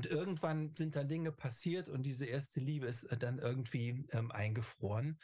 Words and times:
Und 0.00 0.10
irgendwann 0.10 0.74
sind 0.76 0.96
dann 0.96 1.08
Dinge 1.08 1.30
passiert 1.30 1.86
und 1.86 2.04
diese 2.04 2.24
erste 2.24 2.58
Liebe 2.58 2.86
ist 2.86 3.06
dann 3.18 3.38
irgendwie 3.38 4.06
ähm, 4.12 4.30
eingefroren. 4.30 5.18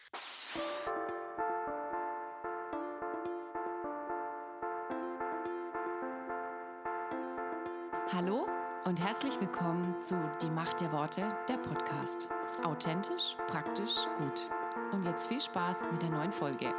Hallo 8.12 8.46
und 8.84 9.02
herzlich 9.02 9.40
willkommen 9.40 9.94
zu 10.02 10.14
Die 10.42 10.50
Macht 10.50 10.82
der 10.82 10.92
Worte, 10.92 11.26
der 11.48 11.56
Podcast. 11.56 12.28
Authentisch, 12.62 13.34
praktisch, 13.46 13.94
gut. 14.18 14.50
Und 14.92 15.06
jetzt 15.06 15.26
viel 15.26 15.40
Spaß 15.40 15.88
mit 15.90 16.02
der 16.02 16.10
neuen 16.10 16.32
Folge. 16.32 16.74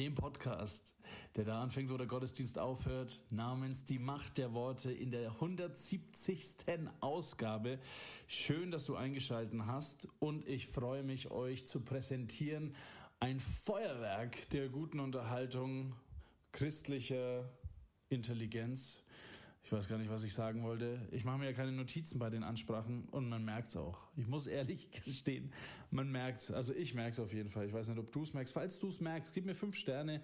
Dem 0.00 0.14
Podcast, 0.14 0.94
der 1.36 1.44
da 1.44 1.60
anfängt, 1.60 1.90
wo 1.90 1.98
der 1.98 2.06
Gottesdienst 2.06 2.58
aufhört, 2.58 3.20
namens 3.28 3.84
Die 3.84 3.98
Macht 3.98 4.38
der 4.38 4.54
Worte 4.54 4.90
in 4.90 5.10
der 5.10 5.32
170. 5.32 6.56
Ausgabe. 7.00 7.78
Schön, 8.26 8.70
dass 8.70 8.86
du 8.86 8.96
eingeschaltet 8.96 9.60
hast 9.66 10.08
und 10.18 10.48
ich 10.48 10.68
freue 10.68 11.02
mich, 11.02 11.30
euch 11.30 11.66
zu 11.66 11.80
präsentieren. 11.80 12.74
Ein 13.18 13.40
Feuerwerk 13.40 14.48
der 14.48 14.70
guten 14.70 15.00
Unterhaltung, 15.00 15.94
christlicher 16.50 17.50
Intelligenz 18.08 19.02
ich 19.62 19.72
weiß 19.72 19.88
gar 19.88 19.98
nicht, 19.98 20.10
was 20.10 20.24
ich 20.24 20.34
sagen 20.34 20.62
wollte. 20.62 21.06
Ich 21.12 21.24
mache 21.24 21.38
mir 21.38 21.46
ja 21.46 21.52
keine 21.52 21.72
Notizen 21.72 22.18
bei 22.18 22.30
den 22.30 22.42
Ansprachen 22.42 23.04
und 23.10 23.28
man 23.28 23.44
merkt 23.44 23.70
es 23.70 23.76
auch. 23.76 23.98
Ich 24.16 24.26
muss 24.26 24.46
ehrlich 24.46 24.90
gestehen, 25.04 25.52
man 25.90 26.10
merkt 26.10 26.40
es. 26.40 26.50
Also 26.50 26.74
ich 26.74 26.94
merke 26.94 27.12
es 27.12 27.20
auf 27.20 27.32
jeden 27.32 27.50
Fall. 27.50 27.66
Ich 27.66 27.72
weiß 27.72 27.88
nicht, 27.88 27.98
ob 27.98 28.10
du 28.12 28.22
es 28.22 28.34
merkst. 28.34 28.54
Falls 28.54 28.78
du 28.78 28.88
es 28.88 29.00
merkst, 29.00 29.32
gib 29.34 29.46
mir 29.46 29.54
fünf 29.54 29.76
Sterne 29.76 30.22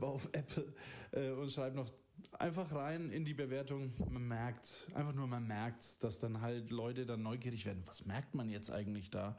auf 0.00 0.28
Apple 0.32 0.72
äh, 1.12 1.30
und 1.30 1.50
schreib 1.50 1.74
noch 1.74 1.90
einfach 2.38 2.72
rein 2.72 3.10
in 3.10 3.24
die 3.24 3.34
Bewertung. 3.34 3.92
Man 4.10 4.26
merkt, 4.26 4.88
einfach 4.94 5.14
nur 5.14 5.26
man 5.26 5.46
merkt, 5.46 6.02
dass 6.02 6.18
dann 6.18 6.40
halt 6.40 6.70
Leute 6.70 7.06
dann 7.06 7.22
neugierig 7.22 7.66
werden. 7.66 7.82
Was 7.86 8.06
merkt 8.06 8.34
man 8.34 8.48
jetzt 8.48 8.70
eigentlich 8.70 9.10
da? 9.10 9.36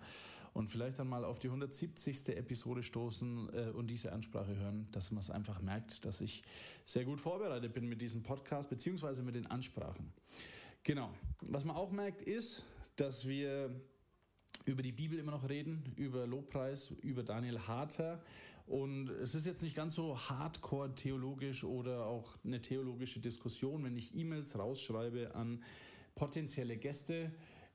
Und 0.57 0.69
vielleicht 0.69 0.97
dann 0.97 1.07
mal 1.07 1.23
auf 1.23 1.37
die 1.37 1.49
170. 1.49 2.29
Episode 2.29 2.81
stoßen 2.81 3.49
äh, 3.53 3.69
und 3.69 3.91
diese 3.91 4.11
Ansprache 4.11 4.55
hören, 4.55 4.87
dass 4.91 5.11
man 5.11 5.19
es 5.19 5.29
einfach 5.29 5.61
merkt, 5.61 6.03
dass 6.03 6.19
ich 6.19 6.41
sehr 6.83 7.05
gut 7.05 7.21
vorbereitet 7.21 7.73
bin 7.73 7.87
mit 7.87 8.01
diesem 8.01 8.23
Podcast 8.23 8.67
beziehungsweise 8.67 9.21
mit 9.21 9.35
den 9.35 9.45
Ansprachen. 9.45 10.11
Genau. 10.81 11.11
Was 11.41 11.63
man 11.63 11.75
auch 11.75 11.91
merkt 11.91 12.23
ist, 12.23 12.63
dass 12.95 13.27
wir 13.27 13.69
über 14.65 14.81
die 14.81 14.91
Bibel 14.91 15.19
immer 15.19 15.29
noch 15.29 15.47
reden, 15.47 15.93
über 15.95 16.25
Lobpreis, 16.25 16.89
über 17.03 17.21
Daniel 17.21 17.59
Harter. 17.59 18.19
Und 18.65 19.09
es 19.09 19.35
ist 19.35 19.45
jetzt 19.45 19.61
nicht 19.61 19.75
ganz 19.75 19.93
so 19.93 20.17
hardcore 20.17 20.95
theologisch 20.95 21.65
oder 21.65 22.07
auch 22.07 22.35
eine 22.43 22.63
theologische 22.63 23.19
Diskussion. 23.19 23.83
Wenn 23.83 23.95
ich 23.95 24.15
E-Mails 24.15 24.57
rausschreibe 24.57 25.35
an 25.35 25.63
potenzielle 26.15 26.77
Gäste, 26.77 27.31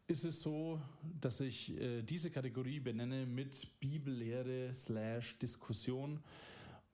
ist 0.06 0.24
es 0.24 0.40
so, 0.40 0.80
dass 1.20 1.40
ich 1.40 1.78
äh, 1.80 2.02
diese 2.02 2.30
Kategorie 2.30 2.80
benenne 2.80 3.26
mit 3.26 3.68
Bibellehre 3.80 4.74
slash 4.74 5.38
Diskussion. 5.38 6.20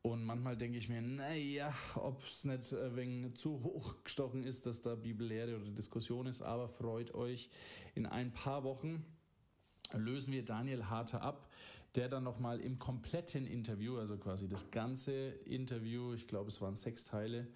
Und 0.03 0.25
manchmal 0.25 0.56
denke 0.56 0.78
ich 0.78 0.89
mir, 0.89 1.03
naja, 1.03 1.75
ob 1.97 2.23
es 2.25 2.45
nicht 2.45 2.73
ein 2.73 2.97
wenig 2.97 3.34
zu 3.34 3.62
hoch 3.62 4.05
gestochen 4.05 4.44
ist, 4.44 4.66
dass 4.66 4.81
da 4.81 4.94
Bibellehre 4.94 5.56
oder 5.56 5.71
Diskussion 5.71 6.27
ist. 6.27 6.43
Aber 6.43 6.69
freut 6.69 7.15
euch 7.15 7.50
in 7.94 8.06
ein 8.06 8.33
paar 8.33 8.65
Wochen 8.65 9.05
lösen 9.97 10.33
wir 10.33 10.44
Daniel 10.44 10.84
Harter 10.84 11.22
ab, 11.22 11.49
der 11.94 12.09
dann 12.09 12.25
nochmal 12.25 12.60
im 12.60 12.78
kompletten 12.78 13.47
Interview, 13.47 13.97
also 13.97 14.19
quasi 14.19 14.49
das 14.49 14.71
ganze 14.71 15.31
Interview, 15.47 16.12
ich 16.12 16.27
glaube 16.27 16.49
es 16.49 16.60
waren 16.60 16.77
sechs 16.77 17.04
Teile, 17.04 17.47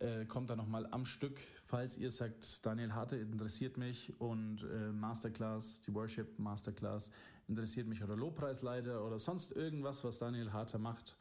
äh, 0.00 0.24
kommt 0.26 0.50
dann 0.50 0.58
nochmal 0.58 0.86
am 0.90 1.04
Stück, 1.04 1.40
falls 1.64 1.96
ihr 1.96 2.10
sagt, 2.10 2.64
Daniel 2.64 2.92
Harter 2.92 3.18
interessiert 3.18 3.76
mich 3.76 4.12
und 4.20 4.62
äh, 4.62 4.92
Masterclass, 4.92 5.80
die 5.80 5.94
Worship 5.94 6.38
Masterclass 6.38 7.10
interessiert 7.48 7.86
mich 7.86 8.02
oder 8.02 8.16
Lobpreisleiter 8.16 9.04
oder 9.04 9.18
sonst 9.18 9.52
irgendwas, 9.52 10.04
was 10.04 10.18
Daniel 10.18 10.52
Harter 10.52 10.78
macht 10.78 11.16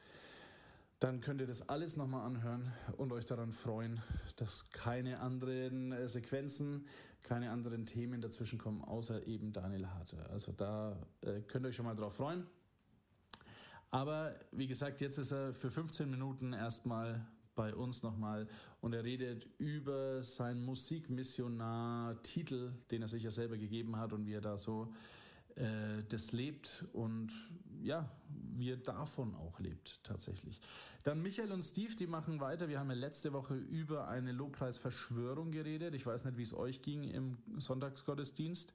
dann 1.04 1.20
könnt 1.20 1.42
ihr 1.42 1.48
das 1.48 1.68
alles 1.68 1.98
nochmal 1.98 2.26
anhören 2.26 2.72
und 2.96 3.12
euch 3.12 3.26
daran 3.26 3.52
freuen, 3.52 4.00
dass 4.38 4.72
keine 4.72 5.20
anderen 5.20 5.92
äh, 5.92 6.08
Sequenzen, 6.08 6.88
keine 7.24 7.52
anderen 7.52 7.86
Themen 7.86 8.22
dazwischen 8.22 8.58
kommen, 8.58 8.82
außer 8.82 9.28
eben 9.28 9.52
Daniel 9.52 9.90
Harte. 9.90 10.30
Also 10.30 10.54
da 10.54 10.96
äh, 11.20 11.42
könnt 11.42 11.66
ihr 11.66 11.70
euch 11.70 11.76
schon 11.76 11.86
mal 11.86 11.96
drauf 11.96 12.16
freuen. 12.16 12.48
Aber 13.92 14.34
wie 14.54 14.66
gesagt, 14.66 15.02
jetzt 15.02 15.18
ist 15.18 15.34
er 15.34 15.54
für 15.54 15.70
15 15.70 16.10
Minuten 16.10 16.54
erstmal 16.54 17.28
bei 17.56 17.76
uns 17.76 18.04
nochmal 18.04 18.48
und 18.82 18.94
er 18.94 19.04
redet 19.04 19.48
über 19.58 20.24
seinen 20.24 20.64
Musikmissionar-Titel, 20.66 22.74
den 22.92 23.02
er 23.02 23.08
sich 23.08 23.24
ja 23.24 23.32
selber 23.32 23.58
gegeben 23.58 23.98
hat 23.98 24.14
und 24.14 24.26
wie 24.26 24.34
er 24.34 24.42
da 24.42 24.58
so 24.58 24.94
äh, 25.56 26.04
das 26.10 26.32
lebt 26.32 26.86
und 26.94 27.32
ja, 27.82 28.10
wie 28.56 28.72
er 28.72 28.78
davon 28.78 29.36
auch 29.36 29.60
lebt 29.60 30.04
tatsächlich. 30.04 30.60
Dann 31.04 31.22
Michael 31.22 31.52
und 31.52 31.64
Steve, 31.64 31.96
die 31.96 32.08
machen 32.08 32.40
weiter. 32.40 32.70
Wir 32.70 32.80
haben 32.80 32.90
ja 32.90 32.96
letzte 32.96 33.34
Woche 33.34 33.56
über 33.56 34.08
eine 34.08 34.32
Lobpreisverschwörung 34.32 35.52
geredet. 35.52 35.94
Ich 35.94 36.06
weiß 36.06 36.26
nicht, 36.26 36.38
wie 36.38 36.44
es 36.44 36.54
euch 36.54 36.82
ging 36.82 37.04
im 37.04 37.38
Sonntagsgottesdienst. 37.58 38.74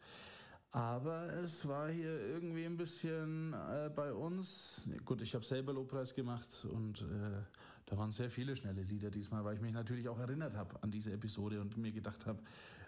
Aber 0.70 1.32
es 1.32 1.66
war 1.66 1.90
hier 1.90 2.20
irgendwie 2.20 2.66
ein 2.66 2.76
bisschen 2.76 3.54
äh, 3.54 3.90
bei 3.94 4.12
uns. 4.12 4.86
Gut, 5.06 5.22
ich 5.22 5.34
habe 5.34 5.44
selber 5.44 5.72
Lobpreis 5.72 6.14
gemacht 6.14 6.66
und 6.70 7.00
äh, 7.00 7.42
da 7.88 7.96
waren 7.96 8.10
sehr 8.10 8.30
viele 8.30 8.54
schnelle 8.56 8.82
Lieder 8.82 9.10
diesmal, 9.10 9.44
weil 9.44 9.56
ich 9.56 9.60
mich 9.60 9.72
natürlich 9.72 10.08
auch 10.08 10.18
erinnert 10.18 10.54
habe 10.54 10.82
an 10.82 10.90
diese 10.90 11.12
Episode 11.12 11.60
und 11.60 11.76
mir 11.76 11.92
gedacht 11.92 12.26
habe, 12.26 12.42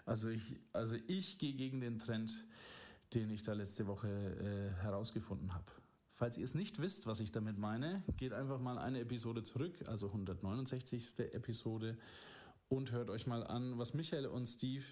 also 0.05 0.29
ich, 0.29 0.59
also 0.73 0.95
ich 1.07 1.37
gehe 1.37 1.53
gegen 1.53 1.81
den 1.81 1.99
Trend 1.99 2.45
den 3.13 3.29
ich 3.29 3.43
da 3.43 3.53
letzte 3.53 3.87
Woche 3.87 4.07
äh, 4.07 4.81
herausgefunden 4.81 5.53
habe. 5.53 5.65
Falls 6.13 6.37
ihr 6.37 6.45
es 6.45 6.55
nicht 6.55 6.79
wisst, 6.79 7.07
was 7.07 7.19
ich 7.19 7.31
damit 7.31 7.57
meine, 7.57 8.03
geht 8.17 8.31
einfach 8.31 8.59
mal 8.59 8.77
eine 8.77 8.99
Episode 8.99 9.43
zurück, 9.43 9.73
also 9.87 10.07
169. 10.07 11.19
Episode, 11.33 11.97
und 12.69 12.91
hört 12.91 13.09
euch 13.09 13.27
mal 13.27 13.45
an, 13.45 13.77
was 13.77 13.93
Michael 13.93 14.27
und 14.27 14.45
Steve 14.45 14.83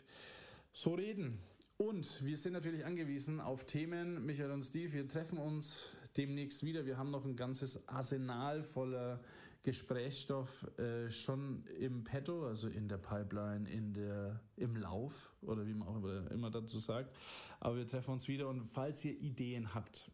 so 0.73 0.95
reden 0.95 1.39
und 1.77 2.25
wir 2.25 2.35
sind 2.35 2.53
natürlich 2.53 2.85
angewiesen 2.85 3.39
auf 3.39 3.65
Themen, 3.65 4.25
Michael 4.25 4.51
und 4.51 4.63
Steve. 4.63 4.91
Wir 4.91 5.07
treffen 5.07 5.37
uns 5.37 5.93
demnächst 6.17 6.65
wieder. 6.65 6.85
Wir 6.85 6.97
haben 6.97 7.09
noch 7.09 7.23
ein 7.23 7.37
ganzes 7.37 7.87
Arsenal 7.87 8.63
voller 8.63 9.21
Gesprächsstoff 9.61 10.65
äh, 10.77 11.11
schon 11.11 11.65
im 11.79 12.03
Petto, 12.03 12.47
also 12.47 12.69
in 12.69 12.87
der 12.87 12.97
Pipeline, 12.97 13.69
in 13.69 13.93
der, 13.93 14.41
im 14.55 14.75
Lauf 14.75 15.33
oder 15.41 15.67
wie 15.67 15.73
man 15.73 15.87
auch 15.87 16.31
immer 16.31 16.49
dazu 16.49 16.79
sagt. 16.79 17.15
Aber 17.59 17.77
wir 17.77 17.87
treffen 17.87 18.11
uns 18.11 18.27
wieder 18.27 18.47
und 18.47 18.61
falls 18.61 19.03
ihr 19.03 19.19
Ideen 19.19 19.73
habt, 19.73 20.09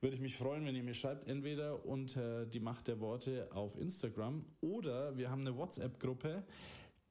würde 0.00 0.16
ich 0.16 0.22
mich 0.22 0.36
freuen, 0.36 0.64
wenn 0.64 0.76
ihr 0.76 0.82
mir 0.82 0.94
schreibt, 0.94 1.26
entweder 1.26 1.84
unter 1.84 2.46
die 2.46 2.60
Macht 2.60 2.88
der 2.88 3.00
Worte 3.00 3.48
auf 3.52 3.78
Instagram 3.78 4.44
oder 4.60 5.16
wir 5.16 5.30
haben 5.30 5.40
eine 5.40 5.56
WhatsApp-Gruppe 5.56 6.44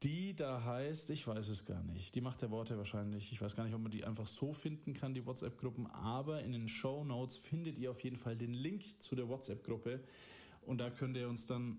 die 0.03 0.35
da 0.35 0.63
heißt, 0.63 1.09
ich 1.09 1.25
weiß 1.25 1.49
es 1.49 1.65
gar 1.65 1.81
nicht, 1.81 2.13
die 2.15 2.21
macht 2.21 2.41
der 2.41 2.51
Worte 2.51 2.77
wahrscheinlich. 2.77 3.31
Ich 3.31 3.41
weiß 3.41 3.55
gar 3.55 3.63
nicht, 3.63 3.73
ob 3.73 3.81
man 3.81 3.91
die 3.91 4.03
einfach 4.03 4.27
so 4.27 4.53
finden 4.53 4.93
kann, 4.93 5.13
die 5.13 5.25
WhatsApp-Gruppen, 5.25 5.87
aber 5.87 6.43
in 6.43 6.51
den 6.51 6.67
Show 6.67 7.03
Notes 7.03 7.37
findet 7.37 7.77
ihr 7.77 7.91
auf 7.91 8.01
jeden 8.01 8.17
Fall 8.17 8.35
den 8.35 8.53
Link 8.53 9.01
zu 9.01 9.15
der 9.15 9.27
WhatsApp-Gruppe 9.27 10.03
und 10.65 10.79
da 10.79 10.89
könnt 10.89 11.17
ihr 11.17 11.29
uns 11.29 11.45
dann 11.45 11.77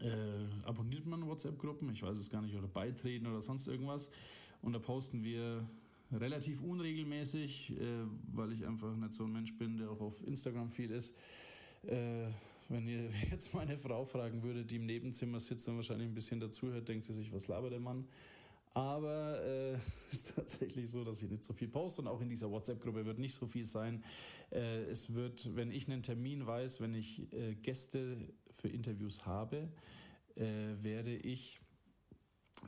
äh, 0.00 0.66
abonniert 0.66 1.06
man 1.06 1.26
WhatsApp-Gruppen, 1.26 1.90
ich 1.90 2.02
weiß 2.02 2.18
es 2.18 2.30
gar 2.30 2.42
nicht, 2.42 2.56
oder 2.56 2.66
beitreten 2.66 3.26
oder 3.26 3.40
sonst 3.40 3.66
irgendwas. 3.66 4.10
Und 4.62 4.72
da 4.72 4.78
posten 4.78 5.22
wir 5.22 5.68
relativ 6.12 6.60
unregelmäßig, 6.62 7.72
äh, 7.72 8.06
weil 8.32 8.52
ich 8.52 8.66
einfach 8.66 8.94
nicht 8.96 9.14
so 9.14 9.24
ein 9.24 9.32
Mensch 9.32 9.56
bin, 9.56 9.76
der 9.76 9.90
auch 9.90 10.00
auf 10.00 10.26
Instagram 10.26 10.70
viel 10.70 10.90
ist. 10.90 11.14
Äh, 11.86 12.28
wenn 12.68 12.88
ihr 12.88 13.10
jetzt 13.30 13.54
meine 13.54 13.76
Frau 13.76 14.04
fragen 14.04 14.42
würdet, 14.42 14.70
die 14.70 14.76
im 14.76 14.86
Nebenzimmer 14.86 15.40
sitzt 15.40 15.68
und 15.68 15.76
wahrscheinlich 15.76 16.08
ein 16.08 16.14
bisschen 16.14 16.40
dazuhört, 16.40 16.88
denkt 16.88 17.04
sie 17.04 17.12
sich, 17.12 17.32
was 17.32 17.48
labert 17.48 17.72
der 17.72 17.80
Mann? 17.80 18.06
Aber 18.74 19.40
es 19.40 19.80
äh, 19.80 19.84
ist 20.10 20.34
tatsächlich 20.34 20.90
so, 20.90 21.04
dass 21.04 21.22
ich 21.22 21.30
nicht 21.30 21.44
so 21.44 21.52
viel 21.52 21.68
poste 21.68 22.02
und 22.02 22.08
auch 22.08 22.20
in 22.20 22.28
dieser 22.28 22.50
WhatsApp-Gruppe 22.50 23.06
wird 23.06 23.18
nicht 23.18 23.34
so 23.34 23.46
viel 23.46 23.64
sein. 23.64 24.02
Äh, 24.50 24.82
es 24.84 25.14
wird, 25.14 25.54
wenn 25.54 25.70
ich 25.70 25.88
einen 25.88 26.02
Termin 26.02 26.46
weiß, 26.46 26.80
wenn 26.80 26.94
ich 26.94 27.32
äh, 27.32 27.54
Gäste 27.54 28.34
für 28.50 28.68
Interviews 28.68 29.26
habe, 29.26 29.68
äh, 30.34 30.42
werde 30.82 31.14
ich 31.16 31.60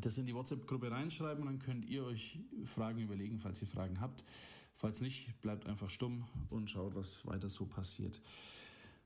das 0.01 0.17
in 0.19 0.27
die 0.27 0.35
WhatsApp-Gruppe 0.35 0.91
reinschreiben 0.91 1.43
und 1.43 1.49
dann 1.49 1.59
könnt 1.59 1.85
ihr 1.87 2.05
euch 2.05 2.39
Fragen 2.65 3.01
überlegen, 3.01 3.39
falls 3.39 3.61
ihr 3.63 3.69
Fragen 3.69 4.01
habt. 4.01 4.25
Falls 4.75 5.01
nicht, 5.01 5.41
bleibt 5.41 5.67
einfach 5.67 5.89
stumm 5.89 6.29
und 6.51 6.71
schaut, 6.71 6.95
was 6.95 7.27
weiter 7.27 7.49
so 7.49 7.65
passiert. 7.65 8.21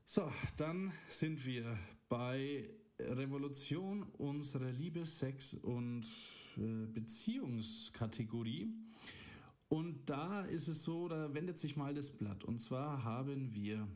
So, 0.05 0.29
dann 0.57 0.91
sind 1.07 1.45
wir 1.45 1.77
bei 2.09 2.69
Revolution 2.99 4.03
unserer 4.17 4.69
Liebe, 4.69 5.05
Sex 5.05 5.53
und 5.53 6.05
Beziehungskategorie. 6.61 8.73
Und 9.69 10.09
da 10.09 10.41
ist 10.41 10.67
es 10.67 10.83
so, 10.83 11.07
da 11.07 11.33
wendet 11.33 11.57
sich 11.57 11.77
mal 11.77 11.93
das 11.93 12.11
Blatt. 12.11 12.43
Und 12.43 12.59
zwar 12.59 13.03
haben 13.03 13.53
wir 13.53 13.87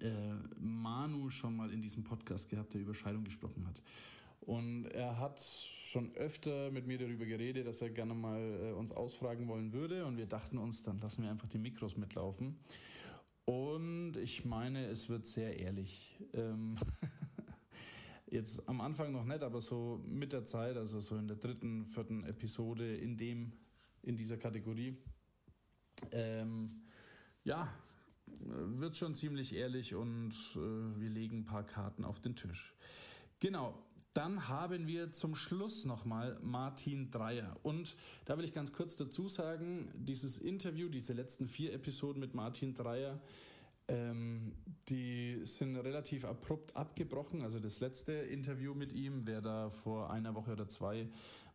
äh, 0.00 0.34
Manu 0.58 1.30
schon 1.30 1.56
mal 1.56 1.72
in 1.72 1.80
diesem 1.80 2.04
Podcast 2.04 2.50
gehabt, 2.50 2.74
der 2.74 2.82
über 2.82 2.94
Scheidung 2.94 3.24
gesprochen 3.24 3.66
hat. 3.66 3.82
Und 4.40 4.86
er 4.86 5.18
hat 5.18 5.40
schon 5.40 6.14
öfter 6.16 6.70
mit 6.70 6.86
mir 6.86 6.98
darüber 6.98 7.24
geredet, 7.24 7.66
dass 7.66 7.80
er 7.80 7.90
gerne 7.90 8.14
mal 8.14 8.40
äh, 8.40 8.72
uns 8.72 8.90
ausfragen 8.90 9.48
wollen 9.48 9.72
würde. 9.72 10.04
Und 10.04 10.16
wir 10.16 10.26
dachten 10.26 10.58
uns, 10.58 10.82
dann 10.82 11.00
lassen 11.00 11.22
wir 11.22 11.30
einfach 11.30 11.48
die 11.48 11.58
Mikros 11.58 11.96
mitlaufen. 11.96 12.58
Und 13.44 14.16
ich 14.16 14.44
meine, 14.44 14.86
es 14.86 15.08
wird 15.08 15.26
sehr 15.26 15.58
ehrlich. 15.58 16.20
Ähm 16.34 16.76
Jetzt 18.32 18.66
am 18.66 18.80
Anfang 18.80 19.12
noch 19.12 19.26
nicht, 19.26 19.42
aber 19.42 19.60
so 19.60 20.02
mit 20.06 20.32
der 20.32 20.42
Zeit, 20.46 20.78
also 20.78 21.02
so 21.02 21.16
in 21.16 21.28
der 21.28 21.36
dritten, 21.36 21.84
vierten 21.84 22.24
Episode 22.24 22.96
in 22.96 23.18
dem, 23.18 23.52
in 24.00 24.16
dieser 24.16 24.38
Kategorie, 24.38 24.96
ähm, 26.12 26.80
ja, 27.44 27.68
wird 28.38 28.96
schon 28.96 29.14
ziemlich 29.14 29.54
ehrlich 29.54 29.94
und 29.94 30.32
äh, 30.54 30.58
wir 30.98 31.10
legen 31.10 31.40
ein 31.40 31.44
paar 31.44 31.66
Karten 31.66 32.06
auf 32.06 32.20
den 32.20 32.34
Tisch. 32.34 32.74
Genau, 33.38 33.78
dann 34.14 34.48
haben 34.48 34.86
wir 34.86 35.12
zum 35.12 35.34
Schluss 35.34 35.84
nochmal 35.84 36.38
Martin 36.40 37.10
Dreier. 37.10 37.58
Und 37.62 37.96
da 38.24 38.38
will 38.38 38.46
ich 38.46 38.54
ganz 38.54 38.72
kurz 38.72 38.96
dazu 38.96 39.28
sagen, 39.28 39.92
dieses 39.94 40.38
Interview, 40.38 40.88
diese 40.88 41.12
letzten 41.12 41.48
vier 41.48 41.74
Episoden 41.74 42.18
mit 42.18 42.32
Martin 42.32 42.72
Dreier, 42.72 43.20
ähm, 43.92 44.52
die 44.88 45.40
sind 45.44 45.76
relativ 45.76 46.24
abrupt 46.24 46.74
abgebrochen. 46.74 47.42
Also 47.42 47.60
das 47.60 47.80
letzte 47.80 48.12
Interview 48.12 48.74
mit 48.74 48.92
ihm, 48.92 49.26
wer 49.26 49.40
da 49.40 49.68
vor 49.70 50.10
einer 50.10 50.34
Woche 50.34 50.52
oder 50.52 50.66
zwei 50.66 51.08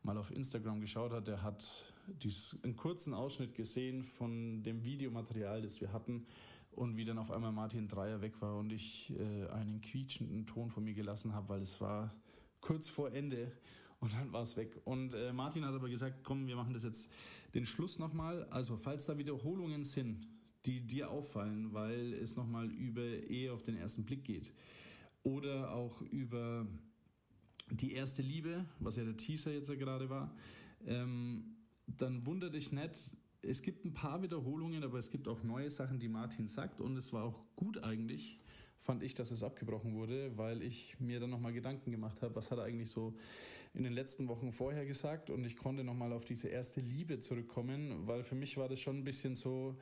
mal 0.03 0.17
auf 0.17 0.31
Instagram 0.31 0.79
geschaut 0.79 1.11
hat, 1.11 1.27
der 1.27 1.41
hat 1.41 1.65
dies, 2.07 2.55
einen 2.63 2.75
kurzen 2.75 3.13
Ausschnitt 3.13 3.55
gesehen 3.55 4.03
von 4.03 4.63
dem 4.63 4.85
Videomaterial, 4.85 5.61
das 5.61 5.81
wir 5.81 5.91
hatten 5.91 6.25
und 6.71 6.95
wie 6.95 7.05
dann 7.05 7.17
auf 7.17 7.31
einmal 7.31 7.51
Martin 7.51 7.87
Dreier 7.87 8.21
weg 8.21 8.39
war 8.39 8.55
und 8.57 8.71
ich 8.71 9.11
äh, 9.17 9.47
einen 9.47 9.81
quietschenden 9.81 10.45
Ton 10.45 10.69
von 10.69 10.83
mir 10.83 10.93
gelassen 10.93 11.33
habe, 11.33 11.49
weil 11.49 11.61
es 11.61 11.81
war 11.81 12.13
kurz 12.61 12.87
vor 12.87 13.11
Ende 13.11 13.51
und 13.99 14.13
dann 14.13 14.31
war 14.31 14.43
es 14.43 14.55
weg. 14.55 14.79
Und 14.85 15.15
äh, 15.15 15.33
Martin 15.33 15.65
hat 15.65 15.73
aber 15.73 15.89
gesagt, 15.89 16.23
komm, 16.23 16.45
wir 16.45 16.55
machen 16.55 16.73
das 16.73 16.83
jetzt 16.83 17.11
den 17.55 17.65
Schluss 17.65 17.97
nochmal. 17.97 18.45
Also 18.51 18.77
falls 18.77 19.07
da 19.07 19.17
Wiederholungen 19.17 19.83
sind, 19.83 20.27
die 20.67 20.81
dir 20.81 21.09
auffallen, 21.09 21.73
weil 21.73 22.13
es 22.13 22.35
nochmal 22.35 22.69
über 22.71 23.01
Ehe 23.01 23.51
auf 23.51 23.63
den 23.63 23.77
ersten 23.77 24.03
Blick 24.03 24.25
geht 24.25 24.53
oder 25.23 25.71
auch 25.71 26.01
über 26.01 26.67
die 27.71 27.93
erste 27.93 28.21
Liebe, 28.21 28.65
was 28.79 28.97
ja 28.97 29.03
der 29.03 29.17
Teaser 29.17 29.51
jetzt 29.51 29.69
ja 29.69 29.75
gerade 29.75 30.09
war, 30.09 30.33
ähm, 30.85 31.55
dann 31.85 32.25
wundere 32.25 32.51
dich 32.51 32.71
nicht, 32.71 33.11
es 33.41 33.61
gibt 33.61 33.85
ein 33.85 33.93
paar 33.93 34.21
Wiederholungen, 34.21 34.83
aber 34.83 34.97
es 34.97 35.09
gibt 35.09 35.27
auch 35.27 35.43
neue 35.43 35.69
Sachen, 35.69 35.99
die 35.99 36.09
Martin 36.09 36.47
sagt. 36.47 36.81
Und 36.81 36.97
es 36.97 37.13
war 37.13 37.23
auch 37.23 37.45
gut 37.55 37.83
eigentlich, 37.83 38.39
fand 38.77 39.03
ich, 39.03 39.13
dass 39.13 39.31
es 39.31 39.43
abgebrochen 39.43 39.93
wurde, 39.95 40.37
weil 40.37 40.61
ich 40.61 40.99
mir 40.99 41.19
dann 41.19 41.29
nochmal 41.29 41.53
Gedanken 41.53 41.91
gemacht 41.91 42.21
habe, 42.21 42.35
was 42.35 42.51
hat 42.51 42.57
er 42.59 42.65
eigentlich 42.65 42.89
so 42.89 43.15
in 43.73 43.83
den 43.83 43.93
letzten 43.93 44.27
Wochen 44.27 44.51
vorher 44.51 44.85
gesagt. 44.85 45.29
Und 45.29 45.45
ich 45.45 45.55
konnte 45.55 45.83
nochmal 45.83 46.13
auf 46.13 46.25
diese 46.25 46.47
erste 46.49 46.81
Liebe 46.81 47.19
zurückkommen, 47.19 48.07
weil 48.07 48.23
für 48.23 48.35
mich 48.35 48.57
war 48.57 48.67
das 48.67 48.79
schon 48.79 48.97
ein 48.97 49.03
bisschen 49.03 49.35
so, 49.35 49.77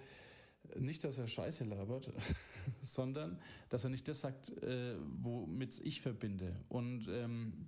nicht, 0.77 1.03
dass 1.03 1.17
er 1.17 1.27
Scheiße 1.27 1.63
labert, 1.63 2.11
sondern 2.81 3.39
dass 3.69 3.83
er 3.83 3.89
nicht 3.89 4.07
das 4.07 4.21
sagt, 4.21 4.49
äh, 4.63 4.95
womit 5.21 5.79
ich 5.79 6.01
verbinde. 6.01 6.55
Und 6.69 7.07
ähm, 7.09 7.67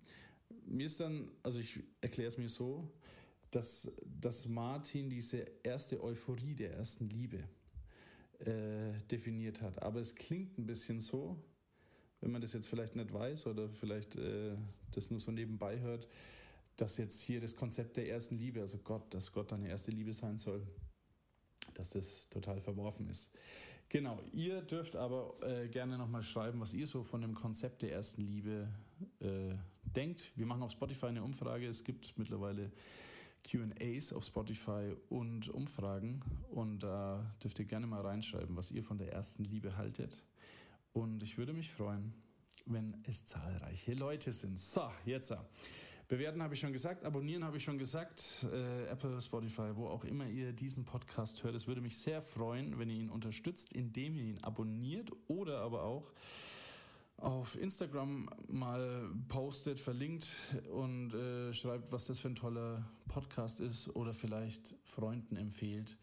mir 0.66 0.86
ist 0.86 1.00
dann, 1.00 1.30
also 1.44 1.60
ich 1.60 1.80
erkläre 2.02 2.28
es 2.28 2.38
mir 2.38 2.50
so, 2.50 2.92
dass, 3.52 3.92
dass 4.20 4.48
Martin 4.48 5.10
diese 5.10 5.46
erste 5.64 6.04
Euphorie 6.04 6.54
der 6.54 6.74
ersten 6.74 7.10
Liebe 7.10 7.44
äh, 8.40 8.94
definiert 9.10 9.62
hat. 9.62 9.82
Aber 9.82 10.00
es 10.00 10.16
klingt 10.16 10.58
ein 10.58 10.66
bisschen 10.66 11.00
so, 11.00 11.42
wenn 12.20 12.32
man 12.32 12.42
das 12.42 12.54
jetzt 12.54 12.68
vielleicht 12.68 12.96
nicht 12.96 13.14
weiß 13.14 13.48
oder 13.48 13.70
vielleicht 13.70 14.16
äh, 14.16 14.56
das 14.92 15.10
nur 15.10 15.20
so 15.20 15.32
nebenbei 15.32 15.80
hört, 15.80 16.08
dass 16.76 16.98
jetzt 16.98 17.22
hier 17.22 17.40
das 17.40 17.56
Konzept 17.56 17.98
der 17.98 18.10
ersten 18.10 18.38
Liebe, 18.38 18.62
also 18.62 18.78
Gott, 18.80 19.14
dass 19.14 19.32
Gott 19.32 19.52
deine 19.52 19.70
erste 19.70 19.92
Liebe 19.92 20.14
sein 20.14 20.38
soll, 20.38 20.62
dass 21.74 21.92
das 21.92 22.30
total 22.30 22.62
verworfen 22.62 23.10
ist. 23.10 23.32
Genau, 23.90 24.22
ihr 24.34 24.62
dürft 24.62 24.98
aber 24.98 25.36
äh, 25.42 25.70
gerne 25.70 25.98
nochmal 25.98 26.24
schreiben, 26.24 26.60
was 26.60 26.74
ihr 26.74 26.88
so 26.88 27.04
von 27.04 27.22
dem 27.22 27.34
Konzept 27.34 27.84
der 27.84 27.94
ersten 27.94 28.22
Liebe 28.22 28.68
äh, 29.20 29.56
denkt. 29.84 30.32
Wir 30.36 30.46
machen 30.46 30.62
auf 30.62 30.72
Spotify 30.72 31.08
eine 31.08 31.24
Umfrage. 31.24 31.68
Es 31.68 31.86
gibt 31.86 32.18
mittlerweile 32.18 32.70
QAs 33.46 34.12
auf 34.12 34.26
Spotify 34.26 34.94
und 35.10 35.48
Umfragen. 35.50 36.22
Und 36.50 36.80
da 36.80 37.34
dürft 37.42 37.60
ihr 37.60 37.66
gerne 37.66 37.88
mal 37.88 38.02
reinschreiben, 38.02 38.58
was 38.58 38.72
ihr 38.72 38.84
von 38.84 38.98
der 38.98 39.14
ersten 39.14 39.46
Liebe 39.46 39.78
haltet. 39.78 40.22
Und 40.92 41.24
ich 41.24 41.38
würde 41.38 41.54
mich 41.54 41.72
freuen, 41.72 42.14
wenn 42.66 42.94
es 43.04 43.26
zahlreiche 43.26 43.94
Leute 43.94 44.34
sind. 44.34 44.60
So, 44.60 44.92
jetzt. 45.06 45.34
Bewerten 46.08 46.42
habe 46.42 46.54
ich 46.54 46.62
schon 46.62 46.72
gesagt, 46.72 47.04
abonnieren 47.04 47.44
habe 47.44 47.58
ich 47.58 47.64
schon 47.66 47.78
gesagt. 47.78 48.46
Äh, 48.54 48.86
Apple, 48.86 49.22
Spotify, 49.22 49.76
wo 49.76 49.88
auch 49.88 50.06
immer 50.06 50.26
ihr 50.26 50.54
diesen 50.54 50.86
Podcast 50.86 51.44
hört. 51.44 51.54
Es 51.54 51.68
würde 51.68 51.82
mich 51.82 51.98
sehr 51.98 52.22
freuen, 52.22 52.80
wenn 52.80 52.90
ihr 52.90 52.96
ihn 52.96 53.10
unterstützt, 53.10 53.74
indem 53.74 54.16
ihr 54.16 54.24
ihn 54.24 54.42
abonniert 54.42 55.12
oder 55.28 55.60
aber 55.60 55.84
auch 55.84 56.14
auf 57.18 57.60
Instagram 57.60 58.30
mal 58.48 59.10
postet, 59.28 59.82
verlinkt 59.82 60.34
und 60.72 61.14
äh, 61.14 61.52
schreibt, 61.54 61.92
was 61.92 62.06
das 62.06 62.20
für 62.20 62.30
ein 62.30 62.36
toller 62.36 62.88
Podcast 63.10 63.60
ist 63.60 63.94
oder 63.94 64.14
vielleicht 64.14 64.76
Freunden 64.86 65.36
empfehlt 65.36 65.98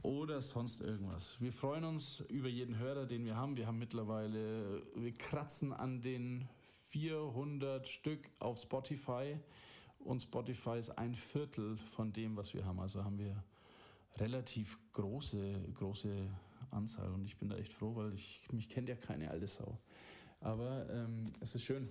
oder 0.00 0.40
sonst 0.40 0.80
irgendwas. 0.80 1.38
Wir 1.42 1.52
freuen 1.52 1.84
uns 1.84 2.20
über 2.30 2.48
jeden 2.48 2.78
Hörer, 2.78 3.04
den 3.04 3.26
wir 3.26 3.36
haben. 3.36 3.56
Wir 3.58 3.66
haben 3.66 3.78
mittlerweile, 3.78 4.82
wir 4.94 5.12
kratzen 5.12 5.74
an 5.74 6.00
den 6.00 6.48
400 6.88 7.86
Stück 7.88 8.30
auf 8.38 8.58
Spotify 8.58 9.38
und 9.98 10.20
Spotify 10.20 10.78
ist 10.78 10.90
ein 10.90 11.14
Viertel 11.14 11.76
von 11.76 12.12
dem, 12.12 12.36
was 12.36 12.54
wir 12.54 12.64
haben. 12.64 12.78
Also 12.78 13.04
haben 13.04 13.18
wir 13.18 13.42
relativ 14.18 14.78
große, 14.92 15.68
große 15.74 16.28
Anzahl 16.70 17.10
und 17.12 17.24
ich 17.26 17.36
bin 17.38 17.48
da 17.48 17.56
echt 17.56 17.72
froh, 17.72 17.94
weil 17.96 18.12
ich 18.14 18.46
mich 18.52 18.68
kennt 18.68 18.88
ja 18.88 18.94
keine 18.94 19.30
alte 19.30 19.48
Sau. 19.48 19.78
Aber 20.40 20.88
ähm, 20.90 21.32
es 21.40 21.54
ist 21.54 21.64
schön. 21.64 21.88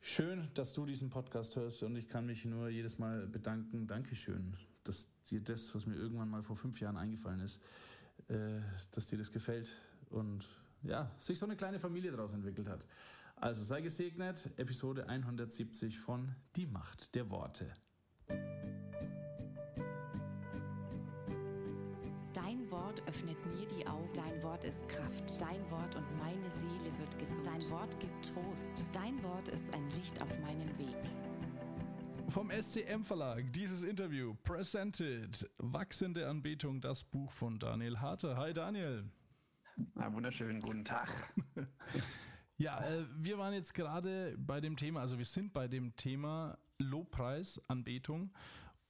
Schön, 0.00 0.48
dass 0.54 0.72
du 0.72 0.86
diesen 0.86 1.10
Podcast 1.10 1.56
hörst 1.56 1.82
und 1.82 1.96
ich 1.96 2.08
kann 2.08 2.26
mich 2.26 2.44
nur 2.44 2.68
jedes 2.68 2.98
Mal 2.98 3.26
bedanken. 3.26 3.88
Dankeschön, 3.88 4.56
dass 4.84 5.08
dir 5.28 5.40
das, 5.40 5.74
was 5.74 5.86
mir 5.86 5.96
irgendwann 5.96 6.28
mal 6.28 6.42
vor 6.42 6.54
fünf 6.54 6.80
Jahren 6.80 6.96
eingefallen 6.96 7.40
ist, 7.40 7.60
äh, 8.28 8.60
dass 8.92 9.08
dir 9.08 9.18
das 9.18 9.32
gefällt 9.32 9.72
und 10.10 10.48
ja, 10.82 11.10
sich 11.18 11.38
so 11.38 11.46
eine 11.46 11.56
kleine 11.56 11.80
Familie 11.80 12.12
daraus 12.12 12.34
entwickelt 12.34 12.68
hat. 12.68 12.86
Also 13.36 13.62
sei 13.62 13.82
gesegnet, 13.82 14.50
Episode 14.56 15.08
170 15.08 15.98
von 15.98 16.34
Die 16.56 16.66
Macht 16.66 17.14
der 17.14 17.30
Worte. 17.30 17.72
öffnet 23.06 23.38
mir 23.46 23.66
die 23.66 23.86
Augen. 23.86 24.08
Dein 24.14 24.42
Wort 24.42 24.64
ist 24.64 24.86
Kraft. 24.88 25.40
Dein 25.40 25.70
Wort 25.70 25.94
und 25.94 26.18
meine 26.18 26.50
Seele 26.50 26.98
wird 26.98 27.18
gesund. 27.18 27.46
Dein 27.46 27.70
Wort 27.70 27.98
gibt 28.00 28.32
Trost. 28.32 28.84
Dein 28.92 29.22
Wort 29.22 29.48
ist 29.48 29.72
ein 29.74 29.88
Licht 29.90 30.20
auf 30.20 30.38
meinem 30.40 30.68
Weg. 30.78 30.96
Vom 32.28 32.50
SCM 32.50 33.02
Verlag 33.04 33.52
dieses 33.52 33.84
Interview 33.84 34.34
presented 34.42 35.48
Wachsende 35.58 36.28
Anbetung, 36.28 36.80
das 36.80 37.04
Buch 37.04 37.30
von 37.30 37.58
Daniel 37.58 38.00
Harter. 38.00 38.36
Hi 38.36 38.52
Daniel. 38.52 39.08
Na, 39.94 40.12
wunderschönen 40.12 40.60
guten 40.60 40.84
Tag. 40.84 41.08
ja, 42.58 42.80
äh, 42.80 43.04
wir 43.16 43.38
waren 43.38 43.52
jetzt 43.52 43.74
gerade 43.74 44.34
bei 44.38 44.60
dem 44.60 44.76
Thema, 44.76 45.00
also 45.00 45.18
wir 45.18 45.24
sind 45.24 45.52
bei 45.52 45.68
dem 45.68 45.94
Thema 45.96 46.58
Lobpreis, 46.78 47.60
Anbetung 47.68 48.32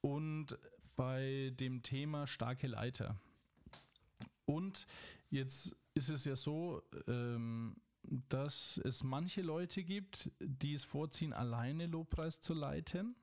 und 0.01 0.57
bei 0.95 1.53
dem 1.59 1.83
Thema 1.83 2.27
starke 2.27 2.67
Leiter. 2.67 3.19
Und 4.45 4.87
jetzt 5.29 5.75
ist 5.93 6.09
es 6.09 6.25
ja 6.25 6.35
so, 6.35 6.81
ähm, 7.07 7.75
dass 8.29 8.79
es 8.85 9.03
manche 9.03 9.41
Leute 9.41 9.83
gibt, 9.83 10.31
die 10.39 10.73
es 10.73 10.85
vorziehen, 10.85 11.33
alleine 11.33 11.87
Lobpreis 11.87 12.39
zu 12.39 12.53
leiten 12.53 13.15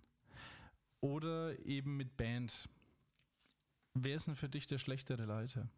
oder 1.00 1.58
eben 1.64 1.96
mit 1.96 2.16
Band. 2.16 2.68
Wer 3.94 4.16
ist 4.16 4.26
denn 4.26 4.36
für 4.36 4.48
dich 4.48 4.66
der 4.66 4.78
schlechtere 4.78 5.24
Leiter? 5.24 5.70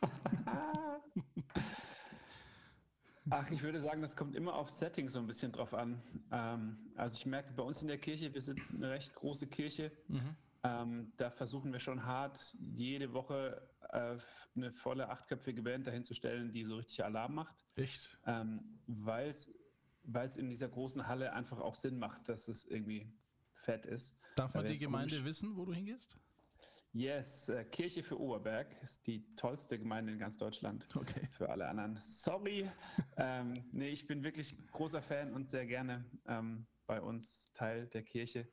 Ach, 3.28 3.50
ich 3.50 3.62
würde 3.62 3.80
sagen, 3.80 4.00
das 4.00 4.16
kommt 4.16 4.34
immer 4.34 4.54
auf 4.54 4.70
Setting 4.70 5.08
so 5.08 5.18
ein 5.18 5.26
bisschen 5.26 5.52
drauf 5.52 5.74
an. 5.74 6.02
Ähm, 6.32 6.78
also 6.96 7.16
ich 7.16 7.26
merke 7.26 7.52
bei 7.52 7.62
uns 7.62 7.82
in 7.82 7.88
der 7.88 7.98
Kirche, 7.98 8.32
wir 8.32 8.40
sind 8.40 8.60
eine 8.74 8.90
recht 8.90 9.14
große 9.14 9.46
Kirche. 9.46 9.92
Mhm. 10.08 10.36
Ähm, 10.62 11.12
da 11.16 11.30
versuchen 11.30 11.72
wir 11.72 11.80
schon 11.80 12.04
hart, 12.04 12.56
jede 12.74 13.12
Woche 13.12 13.68
äh, 13.90 14.16
eine 14.56 14.72
volle 14.72 15.08
achtköpfige 15.08 15.62
Band 15.62 15.86
dahin 15.86 16.04
zu 16.04 16.14
stellen, 16.14 16.52
die 16.52 16.64
so 16.64 16.76
richtig 16.76 17.04
Alarm 17.04 17.34
macht. 17.34 17.64
Echt? 17.76 18.18
Ähm, 18.26 18.78
Weil 18.86 19.28
es 19.30 20.36
in 20.36 20.48
dieser 20.48 20.68
großen 20.68 21.06
Halle 21.06 21.32
einfach 21.32 21.60
auch 21.60 21.74
Sinn 21.74 21.98
macht, 21.98 22.28
dass 22.28 22.48
es 22.48 22.64
irgendwie 22.64 23.12
fett 23.54 23.86
ist. 23.86 24.16
Darf 24.36 24.54
man 24.54 24.64
Da 24.64 24.70
die 24.72 24.78
Gemeinde 24.78 25.14
komisch. 25.14 25.24
wissen, 25.24 25.56
wo 25.56 25.64
du 25.64 25.72
hingehst? 25.72 26.18
Yes, 26.92 27.48
äh, 27.48 27.64
Kirche 27.64 28.02
für 28.02 28.18
Oberberg 28.18 28.74
ist 28.82 29.06
die 29.06 29.24
tollste 29.36 29.78
Gemeinde 29.78 30.12
in 30.12 30.18
ganz 30.18 30.38
Deutschland. 30.38 30.88
Okay. 30.96 31.28
Für 31.30 31.48
alle 31.48 31.68
anderen. 31.68 31.96
Sorry. 31.96 32.68
ähm, 33.16 33.64
nee, 33.70 33.90
ich 33.90 34.06
bin 34.06 34.24
wirklich 34.24 34.56
großer 34.72 35.00
Fan 35.00 35.32
und 35.32 35.50
sehr 35.50 35.66
gerne 35.66 36.04
ähm, 36.26 36.66
bei 36.86 37.00
uns 37.00 37.52
Teil 37.52 37.86
der 37.88 38.02
Kirche. 38.02 38.48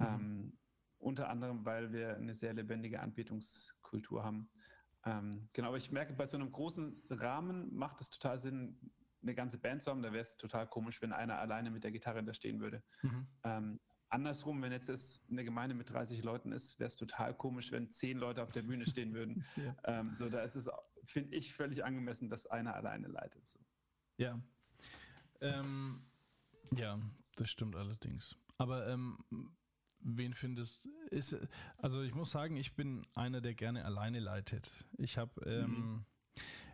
Ähm, 0.00 0.58
unter 0.98 1.28
anderem, 1.28 1.66
weil 1.66 1.92
wir 1.92 2.16
eine 2.16 2.32
sehr 2.32 2.54
lebendige 2.54 3.00
Anbetungskultur 3.00 4.24
haben. 4.24 4.50
Ähm, 5.04 5.50
genau, 5.52 5.68
aber 5.68 5.76
ich 5.76 5.92
merke, 5.92 6.14
bei 6.14 6.24
so 6.24 6.38
einem 6.38 6.50
großen 6.50 7.02
Rahmen 7.10 7.74
macht 7.74 8.00
es 8.00 8.08
total 8.08 8.38
Sinn, 8.40 8.78
eine 9.22 9.34
ganze 9.34 9.58
Band 9.58 9.82
zu 9.82 9.90
haben. 9.90 10.02
Da 10.02 10.12
wäre 10.12 10.22
es 10.22 10.36
total 10.38 10.66
komisch, 10.66 11.02
wenn 11.02 11.12
einer 11.12 11.38
alleine 11.38 11.70
mit 11.70 11.84
der 11.84 11.92
Gitarre 11.92 12.24
da 12.24 12.32
stehen 12.32 12.60
würde. 12.60 12.82
Mhm. 13.02 13.26
Ähm, 13.44 13.80
andersrum, 14.14 14.62
wenn 14.62 14.72
jetzt 14.72 14.88
es 14.88 15.24
eine 15.30 15.44
Gemeinde 15.44 15.74
mit 15.74 15.90
30 15.90 16.22
Leuten 16.22 16.52
ist, 16.52 16.78
wäre 16.78 16.86
es 16.86 16.96
total 16.96 17.34
komisch, 17.34 17.72
wenn 17.72 17.90
zehn 17.90 18.18
Leute 18.18 18.42
auf 18.42 18.50
der 18.50 18.62
Bühne 18.62 18.86
stehen 18.86 19.12
würden. 19.12 19.44
Ja. 19.56 19.76
ähm, 19.84 20.14
so, 20.16 20.28
da 20.28 20.40
ist 20.42 20.56
es, 20.56 20.68
finde 21.04 21.36
ich, 21.36 21.54
völlig 21.54 21.84
angemessen, 21.84 22.28
dass 22.28 22.46
einer 22.46 22.74
alleine 22.74 23.08
leitet. 23.08 23.46
So. 23.46 23.58
Ja. 24.16 24.40
Ähm, 25.40 26.02
ja, 26.74 26.98
das 27.36 27.50
stimmt 27.50 27.76
allerdings. 27.76 28.36
Aber 28.58 28.88
ähm, 28.88 29.18
wen 30.00 30.34
findest 30.34 30.88
ist 31.10 31.36
also 31.78 32.02
ich 32.02 32.14
muss 32.14 32.30
sagen, 32.30 32.56
ich 32.56 32.74
bin 32.74 33.06
einer, 33.14 33.40
der 33.40 33.54
gerne 33.54 33.84
alleine 33.84 34.20
leitet. 34.20 34.70
Ich 34.98 35.18
habe 35.18 35.40
ähm, 35.44 36.04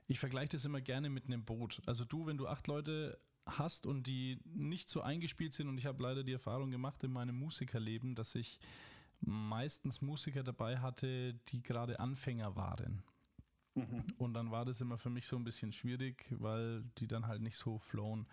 ich 0.07 0.19
vergleiche 0.19 0.51
das 0.51 0.65
immer 0.65 0.81
gerne 0.81 1.09
mit 1.11 1.27
einem 1.27 1.45
Boot. 1.45 1.81
Also 1.87 2.05
du, 2.05 2.27
wenn 2.27 2.37
du 2.37 2.49
acht 2.49 2.67
Leute 2.67 3.21
hast 3.47 3.87
und 3.87 4.07
die 4.07 4.39
nicht 4.45 4.89
so 4.89 5.01
eingespielt 5.01 5.53
sind 5.53 5.69
und 5.69 5.79
ich 5.79 5.87
habe 5.87 6.03
leider 6.03 6.23
die 6.23 6.33
Erfahrung 6.33 6.71
gemacht 6.71 7.03
in 7.05 7.13
meinem 7.13 7.37
Musikerleben, 7.37 8.15
dass 8.15 8.35
ich 8.35 8.59
meistens 9.21 10.01
Musiker 10.01 10.43
dabei 10.43 10.79
hatte, 10.79 11.35
die 11.49 11.63
gerade 11.63 12.01
Anfänger 12.01 12.57
waren. 12.57 13.03
Und 14.19 14.35
dann 14.35 14.51
war 14.51 14.65
das 14.65 14.81
immer 14.81 14.99
für 14.99 15.11
mich 15.11 15.27
so 15.27 15.37
ein 15.37 15.45
bisschen 15.45 15.73
schwierig, 15.73 16.27
weil 16.31 16.85
die 16.99 17.07
dann 17.07 17.27
halt 17.27 17.41
nicht 17.41 17.57
so 17.57 17.79
flown. 17.79 18.27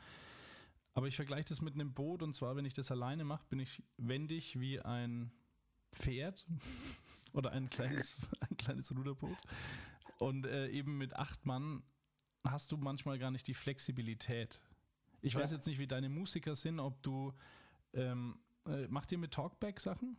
Aber 0.94 1.08
ich 1.08 1.16
vergleiche 1.16 1.50
das 1.50 1.62
mit 1.62 1.76
einem 1.76 1.94
Boot 1.94 2.24
und 2.24 2.34
zwar, 2.34 2.56
wenn 2.56 2.66
ich 2.66 2.74
das 2.74 2.92
alleine 2.92 3.24
mache, 3.24 3.46
bin 3.50 3.60
ich 3.60 3.84
wendig 3.98 4.60
wie 4.60 4.80
ein 4.80 5.32
Pferd 5.92 6.46
oder 7.34 7.52
ein 7.52 7.70
kleines, 7.70 8.16
ein 8.40 8.58
kleines 8.58 8.96
Ruderboot. 8.96 9.38
Und 10.18 10.48
äh, 10.48 10.70
eben 10.70 10.98
mit 10.98 11.16
acht 11.16 11.46
Mann 11.46 11.84
hast 12.44 12.72
du 12.72 12.78
manchmal 12.78 13.20
gar 13.20 13.30
nicht 13.30 13.48
die 13.48 13.54
Flexibilität. 13.54 14.60
Ich 15.21 15.36
weiß 15.36 15.51
Ja. 15.51 15.57
jetzt 15.57 15.65
nicht, 15.67 15.79
wie 15.79 15.88
deine 15.88 16.09
Musiker 16.09 16.55
sind, 16.55 16.79
ob 16.79 17.01
du 17.03 17.33
ähm, 17.93 18.39
äh, 18.67 18.88
macht 18.88 19.12
ihr 19.12 19.17
mit 19.17 19.31
Talkback 19.31 19.79
Sachen? 19.79 20.17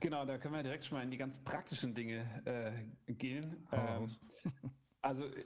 Genau, 0.00 0.24
da 0.24 0.38
können 0.38 0.54
wir 0.54 0.62
direkt 0.62 0.84
schon 0.86 0.98
mal 0.98 1.04
in 1.04 1.10
die 1.10 1.16
ganz 1.18 1.36
praktischen 1.38 1.94
Dinge 1.94 2.24
äh, 3.06 3.12
gehen. 3.12 3.66
Raus. 3.72 4.18
also 5.02 5.26
äh, 5.26 5.44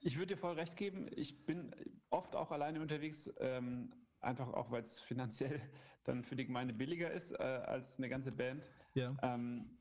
ich 0.00 0.16
würde 0.16 0.34
dir 0.34 0.38
voll 0.38 0.54
recht 0.54 0.76
geben, 0.76 1.08
ich 1.14 1.46
bin 1.46 1.74
oft 2.10 2.36
auch 2.36 2.50
alleine 2.50 2.80
unterwegs, 2.80 3.32
ähm, 3.40 3.92
einfach 4.20 4.48
auch, 4.52 4.70
weil 4.70 4.82
es 4.82 5.00
finanziell 5.00 5.60
dann 6.04 6.22
für 6.24 6.36
die 6.36 6.46
Gemeinde 6.46 6.74
billiger 6.74 7.10
ist 7.10 7.32
äh, 7.32 7.42
als 7.42 7.98
eine 7.98 8.08
ganze 8.08 8.32
Band. 8.32 8.70
Ja. 8.94 9.16
Ähm, 9.22 9.78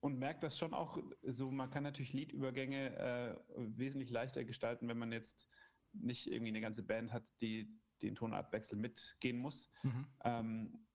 und 0.00 0.18
merkt 0.18 0.42
das 0.42 0.58
schon 0.58 0.74
auch 0.74 0.98
so, 1.22 1.50
man 1.52 1.70
kann 1.70 1.84
natürlich 1.84 2.12
Liedübergänge 2.12 2.96
äh, 2.96 3.36
wesentlich 3.56 4.10
leichter 4.10 4.42
gestalten, 4.44 4.88
wenn 4.88 4.98
man 4.98 5.12
jetzt 5.12 5.48
nicht 5.92 6.30
irgendwie 6.30 6.48
eine 6.48 6.60
ganze 6.60 6.82
Band 6.82 7.12
hat, 7.12 7.24
die 7.40 7.68
den 8.02 8.14
Tonartwechsel 8.14 8.76
mitgehen 8.76 9.38
muss. 9.38 9.70
Mhm. 9.82 10.06
Ähm, 10.24 10.86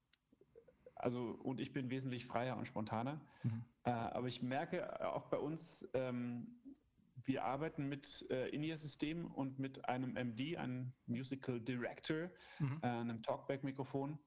also, 0.95 1.31
und 1.43 1.59
ich 1.59 1.73
bin 1.73 1.89
wesentlich 1.89 2.25
freier 2.25 2.57
und 2.57 2.67
spontaner. 2.67 3.21
Mhm. 3.43 3.63
Äh, 3.83 3.91
aber 3.91 4.27
ich 4.27 4.41
merke 4.41 5.05
auch 5.13 5.27
bei 5.27 5.37
uns, 5.37 5.87
ähm, 5.93 6.59
wir 7.23 7.43
arbeiten 7.43 7.87
mit 7.87 8.25
äh, 8.29 8.49
In-Ear-System 8.49 9.25
und 9.27 9.59
mit 9.59 9.87
einem 9.87 10.15
MD, 10.15 10.57
einem 10.57 10.93
Musical 11.05 11.59
Director, 11.59 12.29
Mhm. 12.59 12.79
äh, 12.81 12.87
einem 12.87 13.21
Talkback-Mikrofon. 13.21 14.19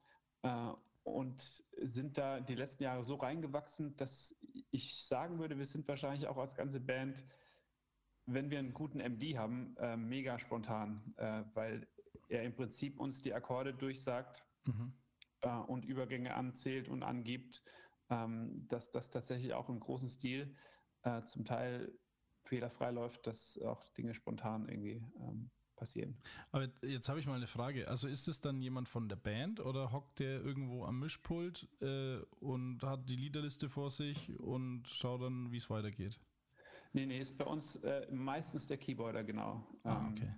Äh, 0.42 0.72
und 1.02 1.40
sind 1.40 2.18
da 2.18 2.40
die 2.40 2.54
letzten 2.54 2.84
Jahre 2.84 3.02
so 3.04 3.14
reingewachsen, 3.14 3.96
dass 3.96 4.38
ich 4.70 4.94
sagen 4.94 5.38
würde, 5.38 5.56
wir 5.58 5.64
sind 5.64 5.88
wahrscheinlich 5.88 6.26
auch 6.26 6.36
als 6.36 6.54
ganze 6.54 6.78
Band, 6.78 7.24
wenn 8.26 8.50
wir 8.50 8.58
einen 8.58 8.74
guten 8.74 9.00
MD 9.00 9.36
haben, 9.36 9.76
äh, 9.78 9.96
mega 9.96 10.38
spontan, 10.38 11.14
äh, 11.16 11.42
weil 11.54 11.86
er 12.28 12.44
im 12.44 12.54
Prinzip 12.54 13.00
uns 13.00 13.22
die 13.22 13.34
Akkorde 13.34 13.74
durchsagt 13.74 14.44
Mhm. 14.66 14.92
äh, 15.42 15.50
und 15.56 15.84
Übergänge 15.84 16.34
anzählt 16.34 16.88
und 16.88 17.02
angibt, 17.02 17.62
ähm, 18.10 18.66
dass 18.68 18.90
das 18.90 19.10
tatsächlich 19.10 19.54
auch 19.54 19.68
im 19.68 19.80
großen 19.80 20.08
Stil 20.08 20.54
äh, 21.02 21.22
zum 21.22 21.44
Teil 21.44 21.92
fehlerfrei 22.44 22.90
läuft, 22.90 23.26
dass 23.26 23.58
auch 23.62 23.82
Dinge 23.94 24.14
spontan 24.14 24.68
irgendwie 24.68 25.02
ähm, 25.20 25.50
passieren. 25.76 26.16
Aber 26.52 26.68
jetzt 26.82 27.08
habe 27.08 27.20
ich 27.20 27.26
mal 27.26 27.36
eine 27.36 27.46
Frage. 27.46 27.88
Also 27.88 28.06
ist 28.06 28.28
es 28.28 28.40
dann 28.40 28.60
jemand 28.60 28.88
von 28.88 29.08
der 29.08 29.16
Band 29.16 29.60
oder 29.60 29.92
hockt 29.92 30.18
der 30.18 30.42
irgendwo 30.42 30.84
am 30.84 30.98
Mischpult 31.00 31.68
äh, 31.80 32.18
und 32.40 32.82
hat 32.82 33.08
die 33.08 33.16
Liederliste 33.16 33.68
vor 33.68 33.90
sich 33.90 34.38
und 34.38 34.86
schaut 34.88 35.22
dann, 35.22 35.50
wie 35.52 35.56
es 35.56 35.70
weitergeht? 35.70 36.20
Nee, 36.92 37.06
nee, 37.06 37.20
ist 37.20 37.38
bei 37.38 37.44
uns 37.44 37.76
äh, 37.76 38.10
meistens 38.10 38.66
der 38.66 38.78
Keyboarder, 38.78 39.22
genau. 39.22 39.64
Ah, 39.84 39.98
Ähm, 39.98 40.08
okay. 40.10 40.34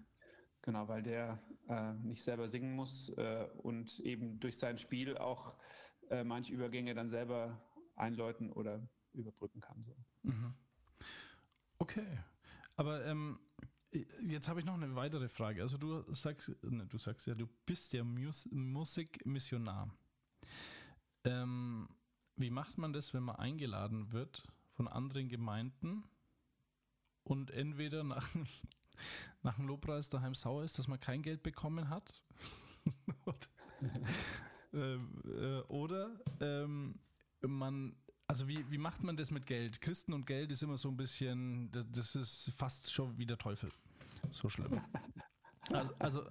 Genau, 0.62 0.86
weil 0.86 1.02
der 1.02 1.42
äh, 1.68 1.92
nicht 1.94 2.22
selber 2.22 2.48
singen 2.48 2.74
muss 2.74 3.08
äh, 3.10 3.48
und 3.62 3.98
eben 4.00 4.38
durch 4.38 4.58
sein 4.58 4.78
Spiel 4.78 5.16
auch 5.18 5.56
äh, 6.10 6.22
manche 6.24 6.52
Übergänge 6.52 6.94
dann 6.94 7.08
selber 7.08 7.60
einläuten 7.96 8.52
oder 8.52 8.86
überbrücken 9.12 9.60
kann. 9.60 9.82
So. 9.84 9.96
Mhm. 10.22 10.54
Okay. 11.78 12.18
Aber 12.76 13.04
ähm, 13.04 13.40
jetzt 14.20 14.48
habe 14.48 14.60
ich 14.60 14.66
noch 14.66 14.74
eine 14.74 14.94
weitere 14.94 15.28
Frage. 15.28 15.62
Also 15.62 15.78
du 15.78 16.04
sagst, 16.12 16.50
ne, 16.62 16.86
du 16.86 16.98
sagst 16.98 17.26
ja, 17.26 17.34
du 17.34 17.48
bist 17.66 17.92
ja 17.92 18.04
Mus 18.04 18.48
Musikmissionar. 18.50 19.90
Ähm, 21.24 21.88
wie 22.36 22.50
macht 22.50 22.78
man 22.78 22.92
das, 22.92 23.14
wenn 23.14 23.22
man 23.24 23.36
eingeladen 23.36 24.12
wird 24.12 24.44
von 24.66 24.88
anderen 24.88 25.28
Gemeinden 25.28 26.04
und 27.24 27.50
entweder 27.50 28.04
nach, 28.04 28.28
nach 29.42 29.56
dem 29.56 29.66
Lobpreis 29.66 30.08
daheim 30.08 30.34
sauer 30.34 30.64
ist, 30.64 30.78
dass 30.78 30.88
man 30.88 31.00
kein 31.00 31.22
Geld 31.22 31.42
bekommen 31.42 31.88
hat? 31.88 32.22
Ähm, 34.74 35.22
äh, 35.26 35.60
oder 35.68 36.18
ähm, 36.40 36.98
man, 37.42 37.94
also 38.26 38.48
wie, 38.48 38.70
wie 38.70 38.78
macht 38.78 39.02
man 39.02 39.16
das 39.16 39.30
mit 39.30 39.46
Geld? 39.46 39.80
Christen 39.80 40.12
und 40.14 40.26
Geld 40.26 40.50
ist 40.50 40.62
immer 40.62 40.78
so 40.78 40.88
ein 40.88 40.96
bisschen, 40.96 41.70
das, 41.72 41.84
das 41.90 42.14
ist 42.14 42.52
fast 42.56 42.90
schon 42.90 43.16
wie 43.18 43.26
der 43.26 43.38
Teufel. 43.38 43.70
So 44.30 44.48
schlimm. 44.48 44.80
Also, 45.70 45.94
also 46.00 46.26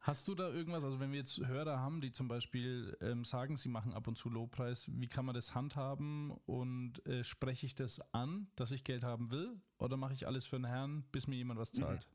hast 0.00 0.26
du 0.28 0.34
da 0.34 0.48
irgendwas, 0.48 0.84
also 0.84 0.98
wenn 0.98 1.12
wir 1.12 1.18
jetzt 1.18 1.38
Hörer 1.38 1.78
haben, 1.78 2.00
die 2.00 2.12
zum 2.12 2.26
Beispiel 2.26 2.96
ähm, 3.00 3.24
sagen, 3.24 3.56
sie 3.56 3.68
machen 3.68 3.92
ab 3.92 4.08
und 4.08 4.16
zu 4.16 4.30
Lobpreis, 4.30 4.90
wie 4.92 5.08
kann 5.08 5.26
man 5.26 5.34
das 5.34 5.54
handhaben 5.54 6.32
und 6.46 7.04
äh, 7.06 7.22
spreche 7.22 7.66
ich 7.66 7.74
das 7.74 8.00
an, 8.12 8.48
dass 8.56 8.72
ich 8.72 8.84
Geld 8.84 9.04
haben 9.04 9.30
will 9.30 9.60
oder 9.78 9.96
mache 9.96 10.14
ich 10.14 10.26
alles 10.26 10.46
für 10.46 10.56
den 10.56 10.64
Herrn, 10.64 11.04
bis 11.12 11.26
mir 11.26 11.36
jemand 11.36 11.60
was 11.60 11.72
zahlt? 11.72 12.08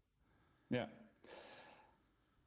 Ja. 0.70 0.90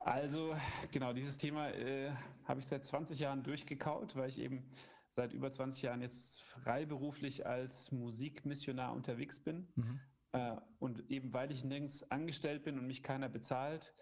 Also, 0.00 0.56
genau, 0.90 1.12
dieses 1.12 1.38
Thema 1.38 1.70
äh, 1.70 2.12
habe 2.44 2.60
ich 2.60 2.66
seit 2.66 2.84
20 2.84 3.18
Jahren 3.18 3.42
durchgekaut, 3.42 4.16
weil 4.16 4.28
ich 4.28 4.38
eben 4.38 4.68
seit 5.10 5.32
über 5.32 5.50
20 5.50 5.82
Jahren 5.82 6.02
jetzt 6.02 6.42
freiberuflich 6.42 7.46
als 7.46 7.90
Musikmissionar 7.92 8.94
unterwegs 8.94 9.40
bin. 9.40 9.68
Mhm. 9.74 10.00
Äh, 10.32 10.56
und 10.78 11.10
eben 11.10 11.32
weil 11.32 11.50
ich 11.50 11.64
nirgends 11.64 12.10
angestellt 12.10 12.62
bin 12.64 12.78
und 12.78 12.86
mich 12.86 13.02
keiner 13.02 13.28
bezahlt, 13.28 13.94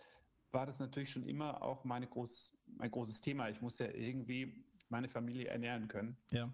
war 0.53 0.67
das 0.67 0.79
natürlich 0.79 1.11
schon 1.11 1.27
immer 1.27 1.63
auch 1.63 1.85
meine 1.85 2.07
groß, 2.07 2.57
mein 2.67 2.91
großes 2.91 3.21
Thema. 3.21 3.49
Ich 3.49 3.61
muss 3.61 3.79
ja 3.79 3.89
irgendwie 3.89 4.65
meine 4.89 5.09
Familie 5.09 5.49
ernähren 5.49 5.89
können. 5.89 6.17
Ja. 6.31 6.53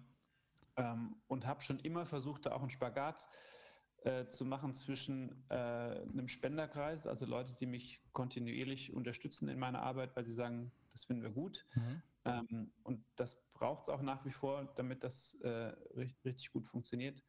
Ähm, 0.75 1.15
und 1.27 1.45
habe 1.45 1.61
schon 1.61 1.79
immer 1.79 2.05
versucht, 2.05 2.45
da 2.45 2.53
auch 2.53 2.61
einen 2.61 2.69
Spagat 2.69 3.27
äh, 4.03 4.27
zu 4.27 4.45
machen 4.45 4.73
zwischen 4.73 5.45
äh, 5.49 5.53
einem 5.55 6.27
Spenderkreis, 6.27 7.07
also 7.07 7.25
Leute, 7.25 7.55
die 7.55 7.65
mich 7.65 8.03
kontinuierlich 8.11 8.91
unterstützen 8.91 9.47
in 9.47 9.59
meiner 9.59 9.81
Arbeit, 9.81 10.15
weil 10.15 10.25
sie 10.25 10.33
sagen, 10.33 10.71
das 10.91 11.05
finden 11.05 11.23
wir 11.23 11.31
gut. 11.31 11.65
Mhm. 11.75 12.01
Ähm, 12.25 12.73
und 12.83 13.05
das 13.15 13.41
braucht 13.53 13.83
es 13.83 13.89
auch 13.89 14.01
nach 14.01 14.25
wie 14.25 14.31
vor, 14.31 14.73
damit 14.75 15.03
das 15.03 15.35
äh, 15.41 15.73
richtig, 15.95 16.51
gut 16.51 16.65
funktioniert. 16.67 17.23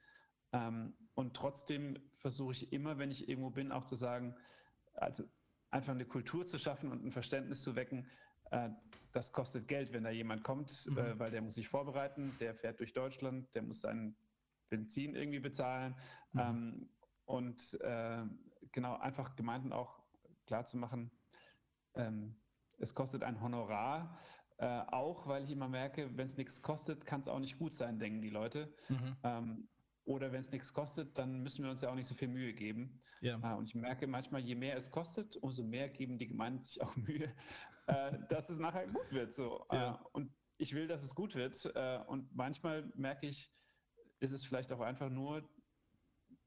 Ähm, 0.52 0.96
und 1.14 1.36
trotzdem 1.36 1.98
versuche 2.16 2.52
ich 2.52 2.72
immer, 2.72 2.98
wenn 2.98 3.10
ich 3.10 3.28
irgendwo 3.28 3.50
bin, 3.50 3.72
auch 3.72 3.84
zu 3.84 3.96
sagen, 3.96 4.36
also 4.94 5.24
einfach 5.74 5.92
eine 5.92 6.04
Kultur 6.06 6.46
zu 6.46 6.56
schaffen 6.56 6.90
und 6.92 7.04
ein 7.04 7.10
Verständnis 7.10 7.62
zu 7.62 7.74
wecken, 7.74 8.06
äh, 8.50 8.70
das 9.12 9.32
kostet 9.32 9.66
Geld, 9.68 9.92
wenn 9.92 10.04
da 10.04 10.10
jemand 10.10 10.44
kommt, 10.44 10.86
Mhm. 10.86 10.98
äh, 10.98 11.18
weil 11.18 11.30
der 11.30 11.42
muss 11.42 11.56
sich 11.56 11.68
vorbereiten, 11.68 12.32
der 12.40 12.54
fährt 12.54 12.78
durch 12.80 12.92
Deutschland, 12.92 13.52
der 13.54 13.62
muss 13.62 13.80
sein 13.80 14.16
Benzin 14.70 15.14
irgendwie 15.14 15.40
bezahlen. 15.40 15.96
Mhm. 16.32 16.40
Ähm, 16.40 16.88
und 17.26 17.78
äh, 17.80 18.24
genau, 18.72 18.96
einfach 18.98 19.34
Gemeinden 19.34 19.72
auch 19.72 20.00
klar 20.46 20.64
zu 20.64 20.76
machen, 20.76 21.10
ähm, 21.94 22.36
es 22.78 22.94
kostet 22.94 23.22
ein 23.22 23.40
Honorar, 23.40 24.18
äh, 24.58 24.82
auch 24.88 25.26
weil 25.26 25.42
ich 25.44 25.50
immer 25.50 25.68
merke, 25.68 26.16
wenn 26.16 26.26
es 26.26 26.36
nichts 26.36 26.62
kostet, 26.62 27.04
kann 27.06 27.20
es 27.20 27.28
auch 27.28 27.38
nicht 27.40 27.58
gut 27.58 27.72
sein, 27.72 27.98
denken 27.98 28.20
die 28.20 28.30
Leute. 28.30 28.72
Mhm. 28.88 29.16
Ähm, 29.22 29.68
oder 30.04 30.32
wenn 30.32 30.40
es 30.40 30.52
nichts 30.52 30.72
kostet, 30.72 31.16
dann 31.18 31.42
müssen 31.42 31.64
wir 31.64 31.70
uns 31.70 31.80
ja 31.80 31.90
auch 31.90 31.94
nicht 31.94 32.06
so 32.06 32.14
viel 32.14 32.28
Mühe 32.28 32.52
geben. 32.52 33.02
Ja. 33.20 33.38
Äh, 33.42 33.56
und 33.56 33.66
ich 33.66 33.74
merke 33.74 34.06
manchmal, 34.06 34.42
je 34.42 34.54
mehr 34.54 34.76
es 34.76 34.90
kostet, 34.90 35.36
umso 35.36 35.64
mehr 35.64 35.88
geben 35.88 36.18
die 36.18 36.28
Gemeinden 36.28 36.60
sich 36.60 36.82
auch 36.82 36.94
Mühe, 36.96 37.34
äh, 37.86 38.18
dass 38.28 38.50
es 38.50 38.58
nachher 38.58 38.86
gut 38.86 39.10
wird. 39.10 39.32
So. 39.32 39.64
Ja. 39.72 39.94
Äh, 39.94 39.98
und 40.12 40.32
ich 40.58 40.74
will, 40.74 40.86
dass 40.86 41.02
es 41.02 41.16
gut 41.16 41.34
wird. 41.34 41.66
Und 42.06 42.32
manchmal 42.32 42.92
merke 42.94 43.26
ich, 43.26 43.52
ist 44.20 44.30
es 44.30 44.44
vielleicht 44.44 44.70
auch 44.72 44.80
einfach 44.80 45.10
nur, 45.10 45.42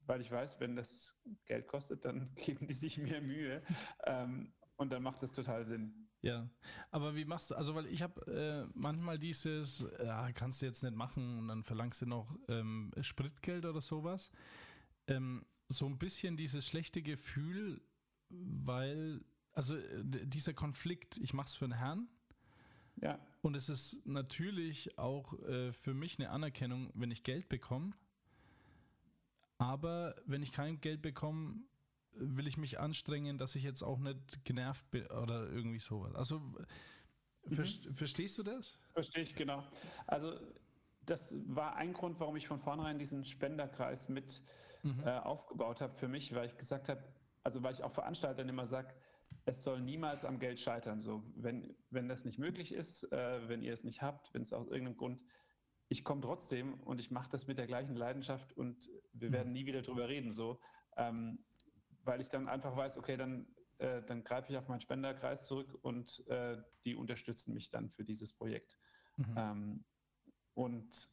weil 0.05 0.21
ich 0.21 0.31
weiß, 0.31 0.61
wenn 0.61 0.77
das 0.77 1.19
Geld 1.45 1.67
kostet, 1.67 2.05
dann 2.05 2.33
geben 2.35 2.67
die 2.67 2.73
sich 2.73 2.97
mehr 2.97 3.21
Mühe. 3.21 3.61
Ähm, 4.05 4.53
und 4.77 4.91
dann 4.91 5.03
macht 5.03 5.21
das 5.21 5.33
total 5.33 5.65
Sinn. 5.65 6.06
Ja, 6.21 6.49
aber 6.89 7.15
wie 7.15 7.25
machst 7.25 7.51
du, 7.51 7.55
also 7.55 7.75
weil 7.75 7.85
ich 7.87 8.01
habe 8.01 8.21
äh, 8.27 8.71
manchmal 8.73 9.19
dieses, 9.19 9.87
ja, 10.03 10.31
kannst 10.31 10.61
du 10.61 10.65
jetzt 10.65 10.83
nicht 10.83 10.95
machen 10.95 11.37
und 11.37 11.47
dann 11.47 11.63
verlangst 11.63 12.01
du 12.01 12.07
noch 12.07 12.35
ähm, 12.47 12.91
Spritgeld 13.01 13.65
oder 13.65 13.81
sowas. 13.81 14.31
Ähm, 15.07 15.45
so 15.69 15.85
ein 15.85 15.97
bisschen 15.97 16.35
dieses 16.35 16.67
schlechte 16.67 17.01
Gefühl, 17.01 17.81
weil, 18.29 19.23
also 19.53 19.75
äh, 19.75 20.03
dieser 20.03 20.53
Konflikt, 20.53 21.17
ich 21.17 21.33
mach's 21.33 21.55
für 21.55 21.67
den 21.67 21.77
Herrn 21.77 22.07
Ja, 22.95 23.19
und 23.41 23.55
es 23.55 23.69
ist 23.69 24.05
natürlich 24.05 24.97
auch 24.97 25.39
äh, 25.43 25.71
für 25.71 25.93
mich 25.93 26.19
eine 26.19 26.31
Anerkennung, 26.31 26.89
wenn 26.95 27.11
ich 27.11 27.23
Geld 27.23 27.47
bekomme. 27.47 27.93
Aber 29.59 30.15
wenn 30.25 30.43
ich 30.43 30.51
kein 30.51 30.81
Geld 30.81 31.01
bekomme, 31.01 31.61
will 32.19 32.47
ich 32.47 32.57
mich 32.57 32.79
anstrengen, 32.79 33.37
dass 33.37 33.55
ich 33.55 33.63
jetzt 33.63 33.83
auch 33.83 33.99
nicht 33.99 34.43
genervt 34.45 34.89
bin 34.91 35.05
oder 35.07 35.49
irgendwie 35.49 35.79
sowas. 35.79 36.15
Also 36.15 36.41
ver 37.47 37.65
verstehst 37.93 38.37
du 38.37 38.43
das? 38.43 38.79
verstehe 38.93 39.23
ich 39.23 39.35
genau. 39.35 39.63
Also 40.07 40.39
das 41.01 41.35
war 41.47 41.75
ein 41.75 41.93
Grund, 41.93 42.19
warum 42.19 42.35
ich 42.35 42.47
von 42.47 42.59
vornherein 42.59 42.99
diesen 42.99 43.23
Spenderkreis 43.25 44.09
mit 44.09 44.43
äh, 45.01 45.09
aufgebaut 45.19 45.81
habe 45.81 45.93
für 45.95 46.07
mich, 46.07 46.33
weil 46.33 46.47
ich 46.47 46.57
gesagt 46.57 46.89
habe, 46.89 47.03
also 47.43 47.63
weil 47.63 47.73
ich 47.73 47.83
auch 47.83 47.93
Veranstaltern 47.93 48.49
immer 48.49 48.67
sage, 48.67 48.93
es 49.45 49.63
soll 49.63 49.81
niemals 49.81 50.25
am 50.25 50.39
Geld 50.39 50.59
scheitern. 50.59 51.01
So, 51.01 51.23
wenn, 51.35 51.77
wenn 51.89 52.09
das 52.09 52.25
nicht 52.25 52.39
möglich 52.39 52.73
ist, 52.73 53.03
äh, 53.11 53.47
wenn 53.47 53.61
ihr 53.61 53.73
es 53.73 53.83
nicht 53.83 54.01
habt, 54.01 54.33
wenn 54.33 54.41
es 54.41 54.51
aus 54.53 54.67
irgendeinem 54.67 54.97
Grund, 54.97 55.21
ich 55.89 56.03
komme 56.03 56.21
trotzdem 56.21 56.81
und 56.81 56.99
ich 56.99 57.11
mache 57.11 57.29
das 57.29 57.47
mit 57.47 57.57
der 57.57 57.67
gleichen 57.67 57.95
Leidenschaft 57.95 58.51
und 58.53 58.89
wir 59.13 59.29
Mhm. 59.29 59.33
werden 59.33 59.53
nie 59.53 59.65
wieder 59.65 59.81
drüber 59.81 60.09
reden, 60.09 60.31
so, 60.31 60.59
ähm, 60.97 61.45
weil 62.07 62.21
ich 62.21 62.29
dann 62.29 62.47
einfach 62.47 62.75
weiß, 62.75 62.97
okay, 62.97 63.17
dann, 63.17 63.45
äh, 63.77 64.01
dann 64.01 64.23
greife 64.23 64.51
ich 64.51 64.57
auf 64.57 64.67
meinen 64.67 64.81
Spenderkreis 64.81 65.45
zurück 65.45 65.77
und 65.81 66.25
äh, 66.27 66.57
die 66.85 66.95
unterstützen 66.95 67.53
mich 67.53 67.69
dann 67.69 67.89
für 67.91 68.03
dieses 68.03 68.33
Projekt. 68.33 68.79
Mhm. 69.17 69.33
Ähm, 69.35 69.85
und 70.53 71.09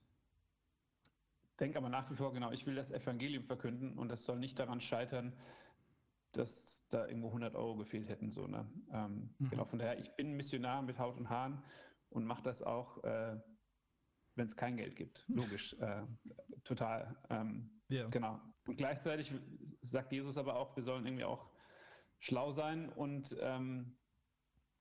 denke 1.60 1.76
aber 1.78 1.88
nach 1.88 2.10
wie 2.10 2.16
vor, 2.16 2.32
genau, 2.32 2.52
ich 2.52 2.66
will 2.66 2.76
das 2.76 2.90
Evangelium 2.90 3.42
verkünden 3.42 3.98
und 3.98 4.08
das 4.08 4.24
soll 4.24 4.38
nicht 4.38 4.58
daran 4.58 4.80
scheitern, 4.80 5.36
dass 6.32 6.86
da 6.88 7.06
irgendwo 7.06 7.28
100 7.28 7.54
Euro 7.54 7.76
gefehlt 7.76 8.08
hätten. 8.08 8.30
So, 8.30 8.46
ne? 8.46 8.68
ähm, 8.92 9.34
Mhm. 9.38 9.50
Genau, 9.50 9.64
von 9.64 9.78
daher, 9.78 9.98
ich 9.98 10.10
bin 10.16 10.32
Missionar 10.32 10.82
mit 10.82 10.98
Haut 10.98 11.16
und 11.16 11.28
Haaren 11.28 11.62
und 12.10 12.24
mache 12.24 12.42
das 12.42 12.62
auch, 12.62 13.02
äh, 13.04 13.36
wenn 14.36 14.46
es 14.46 14.56
kein 14.56 14.76
Geld 14.76 14.96
gibt. 14.96 15.24
Logisch, 15.28 15.74
äh, 15.80 16.02
total. 16.64 17.16
Ähm, 17.30 17.70
Ja. 17.88 18.08
Genau. 18.08 18.40
Und 18.66 18.76
gleichzeitig 18.76 19.32
sagt 19.82 20.12
Jesus 20.12 20.36
aber 20.38 20.56
auch, 20.56 20.74
wir 20.76 20.82
sollen 20.82 21.06
irgendwie 21.06 21.24
auch 21.24 21.50
schlau 22.18 22.50
sein 22.50 22.88
und 22.88 23.36
ähm, 23.40 23.98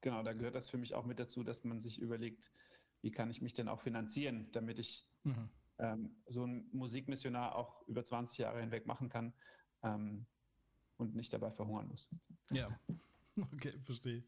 genau, 0.02 0.24
da 0.24 0.34
gehört 0.34 0.56
das 0.56 0.70
für 0.70 0.78
mich 0.78 0.96
auch 0.96 1.06
mit 1.06 1.20
dazu, 1.20 1.44
dass 1.44 1.64
man 1.64 1.82
sich 1.82 2.00
überlegt, 2.00 2.52
wie 3.02 3.12
kann 3.12 3.30
ich 3.30 3.42
mich 3.42 3.54
denn 3.54 3.68
auch 3.68 3.82
finanzieren, 3.82 4.50
damit 4.54 4.80
ich 4.80 5.06
Mhm. 5.24 5.50
ähm, 5.80 6.24
so 6.28 6.46
ein 6.46 6.70
Musikmissionar 6.72 7.56
auch 7.56 7.86
über 7.88 8.04
20 8.04 8.38
Jahre 8.38 8.62
hinweg 8.62 8.86
machen 8.86 9.10
kann 9.10 9.34
ähm, 9.84 10.26
und 10.98 11.16
nicht 11.16 11.34
dabei 11.34 11.52
verhungern 11.52 11.88
muss. 11.90 12.10
Ja, 12.52 12.80
okay, 13.54 13.80
verstehe. 13.84 14.24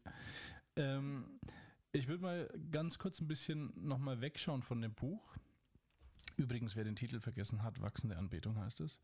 Ähm, 0.76 1.38
ich 1.96 2.08
würde 2.08 2.22
mal 2.22 2.48
ganz 2.70 2.98
kurz 2.98 3.20
ein 3.20 3.28
bisschen 3.28 3.72
nochmal 3.76 4.20
wegschauen 4.20 4.62
von 4.62 4.80
dem 4.80 4.94
Buch. 4.94 5.36
Übrigens, 6.36 6.76
wer 6.76 6.84
den 6.84 6.96
Titel 6.96 7.20
vergessen 7.20 7.62
hat, 7.62 7.80
Wachsende 7.80 8.16
Anbetung 8.16 8.58
heißt 8.58 8.80
es. 8.80 9.00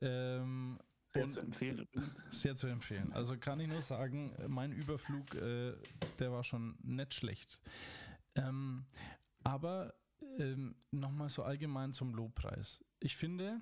Ähm, 0.00 0.78
Sehr 1.02 1.28
zu 1.28 1.40
empfehlen 1.40 1.88
sehr 2.30 2.54
zu 2.54 2.68
empfehlen. 2.68 3.12
Also 3.12 3.36
kann 3.36 3.58
ich 3.58 3.66
nur 3.66 3.82
sagen, 3.82 4.36
mein 4.46 4.72
Überflug, 4.72 5.34
äh, 5.34 5.74
der 6.18 6.30
war 6.30 6.44
schon 6.44 6.78
nicht 6.82 7.14
schlecht. 7.14 7.60
Ähm, 8.36 8.86
aber 9.42 9.94
ähm, 10.38 10.76
nochmal 10.92 11.30
so 11.30 11.42
allgemein 11.42 11.92
zum 11.92 12.14
Lobpreis. 12.14 12.84
Ich 13.00 13.16
finde, 13.16 13.60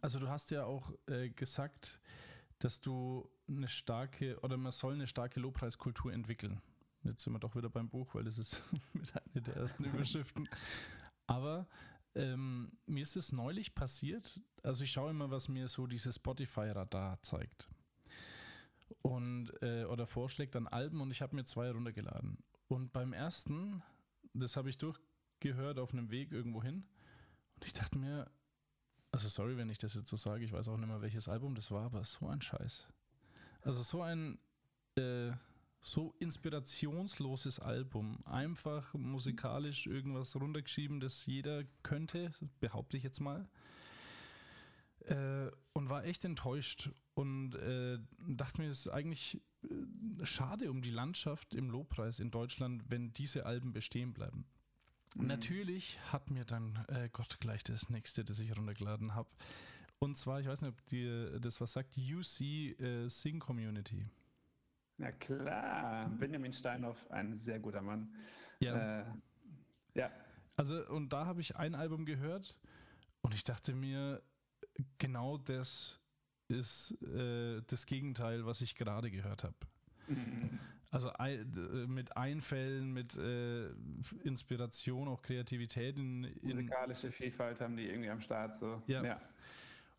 also 0.00 0.18
du 0.18 0.28
hast 0.28 0.50
ja 0.50 0.64
auch 0.64 0.92
äh, 1.06 1.28
gesagt, 1.28 2.00
dass 2.60 2.80
du 2.80 3.28
eine 3.46 3.68
starke 3.68 4.40
oder 4.40 4.56
man 4.56 4.72
soll 4.72 4.94
eine 4.94 5.06
starke 5.06 5.40
Lobpreiskultur 5.40 6.12
entwickeln. 6.12 6.62
Jetzt 7.04 7.22
sind 7.22 7.32
wir 7.32 7.38
doch 7.38 7.54
wieder 7.54 7.70
beim 7.70 7.88
Buch, 7.88 8.14
weil 8.14 8.24
das 8.24 8.38
ist 8.38 8.64
mit 8.92 9.12
einer 9.14 9.40
der 9.42 9.56
ersten 9.56 9.84
Überschriften. 9.84 10.48
Aber 11.26 11.66
ähm, 12.14 12.72
mir 12.86 13.02
ist 13.02 13.16
es 13.16 13.32
neulich 13.32 13.74
passiert, 13.74 14.40
also 14.62 14.84
ich 14.84 14.92
schaue 14.92 15.10
immer, 15.10 15.30
was 15.30 15.48
mir 15.48 15.68
so 15.68 15.86
dieses 15.86 16.16
Spotify-Radar 16.16 17.20
zeigt. 17.22 17.68
Und, 19.02 19.50
äh, 19.62 19.84
oder 19.84 20.06
vorschlägt 20.06 20.56
an 20.56 20.66
Alben 20.66 21.00
und 21.00 21.10
ich 21.10 21.22
habe 21.22 21.34
mir 21.34 21.44
zwei 21.44 21.70
runtergeladen. 21.70 22.38
Und 22.68 22.92
beim 22.92 23.12
ersten, 23.12 23.82
das 24.32 24.56
habe 24.56 24.70
ich 24.70 24.78
durchgehört 24.78 25.78
auf 25.78 25.92
einem 25.92 26.10
Weg 26.10 26.32
irgendwo 26.32 26.62
hin. 26.62 26.86
Und 27.56 27.64
ich 27.64 27.72
dachte 27.72 27.98
mir, 27.98 28.30
also 29.10 29.28
sorry, 29.28 29.56
wenn 29.56 29.68
ich 29.68 29.78
das 29.78 29.94
jetzt 29.94 30.10
so 30.10 30.16
sage, 30.16 30.44
ich 30.44 30.52
weiß 30.52 30.68
auch 30.68 30.76
nicht 30.76 30.88
mehr, 30.88 31.02
welches 31.02 31.28
Album 31.28 31.54
das 31.54 31.70
war, 31.70 31.84
aber 31.84 32.04
so 32.04 32.28
ein 32.28 32.40
Scheiß. 32.40 32.88
Also 33.62 33.82
so 33.82 34.02
ein 34.02 34.38
äh, 34.96 35.32
so 35.84 36.14
inspirationsloses 36.18 37.60
Album. 37.60 38.18
Einfach 38.24 38.94
musikalisch 38.94 39.86
irgendwas 39.86 40.34
runtergeschrieben, 40.34 40.98
das 40.98 41.26
jeder 41.26 41.64
könnte, 41.82 42.32
behaupte 42.58 42.96
ich 42.96 43.02
jetzt 43.02 43.20
mal. 43.20 43.46
Äh, 45.00 45.50
und 45.74 45.90
war 45.90 46.04
echt 46.04 46.24
enttäuscht 46.24 46.90
und 47.12 47.54
äh, 47.56 47.98
dachte 48.26 48.62
mir, 48.62 48.68
es 48.68 48.86
ist 48.86 48.88
eigentlich 48.88 49.42
äh, 49.62 50.24
schade 50.24 50.70
um 50.70 50.80
die 50.80 50.90
Landschaft 50.90 51.54
im 51.54 51.68
Lobpreis 51.68 52.18
in 52.18 52.30
Deutschland, 52.30 52.84
wenn 52.88 53.12
diese 53.12 53.44
Alben 53.44 53.74
bestehen 53.74 54.14
bleiben. 54.14 54.46
Mhm. 55.16 55.26
Natürlich 55.26 56.00
hat 56.10 56.30
mir 56.30 56.46
dann 56.46 56.82
äh, 56.88 57.10
Gott 57.12 57.38
gleich 57.40 57.62
das 57.62 57.90
nächste, 57.90 58.24
das 58.24 58.38
ich 58.38 58.56
runtergeladen 58.56 59.14
habe. 59.14 59.28
Und 59.98 60.16
zwar, 60.16 60.40
ich 60.40 60.46
weiß 60.46 60.62
nicht, 60.62 60.70
ob 60.70 60.86
dir 60.86 61.38
das 61.40 61.60
was 61.60 61.72
sagt, 61.74 61.98
UC 61.98 62.40
äh, 62.40 63.08
Sing 63.08 63.38
Community. 63.38 64.06
Na 64.96 65.12
klar, 65.12 66.08
Benjamin 66.18 66.52
Steinhoff, 66.52 67.10
ein 67.10 67.36
sehr 67.36 67.58
guter 67.58 67.82
Mann. 67.82 68.14
Ja. 68.60 69.00
Äh, 69.00 69.04
ja, 69.94 70.10
Also, 70.56 70.86
und 70.88 71.12
da 71.12 71.26
habe 71.26 71.40
ich 71.40 71.56
ein 71.56 71.74
Album 71.74 72.04
gehört 72.04 72.58
und 73.22 73.34
ich 73.34 73.44
dachte 73.44 73.74
mir, 73.74 74.22
genau 74.98 75.38
das 75.38 76.00
ist 76.48 76.92
äh, 77.02 77.62
das 77.66 77.86
Gegenteil, 77.86 78.44
was 78.46 78.60
ich 78.60 78.76
gerade 78.76 79.10
gehört 79.10 79.44
habe. 79.44 79.56
Mhm. 80.08 80.58
Also 80.90 81.10
mit 81.88 82.16
Einfällen, 82.16 82.92
mit 82.92 83.16
äh, 83.16 83.68
Inspiration, 84.22 85.08
auch 85.08 85.22
Kreativität 85.22 85.96
in, 85.96 86.22
in 86.22 86.46
musikalische 86.46 87.10
Vielfalt 87.10 87.60
haben 87.60 87.76
die 87.76 87.88
irgendwie 87.88 88.10
am 88.10 88.20
Start. 88.20 88.56
So. 88.56 88.80
Ja. 88.86 89.02
ja. 89.02 89.20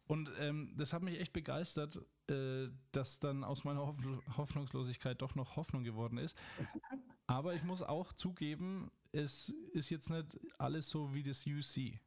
Und 0.07 0.31
ähm, 0.39 0.71
das 0.75 0.93
hat 0.93 1.01
mich 1.01 1.19
echt 1.19 1.33
begeistert, 1.33 1.99
äh, 2.29 2.67
dass 2.91 3.19
dann 3.19 3.43
aus 3.43 3.63
meiner 3.63 3.85
Hoff 3.85 3.97
Hoffnungslosigkeit 4.37 5.21
doch 5.21 5.35
noch 5.35 5.55
Hoffnung 5.55 5.83
geworden 5.83 6.17
ist. 6.17 6.35
Aber 7.27 7.55
ich 7.55 7.63
muss 7.63 7.81
auch 7.81 8.13
zugeben, 8.13 8.91
es 9.11 9.49
ist 9.73 9.89
jetzt 9.89 10.09
nicht 10.11 10.37
alles 10.59 10.89
so 10.89 11.13
wie 11.15 11.23
das 11.23 11.47
UC, 11.47 11.99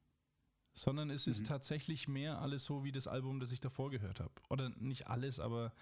sondern 0.74 1.10
es 1.10 1.26
ist 1.26 1.40
Mhm. 1.40 1.46
tatsächlich 1.46 2.06
mehr 2.06 2.40
alles 2.40 2.64
so 2.64 2.84
wie 2.84 2.92
das 2.92 3.08
Album, 3.08 3.40
das 3.40 3.50
ich 3.50 3.58
davor 3.60 3.90
gehört 3.90 4.20
habe. 4.20 4.32
Oder 4.48 4.68
nicht 4.70 5.08
alles, 5.08 5.40
aber 5.40 5.72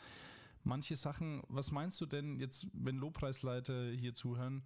manche 0.65 0.97
Sachen. 0.97 1.43
Was 1.49 1.71
meinst 1.71 2.01
du 2.01 2.07
denn 2.07 2.39
jetzt, 2.41 2.67
wenn 2.73 2.97
Lobpreisleiter 2.97 3.91
hier 3.91 4.15
zuhören? 4.15 4.65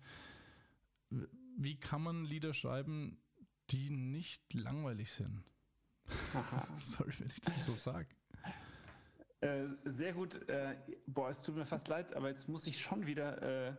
Wie 1.56 1.80
kann 1.80 2.02
man 2.02 2.24
Lieder 2.24 2.54
schreiben, 2.54 3.18
die 3.70 3.90
nicht 3.90 4.54
langweilig 4.54 5.10
sind? 5.10 5.42
Sorry, 6.79 7.12
wenn 7.18 7.29
ich 7.29 7.40
das 7.40 7.64
so 7.64 7.75
sage. 7.75 8.09
Äh, 9.40 9.68
sehr 9.85 10.12
gut. 10.12 10.49
Äh, 10.49 10.77
boah, 11.07 11.31
es 11.31 11.42
tut 11.42 11.57
mir 11.57 11.64
fast 11.64 11.88
leid, 11.88 12.14
aber 12.14 12.29
jetzt 12.29 12.49
muss 12.49 12.66
ich 12.66 12.79
schon 12.79 13.07
wieder 13.07 13.40
äh, 13.68 13.75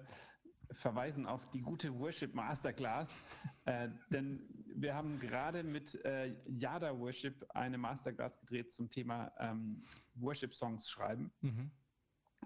verweisen 0.72 1.28
auf 1.28 1.50
die 1.50 1.62
gute 1.62 1.94
Worship 2.00 2.34
Masterclass, 2.34 3.15
äh, 3.65 3.89
denn 4.10 4.48
wir 4.74 4.96
haben 4.96 5.20
gerade 5.20 5.63
mit 5.63 6.04
äh, 6.06 6.36
Yada 6.48 6.98
Worship 6.98 7.46
eine 7.54 7.78
Masterclass 7.78 8.39
gedreht 8.39 8.72
zum 8.72 8.89
Thema 8.89 9.32
ähm, 9.38 9.84
Worship-Songs 10.15 10.89
schreiben. 10.89 11.32
Mhm. 11.41 11.72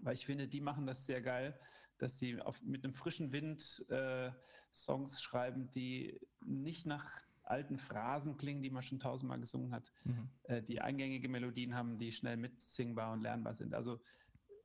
Weil 0.01 0.15
ich 0.15 0.25
finde, 0.25 0.47
die 0.47 0.59
machen 0.59 0.85
das 0.85 1.05
sehr 1.05 1.21
geil, 1.21 1.57
dass 1.97 2.19
sie 2.19 2.41
auf, 2.41 2.61
mit 2.61 2.83
einem 2.83 2.93
frischen 2.93 3.31
Wind 3.31 3.85
äh, 3.89 4.31
Songs 4.73 5.21
schreiben, 5.21 5.69
die 5.71 6.19
nicht 6.43 6.85
nach 6.85 7.09
alten 7.45 7.77
Phrasen 7.77 8.37
klingen, 8.37 8.61
die 8.61 8.69
man 8.69 8.83
schon 8.83 8.99
tausendmal 8.99 9.39
gesungen 9.39 9.71
hat, 9.71 9.91
mhm. 10.03 10.29
äh, 10.43 10.61
die 10.61 10.81
eingängige 10.81 11.29
Melodien 11.29 11.75
haben, 11.75 11.97
die 11.97 12.11
schnell 12.11 12.37
mitsingbar 12.37 13.13
und 13.13 13.21
lernbar 13.21 13.53
sind. 13.53 13.73
Also 13.73 13.99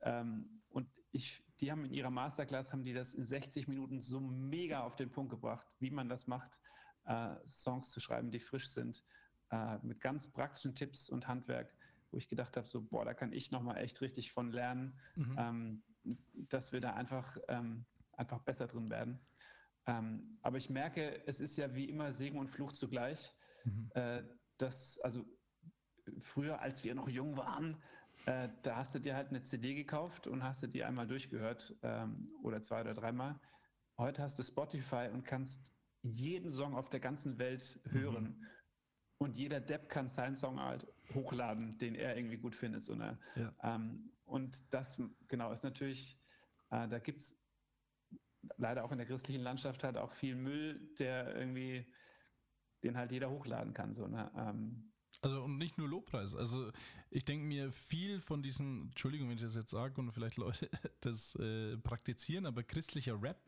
ähm, 0.01 0.61
und 0.69 0.89
ich, 1.11 1.43
die 1.59 1.71
haben 1.71 1.85
in 1.85 1.93
ihrer 1.93 2.09
Masterclass 2.09 2.71
haben 2.71 2.83
die 2.83 2.93
das 2.93 3.13
in 3.13 3.25
60 3.25 3.67
Minuten 3.67 4.01
so 4.01 4.19
mega 4.19 4.81
auf 4.81 4.95
den 4.95 5.11
Punkt 5.11 5.31
gebracht, 5.31 5.67
wie 5.79 5.91
man 5.91 6.09
das 6.09 6.27
macht, 6.27 6.59
äh, 7.05 7.35
Songs 7.47 7.91
zu 7.91 7.99
schreiben, 7.99 8.31
die 8.31 8.39
frisch 8.39 8.69
sind, 8.69 9.03
äh, 9.51 9.77
mit 9.83 10.01
ganz 10.01 10.31
praktischen 10.31 10.75
Tipps 10.75 11.09
und 11.09 11.27
Handwerk, 11.27 11.75
wo 12.09 12.17
ich 12.17 12.27
gedacht 12.27 12.57
habe, 12.57 12.67
so 12.67 12.81
boah, 12.81 13.05
da 13.05 13.13
kann 13.13 13.33
ich 13.33 13.51
noch 13.51 13.61
mal 13.61 13.77
echt 13.77 14.01
richtig 14.01 14.31
von 14.31 14.51
lernen, 14.51 14.99
mhm. 15.15 15.35
ähm, 15.37 15.83
dass 16.49 16.71
wir 16.71 16.81
da 16.81 16.93
einfach 16.93 17.37
ähm, 17.47 17.85
einfach 18.13 18.39
besser 18.39 18.67
drin 18.67 18.89
werden. 18.89 19.19
Ähm, 19.87 20.37
aber 20.41 20.57
ich 20.57 20.69
merke, 20.69 21.25
es 21.27 21.41
ist 21.41 21.57
ja 21.57 21.73
wie 21.73 21.89
immer 21.89 22.11
Segen 22.11 22.39
und 22.39 22.49
Fluch 22.49 22.71
zugleich. 22.71 23.33
Mhm. 23.63 23.91
Äh, 23.93 24.23
dass, 24.57 24.99
also 24.99 25.25
früher, 26.19 26.61
als 26.61 26.83
wir 26.83 26.95
noch 26.95 27.09
jung 27.09 27.37
waren, 27.37 27.81
äh, 28.25 28.49
da 28.61 28.77
hast 28.77 28.93
du 28.93 28.99
dir 28.99 29.15
halt 29.15 29.29
eine 29.29 29.41
CD 29.41 29.73
gekauft 29.73 30.27
und 30.27 30.43
hast 30.43 30.61
du 30.63 30.67
die 30.67 30.83
einmal 30.83 31.07
durchgehört 31.07 31.75
ähm, 31.81 32.29
oder 32.43 32.61
zwei 32.61 32.81
oder 32.81 32.93
dreimal. 32.93 33.39
Heute 33.97 34.21
hast 34.21 34.37
du 34.37 34.43
Spotify 34.43 35.09
und 35.11 35.23
kannst 35.25 35.75
jeden 36.03 36.49
Song 36.49 36.75
auf 36.75 36.89
der 36.89 36.99
ganzen 36.99 37.37
Welt 37.39 37.79
hören. 37.89 38.39
Mhm. 38.39 38.47
Und 39.17 39.37
jeder 39.37 39.59
Depp 39.59 39.89
kann 39.89 40.07
seinen 40.07 40.35
Song 40.35 40.59
halt 40.59 40.87
hochladen, 41.13 41.77
den 41.77 41.95
er 41.95 42.15
irgendwie 42.15 42.37
gut 42.37 42.55
findet. 42.55 42.83
So 42.83 42.93
eine, 42.93 43.19
ja. 43.35 43.53
ähm, 43.63 44.11
und 44.25 44.73
das, 44.73 45.01
genau, 45.27 45.51
ist 45.51 45.63
natürlich, 45.63 46.19
äh, 46.71 46.87
da 46.87 46.99
gibt 46.99 47.21
es 47.21 47.40
leider 48.61 48.85
auch 48.85 48.91
in 48.91 48.97
der 48.97 49.07
christlichen 49.07 49.41
Landschaft 49.41 49.83
halt 49.83 49.97
auch 49.97 50.13
viel 50.13 50.35
Müll, 50.35 50.79
der 50.99 51.35
irgendwie, 51.35 51.85
den 52.83 52.95
halt 52.95 53.11
jeder 53.11 53.29
hochladen 53.29 53.73
kann. 53.73 53.93
So, 53.93 54.07
ne? 54.07 54.31
Ähm, 54.37 54.91
also 55.21 55.43
und 55.43 55.57
nicht 55.57 55.77
nur 55.77 55.89
Lobpreis. 55.89 56.33
Also 56.33 56.71
ich 57.09 57.25
denke 57.25 57.45
mir 57.45 57.71
viel 57.71 58.21
von 58.21 58.41
diesen, 58.41 58.87
Entschuldigung, 58.87 59.27
wenn 59.27 59.35
ich 59.35 59.43
das 59.43 59.55
jetzt 59.55 59.71
sage 59.71 59.99
und 59.99 60.11
vielleicht 60.11 60.37
Leute 60.37 60.69
das 61.01 61.35
äh, 61.35 61.77
praktizieren, 61.77 62.45
aber 62.45 62.63
christlicher 62.63 63.21
Rap, 63.21 63.41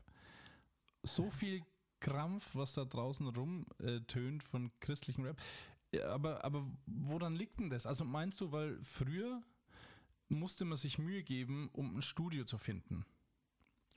so 1.03 1.29
viel 1.29 1.61
Krampf, 1.99 2.49
was 2.53 2.73
da 2.73 2.83
draußen 2.83 3.27
rumtönt 3.27 4.43
äh, 4.43 4.45
von 4.45 4.71
christlichem 4.81 5.23
Rap. 5.23 5.41
Aber, 6.07 6.43
aber 6.43 6.65
woran 6.85 7.35
liegt 7.35 7.59
denn 7.59 7.69
das? 7.69 7.85
Also 7.85 8.03
meinst 8.03 8.41
du, 8.41 8.51
weil 8.51 8.81
früher 8.83 9.41
musste 10.27 10.65
man 10.65 10.77
sich 10.77 10.97
Mühe 10.97 11.23
geben, 11.23 11.69
um 11.71 11.97
ein 11.97 12.01
Studio 12.01 12.45
zu 12.45 12.57
finden? 12.57 13.05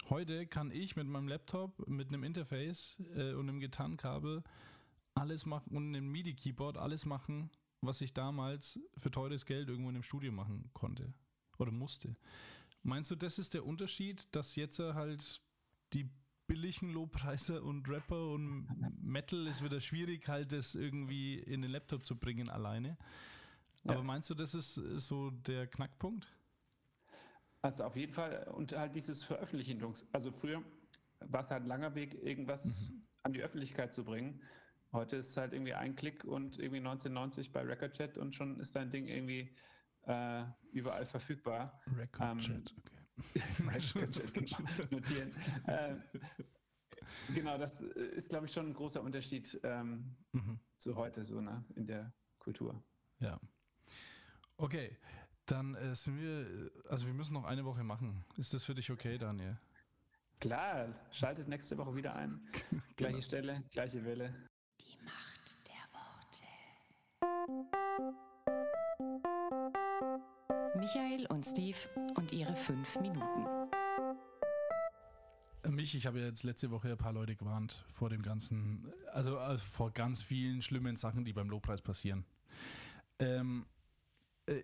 Heute 0.08 0.46
kann 0.46 0.70
ich 0.70 0.94
mit 0.94 1.08
meinem 1.08 1.26
Laptop, 1.26 1.88
mit 1.88 2.08
einem 2.08 2.22
Interface 2.22 3.02
äh, 3.16 3.32
und 3.32 3.48
einem 3.48 3.58
Gitarrenkabel 3.58 4.44
alles 5.14 5.46
machen 5.46 5.76
und 5.76 5.88
einem 5.88 6.12
MIDI-Keyboard 6.12 6.78
alles 6.78 7.06
machen, 7.06 7.50
was 7.80 8.00
ich 8.00 8.12
damals 8.12 8.78
für 8.96 9.10
teures 9.10 9.46
Geld 9.46 9.68
irgendwo 9.68 9.90
in 9.90 9.96
einem 9.96 10.04
Studio 10.04 10.30
machen 10.30 10.70
konnte 10.74 11.12
oder 11.58 11.72
musste. 11.72 12.16
Meinst 12.82 13.10
du, 13.10 13.16
das 13.16 13.38
ist 13.40 13.54
der 13.54 13.66
Unterschied, 13.66 14.28
dass 14.34 14.54
jetzt 14.54 14.78
halt 14.78 15.40
die 15.92 16.08
billigen 16.46 16.92
Lobpreiser 16.92 17.64
und 17.64 17.88
Rapper 17.88 18.28
und 18.28 18.68
Metal 19.02 19.44
ist 19.48 19.64
wieder 19.64 19.80
schwierig, 19.80 20.28
halt 20.28 20.52
das 20.52 20.76
irgendwie 20.76 21.34
in 21.34 21.62
den 21.62 21.72
Laptop 21.72 22.06
zu 22.06 22.16
bringen 22.16 22.48
alleine? 22.48 22.96
Aber 23.84 23.96
ja. 23.96 24.02
meinst 24.02 24.30
du, 24.30 24.34
das 24.34 24.54
ist 24.54 24.74
so 24.74 25.30
der 25.30 25.66
Knackpunkt? 25.66 26.28
Also 27.62 27.84
auf 27.84 27.96
jeden 27.96 28.12
Fall 28.12 28.48
und 28.54 28.76
halt 28.76 28.94
dieses 28.94 29.24
Veröffentlichungs, 29.24 30.06
also 30.12 30.30
früher 30.30 30.62
war 31.20 31.40
es 31.40 31.50
halt 31.50 31.62
ein 31.62 31.68
langer 31.68 31.94
Weg, 31.94 32.14
irgendwas 32.22 32.90
mhm. 32.90 33.06
an 33.22 33.32
die 33.32 33.42
Öffentlichkeit 33.42 33.92
zu 33.92 34.04
bringen. 34.04 34.42
Heute 34.92 35.16
ist 35.16 35.30
es 35.30 35.36
halt 35.36 35.52
irgendwie 35.52 35.74
ein 35.74 35.96
Klick 35.96 36.24
und 36.24 36.58
irgendwie 36.58 36.78
1990 36.78 37.52
bei 37.52 37.62
Recordchat 37.62 38.18
und 38.18 38.34
schon 38.34 38.60
ist 38.60 38.76
dein 38.76 38.90
Ding 38.90 39.06
irgendwie 39.06 39.54
äh, 40.02 40.44
überall 40.72 41.06
verfügbar. 41.06 41.80
Recordchat, 41.96 42.50
ähm, 42.50 42.64
okay. 42.78 43.42
Recordchat, 43.94 44.34
genau. 44.34 44.58
Notieren. 44.90 45.34
äh, 45.66 45.96
genau, 47.34 47.58
das 47.58 47.82
ist, 47.82 48.28
glaube 48.28 48.46
ich, 48.46 48.52
schon 48.52 48.68
ein 48.68 48.74
großer 48.74 49.02
Unterschied 49.02 49.58
ähm, 49.64 50.16
mhm. 50.32 50.60
zu 50.78 50.94
heute 50.96 51.24
so 51.24 51.40
ne, 51.40 51.64
in 51.74 51.86
der 51.86 52.12
Kultur. 52.38 52.82
Ja. 53.18 53.40
Okay, 54.56 54.96
dann 55.46 55.74
äh, 55.76 55.94
sind 55.94 56.20
wir, 56.20 56.70
also 56.88 57.06
wir 57.06 57.14
müssen 57.14 57.34
noch 57.34 57.44
eine 57.44 57.64
Woche 57.64 57.84
machen. 57.84 58.24
Ist 58.36 58.52
das 58.52 58.64
für 58.64 58.74
dich 58.74 58.90
okay, 58.90 59.16
Daniel? 59.18 59.58
Klar, 60.40 60.88
schaltet 61.12 61.48
nächste 61.48 61.78
Woche 61.78 61.94
wieder 61.94 62.14
ein. 62.14 62.40
Gleiche 62.96 63.14
genau. 63.14 63.22
Stelle, 63.22 63.62
gleiche 63.70 64.04
Welle. 64.04 64.34
Die 64.80 64.98
Macht 65.04 65.56
der 65.66 65.74
Worte. 65.92 66.44
Michael 70.78 71.26
und 71.26 71.44
Steve 71.44 71.78
und 72.16 72.32
ihre 72.32 72.54
fünf 72.54 73.00
Minuten. 73.00 73.46
Äh, 75.62 75.70
mich, 75.70 75.94
ich 75.94 76.06
habe 76.06 76.20
ja 76.20 76.26
jetzt 76.26 76.42
letzte 76.42 76.70
Woche 76.70 76.90
ein 76.90 76.98
paar 76.98 77.14
Leute 77.14 77.34
gewarnt 77.34 77.84
vor 77.88 78.10
dem 78.10 78.20
ganzen, 78.22 78.92
also, 79.12 79.38
also 79.38 79.64
vor 79.64 79.90
ganz 79.92 80.22
vielen 80.22 80.60
schlimmen 80.60 80.96
Sachen, 80.96 81.24
die 81.24 81.32
beim 81.32 81.48
Lobpreis 81.48 81.80
passieren. 81.80 82.26
Ähm, 83.18 83.64
äh, 83.64 83.75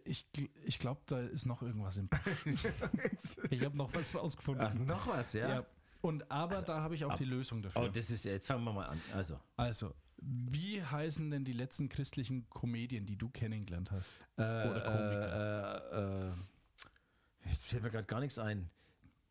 ich, 0.04 0.26
ich 0.64 0.78
glaube, 0.78 1.00
da 1.06 1.20
ist 1.20 1.46
noch 1.46 1.62
irgendwas 1.62 1.96
im 1.96 2.08
Ich 3.50 3.64
habe 3.64 3.76
noch 3.76 3.92
was 3.94 4.14
rausgefunden. 4.14 4.66
Ach, 4.66 4.74
noch 4.74 5.06
was, 5.08 5.32
ja? 5.32 5.48
ja. 5.48 5.66
Und 6.00 6.30
aber 6.30 6.56
also, 6.56 6.66
da 6.66 6.80
habe 6.80 6.94
ich 6.94 7.04
auch 7.04 7.10
ab, 7.10 7.18
die 7.18 7.24
Lösung 7.24 7.62
dafür. 7.62 7.82
Oh, 7.82 7.88
das 7.88 8.10
ist 8.10 8.24
jetzt 8.24 8.46
fangen 8.46 8.64
wir 8.64 8.72
mal 8.72 8.86
an. 8.86 9.00
Also. 9.14 9.38
Also, 9.56 9.94
wie 10.20 10.82
heißen 10.82 11.30
denn 11.30 11.44
die 11.44 11.52
letzten 11.52 11.88
christlichen 11.88 12.48
Komedien, 12.48 13.06
die 13.06 13.16
du 13.16 13.28
kennengelernt 13.28 13.90
hast? 13.90 14.18
Äh, 14.36 14.42
Oder 14.42 14.80
Komiker? 14.80 15.92
Äh, 15.92 16.28
äh, 16.28 17.50
jetzt 17.50 17.66
fällt 17.66 17.82
mir 17.82 17.90
gerade 17.90 18.06
gar 18.06 18.20
nichts 18.20 18.38
ein. 18.38 18.70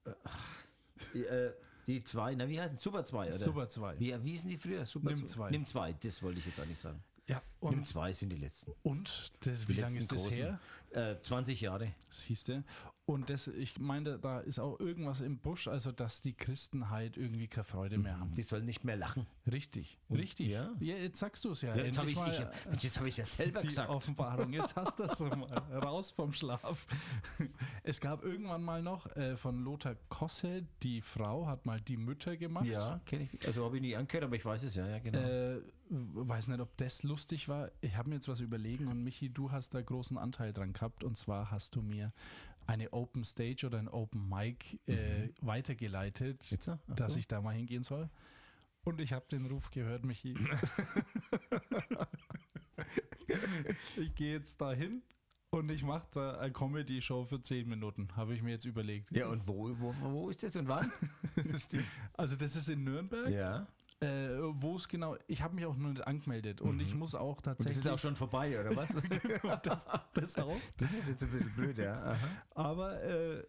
Äh, 0.05 0.11
die, 1.13 1.25
äh, 1.25 1.53
die 1.87 2.03
zwei, 2.03 2.35
na 2.35 2.47
wie 2.47 2.59
heißen 2.59 2.77
Super 2.77 3.03
2, 3.03 3.27
oder? 3.27 3.33
Super 3.33 3.69
2. 3.69 3.99
Wie, 3.99 4.23
wie 4.23 4.31
hießen 4.31 4.49
die 4.49 4.57
früher? 4.57 4.85
Super 4.85 5.11
Nimm 5.11 5.25
2. 5.25 5.49
Nimm 5.51 5.65
2, 5.65 5.93
das 5.93 6.21
wollte 6.23 6.39
ich 6.39 6.45
jetzt 6.45 6.59
eigentlich 6.59 6.79
sagen. 6.79 7.03
Ja, 7.31 7.41
und 7.61 7.71
Nimm 7.71 7.85
2 7.85 8.11
sind 8.11 8.29
die 8.29 8.37
letzten. 8.37 8.73
Und 8.83 9.31
das, 9.39 9.67
wie 9.69 9.73
lange 9.73 9.97
ist 9.97 10.11
das 10.11 10.23
großen, 10.23 10.37
her? 10.37 10.59
Äh, 10.91 11.15
20 11.23 11.61
Jahre. 11.61 11.93
Siehst 12.09 12.49
du? 12.49 12.63
Und 13.11 13.29
das, 13.29 13.47
ich 13.47 13.79
meine, 13.79 14.17
da 14.19 14.39
ist 14.39 14.59
auch 14.59 14.79
irgendwas 14.79 15.21
im 15.21 15.37
Busch, 15.37 15.67
also 15.67 15.91
dass 15.91 16.21
die 16.21 16.33
Christen 16.33 16.89
halt 16.89 17.17
irgendwie 17.17 17.47
keine 17.47 17.65
Freude 17.65 17.97
mehr 17.97 18.19
haben. 18.19 18.33
Die 18.35 18.41
sollen 18.41 18.65
nicht 18.65 18.83
mehr 18.83 18.95
lachen. 18.95 19.27
Richtig, 19.51 19.97
Und, 20.07 20.19
richtig. 20.19 20.47
Ja. 20.47 20.71
ja. 20.79 20.95
jetzt 20.95 21.19
sagst 21.19 21.43
du 21.43 21.51
es 21.51 21.61
ja. 21.61 21.75
ja 21.75 21.83
jetzt 21.83 21.97
habe 21.97 22.09
ich 22.09 22.17
es 22.17 22.39
ja, 22.39 22.51
hab 23.01 23.17
ja 23.17 23.25
selber 23.25 23.59
die 23.59 23.67
gesagt. 23.67 23.89
Offenbarung, 23.89 24.53
jetzt 24.53 24.75
hast 24.75 24.99
du 24.99 25.03
es 25.03 25.19
mal. 25.19 25.41
Raus 25.83 26.11
vom 26.11 26.31
Schlaf. 26.31 26.87
Es 27.83 27.99
gab 27.99 28.23
irgendwann 28.23 28.63
mal 28.63 28.81
noch 28.81 29.13
äh, 29.15 29.35
von 29.35 29.59
Lothar 29.63 29.95
Kosse, 30.07 30.65
die 30.83 31.01
Frau 31.01 31.47
hat 31.47 31.65
mal 31.65 31.81
die 31.81 31.97
Mütter 31.97 32.37
gemacht. 32.37 32.67
Ja, 32.67 33.01
kenne 33.05 33.27
ich. 33.31 33.47
Also 33.47 33.65
habe 33.65 33.75
ich 33.75 33.81
nie 33.81 33.95
angehört, 33.95 34.23
aber 34.23 34.35
ich 34.35 34.45
weiß 34.45 34.63
es 34.63 34.75
ja, 34.75 34.87
ja 34.87 34.99
genau. 34.99 35.19
Äh, 35.19 35.61
weiß 35.89 36.47
nicht, 36.47 36.61
ob 36.61 36.75
das 36.77 37.03
lustig 37.03 37.49
war. 37.49 37.69
Ich 37.81 37.97
habe 37.97 38.09
mir 38.09 38.15
jetzt 38.15 38.29
was 38.29 38.39
überlegen 38.39 38.87
und 38.87 39.03
Michi, 39.03 39.29
du 39.29 39.51
hast 39.51 39.73
da 39.73 39.81
großen 39.81 40.17
Anteil 40.17 40.53
dran 40.53 40.71
gehabt. 40.71 41.03
Und 41.03 41.17
zwar 41.17 41.51
hast 41.51 41.75
du 41.75 41.81
mir 41.81 42.13
eine 42.71 42.93
Open 42.93 43.25
Stage 43.25 43.65
oder 43.65 43.79
ein 43.79 43.89
Open 43.89 44.29
Mic 44.29 44.79
äh, 44.87 45.27
mhm. 45.27 45.33
weitergeleitet, 45.41 46.57
dass 46.87 47.15
ich 47.17 47.27
da 47.27 47.41
mal 47.41 47.53
hingehen 47.53 47.83
soll. 47.83 48.09
Und 48.83 49.01
ich 49.01 49.13
habe 49.13 49.25
den 49.29 49.45
Ruf 49.45 49.69
gehört, 49.69 50.05
Michi. 50.05 50.33
ich 53.97 54.15
gehe 54.15 54.33
jetzt 54.33 54.59
da 54.59 54.71
hin 54.71 55.03
und 55.51 55.69
ich 55.69 55.83
mache 55.83 56.07
da 56.11 56.37
eine 56.39 56.53
Comedy-Show 56.53 57.25
für 57.25 57.41
zehn 57.41 57.67
Minuten, 57.67 58.07
habe 58.15 58.33
ich 58.33 58.41
mir 58.41 58.51
jetzt 58.51 58.65
überlegt. 58.65 59.11
Ja, 59.11 59.27
und 59.27 59.47
wo, 59.47 59.69
wo, 59.79 59.93
wo 59.99 60.29
ist 60.29 60.41
das 60.41 60.55
und 60.55 60.67
wann? 60.67 60.91
also 62.13 62.35
das 62.37 62.55
ist 62.55 62.69
in 62.69 62.85
Nürnberg. 62.85 63.29
Ja. 63.29 63.67
Äh, 64.01 64.39
wo 64.53 64.77
es 64.77 64.87
genau, 64.87 65.15
ich 65.27 65.43
habe 65.43 65.53
mich 65.53 65.65
auch 65.65 65.75
nur 65.75 65.91
nicht 65.91 66.07
angemeldet 66.07 66.59
und 66.59 66.75
mhm. 66.75 66.81
ich 66.81 66.95
muss 66.95 67.13
auch 67.13 67.39
tatsächlich. 67.39 67.77
Und 67.77 67.85
das 67.85 67.91
ist 67.91 67.93
auch 67.93 67.99
schon 67.99 68.15
vorbei, 68.15 68.59
oder 68.59 68.75
was? 68.75 68.95
genau, 69.21 69.55
das, 69.57 69.87
das 70.13 70.37
auch. 70.39 70.57
Das 70.77 70.91
ist 70.91 71.07
jetzt 71.07 71.21
ein 71.21 71.29
bisschen 71.29 71.53
blöd, 71.55 71.77
ja. 71.77 72.01
Aha. 72.03 72.27
Aber 72.55 73.03
äh, 73.03 73.43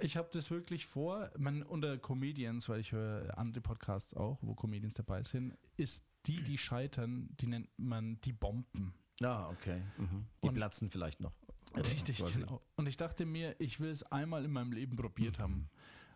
ich 0.00 0.16
habe 0.16 0.28
das 0.32 0.50
wirklich 0.52 0.86
vor, 0.86 1.30
man 1.36 1.64
unter 1.64 1.98
Comedians, 1.98 2.68
weil 2.68 2.80
ich 2.80 2.92
höre 2.92 3.36
andere 3.36 3.60
Podcasts 3.60 4.14
auch, 4.14 4.38
wo 4.42 4.54
Comedians 4.54 4.94
dabei 4.94 5.24
sind, 5.24 5.56
ist 5.76 6.04
die, 6.26 6.42
die 6.42 6.58
scheitern, 6.58 7.28
die 7.40 7.48
nennt 7.48 7.68
man 7.76 8.20
die 8.20 8.32
Bomben. 8.32 8.94
Ah, 9.22 9.48
okay. 9.48 9.82
Mhm. 9.98 10.26
Die 10.42 10.48
und, 10.48 10.54
platzen 10.54 10.90
vielleicht 10.90 11.20
noch. 11.20 11.32
Richtig, 11.74 12.24
genau. 12.32 12.62
Und 12.76 12.86
ich 12.86 12.96
dachte 12.96 13.26
mir, 13.26 13.56
ich 13.58 13.80
will 13.80 13.90
es 13.90 14.02
einmal 14.04 14.44
in 14.44 14.52
meinem 14.52 14.72
Leben 14.72 14.96
probiert 14.96 15.38
mhm. 15.38 15.42
haben, 15.42 15.70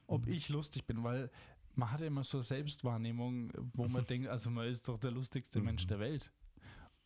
ob 0.06 0.26
mhm. 0.26 0.32
ich 0.32 0.48
lustig 0.48 0.86
bin, 0.86 1.02
weil 1.02 1.30
man 1.74 1.90
hat 1.90 2.00
ja 2.00 2.06
immer 2.06 2.24
so 2.24 2.38
eine 2.38 2.44
Selbstwahrnehmung, 2.44 3.52
wo 3.74 3.88
man 3.88 4.06
denkt, 4.06 4.28
also 4.28 4.50
man 4.50 4.66
ist 4.66 4.88
doch 4.88 4.98
der 4.98 5.10
lustigste 5.10 5.60
Mensch 5.60 5.86
der 5.86 5.98
Welt. 5.98 6.32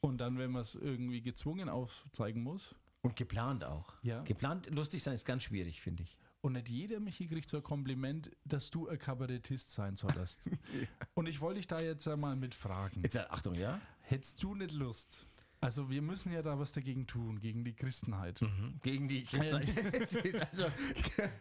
Und 0.00 0.18
dann, 0.18 0.38
wenn 0.38 0.50
man 0.50 0.62
es 0.62 0.74
irgendwie 0.74 1.22
gezwungen 1.22 1.68
aufzeigen 1.68 2.42
muss, 2.42 2.74
Und 3.03 3.16
geplant 3.16 3.64
auch. 3.64 3.94
Ja. 4.03 4.22
Geplant 4.22 4.70
lustig 4.70 5.03
sein 5.03 5.14
ist 5.14 5.24
ganz 5.24 5.42
schwierig, 5.44 5.81
finde 5.81 6.03
ich. 6.03 6.18
Und 6.40 6.53
nicht 6.53 6.68
jeder, 6.68 7.00
Michi, 7.00 7.27
kriegt 7.27 7.48
so 7.48 7.57
ein 7.57 7.62
Kompliment, 7.62 8.31
dass 8.44 8.70
du 8.70 8.87
ein 8.88 8.98
Kabarettist 8.98 9.72
sein 9.72 9.96
solltest. 9.96 10.50
Und 11.14 11.27
ich 11.27 11.40
wollte 11.40 11.59
dich 11.59 11.66
da 11.66 11.81
jetzt 11.81 12.07
einmal 12.07 12.37
mit 12.37 12.55
fragen. 12.55 13.03
Jetzt, 13.03 13.16
Achtung, 13.31 13.55
ja? 13.55 13.81
Hättest 14.03 14.42
du 14.42 14.55
nicht 14.55 14.72
Lust? 14.72 15.27
Also 15.64 15.88
wir 15.88 16.03
müssen 16.03 16.31
ja 16.31 16.42
da 16.42 16.59
was 16.59 16.72
dagegen 16.72 17.07
tun, 17.07 17.40
gegen 17.40 17.64
die 17.64 17.72
Christenheit. 17.72 18.38
Gegen 18.83 19.09
die 19.09 19.22
ist 19.33 19.40
also, 19.40 20.66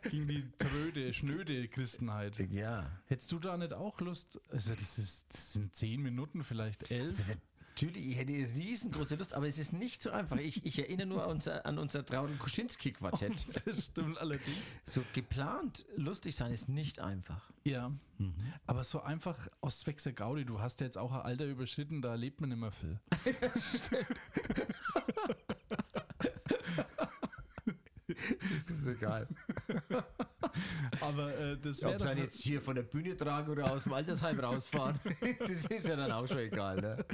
Gegen 0.10 0.28
die 0.30 0.50
tröde, 0.58 1.14
schnöde 1.14 1.68
Christenheit. 1.68 2.40
Ja. 2.50 2.90
Hättest 3.08 3.34
du 3.34 3.40
da 3.40 3.58
nicht 3.58 3.74
auch 3.74 4.00
Lust? 4.00 4.40
Also 4.50 4.74
das, 4.74 4.98
ist, 4.98 5.26
das 5.34 5.54
sind 5.54 5.76
zehn 5.76 6.02
Minuten, 6.02 6.46
vielleicht 6.46 6.90
elf. 6.90 7.20
Also 7.20 7.34
natürlich, 7.74 8.06
ich 8.08 8.18
hätte 8.18 8.32
riesengroße 8.32 9.16
Lust, 9.16 9.34
aber 9.34 9.48
es 9.48 9.58
ist 9.58 9.74
nicht 9.74 10.04
so 10.04 10.12
einfach. 10.12 10.38
Ich, 10.38 10.64
ich 10.66 10.78
erinnere 10.78 11.08
nur 11.08 11.24
an 11.24 11.32
unser, 11.32 11.66
an 11.66 11.80
unser 11.80 12.06
traurigen 12.06 12.38
Kuschinski-Quartett. 12.40 13.48
Das 13.66 13.86
stimmt 13.86 14.18
allerdings. 14.20 14.78
So 14.86 15.02
geplant 15.14 15.86
lustig 15.96 16.36
sein 16.36 16.52
ist 16.52 16.70
nicht 16.70 17.00
einfach. 17.00 17.50
Ja, 17.64 17.92
aber 18.68 18.84
so 18.84 19.02
einfach 19.02 19.48
aus 19.62 19.80
Zwecks 19.80 20.04
der 20.04 20.14
Gaudi, 20.14 20.46
du 20.46 20.60
hast 20.60 20.82
ja 20.82 20.86
jetzt 20.86 20.98
auch 20.98 21.12
ein 21.12 21.22
Alter 21.22 21.46
überschritten, 21.46 22.02
da 22.02 22.16
lebt 22.16 22.42
man 22.42 22.52
immer 22.52 22.72
viel. 22.72 23.00
Das 28.40 28.70
ist 28.70 28.88
egal. 28.88 29.28
Aber 31.04 31.38
äh, 31.38 31.58
das 31.58 31.82
wäre 31.82 31.96
Ob 31.96 32.02
sie 32.02 32.10
einen 32.10 32.22
jetzt 32.22 32.42
hier 32.42 32.62
von 32.62 32.76
der 32.76 32.84
Bühne 32.84 33.16
tragen 33.18 33.52
oder 33.52 33.72
aus 33.72 33.84
dem 33.84 33.94
Altersheim 33.94 34.40
rausfahren, 34.40 35.00
das 35.40 35.66
ist 35.66 35.88
ja 35.88 35.96
dann 35.96 36.12
auch 36.12 36.28
schon 36.28 36.40
egal. 36.40 36.80
Ne? 36.80 37.06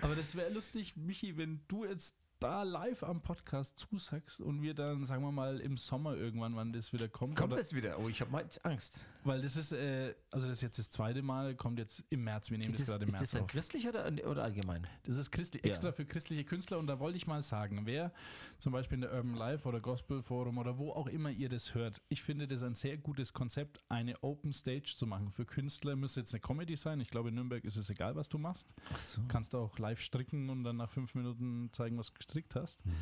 Aber 0.00 0.14
das 0.14 0.34
wäre 0.34 0.52
lustig, 0.52 0.96
Michi, 0.96 1.36
wenn 1.36 1.60
du 1.68 1.84
jetzt 1.84 2.16
da 2.40 2.62
live 2.62 3.02
am 3.02 3.20
Podcast 3.20 3.78
zusagst 3.78 4.40
und 4.40 4.62
wir 4.62 4.74
dann, 4.74 5.04
sagen 5.04 5.22
wir 5.22 5.32
mal, 5.32 5.60
im 5.60 5.76
Sommer 5.76 6.14
irgendwann, 6.16 6.54
wann 6.56 6.72
das 6.72 6.92
wieder 6.92 7.08
kommt. 7.08 7.36
Kommt 7.36 7.56
jetzt 7.56 7.74
wieder. 7.74 7.98
Oh, 7.98 8.08
ich 8.08 8.20
habe 8.20 8.30
mal 8.30 8.44
Angst. 8.62 9.04
Weil 9.24 9.42
das 9.42 9.56
ist, 9.56 9.72
äh, 9.72 10.14
also 10.30 10.46
das 10.46 10.58
ist 10.58 10.62
jetzt 10.62 10.78
das 10.78 10.90
zweite 10.90 11.22
Mal, 11.22 11.54
kommt 11.54 11.78
jetzt 11.78 12.04
im 12.10 12.24
März. 12.24 12.50
Wir 12.50 12.58
nehmen 12.58 12.72
Ist 12.74 12.80
das, 12.80 12.86
das, 12.86 12.92
gerade 12.94 13.02
im 13.04 13.08
ist 13.08 13.12
März 13.12 13.22
das 13.22 13.30
dann 13.32 13.42
auf. 13.42 13.46
christlich 13.48 13.88
oder, 13.88 14.06
oder 14.30 14.44
allgemein? 14.44 14.86
Das 15.04 15.16
ist 15.16 15.30
christlich, 15.30 15.64
Ja. 15.64 15.70
extra 15.70 15.92
für 15.92 16.04
christliche 16.06 16.44
Künstler 16.44 16.78
und 16.78 16.86
da 16.86 16.98
wollte 17.00 17.16
ich 17.16 17.26
mal 17.26 17.42
sagen, 17.42 17.82
wer 17.84 18.12
zum 18.58 18.72
Beispiel 18.72 18.96
in 18.96 19.00
der 19.02 19.12
Urban 19.14 19.34
Life 19.34 19.66
oder 19.66 19.80
Gospel 19.80 20.22
Forum 20.22 20.58
oder 20.58 20.78
wo 20.78 20.92
auch 20.92 21.06
immer 21.08 21.30
ihr 21.30 21.48
das 21.48 21.74
hört, 21.74 22.00
ich 22.08 22.22
finde 22.22 22.46
das 22.46 22.62
ein 22.62 22.74
sehr 22.74 22.96
gutes 22.98 23.32
Konzept, 23.32 23.82
eine 23.88 24.22
Open 24.22 24.52
Stage 24.52 24.94
zu 24.96 25.06
machen 25.06 25.32
für 25.32 25.44
Künstler. 25.44 25.96
Müsste 25.96 26.20
jetzt 26.20 26.32
eine 26.34 26.40
Comedy 26.40 26.76
sein. 26.76 27.00
Ich 27.00 27.08
glaube, 27.10 27.30
in 27.30 27.34
Nürnberg 27.34 27.64
ist 27.64 27.76
es 27.76 27.90
egal, 27.90 28.14
was 28.16 28.28
du 28.28 28.38
machst. 28.38 28.74
Ach 28.92 29.00
so. 29.00 29.22
Kannst 29.28 29.54
du 29.54 29.58
auch 29.58 29.78
live 29.78 30.00
stricken 30.00 30.50
und 30.50 30.64
dann 30.64 30.76
nach 30.76 30.90
fünf 30.90 31.14
Minuten 31.14 31.70
zeigen, 31.72 31.98
was 31.98 32.14
gestrickt 32.26 32.54
hast. 32.56 32.84
Mhm. 32.84 32.94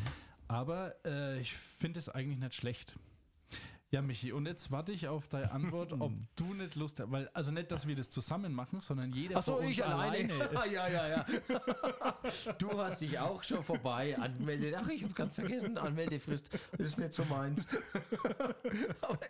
Aber 0.49 0.95
äh, 1.05 1.41
ich 1.41 1.55
finde 1.55 1.99
es 1.99 2.09
eigentlich 2.09 2.39
nicht 2.39 2.55
schlecht. 2.55 2.97
Ja, 3.91 4.03
Michi, 4.03 4.33
und 4.33 4.47
jetzt 4.47 4.73
warte 4.73 4.91
ich 4.91 5.07
auf 5.07 5.29
deine 5.29 5.53
Antwort, 5.53 5.93
ob 6.01 6.13
du 6.37 6.53
nicht 6.55 6.75
Lust 6.75 7.01
hast, 7.01 7.11
weil, 7.11 7.29
also 7.33 7.53
nicht, 7.53 7.71
dass 7.71 7.87
wir 7.87 7.95
das 7.95 8.11
zusammen 8.11 8.53
machen, 8.53 8.81
sondern 8.81 9.13
jeder 9.13 9.39
Ach 9.39 9.43
so, 9.43 9.53
von 9.53 9.63
uns 9.63 9.71
ich 9.71 9.85
alleine. 9.85 10.35
alleine. 10.35 10.73
ja, 10.73 10.89
ja, 10.89 11.09
ja. 11.09 11.27
Du 12.59 12.77
hast 12.77 13.01
dich 13.01 13.19
auch 13.19 13.43
schon 13.43 13.63
vorbei 13.63 14.19
angemeldet. 14.19 14.75
Ach, 14.77 14.89
ich 14.89 15.05
habe 15.05 15.15
ganz 15.15 15.35
vergessen, 15.35 15.79
Anmeldefrist. 15.79 16.51
Das 16.77 16.89
ist 16.89 16.99
nicht 16.99 17.13
so 17.13 17.25
meins. 17.27 17.69
aber, 19.01 19.21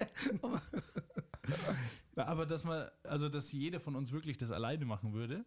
aber, 0.42 0.62
aber 2.16 2.46
dass 2.46 2.64
man, 2.64 2.88
also 3.02 3.28
dass 3.28 3.50
jeder 3.52 3.80
von 3.80 3.96
uns 3.96 4.12
wirklich 4.12 4.38
das 4.38 4.50
alleine 4.50 4.84
machen 4.84 5.12
würde 5.12 5.44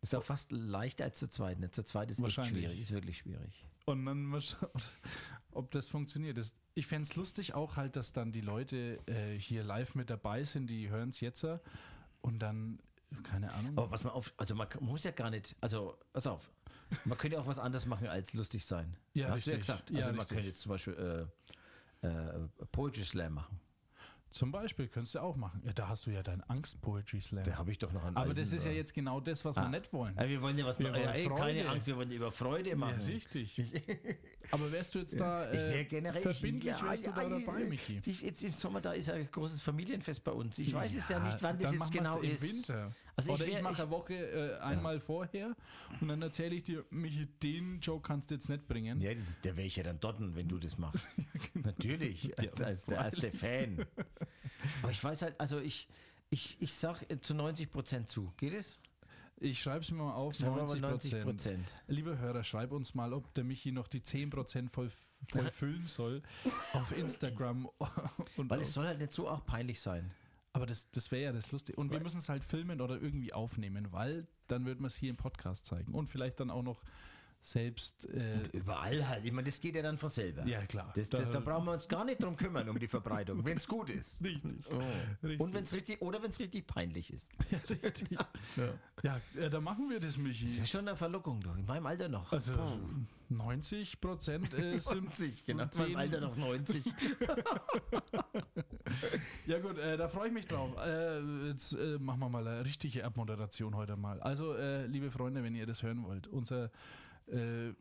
ist 0.00 0.14
auch 0.14 0.22
fast 0.22 0.52
leichter 0.52 1.04
als 1.04 1.18
zu 1.18 1.28
zweit. 1.28 1.58
Ne? 1.58 1.70
Zu 1.70 1.84
zweit 1.84 2.10
ist 2.10 2.20
echt 2.20 2.46
schwierig. 2.46 2.80
Ist 2.80 2.92
wirklich 2.92 3.18
schwierig. 3.18 3.64
und 3.86 4.04
dann 4.06 4.22
mal 4.24 4.40
schauen, 4.40 4.70
ob 5.52 5.70
das 5.70 5.88
funktioniert. 5.88 6.38
Das, 6.38 6.54
ich 6.74 6.86
fände 6.86 7.02
es 7.08 7.16
lustig 7.16 7.54
auch 7.54 7.76
halt, 7.76 7.96
dass 7.96 8.12
dann 8.12 8.32
die 8.32 8.40
Leute 8.40 8.98
äh, 9.06 9.38
hier 9.38 9.64
live 9.64 9.94
mit 9.94 10.08
dabei 10.10 10.44
sind, 10.44 10.68
die 10.70 10.88
hören 10.88 11.10
es 11.10 11.20
jetzt 11.20 11.44
äh, 11.44 11.58
und 12.20 12.38
dann, 12.38 12.78
keine 13.24 13.52
Ahnung. 13.52 13.76
Aber 13.76 13.90
was 13.90 14.04
man 14.04 14.12
auf, 14.12 14.32
also 14.36 14.54
man 14.54 14.68
muss 14.80 15.04
ja 15.04 15.10
gar 15.10 15.30
nicht, 15.30 15.56
also 15.60 15.98
pass 16.12 16.26
auf, 16.26 16.50
man 17.04 17.18
könnte 17.18 17.36
ja 17.36 17.42
auch 17.42 17.46
was 17.46 17.58
anderes 17.58 17.84
machen 17.86 18.06
als 18.06 18.32
lustig 18.34 18.64
sein. 18.64 18.96
Ja, 19.12 19.28
Hast 19.30 19.46
du 19.46 19.50
ja 19.50 19.56
richtig. 19.56 19.58
gesagt. 19.60 19.90
Ja, 19.90 19.96
Also 19.98 20.08
man 20.10 20.18
richtig. 20.20 20.34
könnte 20.36 20.48
jetzt 20.48 20.60
zum 20.62 20.70
Beispiel 20.70 21.28
äh, 22.02 22.06
äh, 22.06 22.48
Poetry 22.72 23.02
Slam 23.02 23.34
machen. 23.34 23.60
Zum 24.30 24.52
Beispiel 24.52 24.88
könntest 24.88 25.14
du 25.14 25.20
auch 25.20 25.36
machen. 25.36 25.62
Ja, 25.64 25.72
da 25.72 25.88
hast 25.88 26.06
du 26.06 26.10
ja 26.10 26.22
deinen 26.22 26.42
Angst-Poetry-Slam. 26.42 27.44
Da 27.44 27.56
habe 27.56 27.70
ich 27.70 27.78
doch 27.78 27.92
noch 27.92 28.04
einen 28.04 28.16
Aber 28.16 28.34
das 28.34 28.52
ist 28.52 28.64
ja 28.66 28.70
äh, 28.70 28.76
jetzt 28.76 28.92
genau 28.92 29.20
das, 29.20 29.44
was 29.44 29.56
wir 29.56 29.68
nicht 29.68 29.92
wollen. 29.92 30.14
Ja, 30.16 30.28
wir 30.28 30.42
wollen 30.42 30.58
ja 30.58 30.66
was 30.66 30.78
Wir 30.78 30.90
machen. 30.90 31.00
Ja, 31.00 31.06
wollen 31.06 31.16
ey, 31.16 31.28
keine 31.28 31.68
Angst, 31.68 31.86
wir 31.86 31.96
wollen 31.96 32.10
über 32.10 32.30
Freude 32.30 32.70
Ja, 32.70 32.76
machen. 32.76 33.00
richtig. 33.00 33.62
Aber 34.50 34.70
wärst 34.70 34.94
du 34.94 34.98
jetzt 34.98 35.18
da 35.18 35.50
Ich 35.50 35.60
wäre 35.60 35.78
äh, 35.80 35.84
generell 35.84 36.22
verbindlich, 36.22 36.64
ja, 36.78 36.82
wärst 36.82 37.06
du 37.06 37.10
da 37.12 37.22
ja, 37.22 37.38
dabei, 37.38 37.64
Michi? 37.64 38.00
Ich, 38.04 38.20
jetzt 38.22 38.44
im 38.44 38.52
Sommer, 38.52 38.80
da 38.80 38.92
ist 38.92 39.08
ja 39.08 39.14
ein 39.14 39.28
großes 39.30 39.62
Familienfest 39.62 40.22
bei 40.22 40.32
uns. 40.32 40.58
Ich 40.58 40.74
weiß 40.74 40.94
es 40.94 41.08
ja 41.08 41.20
nicht, 41.20 41.42
wann 41.42 41.58
das 41.58 41.72
jetzt 41.72 41.90
genau 41.90 42.18
im 42.18 42.30
ist. 42.30 42.68
Winter. 42.68 42.92
Also 43.18 43.30
ich 43.32 43.34
Oder 43.40 43.46
ich, 43.48 43.54
wär- 43.56 43.62
mache 43.62 43.72
ich- 43.72 43.80
eine 43.80 43.90
Woche 43.90 44.14
äh, 44.14 44.58
einmal 44.60 45.00
vorher 45.00 45.56
und 46.00 46.06
dann 46.06 46.22
erzähle 46.22 46.54
ich 46.54 46.62
dir, 46.62 46.84
Michi, 46.90 47.26
den 47.42 47.80
Joke 47.80 48.06
kannst 48.06 48.30
du 48.30 48.34
jetzt 48.34 48.48
nicht 48.48 48.68
bringen. 48.68 49.00
Ja, 49.00 49.10
der 49.42 49.56
wäre 49.56 49.66
ich 49.66 49.74
ja 49.74 49.82
dann 49.82 49.98
dort, 49.98 50.18
wenn 50.20 50.46
du 50.48 50.56
das 50.56 50.78
machst. 50.78 51.04
Natürlich, 51.54 52.38
als, 52.38 52.62
als, 52.62 53.16
der, 53.16 53.32
Fan. 53.32 53.84
Aber 54.82 54.92
ich 54.92 55.02
weiß 55.02 55.22
halt, 55.22 55.34
also 55.40 55.58
ich, 55.58 55.88
ich, 56.30 56.62
ich 56.62 56.72
sag 56.72 57.10
äh, 57.10 57.20
zu 57.20 57.34
90 57.34 57.72
Prozent 57.72 58.08
zu. 58.08 58.32
Geht 58.36 58.52
es? 58.54 58.78
Ich 59.40 59.60
schreibe 59.60 59.80
es 59.80 59.90
mir 59.90 59.98
mal 60.02 60.14
auf, 60.14 60.36
Sagen 60.36 60.54
wir 60.54 60.62
mal 60.62 60.78
90 60.78 61.12
90 61.12 61.22
Prozent. 61.24 61.68
Liebe 61.88 62.18
Hörer, 62.18 62.44
schreib 62.44 62.70
uns 62.70 62.94
mal, 62.94 63.12
ob 63.12 63.34
der 63.34 63.42
Michi 63.42 63.72
noch 63.72 63.88
die 63.88 64.00
10% 64.00 64.68
voll, 64.68 64.90
voll 65.28 65.50
füllen 65.50 65.88
soll 65.88 66.22
auf 66.72 66.96
Instagram. 66.96 67.68
Weil 68.36 68.60
es 68.60 68.74
soll 68.74 68.86
halt 68.86 69.00
nicht 69.00 69.12
so 69.12 69.28
auch 69.28 69.44
peinlich 69.44 69.80
sein. 69.80 70.12
Aber 70.58 70.66
das, 70.66 70.90
das 70.90 71.12
wäre 71.12 71.22
ja 71.22 71.32
das 71.32 71.52
Lustige. 71.52 71.78
Und 71.78 71.92
wir 71.92 72.00
müssen 72.00 72.18
es 72.18 72.28
halt 72.28 72.42
filmen 72.42 72.80
oder 72.80 73.00
irgendwie 73.00 73.32
aufnehmen, 73.32 73.92
weil 73.92 74.26
dann 74.48 74.66
wird 74.66 74.80
man 74.80 74.88
es 74.88 74.96
hier 74.96 75.10
im 75.10 75.16
Podcast 75.16 75.66
zeigen. 75.66 75.94
Und 75.94 76.08
vielleicht 76.08 76.40
dann 76.40 76.50
auch 76.50 76.64
noch 76.64 76.82
selbst. 77.40 78.04
Äh, 78.06 78.40
Überall 78.52 79.06
halt. 79.08 79.24
Ich 79.24 79.32
meine, 79.32 79.46
das 79.46 79.60
geht 79.60 79.74
ja 79.74 79.82
dann 79.82 79.96
von 79.98 80.08
selber. 80.10 80.46
ja, 80.46 80.64
klar. 80.66 80.92
Das, 80.94 81.08
da, 81.10 81.22
da 81.22 81.40
brauchen 81.40 81.66
wir 81.66 81.72
uns 81.72 81.88
gar 81.88 82.04
nicht 82.04 82.22
drum 82.22 82.36
kümmern, 82.36 82.68
um 82.68 82.78
die 82.78 82.88
Verbreitung, 82.88 83.44
wenn 83.44 83.56
es 83.56 83.66
gut 83.68 83.90
ist. 83.90 84.22
Richtig. 84.22 84.64
Oh. 84.70 84.80
Richtig. 85.22 85.40
Und 85.40 85.54
wenn 85.54 85.64
es 85.64 85.72
richtig, 85.72 86.02
oder 86.02 86.22
wenn 86.22 86.30
es 86.30 86.38
richtig 86.38 86.66
peinlich 86.66 87.12
ist. 87.12 87.32
Ja, 89.04 89.20
äh, 89.36 89.48
da 89.48 89.60
machen 89.60 89.88
wir 89.88 90.00
das, 90.00 90.14
Das 90.14 90.18
Michi. 90.18 90.56
wäre 90.56 90.66
schon 90.66 90.88
eine 90.88 90.96
Verlockung, 90.96 91.40
du. 91.40 91.50
In 91.52 91.64
meinem 91.66 91.86
Alter 91.86 92.08
noch. 92.08 92.32
Also 92.32 92.52
90 93.28 94.00
Prozent 94.00 94.52
äh, 94.54 94.76
sind 94.80 95.04
90, 95.04 95.46
genau. 95.46 95.62
In 95.62 95.70
10 95.70 95.84
meinem 95.92 95.96
Alter 95.96 96.20
noch 96.20 96.36
90. 96.36 96.82
Ja 99.46 99.58
gut, 99.60 99.78
äh, 99.78 99.96
da 99.96 100.08
freue 100.08 100.28
ich 100.28 100.34
mich 100.34 100.46
drauf. 100.46 100.74
Äh, 100.84 101.20
jetzt 101.48 101.72
äh, 101.74 101.98
machen 101.98 102.20
wir 102.20 102.28
mal 102.28 102.46
eine 102.46 102.64
richtige 102.64 103.04
Abmoderation 103.04 103.76
heute 103.76 103.96
mal. 103.96 104.20
Also, 104.20 104.54
liebe 104.86 105.10
Freunde, 105.10 105.42
wenn 105.44 105.54
ihr 105.54 105.66
das 105.66 105.82
hören 105.82 106.02
wollt, 106.04 106.26
unser 106.26 106.70
äh, 107.30 107.74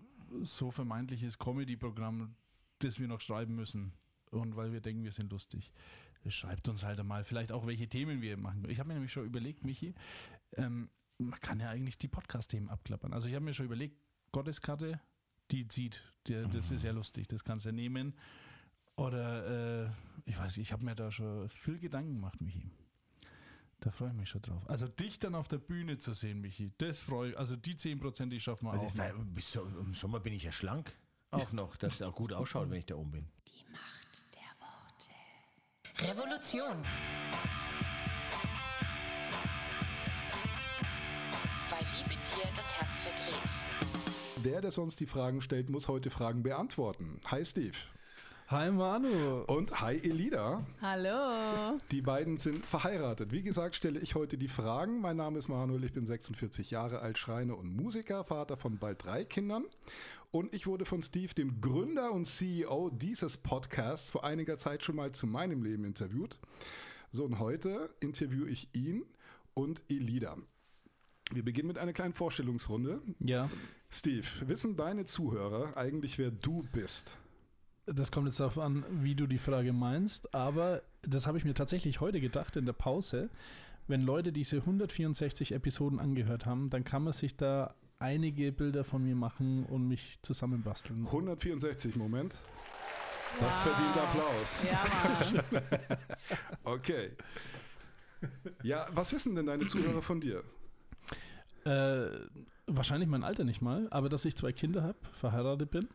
so 0.44 0.72
vermeintliches 0.72 1.38
Comedy-Programm, 1.38 2.36
das 2.80 3.00
wir 3.00 3.08
noch 3.08 3.22
schreiben 3.22 3.56
müssen 3.56 3.94
und 4.32 4.56
weil 4.56 4.72
wir 4.72 4.82
denken, 4.82 5.04
wir 5.04 5.12
sind 5.12 5.32
lustig, 5.32 5.72
schreibt 6.28 6.68
uns 6.68 6.84
halt 6.84 7.04
mal 7.04 7.24
vielleicht 7.24 7.52
auch, 7.52 7.66
welche 7.66 7.88
Themen 7.88 8.22
wir 8.22 8.38
machen. 8.38 8.70
Ich 8.70 8.80
habe 8.80 8.88
mir 8.88 8.96
nämlich 8.96 9.12
schon 9.12 9.26
überlegt, 9.26 9.64
Michi, 9.64 9.94
ähm, 10.54 10.90
man 11.18 11.40
kann 11.40 11.60
ja 11.60 11.70
eigentlich 11.70 11.98
die 11.98 12.08
Podcast-Themen 12.08 12.70
abklappern. 12.70 13.14
Also 13.14 13.28
ich 13.28 13.36
habe 13.36 13.46
mir 13.46 13.54
schon 13.54 13.66
überlegt, 13.66 13.98
Gotteskarte, 14.32 15.00
die 15.52 15.68
zieht, 15.68 16.04
die, 16.28 16.46
das 16.52 16.72
ist 16.72 16.84
ja 16.84 16.92
lustig, 16.92 17.28
das 17.28 17.44
kannst 17.44 17.66
du 17.66 17.72
nehmen. 17.72 18.16
Oder 18.96 19.86
äh, 19.86 19.90
ich 20.26 20.38
weiß, 20.38 20.58
nicht, 20.58 20.68
ich 20.68 20.74
habe 20.74 20.84
mir 20.84 20.96
da 20.96 21.12
schon 21.12 21.48
viel 21.50 21.80
Gedanken 21.80 22.16
gemacht, 22.16 22.42
Michi. 22.42 22.70
Da 23.80 23.92
freue 23.92 24.10
ich 24.10 24.16
mich 24.16 24.30
schon 24.30 24.42
drauf. 24.42 24.62
Also 24.68 24.88
dich 24.88 25.20
dann 25.20 25.36
auf 25.36 25.48
der 25.48 25.60
Bühne 25.60 25.98
zu 26.00 26.13
sehen, 26.13 26.42
Michi, 26.42 26.72
das 26.80 27.00
freue 27.00 27.32
ich. 27.32 27.38
Also 27.38 27.56
die 27.56 27.76
10%, 27.76 28.30
die 28.30 28.40
schaffen 28.40 28.66
wir 28.66 28.72
Also 28.74 28.86
auch. 28.86 28.90
es 28.92 28.98
war, 28.98 29.13
bis 29.13 29.52
so, 29.52 29.63
Im 29.66 29.94
Sommer 29.94 30.20
bin 30.20 30.34
ich 30.34 30.44
ja 30.44 30.52
schlank. 30.52 30.92
Auch 31.30 31.52
noch, 31.52 31.76
dass 31.76 31.96
es 31.96 32.02
auch 32.02 32.16
gut 32.16 32.34
ausschaut, 32.34 32.70
wenn 32.70 32.80
ich 32.80 32.86
da 32.86 32.96
oben 32.96 33.12
bin. 33.12 33.28
Die 33.50 33.63
Macht 33.72 34.26
der 34.34 36.08
Worte. 36.08 36.12
Revolution. 36.12 36.84
Weil 41.70 41.86
Liebe 41.98 42.16
dir 42.16 42.50
das 42.56 42.74
Herz 42.80 43.00
verdreht. 43.00 44.44
Der, 44.46 44.62
der 44.62 44.72
sonst 44.72 45.00
die 45.00 45.06
Fragen 45.06 45.42
stellt, 45.42 45.70
muss 45.70 45.88
heute 45.88 46.10
Fragen 46.10 46.44
beantworten. 46.44 47.20
Hi 47.28 47.44
Steve. 47.46 47.76
Hi 48.50 48.72
Manu. 48.72 49.42
Und 49.48 49.82
hi 49.82 49.98
Elida. 49.98 50.66
Hallo. 50.82 51.78
Die 51.92 52.02
beiden 52.02 52.38
sind 52.38 52.66
verheiratet. 52.66 53.34
Wie 53.34 53.44
gesagt, 53.44 53.76
stelle 53.76 54.00
ich 54.00 54.16
heute 54.16 54.38
die 54.38 54.48
Fragen. 54.48 55.02
Mein 55.02 55.18
Name 55.18 55.38
ist 55.38 55.50
Manuel, 55.50 55.84
ich 55.84 55.92
bin 55.92 56.06
46 56.06 56.72
Jahre 56.72 57.00
alt, 57.00 57.18
Schreiner 57.18 57.58
und 57.58 57.76
Musiker, 57.76 58.24
Vater 58.24 58.56
von 58.56 58.78
bald 58.78 59.04
drei 59.04 59.26
Kindern. 59.26 59.66
Und 60.32 60.54
ich 60.54 60.66
wurde 60.66 60.86
von 60.86 61.02
Steve, 61.02 61.34
dem 61.34 61.60
Gründer 61.60 62.14
und 62.14 62.24
CEO 62.24 62.90
dieses 62.90 63.36
Podcasts, 63.36 64.12
vor 64.12 64.24
einiger 64.24 64.58
Zeit 64.58 64.82
schon 64.82 64.96
mal 64.96 65.12
zu 65.12 65.28
meinem 65.28 65.62
Leben 65.62 65.84
interviewt. 65.84 66.38
So, 67.12 67.26
und 67.26 67.40
heute 67.40 67.90
interviewe 68.00 68.50
ich 68.50 68.70
ihn 68.74 69.04
und 69.56 69.84
Elida. 69.90 70.38
Wir 71.34 71.44
beginnen 71.44 71.68
mit 71.68 71.78
einer 71.78 71.92
kleinen 71.92 72.14
Vorstellungsrunde. 72.14 73.02
Ja, 73.20 73.50
Steve, 73.90 74.26
wissen 74.46 74.78
deine 74.78 75.04
Zuhörer 75.04 75.76
eigentlich, 75.76 76.18
wer 76.18 76.32
du 76.32 76.64
bist? 76.72 77.20
Das 77.88 78.12
kommt 78.12 78.28
jetzt 78.28 78.39
darauf 78.39 78.60
an, 78.60 78.86
wie 78.91 79.15
du 79.15 79.28
die 79.28 79.38
Frage 79.38 79.73
meinst, 79.73 80.34
aber 80.36 80.82
das 81.02 81.26
habe 81.26 81.38
ich 81.38 81.45
mir 81.45 81.54
tatsächlich 81.54 82.02
heute 82.02 82.19
gedacht 82.19 82.56
in 82.58 82.65
der 82.65 82.73
Pause. 82.73 83.30
Wenn 83.88 84.02
Leute 84.02 84.34
diese 84.34 84.58
164 84.58 85.54
Episoden 85.54 86.00
angehört 86.00 86.45
haben, 86.45 86.69
dann 86.69 86.84
kann 86.84 87.04
man 87.04 87.13
sich 87.13 87.38
da 87.38 87.73
einige 88.00 88.52
Bilder 88.52 88.84
von 88.84 89.04
mir 89.04 89.15
machen 89.15 89.65
und 89.65 89.88
mich 89.88 90.19
zusammenbasteln. 90.21 91.06
164, 91.06 91.95
Moment. 91.95 92.36
Das 93.39 93.60
verdient 93.60 93.97
Applaus. 93.97 94.65
Ja. 94.69 95.62
Okay. 96.63 97.12
Ja, 98.63 98.88
was 98.91 99.13
wissen 99.13 99.36
denn 99.36 99.45
deine 99.45 99.67
Zuhörer 99.67 100.02
von 100.02 100.19
dir? 100.19 100.43
Äh, 101.65 102.08
wahrscheinlich 102.65 103.08
mein 103.08 103.23
Alter 103.23 103.43
nicht 103.43 103.62
mal, 103.62 103.88
aber 103.91 104.10
dass 104.10 104.26
ich 104.26 104.36
zwei 104.36 104.52
Kinder 104.52 104.84
habe, 104.84 104.97
verheiratet 105.13 105.71
bin. 105.71 105.88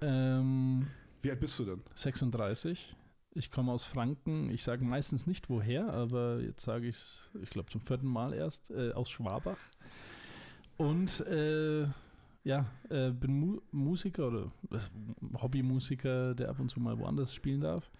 Ähm, 0.00 0.88
Wie 1.24 1.30
alt 1.30 1.40
bist 1.40 1.58
du 1.58 1.64
denn? 1.64 1.82
36. 1.94 2.94
Ich 3.32 3.50
komme 3.50 3.72
aus 3.72 3.82
Franken. 3.82 4.50
Ich 4.50 4.62
sage 4.62 4.84
meistens 4.84 5.26
nicht 5.26 5.48
woher, 5.48 5.92
aber 5.92 6.40
jetzt 6.40 6.62
sage 6.64 6.86
ich 6.86 6.96
es, 6.96 7.22
ich 7.42 7.48
glaube 7.50 7.70
zum 7.70 7.80
vierten 7.80 8.06
Mal 8.06 8.34
erst, 8.34 8.70
äh, 8.70 8.92
aus 8.92 9.08
Schwabach. 9.10 9.56
Und 10.76 11.20
äh, 11.26 11.84
ja, 12.44 12.66
äh, 12.90 13.10
bin 13.10 13.38
Mu 13.40 13.60
Musiker 13.72 14.28
oder 14.28 14.52
äh, 14.70 14.78
Hobbymusiker, 15.40 16.34
der 16.34 16.50
ab 16.50 16.60
und 16.60 16.68
zu 16.68 16.78
mal 16.78 16.98
woanders 16.98 17.34
spielen 17.34 17.62
darf. 17.62 17.90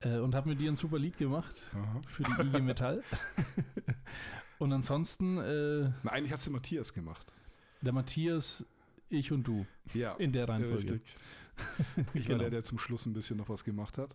Äh, 0.00 0.18
und 0.18 0.34
habe 0.34 0.50
mit 0.50 0.60
dir 0.60 0.70
ein 0.70 0.76
super 0.76 0.98
Lied 0.98 1.16
gemacht 1.16 1.66
für 2.08 2.24
die 2.24 2.32
IG 2.42 2.60
Metall. 2.60 3.02
und 4.58 4.72
ansonsten 4.72 5.38
äh, 5.38 5.90
Na, 6.02 6.12
eigentlich 6.12 6.32
hast 6.32 6.46
du 6.46 6.50
Matthias 6.50 6.92
gemacht. 6.92 7.32
der 7.80 7.92
Matthias, 7.94 8.66
ich 9.08 9.32
und 9.32 9.44
du 9.46 9.66
Ja. 9.94 10.12
in 10.16 10.32
der 10.32 10.48
Reihenfolge. 10.48 10.94
Richtig. 10.94 11.16
Ich 12.14 12.22
war 12.28 12.36
Genau. 12.36 12.38
der, 12.38 12.50
der 12.50 12.62
zum 12.62 12.78
Schluss 12.78 13.06
ein 13.06 13.12
bisschen 13.12 13.36
noch 13.36 13.48
was 13.48 13.64
gemacht 13.64 13.98
hat. 13.98 14.14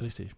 Richtig. 0.00 0.34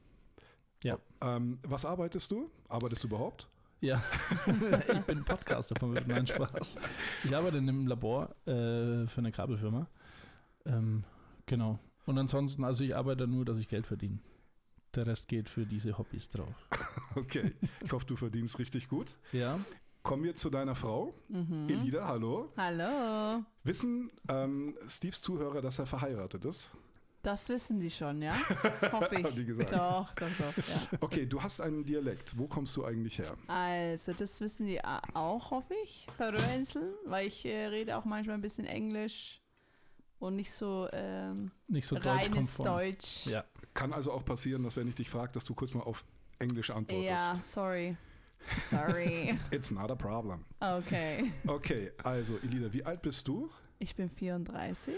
Ähm, 1.21 1.59
was 1.67 1.85
arbeitest 1.85 2.31
du? 2.31 2.51
Arbeitest 2.69 3.03
du 3.05 3.09
überhaupt? 3.09 3.49
Ja, 3.81 4.03
ich 4.93 5.01
bin 5.01 5.25
Podcaster 5.25 5.75
von 5.79 5.93
Nein 5.93 6.27
Spaß. 6.27 6.77
Ich 7.25 7.35
arbeite 7.37 7.59
in 7.59 7.69
einem 7.69 7.87
Labor 7.87 8.31
äh, 8.47 9.07
für 9.07 9.19
eine 9.19 9.33
Kabelfirma. 9.33 9.87
Ähm, 10.65 11.05
genau. 11.47 11.79
Und 12.07 12.19
ansonsten, 12.19 12.65
also 12.65 12.85
ich 12.85 12.95
arbeite 12.95 13.27
nur, 13.27 13.45
dass 13.45 13.59
ich 13.59 13.69
Geld 13.69 13.87
verdiene. 13.87 14.19
Der 14.95 15.07
Rest 15.07 15.29
geht 15.29 15.49
für 15.49 15.67
diese 15.67 15.97
Hobbys 15.99 16.29
drauf. 16.31 16.55
Okay. 17.17 17.53
Ich 17.83 17.91
hoffe, 17.93 18.05
du 18.05 18.15
verdienst 18.15 18.59
richtig 18.59 18.89
gut. 18.89 19.17
Ja, 19.33 19.59
Kommen 20.07 20.23
wir 20.23 20.37
zu 20.37 20.51
deiner 20.51 20.77
Frau. 20.77 21.13
Mhm. 21.27 21.67
Elida, 21.69 22.07
hallo. 22.07 22.53
Hallo. 22.57 23.43
Wissen 23.65 24.09
ähm, 24.29 24.77
Steves 24.89 25.21
Zuhörer, 25.21 25.61
dass 25.61 25.81
er 25.81 25.87
verheiratet 25.87 26.45
ist? 26.45 26.77
Das 27.23 27.49
wissen 27.49 27.81
die 27.81 27.91
schon, 27.91 28.23
ja? 28.23 28.33
Hoffe 28.93 29.17
Haben 29.17 29.35
die 29.35 29.41
ich. 29.41 29.47
gesagt. 29.49 29.73
Doch, 29.73 30.15
doch, 30.15 30.29
doch, 30.39 30.69
ja. 30.69 30.99
Okay, 31.01 31.27
du 31.27 31.43
hast 31.43 31.61
einen 31.61 31.85
Dialekt. 31.85 32.39
Wo 32.39 32.47
kommst 32.47 32.77
du 32.77 32.85
eigentlich 32.85 33.19
her? 33.19 33.37
Also, 33.49 34.13
das 34.13 34.41
wissen 34.41 34.69
die 34.69 34.81
auch, 34.85 35.51
hoffe 35.51 35.75
ich. 35.83 36.07
Färöerinseln, 36.17 36.95
weil 37.07 37.27
ich 37.27 37.45
äh, 37.45 37.67
rede 37.67 37.97
auch 37.97 38.05
manchmal 38.05 38.37
ein 38.37 38.43
bisschen 38.43 38.67
Englisch 38.67 39.43
und 40.21 40.37
nicht 40.37 40.53
so 40.53 40.89
ähm, 40.93 41.51
nicht 41.67 41.85
so 41.89 41.97
reines. 41.97 42.59
Deutsch. 42.59 43.27
Ja. 43.27 43.45
Kann 43.75 43.93
also 43.93 44.13
auch 44.13 44.25
passieren, 44.25 44.63
dass 44.63 44.77
wenn 44.77 44.87
ich 44.87 44.95
dich 44.95 45.11
frage, 45.11 45.33
dass 45.33 45.45
du 45.45 45.53
kurz 45.53 45.75
mal 45.75 45.83
auf 45.83 46.05
Englisch 46.39 46.71
antwortest. 46.71 47.09
Ja, 47.09 47.35
sorry. 47.41 47.97
Sorry. 48.55 49.37
It's 49.51 49.71
not 49.71 49.91
a 49.91 49.97
problem. 49.97 50.45
Okay. 50.61 51.33
Okay, 51.47 51.91
also 52.05 52.39
Elida, 52.43 52.73
wie 52.73 52.85
alt 52.85 53.03
bist 53.03 53.27
du? 53.29 53.51
Ich 53.79 53.95
bin 53.95 54.09
34. 54.09 54.95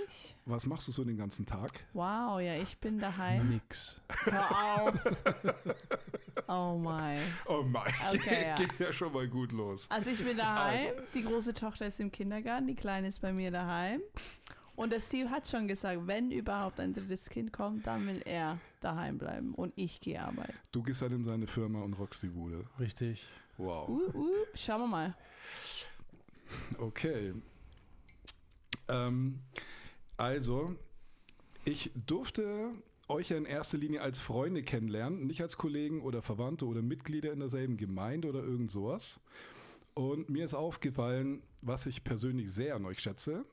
Was 0.46 0.66
machst 0.66 0.86
du 0.86 0.92
so 0.92 1.02
den 1.02 1.16
ganzen 1.16 1.44
Tag? 1.46 1.70
Wow, 1.94 2.40
ja, 2.40 2.54
ich 2.54 2.78
bin 2.78 3.00
daheim. 3.00 3.48
Nix. 3.50 4.00
Hör 4.24 4.84
auf. 4.84 4.94
Oh 6.46 6.78
mein. 6.78 7.18
Oh 7.46 7.62
mein, 7.64 7.92
Okay, 8.14 8.46
ja. 8.46 8.54
geht 8.54 8.78
ja 8.78 8.92
schon 8.92 9.12
mal 9.12 9.26
gut 9.26 9.50
los. 9.50 9.90
Also 9.90 10.10
ich 10.10 10.24
bin 10.24 10.36
daheim, 10.36 10.94
die 11.12 11.24
große 11.24 11.54
Tochter 11.54 11.86
ist 11.86 11.98
im 11.98 12.12
Kindergarten, 12.12 12.68
die 12.68 12.76
kleine 12.76 13.08
ist 13.08 13.20
bei 13.20 13.32
mir 13.32 13.50
daheim. 13.50 14.00
Und 14.78 14.92
der 14.92 15.00
Steve 15.00 15.28
hat 15.28 15.48
schon 15.48 15.66
gesagt, 15.66 16.06
wenn 16.06 16.30
überhaupt 16.30 16.78
ein 16.78 16.94
drittes 16.94 17.28
Kind 17.28 17.52
kommt, 17.52 17.84
dann 17.88 18.06
will 18.06 18.22
er 18.24 18.60
daheim 18.78 19.18
bleiben 19.18 19.52
und 19.54 19.72
ich 19.74 20.00
gehe 20.00 20.22
arbeiten. 20.22 20.54
Du 20.70 20.84
gehst 20.84 21.02
halt 21.02 21.10
in 21.10 21.24
seine 21.24 21.48
Firma 21.48 21.82
und 21.82 21.94
rockst 21.94 22.22
die 22.22 22.28
Bude. 22.28 22.64
Richtig. 22.78 23.26
Wow. 23.56 23.88
Uh, 23.88 24.16
uh, 24.16 24.30
schauen 24.54 24.82
wir 24.82 24.86
mal. 24.86 25.16
Okay. 26.78 27.34
Ähm, 28.86 29.40
also, 30.16 30.76
ich 31.64 31.90
durfte 32.06 32.70
euch 33.08 33.30
ja 33.30 33.36
in 33.36 33.46
erster 33.46 33.78
Linie 33.78 34.00
als 34.00 34.20
Freunde 34.20 34.62
kennenlernen, 34.62 35.26
nicht 35.26 35.42
als 35.42 35.56
Kollegen 35.56 36.02
oder 36.02 36.22
Verwandte 36.22 36.66
oder 36.66 36.82
Mitglieder 36.82 37.32
in 37.32 37.40
derselben 37.40 37.78
Gemeinde 37.78 38.28
oder 38.28 38.44
irgend 38.44 38.70
sowas. 38.70 39.18
Und 39.94 40.30
mir 40.30 40.44
ist 40.44 40.54
aufgefallen, 40.54 41.42
was 41.62 41.86
ich 41.86 42.04
persönlich 42.04 42.52
sehr 42.52 42.76
an 42.76 42.84
euch 42.84 43.00
schätze. 43.00 43.44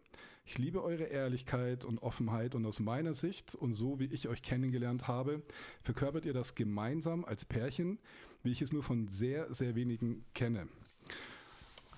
Ich 0.45 0.59
liebe 0.59 0.83
eure 0.83 1.05
Ehrlichkeit 1.05 1.85
und 1.85 1.99
Offenheit 1.99 2.53
und 2.53 2.65
aus 2.65 2.79
meiner 2.79 3.15
Sicht 3.15 3.55
und 3.55 3.73
so 3.73 3.99
wie 3.99 4.05
ich 4.05 4.27
euch 4.27 4.43
kennengelernt 4.43 5.07
habe, 5.07 5.41
verkörpert 5.81 6.25
ihr 6.25 6.33
das 6.33 6.53
gemeinsam 6.53 7.25
als 7.25 7.45
Pärchen, 7.45 7.97
wie 8.43 8.51
ich 8.51 8.61
es 8.61 8.71
nur 8.71 8.83
von 8.83 9.07
sehr, 9.07 9.51
sehr 9.53 9.73
wenigen 9.75 10.23
kenne. 10.35 10.67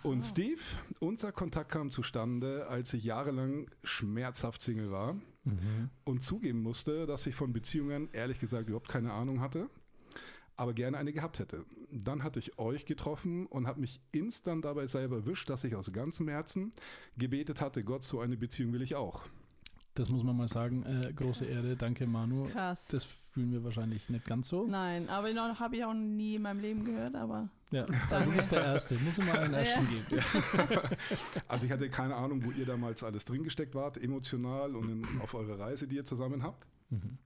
Und 0.02 0.22
Steve, 0.22 0.62
unser 1.00 1.34
Kontakt 1.34 1.72
kam 1.72 1.92
zustande, 1.92 2.68
als 2.68 2.94
ich 2.94 3.04
jahrelang 3.04 3.70
schmerzhaft 3.84 4.62
Single 4.62 4.92
war 4.92 5.16
Mhm. 5.48 5.90
und 6.04 6.22
zugeben 6.22 6.62
musste, 6.62 7.06
dass 7.06 7.26
ich 7.26 7.34
von 7.34 7.54
Beziehungen 7.54 8.10
ehrlich 8.12 8.40
gesagt 8.40 8.68
überhaupt 8.68 8.90
keine 8.90 9.14
Ahnung 9.14 9.40
hatte, 9.40 9.70
aber 10.58 10.74
gerne 10.74 10.98
eine 10.98 11.14
gehabt 11.14 11.40
hätte. 11.40 11.66
Dann 11.92 12.24
hatte 12.24 12.40
ich 12.40 12.60
euch 12.60 12.86
getroffen 12.86 13.46
und 13.46 13.68
habe 13.68 13.80
mich 13.80 14.02
instant 14.12 14.66
dabei 14.66 14.88
selber 14.88 15.18
erwischt, 15.18 15.50
dass 15.50 15.64
ich 15.64 15.76
aus 15.76 15.92
ganzem 15.94 16.28
Herzen 16.28 16.74
gebetet 17.18 17.62
hatte, 17.62 17.84
Gott, 17.84 18.04
so 18.04 18.20
eine 18.20 18.36
Beziehung 18.38 18.74
will 18.74 18.82
ich 18.82 18.96
auch. 18.96 19.24
Das 19.98 20.10
muss 20.12 20.24
man 20.24 20.38
mal 20.38 20.48
sagen. 20.48 20.84
Äh, 20.84 21.12
große 21.12 21.46
Krass. 21.46 21.56
Ehre. 21.66 21.76
Danke, 21.76 22.06
Manu. 22.06 22.46
Krass. 22.46 22.88
Das 22.90 23.04
fühlen 23.04 23.52
wir 23.52 23.64
wahrscheinlich 23.64 24.10
nicht 24.10 24.26
ganz 24.26 24.48
so. 24.48 24.68
Nein, 24.68 25.10
aber 25.10 25.34
noch 25.34 25.60
habe 25.60 25.76
ich 25.78 25.84
auch 25.86 25.94
nie 25.94 26.36
in 26.36 26.44
meinem 26.44 26.60
Leben 26.60 26.86
gehört, 26.86 27.16
aber 27.16 27.50
Ja, 27.72 27.86
du 28.26 28.32
bist 28.36 28.52
der 28.52 28.64
Erste. 28.64 28.96
Muss 29.00 29.18
immer 29.18 29.40
einen 29.40 29.56
Ersten 29.56 29.88
geben. 29.90 30.24
Also 31.48 31.66
ich 31.66 31.72
hatte 31.72 31.90
keine 31.90 32.16
Ahnung, 32.16 32.44
wo 32.46 32.52
ihr 32.52 32.66
damals 32.66 33.04
alles 33.04 33.26
drin 33.26 33.42
gesteckt 33.44 33.74
wart, 33.74 33.98
emotional 33.98 34.76
und 34.76 34.90
in, 34.90 35.22
auf 35.22 35.34
eure 35.34 35.58
Reise, 35.58 35.88
die 35.88 35.96
ihr 35.96 36.06
zusammen 36.06 36.44
habt. 36.44 36.68
Mhm. 36.90 37.18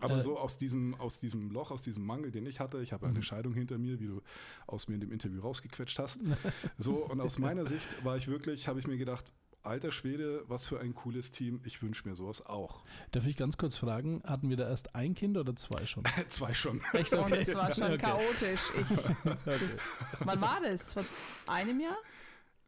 Aber 0.00 0.18
Äh, 0.18 0.22
so 0.22 0.38
aus 0.38 0.56
diesem, 0.56 0.94
aus 0.96 1.18
diesem 1.18 1.50
Loch, 1.50 1.70
aus 1.70 1.82
diesem 1.82 2.04
Mangel, 2.06 2.30
den 2.30 2.46
ich 2.46 2.60
hatte, 2.60 2.80
ich 2.82 2.92
habe 2.92 3.06
eine 3.06 3.18
Mhm. 3.18 3.22
Scheidung 3.22 3.54
hinter 3.54 3.78
mir, 3.78 4.00
wie 4.00 4.06
du 4.06 4.22
aus 4.66 4.88
mir 4.88 4.94
in 4.94 5.00
dem 5.00 5.12
Interview 5.12 5.40
rausgequetscht 5.40 5.98
hast. 5.98 6.20
So, 6.78 7.04
und 7.06 7.20
aus 7.20 7.38
meiner 7.38 7.66
Sicht 7.66 8.04
war 8.04 8.16
ich 8.16 8.28
wirklich, 8.28 8.68
habe 8.68 8.78
ich 8.80 8.86
mir 8.86 8.96
gedacht, 8.98 9.32
alter 9.62 9.90
Schwede, 9.92 10.44
was 10.48 10.66
für 10.66 10.80
ein 10.80 10.94
cooles 10.94 11.30
Team, 11.30 11.60
ich 11.64 11.82
wünsche 11.82 12.08
mir 12.08 12.14
sowas 12.14 12.44
auch. 12.46 12.84
Darf 13.10 13.26
ich 13.26 13.36
ganz 13.36 13.56
kurz 13.58 13.76
fragen, 13.76 14.22
hatten 14.24 14.48
wir 14.48 14.56
da 14.56 14.68
erst 14.68 14.94
ein 14.94 15.14
Kind 15.14 15.36
oder 15.36 15.54
zwei 15.56 15.84
schon? 15.86 16.04
Zwei 16.28 16.54
schon. 16.54 16.80
Echt? 16.92 17.12
und 17.12 17.32
es 17.32 17.54
war 17.54 17.70
schon 17.72 17.84
Okay. 17.84 17.98
chaotisch. 17.98 18.70
Ich, 18.80 18.96
das, 19.44 19.98
wann 20.20 20.40
war 20.40 20.60
das? 20.62 20.94
Vor 20.94 21.04
einem 21.48 21.80
Jahr? 21.80 21.96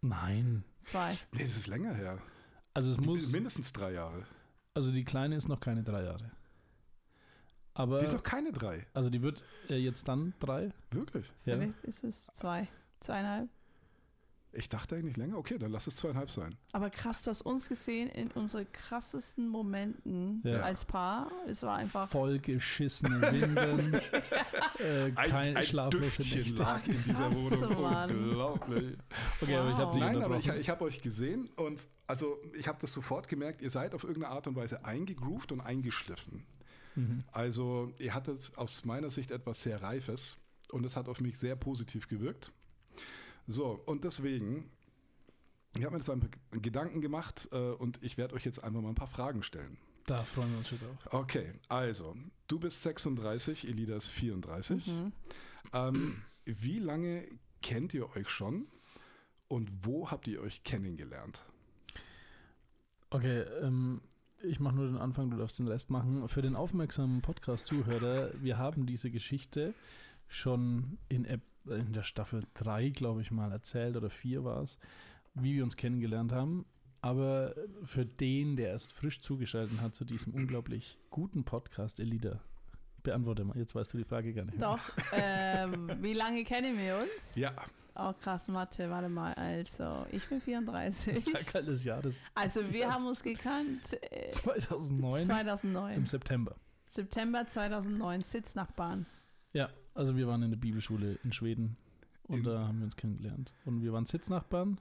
Nein. 0.02 0.64
Zwei. 0.80 1.16
Nee, 1.32 1.44
das 1.44 1.56
ist 1.56 1.66
länger 1.66 1.94
her. 1.94 2.18
Also 2.74 2.90
es 2.90 2.98
muss, 3.00 3.32
Mindestens 3.32 3.72
drei 3.72 3.92
Jahre. 3.92 4.26
also 4.74 4.90
die 4.92 5.04
Kleine 5.04 5.36
ist 5.36 5.48
noch 5.48 5.60
keine 5.60 5.82
drei 5.82 6.04
Jahre. 6.04 6.30
Aber, 7.74 7.98
Die 7.98 8.04
ist 8.04 8.14
noch 8.14 8.22
keine 8.22 8.52
drei. 8.52 8.87
also 8.94 9.11
die 9.11 9.22
wird 9.22 9.42
äh, 9.68 9.76
jetzt 9.76 10.06
dann 10.09 10.35
drei. 10.40 10.70
Wirklich? 10.90 11.26
Ja. 11.44 11.56
Vielleicht 11.56 11.85
ist 11.85 12.04
es 12.04 12.26
zwei. 12.35 12.68
Zweieinhalb. 13.00 13.48
Ich 14.52 14.68
dachte 14.68 14.96
eigentlich 14.96 15.16
länger. 15.16 15.38
Okay, 15.38 15.59
dann 15.59 15.70
lass 15.70 15.87
es 15.87 15.94
zweieinhalb 15.94 16.28
sein. 16.28 16.57
Aber 16.72 16.90
krass, 16.90 17.22
du 17.22 17.30
hast 17.30 17.42
uns 17.42 17.68
gesehen 17.68 18.09
in 18.09 18.32
unseren 18.32 18.66
krassesten 18.72 19.47
Momenten 19.49 20.42
Ja. 20.44 20.62
als 20.62 20.84
Paar. 20.84 21.30
Es 21.47 21.62
war 21.62 21.76
einfach. 21.76 22.09
Voll 22.09 22.40
geschissene 22.40 23.20
Winden. 23.30 23.94
äh, 24.80 25.12
kein 25.12 25.62
schlaflose 25.62 26.05
Düftchen 26.16 26.40
Nächte. 26.40 26.62
lag 26.62 26.84
in 26.84 26.94
dieser 26.94 27.14
Krass, 27.28 27.61
Wohnung. 27.62 27.80
Mann. 27.82 28.11
Unglaublich. 28.11 28.99
Okay, 29.40 29.55
aber 29.55 29.68
ich 29.68 29.74
habe 29.74 29.84
Wow. 29.92 29.97
Nein, 29.99 30.16
aber 30.22 30.34
ich, 30.34 30.42
unterbrochen. 30.42 30.61
ich 30.61 30.68
habe 30.68 30.84
euch 30.84 31.01
gesehen 31.01 31.49
und 31.55 31.86
also 32.09 32.42
ich 32.55 32.66
habe 32.66 32.78
das 32.80 32.92
sofort 32.92 33.28
gemerkt, 33.28 33.62
ihr 33.62 33.70
seid 33.70 33.94
auf 33.94 34.03
irgendeine 34.03 34.34
Art 34.34 34.49
und 34.49 34.57
Weise 34.57 34.84
eingegroovt 34.84 35.53
und 35.53 35.61
eingeschliffen. 35.61 36.44
Mhm. 36.97 37.24
Also 37.32 37.93
ihr 37.99 38.14
hattet 38.14 38.53
aus 38.57 38.84
meiner 38.84 39.11
Sicht 39.11 39.30
etwas 39.30 39.62
sehr 39.62 39.82
Reifes 39.82 40.36
und 40.70 40.84
es 40.84 40.97
hat 40.97 41.09
auf 41.09 41.20
mich 41.20 41.38
sehr 41.38 41.57
positiv 41.57 42.09
gewirkt. 42.09 42.53
So, 43.47 43.82
und 43.86 44.05
deswegen, 44.05 44.70
ich 45.74 45.84
habe 45.84 45.93
mir 45.93 45.99
jetzt 45.99 46.11
ein 46.11 46.20
paar 46.20 46.30
Gedanken 46.61 47.01
gemacht 47.01 47.49
äh, 47.53 47.57
und 47.57 48.03
ich 48.03 48.16
werde 48.16 48.34
euch 48.34 48.45
jetzt 48.45 48.62
einfach 48.62 48.80
mal 48.80 48.91
ein 48.91 48.95
paar 48.95 49.09
Fragen 49.09 49.43
stellen. 49.43 49.76
Da 50.07 50.24
freuen 50.24 50.51
wir 50.51 50.59
uns 50.59 50.68
schon 50.68 50.78
drauf. 50.78 51.12
Okay, 51.12 51.53
also, 51.68 52.16
du 52.49 52.59
bist 52.59 52.82
36, 52.82 53.68
Elida 53.68 53.97
ist 53.97 54.09
34. 54.09 54.86
Mhm. 54.86 55.12
Ähm, 55.72 56.22
wie 56.45 56.78
lange 56.78 57.28
kennt 57.62 57.95
ihr 57.95 58.14
euch 58.16 58.28
schon 58.28 58.66
und 59.49 59.70
wo 59.84 60.11
habt 60.11 60.26
ihr 60.28 60.41
euch 60.41 60.64
kennengelernt? 60.64 61.45
Okay, 63.11 63.41
ähm, 63.62 64.01
ich 64.43 64.61
mache 64.61 64.74
nur 64.76 64.86
den 64.86 64.97
Anfang, 64.97 65.30
du 65.30 65.36
darfst 65.36 65.59
den 65.59 65.68
Rest 65.68 65.91
machen. 65.91 66.28
Für 66.28 66.43
den 66.43 66.57
aufmerksamen 66.57 67.22
Podcast-Zuhörer, 67.22 68.30
wir 68.41 68.59
haben 68.59 68.86
diese 68.86 69.11
Geschichte 69.11 69.74
schon 70.28 70.99
in, 71.09 71.24
Ep- 71.24 71.43
in 71.66 71.93
der 71.93 72.03
Staffel 72.03 72.45
3, 72.55 72.91
glaube 72.91 73.20
ich 73.22 73.30
mal, 73.30 73.53
erzählt 73.53 73.97
oder 73.97 74.11
4 74.11 74.45
war 74.45 74.62
es, 74.62 74.78
wie 75.34 75.55
wir 75.55 75.64
uns 75.64 75.76
kennengelernt 75.76 76.32
haben. 76.32 76.64
Aber 77.03 77.55
für 77.84 78.05
den, 78.05 78.57
der 78.57 78.70
erst 78.70 78.93
frisch 78.93 79.20
zugeschaltet 79.20 79.80
hat 79.80 79.95
zu 79.95 80.05
diesem 80.05 80.34
unglaublich 80.34 80.99
guten 81.09 81.45
Podcast, 81.45 81.99
Elida, 81.99 82.41
beantworte 83.03 83.44
mal, 83.44 83.57
jetzt 83.57 83.74
weißt 83.74 83.92
du 83.92 83.98
die 83.98 84.05
Frage 84.05 84.32
gar 84.32 84.44
nicht 84.44 84.59
mehr. 84.59 84.68
Doch. 84.68 84.80
ähm, 85.12 85.90
wie 86.01 86.12
lange 86.14 86.44
kennen 86.44 86.76
wir 86.78 86.98
uns? 86.98 87.36
Ja, 87.36 87.53
Oh, 87.96 88.14
krass, 88.18 88.48
Mathe, 88.48 88.88
warte 88.88 89.09
mal. 89.11 89.34
Also, 89.34 90.07
ich 90.12 90.26
bin 90.26 90.40
34. 90.40 91.22
Sag 91.24 91.55
halt 91.55 91.68
das 91.68 91.84
Jahr 91.84 92.01
des 92.01 92.24
Also, 92.34 92.72
wir 92.72 92.90
haben 92.90 93.05
uns 93.05 93.22
gekannt 93.22 93.82
äh, 94.11 94.30
2009 94.30 95.20
im 95.22 95.26
2009. 95.28 96.07
September. 96.07 96.55
September 96.88 97.46
2009, 97.46 98.20
Sitznachbarn. 98.22 99.05
Ja, 99.53 99.68
also 99.94 100.16
wir 100.16 100.26
waren 100.28 100.42
in 100.44 100.51
der 100.51 100.59
Bibelschule 100.59 101.18
in 101.24 101.32
Schweden 101.32 101.76
und 102.22 102.38
In- 102.38 102.44
da 102.44 102.61
haben 102.68 102.78
wir 102.78 102.84
uns 102.84 102.96
kennengelernt. 102.96 103.53
Und 103.66 103.82
wir 103.82 103.92
waren 103.92 104.07
Sitznachbarn 104.07 104.80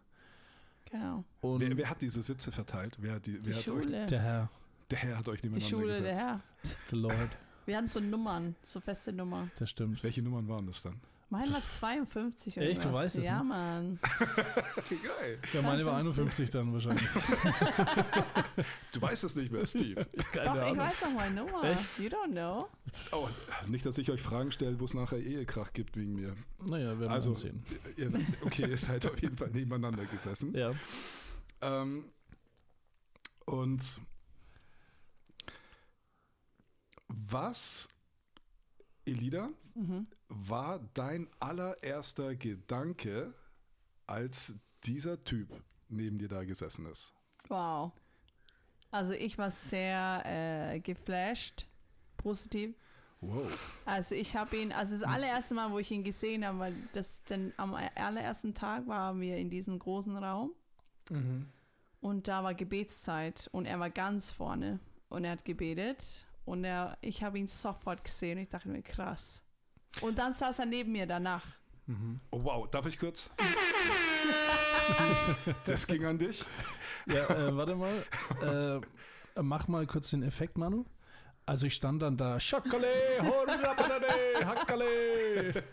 Genau. 0.89 1.23
und 1.41 1.59
wer, 1.61 1.75
wer 1.77 1.89
hat 1.89 2.01
diese 2.01 2.23
Sitze 2.23 2.51
verteilt? 2.51 2.95
Wer 2.99 3.15
hat 3.15 3.25
die, 3.25 3.33
Die 3.33 3.45
wer 3.47 3.53
hat 3.53 3.57
euch, 3.59 3.63
Schule. 3.83 4.05
der 4.05 4.21
Herr, 4.21 4.49
der 4.91 4.97
Herr 4.99 5.17
hat 5.17 5.27
euch 5.27 5.41
Die 5.41 5.49
nebeneinander 5.49 5.69
Schule, 5.77 5.87
gesetzt. 5.87 6.05
der 6.05 6.15
Herr. 6.15 6.41
the 6.89 6.95
Lord, 6.95 7.29
Wir 7.65 7.77
hatten 7.77 7.87
so 7.87 7.99
Nummern, 7.99 8.55
so 8.63 8.79
feste 8.79 9.13
Nummern. 9.13 9.51
das 9.59 9.69
stimmt. 9.69 10.01
Welche 10.03 10.21
Nummern 10.21 10.47
waren 10.47 10.65
das 10.67 10.81
dann? 10.81 10.99
Mein 11.31 11.53
war 11.53 11.63
52 11.63 12.57
oder 12.57 12.65
Echt? 12.67 12.83
Du 12.83 12.87
was. 12.87 12.93
weißt 12.95 13.17
es, 13.19 13.25
Ja, 13.25 13.37
ne? 13.37 13.43
Mann. 13.43 13.99
Geil. 14.89 15.39
Ja, 15.53 15.61
meine 15.61 15.85
war 15.85 16.01
52 16.01 16.47
51 16.47 16.49
dann 16.49 16.73
wahrscheinlich. 16.73 17.07
Du 18.91 19.01
weißt 19.01 19.23
es 19.23 19.35
nicht 19.35 19.51
mehr, 19.51 19.65
Steve. 19.67 20.05
Keine 20.33 20.45
Doch, 20.47 20.55
ich 20.55 20.61
Ahnung. 20.63 20.77
weiß 20.79 21.01
noch 21.03 21.13
meine 21.13 21.35
Nummer. 21.35 21.63
Echt? 21.63 21.99
You 21.99 22.07
don't 22.09 22.31
know. 22.31 22.67
Oh, 23.11 23.29
nicht, 23.67 23.85
dass 23.85 23.99
ich 23.99 24.09
euch 24.09 24.21
Fragen 24.23 24.51
stelle, 24.51 24.79
wo 24.79 24.85
es 24.85 24.95
nachher 24.95 25.19
Ehekrach 25.19 25.71
gibt 25.71 25.95
wegen 25.95 26.15
mir. 26.15 26.35
Naja, 26.65 26.93
wir 26.93 27.01
werden 27.01 27.11
Also, 27.11 27.29
uns 27.29 27.41
sehen. 27.41 27.63
ihr, 27.95 28.11
okay, 28.41 28.67
ihr 28.67 28.77
seid 28.77 29.05
auf 29.05 29.21
jeden 29.21 29.37
Fall 29.37 29.49
nebeneinander 29.51 30.05
gesessen. 30.05 30.55
Ja. 30.55 30.71
Ähm, 31.61 32.05
und 33.45 33.81
was, 37.09 37.87
Elida, 39.05 39.49
Mhm. 39.75 40.07
war 40.27 40.79
dein 40.93 41.27
allererster 41.39 42.35
Gedanke, 42.35 43.33
als 44.07 44.53
dieser 44.83 45.23
Typ 45.23 45.49
neben 45.87 46.17
dir 46.19 46.27
da 46.27 46.43
gesessen 46.43 46.85
ist? 46.85 47.13
Wow. 47.47 47.91
Also 48.91 49.13
ich 49.13 49.37
war 49.37 49.51
sehr 49.51 50.23
äh, 50.25 50.79
geflasht, 50.79 51.67
positiv. 52.17 52.75
Wow. 53.21 53.81
Also 53.85 54.15
ich 54.15 54.35
habe 54.35 54.55
ihn, 54.55 54.71
also 54.71 54.93
das 54.97 55.03
allererste 55.03 55.53
Mal, 55.53 55.71
wo 55.71 55.79
ich 55.79 55.91
ihn 55.91 56.03
gesehen 56.03 56.45
habe, 56.45 56.59
weil 56.59 56.75
das 56.93 57.21
denn 57.23 57.53
am 57.57 57.73
allerersten 57.73 58.53
Tag 58.53 58.87
waren 58.87 59.19
wir 59.19 59.37
in 59.37 59.49
diesem 59.49 59.77
großen 59.77 60.15
Raum 60.17 60.51
und 62.01 62.27
da 62.27 62.43
war 62.43 62.53
Gebetszeit 62.53 63.49
und 63.51 63.65
er 63.65 63.79
war 63.79 63.89
ganz 63.89 64.31
vorne 64.31 64.79
und 65.09 65.25
er 65.25 65.31
hat 65.31 65.43
gebetet 65.43 66.25
und 66.49 66.63
er, 66.63 66.97
ich 67.01 67.21
habe 67.23 67.37
ihn 67.37 67.47
sofort 67.47 68.03
gesehen 68.03 68.37
und 68.37 68.43
ich 68.43 68.49
dachte 68.49 68.69
mir 68.69 68.81
krass. 68.81 69.43
Und 70.01 70.17
dann 70.17 70.33
saß 70.33 70.59
er 70.59 70.65
neben 70.65 70.91
mir 70.91 71.05
danach. 71.05 71.45
Mhm. 71.85 72.19
Oh, 72.31 72.43
wow, 72.43 72.67
darf 72.69 72.87
ich 72.87 72.97
kurz? 72.97 73.31
Steve, 74.79 75.55
das 75.65 75.85
ging 75.85 76.05
an 76.05 76.17
dich. 76.17 76.43
Ja, 77.05 77.29
äh, 77.29 77.55
warte 77.55 77.75
mal. 77.75 78.03
Äh, 79.35 79.41
mach 79.41 79.67
mal 79.67 79.85
kurz 79.85 80.09
den 80.09 80.23
Effekt, 80.23 80.57
Manu. 80.57 80.85
Also 81.49 81.65
ich 81.65 81.73
stand 81.73 82.03
dann 82.03 82.15
da, 82.15 82.37
Horrapade, 82.39 84.05
Hackale. 84.45 85.63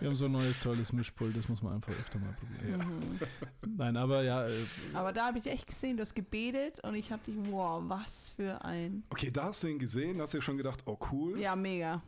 Wir 0.00 0.08
haben 0.08 0.16
so 0.16 0.24
ein 0.24 0.32
neues 0.32 0.58
tolles 0.58 0.92
Mischpult, 0.92 1.36
das 1.36 1.48
muss 1.48 1.62
man 1.62 1.74
einfach 1.74 1.92
öfter 1.92 2.18
mal 2.18 2.32
probieren. 2.32 2.80
Mhm. 3.62 3.76
Nein, 3.76 3.96
aber 3.96 4.24
ja, 4.24 4.48
äh, 4.48 4.64
Aber 4.94 5.12
da 5.12 5.26
habe 5.28 5.38
ich 5.38 5.46
echt 5.46 5.68
gesehen, 5.68 5.96
du 5.96 6.00
hast 6.00 6.16
gebetet 6.16 6.80
und 6.82 6.96
ich 6.96 7.12
habe 7.12 7.22
dich, 7.24 7.36
wow, 7.52 7.80
was 7.86 8.30
für 8.30 8.64
ein, 8.64 9.04
Okay, 9.10 9.30
da 9.30 9.44
hast 9.44 9.62
du 9.62 9.68
ihn 9.68 9.78
gesehen, 9.78 10.20
hast 10.20 10.34
dir 10.34 10.42
schon 10.42 10.56
gedacht, 10.56 10.82
oh 10.86 10.98
cool. 11.12 11.38
ja 11.38 11.54
mega. 11.54 12.02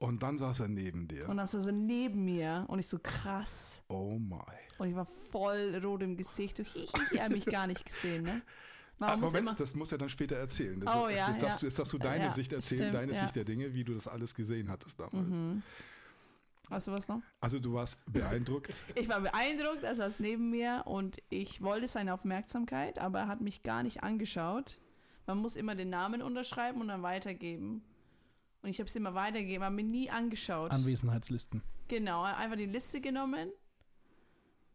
Und 0.00 0.24
dann 0.24 0.38
saß 0.38 0.58
er 0.58 0.68
neben 0.68 1.06
dir. 1.06 1.28
Und 1.28 1.36
dann 1.36 1.46
saß 1.46 1.66
er 1.66 1.72
neben 1.72 2.24
mir 2.24 2.64
und 2.66 2.80
ich 2.80 2.88
so 2.88 2.98
krass. 2.98 3.84
Oh 3.86 4.18
my. 4.18 4.40
Und 4.78 4.88
ich 4.88 4.96
war 4.96 5.06
voll 5.06 5.80
rot 5.84 6.02
im 6.02 6.16
Gesicht. 6.16 6.58
Du, 6.58 6.64
hihi, 6.64 6.88
er 7.16 7.26
hat 7.26 7.32
mich 7.32 7.46
gar 7.46 7.68
nicht 7.68 7.84
gesehen, 7.86 8.24
ne? 8.24 8.42
Ah, 9.00 9.16
muss 9.16 9.30
Moment, 9.30 9.48
immer, 9.48 9.54
das 9.56 9.74
muss 9.74 9.92
er 9.92 9.98
dann 9.98 10.08
später 10.10 10.36
erzählen. 10.36 10.78
Das 10.80 10.94
Oh, 10.94 11.08
ja, 11.08 11.28
jetzt, 11.30 11.42
darfst 11.42 11.42
ja. 11.42 11.60
du, 11.60 11.66
jetzt 11.66 11.78
darfst 11.78 11.92
du 11.92 11.98
deine 11.98 12.24
Ja, 12.24 12.30
Sicht 12.30 12.52
erzählen, 12.52 12.82
stimmt, 12.82 12.94
deine 12.94 13.12
ja. 13.12 13.18
Sicht 13.20 13.34
der 13.36 13.44
Dinge, 13.44 13.72
wie 13.74 13.82
du 13.84 13.94
das 13.94 14.06
alles 14.06 14.34
gesehen 14.34 14.68
hattest 14.70 15.00
damals. 15.00 15.26
mhm. 15.26 15.62
Hast 16.70 16.86
du 16.86 16.92
was 16.92 17.08
noch? 17.08 17.20
Also 17.40 17.58
du 17.58 17.72
warst 17.74 18.02
beeindruckt. 18.12 18.84
Ich 18.94 19.08
war 19.08 19.20
beeindruckt, 19.20 19.82
er 19.82 19.94
saß 19.96 20.20
neben 20.20 20.50
mir 20.50 20.82
und 20.86 21.18
ich 21.28 21.62
wollte 21.62 21.88
seine 21.88 22.14
Aufmerksamkeit, 22.14 22.98
aber 23.00 23.20
er 23.20 23.28
hat 23.28 23.40
mich 23.40 23.62
gar 23.64 23.82
nicht 23.82 24.04
angeschaut. 24.04 24.78
Man 25.26 25.38
muss 25.38 25.56
immer 25.56 25.74
den 25.74 25.90
Namen 25.90 26.22
unterschreiben 26.22 26.80
und 26.80 26.88
dann 26.88 27.02
weitergeben. 27.02 27.82
Und 28.62 28.68
ich 28.68 28.78
habe 28.78 28.86
es 28.88 28.94
immer 28.94 29.14
weitergegeben, 29.14 29.64
aber 29.64 29.74
mir 29.74 29.82
nie 29.84 30.10
angeschaut. 30.10 30.70
Anwesenheitslisten. 30.70 31.62
Genau, 31.88 32.22
er 32.24 32.32
hat 32.32 32.38
einfach 32.44 32.56
die 32.56 32.66
Liste 32.66 33.00
genommen. 33.00 33.50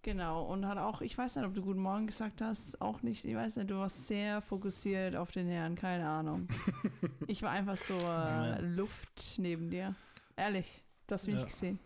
Genau, 0.06 0.44
und 0.44 0.68
hat 0.68 0.78
auch, 0.78 1.02
ich 1.02 1.18
weiß 1.18 1.36
nicht, 1.36 1.46
ob 1.48 1.56
du 1.56 1.64
Guten 1.64 1.80
Morgen 1.80 2.06
gesagt 2.06 2.40
hast, 2.40 2.80
auch 2.80 3.02
nicht, 3.02 3.26
ich 3.26 3.34
weiß 3.34 3.56
nicht, 3.56 3.72
du 3.72 3.80
warst 3.80 4.06
sehr 4.06 4.40
fokussiert 4.40 5.16
auf 5.16 5.32
den 5.32 5.48
Herrn, 5.48 5.74
keine 5.74 6.08
Ahnung. 6.08 6.48
ich 7.28 7.42
war 7.42 7.50
einfach 7.50 7.76
so 7.76 7.98
äh, 7.98 8.62
Luft 8.62 9.40
neben 9.40 9.72
dir. 9.72 9.96
Ehrlich, 10.36 10.86
du 11.08 11.14
hast 11.16 11.26
mich 11.26 11.34
Ja. 11.38 11.42
nicht 11.42 11.48
gesehen. 11.52 11.80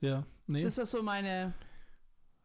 Ja, 0.00 0.22
nee. 0.46 0.62
Das 0.62 0.78
ist 0.78 0.92
so 0.92 1.02
meine 1.02 1.52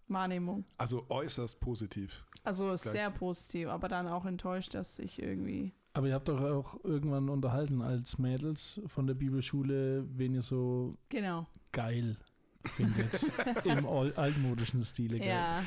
Wahrnehmung. 0.07 0.65
Also 0.79 1.05
äußerst 1.09 1.59
positiv. 1.59 2.25
Also 2.43 2.75
sehr 2.75 3.11
positiv, 3.11 3.67
aber 3.67 3.87
dann 3.87 4.07
auch 4.07 4.25
enttäuscht, 4.25 4.73
dass 4.73 4.97
ich 4.97 5.21
irgendwie. 5.21 5.73
Aber 5.93 6.07
ihr 6.07 6.15
habt 6.15 6.27
doch 6.27 6.41
auch 6.41 6.83
irgendwann 6.83 7.29
unterhalten 7.29 7.83
als 7.83 8.17
Mädels 8.17 8.81
von 8.87 9.05
der 9.05 9.13
Bibelschule, 9.13 10.07
wen 10.09 10.33
ihr 10.33 10.41
so 10.41 10.97
Genau. 11.09 11.45
geil 11.71 12.17
findet. 12.65 13.23
Im 13.65 13.85
al- 13.87 14.13
altmodischen 14.15 14.81
Stile, 14.81 15.19
gell? 15.19 15.27
Ja. 15.29 15.63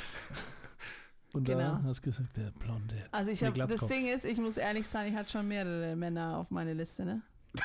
Und 1.32 1.49
da 1.49 1.55
genau. 1.55 1.80
hast 1.84 2.01
du 2.01 2.11
gesagt, 2.11 2.36
der 2.36 2.51
Blonde. 2.51 3.07
Also 3.11 3.30
ich 3.30 3.43
habe 3.43 3.59
das. 3.66 3.86
Ding 3.86 4.07
ist, 4.07 4.24
ich 4.26 4.38
muss 4.38 4.59
ehrlich 4.59 4.86
sein, 4.86 5.11
ich 5.11 5.18
hatte 5.18 5.30
schon 5.30 5.49
mehrere 5.49 5.97
Männer 5.97 6.36
auf 6.36 6.51
meiner 6.51 6.74
Liste, 6.74 7.05
ne? 7.05 7.22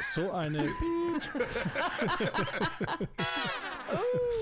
So 0.00 0.32
eine. 0.32 0.66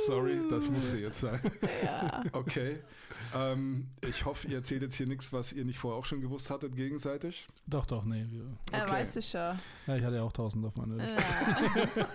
Sorry, 0.07 0.41
das 0.49 0.71
musste 0.71 0.99
jetzt 0.99 1.21
sein. 1.21 1.41
Ja. 1.85 2.23
Okay. 2.33 2.81
Ähm, 3.35 3.89
ich 4.01 4.25
hoffe, 4.25 4.49
ihr 4.49 4.57
erzählt 4.59 4.83
jetzt 4.83 4.95
hier 4.97 5.07
nichts, 5.07 5.33
was 5.33 5.53
ihr 5.53 5.65
nicht 5.65 5.79
vorher 5.79 5.99
auch 5.99 6.05
schon 6.05 6.21
gewusst 6.21 6.51
hattet 6.51 6.75
gegenseitig. 6.77 7.47
Doch, 7.67 7.87
doch, 7.87 8.05
nee. 8.05 8.27
Wir, 8.31 8.45
Er 8.73 8.83
Okay. 8.85 8.93
weiß 8.93 9.17
es 9.17 9.31
schon. 9.31 9.41
ja, 9.87 9.97
ich 9.97 10.05
hatte 10.05 10.17
ja 10.17 10.23
auch 10.23 10.33
tausend 10.33 10.65
auf 10.67 10.77
meiner 10.77 10.97
Liste. 10.97 11.17
Ja. 11.17 12.07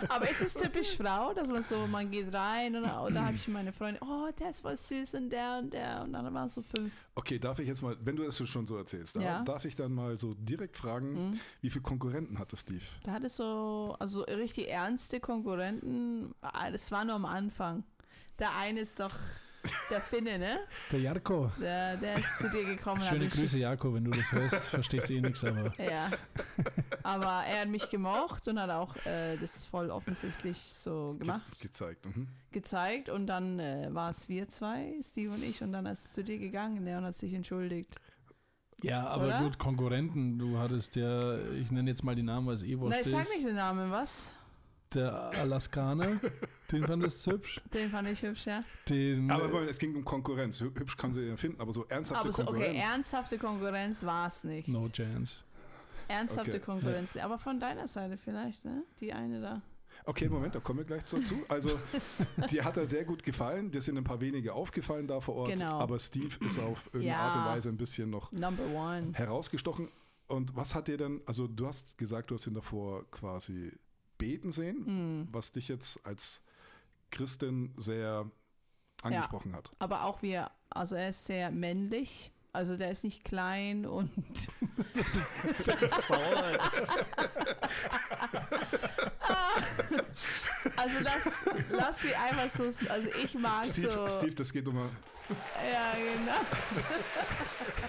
Aber 0.08 0.28
ist 0.30 0.42
es 0.42 0.54
typisch 0.54 0.96
Frau, 0.96 1.32
dass 1.34 1.48
man 1.48 1.62
so, 1.62 1.86
man 1.86 2.10
geht 2.10 2.32
rein 2.32 2.76
und, 2.76 2.84
und 2.84 3.14
da 3.14 3.24
habe 3.26 3.36
ich 3.36 3.48
meine 3.48 3.72
Freundin, 3.72 4.02
oh, 4.02 4.28
der 4.38 4.50
ist 4.50 4.60
voll 4.62 4.76
süß 4.76 5.14
und 5.14 5.30
der 5.30 5.58
und 5.62 5.72
der 5.72 6.02
und 6.02 6.12
dann 6.12 6.32
waren 6.34 6.46
es 6.46 6.54
so 6.54 6.62
fünf. 6.62 6.92
Okay, 7.14 7.38
darf 7.38 7.58
ich 7.58 7.68
jetzt 7.68 7.82
mal, 7.82 7.96
wenn 8.02 8.16
du 8.16 8.24
das 8.24 8.36
schon 8.48 8.66
so 8.66 8.76
erzählst, 8.76 9.16
Ja. 9.16 9.42
darf 9.42 9.64
ich 9.64 9.74
dann 9.76 9.92
mal 9.92 10.18
so 10.18 10.34
direkt 10.34 10.76
fragen, 10.76 11.30
Mhm. 11.30 11.40
wie 11.60 11.70
viele 11.70 11.82
Konkurrenten 11.82 12.38
hatte 12.38 12.56
Steve? 12.56 12.84
Da 13.04 13.12
hatte 13.12 13.28
so, 13.28 13.96
also 13.98 14.22
richtig 14.22 14.68
ernste 14.68 15.20
Konkurrenten, 15.20 16.34
ah, 16.42 16.70
das 16.70 16.90
war 16.92 17.04
nur 17.04 17.14
am 17.14 17.24
Anfang. 17.26 17.84
Der 18.38 18.56
eine 18.56 18.80
ist 18.80 18.98
doch 19.00 19.14
der 19.90 20.00
Finne, 20.00 20.38
ne? 20.38 20.60
Der 20.90 21.00
Jarko. 21.00 21.50
Der, 21.60 21.96
der 21.96 22.16
ist 22.16 22.38
zu 22.38 22.48
dir 22.48 22.64
gekommen. 22.64 23.02
Schöne 23.02 23.28
Grüße, 23.28 23.58
Jarko, 23.58 23.92
wenn 23.94 24.04
du 24.04 24.10
das 24.10 24.32
hörst. 24.32 24.66
Verstehst 24.66 25.10
eh 25.10 25.20
nichts, 25.20 25.44
aber. 25.44 25.72
Ja. 25.78 26.10
Aber 27.02 27.44
er 27.46 27.62
hat 27.62 27.68
mich 27.68 27.88
gemocht 27.88 28.46
und 28.48 28.58
hat 28.58 28.70
auch 28.70 28.94
äh, 29.06 29.36
das 29.36 29.66
voll 29.66 29.90
offensichtlich 29.90 30.58
so 30.58 31.16
gemacht, 31.18 31.58
Ge 31.58 31.68
gezeigt. 31.68 32.04
Mhm. 32.04 32.28
gezeigt. 32.50 33.08
Und 33.08 33.26
dann 33.26 33.58
äh, 33.58 33.88
war 33.90 34.10
es 34.10 34.28
wir 34.28 34.48
zwei, 34.48 34.94
Steve 35.02 35.34
und 35.34 35.42
ich, 35.42 35.62
und 35.62 35.72
dann 35.72 35.86
ist 35.86 36.06
er 36.06 36.10
zu 36.10 36.24
dir 36.24 36.38
gegangen 36.38 36.84
ne, 36.84 36.98
und 36.98 37.04
hat 37.04 37.16
sich 37.16 37.32
entschuldigt. 37.34 37.96
Ja, 38.82 39.06
aber 39.08 39.26
Oder? 39.26 39.40
gut, 39.40 39.58
Konkurrenten. 39.58 40.38
Du 40.38 40.58
hattest 40.58 40.96
ja, 40.96 41.38
ich 41.52 41.70
nenne 41.70 41.90
jetzt 41.90 42.02
mal 42.02 42.14
die 42.14 42.22
Namen, 42.22 42.46
weil 42.46 42.54
es 42.54 42.62
eh 42.62 42.78
wurscht 42.78 42.92
Nein, 42.92 43.02
ich 43.02 43.10
sag 43.10 43.28
nicht 43.34 43.46
den 43.46 43.56
Namen, 43.56 43.90
was? 43.90 44.32
Der 44.94 45.30
Alaskaner, 45.38 46.20
den 46.72 46.84
fandest 46.86 47.24
du 47.26 47.32
hübsch. 47.32 47.60
Den 47.72 47.90
fand 47.90 48.08
ich 48.08 48.22
hübsch, 48.22 48.46
ja. 48.46 48.62
Den, 48.88 49.30
Aber 49.30 49.68
es 49.68 49.78
ging 49.78 49.94
um 49.94 50.04
Konkurrenz. 50.04 50.60
Hü- 50.60 50.76
Hübsch 50.78 50.96
kann 50.96 51.12
sie 51.12 51.22
ja 51.28 51.36
finden, 51.36 51.60
aber 51.60 51.72
so 51.72 51.84
ernsthafte 51.84 52.24
Aber 52.24 52.32
so, 52.32 52.44
Konkurrenz. 52.44 52.68
okay, 52.76 52.92
ernsthafte 52.92 53.38
Konkurrenz 53.38 54.04
war 54.04 54.26
es 54.26 54.42
nicht. 54.42 54.68
no 54.68 54.88
chance. 54.88 55.36
Ernsthafte 56.08 56.50
Okay. 56.56 56.60
Konkurrenz. 56.60 57.16
Aber 57.16 57.38
von 57.38 57.60
deiner 57.60 57.86
Seite 57.86 58.16
vielleicht, 58.16 58.64
ne? 58.64 58.82
Die 58.98 59.12
eine 59.12 59.40
da. 59.40 59.62
Okay, 60.06 60.28
Moment, 60.28 60.54
da 60.56 60.60
kommen 60.60 60.80
wir 60.80 60.84
gleich 60.86 61.04
dazu. 61.04 61.44
Also, 61.48 61.78
dir 62.50 62.64
hat 62.64 62.76
er 62.76 62.86
sehr 62.86 63.04
gut 63.04 63.22
gefallen. 63.22 63.70
Dir 63.70 63.82
sind 63.82 63.96
ein 63.96 64.02
paar 64.02 64.20
wenige 64.20 64.54
aufgefallen 64.54 65.06
da 65.06 65.20
vor 65.20 65.36
Ort. 65.36 65.50
Genau. 65.52 65.78
Aber 65.78 66.00
Steve 66.00 66.34
ist 66.44 66.58
auf 66.58 66.86
irgendeine 66.86 67.06
Ja. 67.06 67.20
Art 67.20 67.36
und 67.36 67.44
Weise 67.44 67.68
ein 67.68 67.76
bisschen 67.76 68.10
noch 68.10 68.32
Number 68.32 68.64
one. 68.74 69.12
herausgestochen. 69.12 69.88
Und 70.26 70.56
was 70.56 70.74
hat 70.74 70.88
dir 70.88 70.96
denn, 70.96 71.20
also 71.26 71.46
du 71.46 71.66
hast 71.68 71.96
gesagt, 71.96 72.30
du 72.30 72.34
hast 72.34 72.46
ihn 72.48 72.54
davor 72.54 73.08
quasi 73.12 73.72
beten 74.20 74.52
sehen, 74.52 74.86
Hm. 74.86 75.28
was 75.32 75.50
dich 75.52 75.66
jetzt 75.68 76.04
als 76.06 76.42
Christin 77.10 77.74
sehr 77.76 78.30
angesprochen 79.02 79.54
hat. 79.56 79.72
Aber 79.78 80.04
auch 80.04 80.22
wie 80.22 80.32
er, 80.32 80.50
also 80.68 80.94
er 80.94 81.08
ist 81.08 81.24
sehr 81.24 81.50
männlich. 81.50 82.32
Also 82.52 82.76
der 82.76 82.90
ist 82.90 83.04
nicht 83.04 83.22
klein 83.22 83.86
und 83.86 84.10
also 90.76 91.00
lass, 91.04 91.46
lass 91.70 92.04
wie 92.04 92.14
einfach 92.14 92.48
so, 92.48 92.64
also 92.64 93.08
ich 93.22 93.34
mag 93.34 93.64
Steve, 93.66 93.90
so. 93.90 94.08
Steve, 94.08 94.34
das 94.34 94.52
geht 94.52 94.66
immer. 94.66 94.88
Ja, 95.28 95.92
genau. 95.94 96.40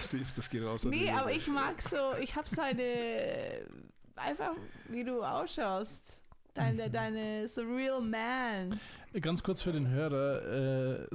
Steve, 0.00 0.26
das 0.36 0.48
geht 0.48 0.62
raus. 0.62 0.84
Nee, 0.84 1.10
aber 1.10 1.32
ich 1.32 1.48
mag 1.48 1.82
so, 1.82 2.14
ich 2.20 2.36
habe 2.36 2.48
seine, 2.48 3.66
einfach 4.14 4.54
wie 4.88 5.02
du 5.04 5.22
ausschaust. 5.24 6.21
Deine, 6.54 6.90
deine, 6.90 7.48
so 7.48 7.62
real 7.62 8.00
man. 8.00 8.78
Ganz 9.20 9.42
kurz 9.42 9.62
für 9.62 9.72
den 9.72 9.88
Hörer. 9.88 11.00
Äh, 11.02 11.06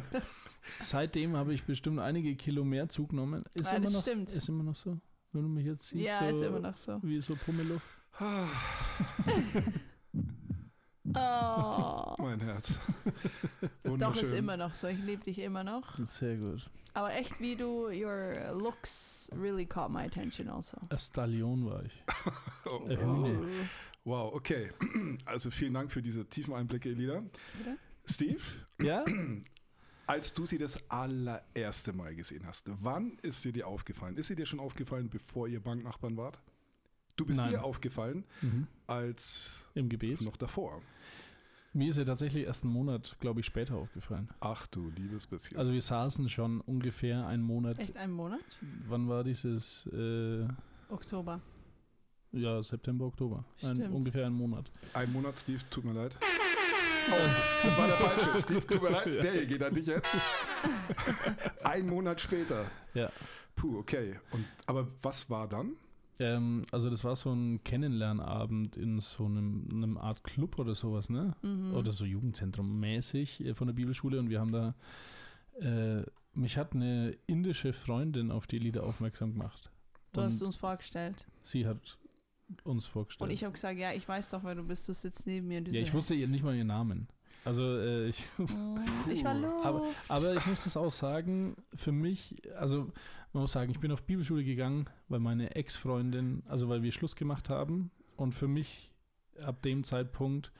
seitdem 0.80 1.36
habe 1.36 1.52
ich 1.54 1.64
bestimmt 1.64 1.98
einige 2.00 2.34
Kilo 2.36 2.64
mehr 2.64 2.88
zugenommen. 2.88 3.44
Ist, 3.54 3.66
Ja, 3.70 3.76
immer 3.76 3.84
das 3.84 3.94
noch, 3.94 4.00
stimmt. 4.02 4.30
ist 4.34 4.48
immer 4.48 4.64
noch 4.64 4.74
so? 4.74 4.98
Wenn 5.32 5.42
du 5.42 5.48
mich 5.48 5.66
jetzt 5.66 5.86
siehst, 5.88 6.06
Ja, 6.06 6.18
so, 6.20 6.26
ist 6.26 6.42
immer 6.46 6.60
noch 6.60 6.76
so. 6.76 6.98
wie 7.02 7.20
so 7.20 7.34
Pummeluff. 7.36 7.82
Ah, 8.18 8.46
Oh. 12.18 12.22
mein 12.22 12.40
Herz. 12.40 12.78
Doch, 13.98 14.16
ist 14.16 14.32
immer 14.32 14.56
noch 14.56 14.74
so. 14.74 14.86
Ich 14.88 14.98
liebe 14.98 15.24
dich 15.24 15.38
immer 15.40 15.64
noch. 15.64 15.98
Sehr 16.06 16.36
gut. 16.36 16.70
Aber 16.94 17.12
echt, 17.12 17.38
wie 17.40 17.56
du, 17.56 17.88
your 17.88 18.52
looks 18.54 19.30
really 19.34 19.66
caught 19.66 19.90
my 19.90 20.04
attention 20.04 20.48
also. 20.48 20.76
Ein 20.88 20.98
Stallion 20.98 21.66
war 21.66 21.82
ich. 21.84 21.92
Oh, 22.66 22.86
Äh, 22.88 22.96
wow. 24.04 24.32
Okay. 24.34 24.70
Also 25.24 25.50
vielen 25.50 25.74
Dank 25.74 25.92
für 25.92 26.02
diese 26.02 26.24
tiefen 26.26 26.54
Einblicke, 26.54 26.88
Elida. 26.90 27.22
Bitte? 27.58 27.78
Steve, 28.06 28.40
Ja? 28.80 29.04
als 30.06 30.34
du 30.34 30.44
sie 30.46 30.58
das 30.58 30.78
allererste 30.90 31.92
Mal 31.92 32.14
gesehen 32.14 32.44
hast, 32.46 32.64
wann 32.82 33.18
ist 33.22 33.42
sie 33.42 33.52
dir 33.52 33.66
aufgefallen? 33.68 34.16
Ist 34.16 34.26
sie 34.28 34.34
dir 34.34 34.46
schon 34.46 34.60
aufgefallen, 34.60 35.08
bevor 35.08 35.46
ihr 35.48 35.60
Banknachbarn 35.60 36.16
wart? 36.16 36.40
Du 37.16 37.24
bist 37.26 37.40
Nein. 37.40 37.52
ihr 37.52 37.64
aufgefallen 37.64 38.24
Mhm. 38.40 38.66
als 38.86 39.66
Im 39.74 39.88
Gebet. 39.88 40.20
noch 40.20 40.36
davor. 40.36 40.82
Mir 41.74 41.88
ist 41.90 41.96
ja 41.96 42.04
tatsächlich 42.04 42.44
erst 42.44 42.64
einen 42.64 42.72
Monat, 42.72 43.16
glaube 43.20 43.40
ich, 43.40 43.46
später 43.46 43.76
aufgefallen. 43.76 44.28
Ach 44.40 44.66
du 44.66 44.90
liebes 44.90 45.26
bisschen. 45.26 45.56
Also 45.56 45.72
wir 45.72 45.80
saßen 45.80 46.28
schon 46.28 46.60
ungefähr 46.62 47.26
einen 47.26 47.42
Monat. 47.42 47.78
Echt 47.78 47.96
einen 47.96 48.12
Monat? 48.12 48.40
Wann 48.88 49.08
war 49.08 49.24
dieses? 49.24 49.86
Äh, 49.86 50.46
Oktober. 50.90 51.40
Ja, 52.32 52.62
September, 52.62 53.06
Oktober. 53.06 53.44
Ein, 53.62 53.92
ungefähr 53.92 54.26
einen 54.26 54.36
Monat. 54.36 54.70
Ein 54.94 55.12
Monat, 55.12 55.38
Steve, 55.38 55.60
tut 55.70 55.84
mir 55.84 55.92
leid. 55.92 56.16
Oh, 57.10 57.14
das 57.62 57.78
war 57.78 57.86
der 57.86 57.96
falsche. 57.96 58.38
Steve, 58.42 58.66
tut 58.66 58.82
mir 58.82 58.90
leid. 58.90 59.06
Der 59.06 59.32
hier 59.32 59.46
geht 59.46 59.62
an 59.62 59.74
dich 59.74 59.86
jetzt. 59.86 60.14
Ein 61.64 61.86
Monat 61.86 62.20
später. 62.20 62.64
Ja. 62.94 63.10
Puh, 63.56 63.78
okay. 63.78 64.18
Und, 64.30 64.44
aber 64.66 64.86
was 65.02 65.28
war 65.28 65.48
dann? 65.48 65.76
Ähm, 66.20 66.62
also 66.70 66.90
das 66.90 67.04
war 67.04 67.16
so 67.16 67.32
ein 67.32 67.62
Kennenlernabend 67.64 68.76
in 68.76 69.00
so 69.00 69.24
einem, 69.24 69.68
einem 69.70 69.98
Art 69.98 70.22
Club 70.24 70.58
oder 70.58 70.74
sowas, 70.74 71.08
ne? 71.08 71.34
Mhm. 71.42 71.74
Oder 71.74 71.92
so 71.92 72.04
Jugendzentrum 72.04 72.80
mäßig 72.80 73.44
äh, 73.44 73.54
von 73.54 73.66
der 73.66 73.74
Bibelschule 73.74 74.18
und 74.18 74.30
wir 74.30 74.40
haben 74.40 74.52
da, 74.52 74.74
äh, 75.60 76.02
mich 76.34 76.56
hat 76.56 76.74
eine 76.74 77.16
indische 77.26 77.72
Freundin 77.72 78.30
auf 78.30 78.46
die 78.46 78.58
Lieder 78.58 78.84
aufmerksam 78.84 79.32
gemacht. 79.32 79.70
Du 80.12 80.20
und 80.20 80.26
hast 80.26 80.42
uns 80.42 80.56
vorgestellt. 80.56 81.26
sie 81.42 81.66
hat 81.66 81.98
uns 82.64 82.86
vorgestellt. 82.86 83.28
Und 83.28 83.34
ich 83.34 83.44
habe 83.44 83.52
gesagt, 83.52 83.78
ja, 83.78 83.92
ich 83.92 84.06
weiß 84.08 84.30
doch, 84.30 84.44
wer 84.44 84.54
du 84.54 84.62
bist. 84.64 84.88
Du 84.88 84.92
sitzt 84.92 85.26
neben 85.26 85.48
mir. 85.48 85.60
Ja, 85.62 85.72
so, 85.72 85.78
ich 85.78 85.92
wusste 85.94 86.14
ihr 86.14 86.28
nicht 86.28 86.44
mal 86.44 86.54
ihren 86.54 86.66
Namen. 86.68 87.08
Also 87.44 87.62
äh, 87.78 88.08
ich, 88.08 88.22
"Hm, 88.36 88.78
Ich 89.10 89.24
war 89.24 89.34
Luft. 89.34 89.64
Aber- 89.66 89.86
aber 90.08 90.34
ich 90.36 90.46
muss 90.46 90.64
das 90.64 90.76
auch 90.76 90.92
sagen, 90.92 91.56
für 91.74 91.90
mich, 91.92 92.36
also 92.56 92.92
man 93.32 93.42
muss 93.42 93.52
sagen, 93.52 93.70
ich 93.72 93.80
bin 93.80 93.90
auf 93.90 94.04
Bibelschule 94.04 94.44
gegangen, 94.44 94.84
weil 95.08 95.18
meine 95.20 95.54
Ex-Freundin, 95.56 96.42
also 96.46 96.68
weil 96.68 96.82
wir 96.82 96.92
Schluss 96.92 97.16
gemacht 97.16 97.48
haben 97.50 97.90
und 98.16 98.32
für 98.32 98.46
mich 98.46 98.92
ab 99.42 99.60
dem 99.62 99.82
Zeitpunkt, 99.82 100.52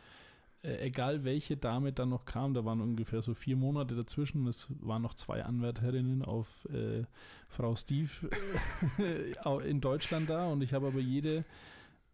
äh, 0.64 0.78
egal 0.86 1.22
welche 1.24 1.56
Dame 1.56 1.92
dann 1.92 2.08
noch 2.08 2.24
kam, 2.24 2.54
da 2.54 2.64
waren 2.64 2.80
ungefähr 2.80 3.20
so 3.22 3.34
vier 3.34 3.56
Monate 3.56 3.94
dazwischen, 3.94 4.46
es 4.48 4.66
waren 4.80 5.02
noch 5.02 5.14
zwei 5.14 5.44
Anwärterinnen 5.44 6.24
auf 6.24 6.64
äh, 6.72 7.04
Frau 7.48 7.76
Steve 7.76 8.10
äh, 8.98 9.68
in 9.70 9.80
Deutschland 9.80 10.28
da 10.30 10.46
und 10.46 10.62
ich 10.62 10.72
habe 10.72 10.86
aber 10.88 11.00
jede 11.00 11.44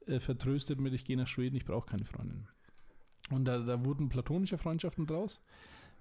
äh, 0.08 0.20
vertröstet 0.20 0.80
mit, 0.80 0.94
ich 0.94 1.04
gehe 1.04 1.16
nach 1.16 1.28
Schweden, 1.28 1.56
ich 1.56 1.64
brauche 1.64 1.86
keine 1.86 2.04
Freundin. 2.04 2.46
Und 3.30 3.44
da, 3.44 3.58
da 3.58 3.84
wurden 3.84 4.08
platonische 4.08 4.58
Freundschaften 4.58 5.06
draus. 5.06 5.40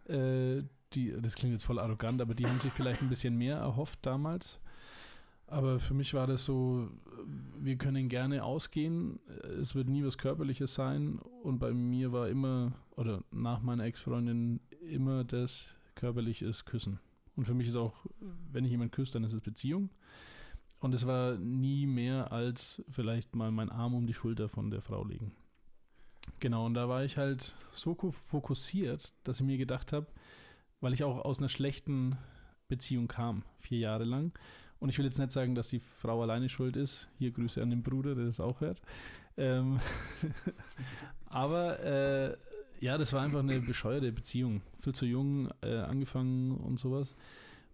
Äh, 0.06 0.64
die, 0.94 1.14
das 1.20 1.36
klingt 1.36 1.54
jetzt 1.54 1.66
voll 1.66 1.80
arrogant, 1.80 2.22
aber 2.22 2.34
die 2.34 2.48
haben 2.48 2.60
sich 2.60 2.72
vielleicht 2.72 3.02
ein 3.02 3.10
bisschen 3.10 3.38
mehr 3.38 3.58
erhofft 3.58 4.00
damals. 4.04 4.60
Aber 5.48 5.80
für 5.80 5.94
mich 5.94 6.14
war 6.14 6.28
das 6.28 6.44
so, 6.44 6.90
wir 7.58 7.78
können 7.78 8.10
gerne 8.10 8.44
ausgehen, 8.44 9.20
es 9.62 9.76
wird 9.76 9.88
nie 9.88 10.04
was 10.04 10.18
Körperliches 10.18 10.74
sein. 10.74 11.20
Und 11.44 11.60
bei 11.60 11.74
mir 11.74 12.12
war 12.12 12.28
immer, 12.28 12.74
oder 12.96 13.24
nach 13.32 13.62
meiner 13.62 13.86
Ex-Freundin, 13.86 14.60
immer 14.82 15.24
das 15.24 15.76
Körperliches 15.96 16.66
Küssen. 16.66 17.00
Und 17.36 17.46
für 17.46 17.54
mich 17.54 17.68
ist 17.68 17.76
auch, 17.76 17.94
wenn 18.52 18.66
ich 18.66 18.72
jemanden 18.72 18.92
küsse, 18.92 19.14
dann 19.14 19.24
ist 19.24 19.34
es 19.34 19.42
Beziehung. 19.42 19.90
Und 20.80 20.94
es 20.94 21.08
war 21.08 21.36
nie 21.38 21.88
mehr 21.88 22.32
als 22.32 22.84
vielleicht 22.90 23.36
mal 23.36 23.52
meinen 23.52 23.72
Arm 23.72 23.96
um 23.96 24.06
die 24.06 24.14
Schulter 24.14 24.48
von 24.48 24.70
der 24.70 24.82
Frau 24.82 25.04
legen. 25.04 25.32
Genau, 26.40 26.66
und 26.66 26.76
da 26.76 26.88
war 26.88 27.04
ich 27.04 27.18
halt 27.18 27.56
so 27.74 27.96
fokussiert, 27.96 29.14
dass 29.24 29.40
ich 29.40 29.46
mir 29.46 29.58
gedacht 29.58 29.92
habe, 29.92 30.08
weil 30.82 30.94
ich 30.94 31.04
auch 31.04 31.26
aus 31.26 31.40
einer 31.40 31.50
schlechten 31.50 32.18
Beziehung 32.68 33.08
kam, 33.08 33.44
vier 33.58 33.80
Jahre 33.80 34.04
lang. 34.04 34.38
Und 34.80 34.90
ich 34.90 34.98
will 34.98 35.06
jetzt 35.06 35.18
nicht 35.18 35.32
sagen, 35.32 35.56
dass 35.56 35.70
die 35.70 35.80
Frau 35.80 36.22
alleine 36.22 36.50
schuld 36.50 36.76
ist. 36.76 37.08
Hier 37.18 37.32
Grüße 37.32 37.62
an 37.62 37.72
den 37.72 37.82
Bruder, 37.82 38.14
der 38.14 38.26
das 38.26 38.40
auch 38.40 38.62
hört. 38.62 38.82
Ähm 39.36 39.80
aber 41.26 41.80
äh, 41.80 42.38
ja, 42.80 42.98
das 43.00 43.14
war 43.14 43.22
einfach 43.24 43.40
eine 43.40 43.60
bescheuerte 43.60 44.12
Beziehung. 44.12 44.62
Viel 44.80 44.94
zu 44.94 45.06
jung 45.06 45.50
äh, 45.62 45.78
angefangen 45.78 46.52
und 46.52 46.80
sowas. 46.80 47.16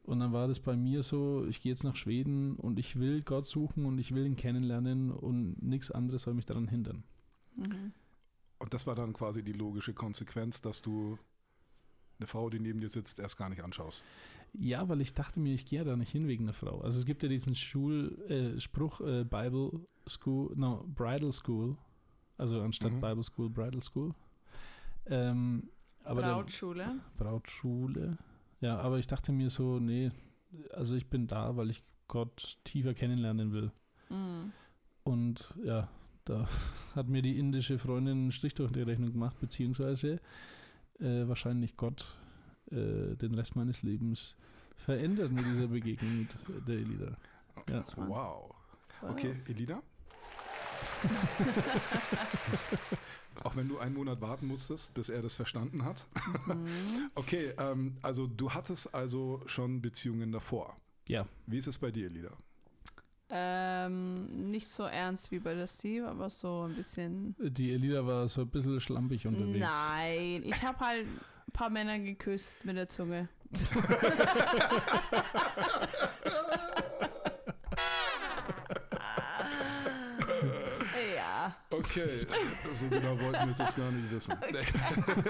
Und 0.04 0.20
dann 0.20 0.34
war 0.34 0.48
das 0.50 0.60
bei 0.60 0.76
mir 0.76 1.02
so, 1.02 1.46
ich 1.48 1.62
gehe 1.62 1.72
jetzt 1.72 1.84
nach 1.86 1.96
Schweden 1.96 2.56
und 2.56 2.78
ich 2.78 3.00
will 3.00 3.22
Gott 3.22 3.46
suchen 3.48 3.86
und 3.86 3.98
ich 4.00 4.14
will 4.14 4.26
ihn 4.26 4.36
kennenlernen 4.36 5.12
und 5.12 5.62
nichts 5.64 5.92
anderes 5.92 6.24
soll 6.24 6.34
mich 6.34 6.46
daran 6.46 6.68
hindern. 6.68 7.04
Mhm. 7.56 7.94
Und 8.60 8.74
das 8.74 8.86
war 8.86 8.96
dann 8.96 9.14
quasi 9.14 9.44
die 9.44 9.54
logische 9.54 9.94
Konsequenz, 9.94 10.62
dass 10.62 10.82
du 10.82 11.18
eine 12.20 12.28
Frau, 12.28 12.50
die 12.50 12.60
neben 12.60 12.80
dir 12.82 12.90
sitzt, 12.90 13.18
erst 13.20 13.38
gar 13.38 13.50
nicht 13.50 13.64
anschaust. 13.64 14.04
Ja, 14.54 14.88
weil 14.90 15.02
ich 15.02 15.14
dachte 15.14 15.40
mir, 15.40 15.54
ich 15.54 15.66
gehe 15.66 15.80
ja 15.80 15.86
da 15.86 15.96
nicht 15.96 16.12
hin 16.12 16.28
wegen 16.28 16.46
der 16.46 16.54
Frau. 16.54 16.82
Also 16.82 17.00
es 17.00 17.06
gibt 17.06 17.24
ja 17.24 17.30
diesen 17.30 17.56
Schul, 17.56 18.18
äh, 18.30 18.60
Spruch, 18.60 19.02
äh, 19.02 19.24
Bible 19.24 19.72
School, 20.08 20.54
no, 20.56 20.86
Bridal 20.94 21.32
School. 21.32 21.76
Also 22.38 22.62
anstatt 22.62 22.92
Mhm. 22.92 23.02
Bible 23.02 23.24
School, 23.24 23.50
Bridal 23.50 23.82
School. 23.82 24.14
Ähm, 25.06 25.70
aber 26.04 26.22
der- 26.22 26.28
Brautschule. 27.18 28.18
Ja, 28.64 28.78
aber 28.78 28.98
ich 28.98 29.08
dachte 29.08 29.34
mir 29.34 29.50
so, 29.50 29.82
nee, 29.82 30.10
also 30.72 30.96
ich 30.96 31.08
bin 31.08 31.28
da, 31.28 31.58
weil 31.58 31.70
ich 31.70 31.84
Gott 32.08 32.58
tiefer 32.64 32.94
kennenlernen 32.94 33.52
will. 33.52 33.74
Mhm. 34.10 34.54
Und 35.04 35.54
ja, 35.66 35.90
da 36.24 36.48
hat 36.96 37.10
mir 37.10 37.22
die 37.22 37.38
indische 37.38 37.78
Freundin 37.78 38.14
einen 38.14 38.32
Strich 38.32 38.54
durch 38.54 38.72
die 38.72 38.82
Rechnung 38.82 39.12
gemacht, 39.12 39.38
beziehungsweise 39.42 40.22
äh, 41.00 41.28
wahrscheinlich 41.28 41.76
Gott 41.76 42.06
äh, 42.72 43.16
den 43.16 43.34
Rest 43.34 43.58
meines 43.58 43.84
Lebens 43.84 44.34
verändert 44.78 45.34
mit 45.34 45.46
dieser 45.46 45.68
Begegnung 45.68 46.20
mit 46.20 46.30
der 46.66 46.76
Elida. 46.76 47.18
Ja. 47.70 47.84
Wow. 47.98 48.56
Okay, 49.02 49.36
Elida? 49.50 49.84
Auch 53.44 53.56
wenn 53.56 53.68
du 53.68 53.80
einen 53.80 53.96
Monat 53.96 54.22
warten 54.22 54.48
musstest, 54.48 54.94
bis 54.94 55.10
er 55.10 55.22
das 55.22 55.36
verstanden 55.36 55.84
hat. 55.84 56.06
Mhm. 56.48 57.12
Okay, 57.16 57.54
ähm, 57.58 57.98
also 58.02 58.28
du 58.28 58.54
hattest 58.54 58.94
also 58.94 59.42
schon 59.46 59.82
Beziehungen 59.82 60.32
davor. 60.32 60.78
Ja. 61.08 61.26
Wie 61.48 61.58
ist 61.58 61.68
es 61.68 61.78
bei 61.78 61.92
dir, 61.92 62.08
Elida? 62.08 62.32
Ähm, 63.30 64.52
nicht 64.52 64.68
so 64.68 64.84
ernst 64.84 65.32
wie 65.32 65.40
bei 65.40 65.56
der 65.56 65.68
Steve, 65.68 66.08
aber 66.08 66.30
so 66.30 66.68
ein 66.68 66.76
bisschen. 66.76 67.36
Die 67.40 67.74
Elida 67.74 68.06
war 68.06 68.30
so 68.30 68.42
ein 68.42 68.50
bisschen 68.50 68.80
schlampig 68.80 69.26
unterwegs. 69.26 69.60
Nein, 69.60 70.44
ich 70.46 70.64
habe 70.64 70.80
halt 70.80 71.08
ein 71.08 71.52
paar 71.52 71.70
Männer 71.70 72.00
geküsst 72.00 72.66
mit 72.66 72.78
der 72.78 72.90
Zunge. 72.90 73.28
Okay, 81.96 82.26
so 82.74 82.88
genau 82.88 83.20
wollten 83.20 83.46
wir 83.46 83.52
es 83.52 83.60
jetzt 83.60 83.76
gar 83.76 83.92
nicht 83.92 84.12
wissen. 84.12 84.34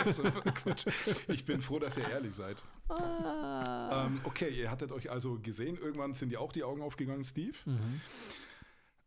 so, 0.07 0.23
Quatsch. 0.23 0.85
Ich 1.27 1.43
bin 1.43 1.61
froh, 1.61 1.79
dass 1.79 1.97
ihr 1.97 2.07
ehrlich 2.09 2.33
seid. 2.33 2.63
Ah. 2.87 4.05
Ähm, 4.05 4.21
okay, 4.23 4.49
ihr 4.49 4.71
hattet 4.71 4.93
euch 4.93 5.11
also 5.11 5.39
gesehen. 5.39 5.77
Irgendwann 5.77 6.13
sind 6.13 6.29
dir 6.29 6.39
auch 6.39 6.53
die 6.53 6.63
Augen 6.63 6.81
aufgegangen, 6.81 7.25
Steve. 7.25 7.57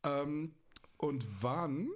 Ähm, 0.02 0.54
und 0.98 1.26
wann, 1.40 1.88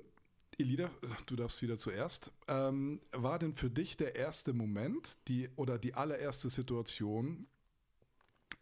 Elida, 0.59 0.91
du 1.27 1.37
darfst 1.37 1.61
wieder 1.61 1.77
zuerst, 1.77 2.33
ähm, 2.49 3.03
war 3.13 3.39
denn 3.39 3.55
für 3.55 3.69
dich 3.69 3.99
der 3.99 4.17
erste 4.17 4.55
Moment 4.55 5.19
die, 5.29 5.51
oder 5.57 5.79
die 5.79 5.93
allererste 5.93 6.49
Situation, 6.49 7.47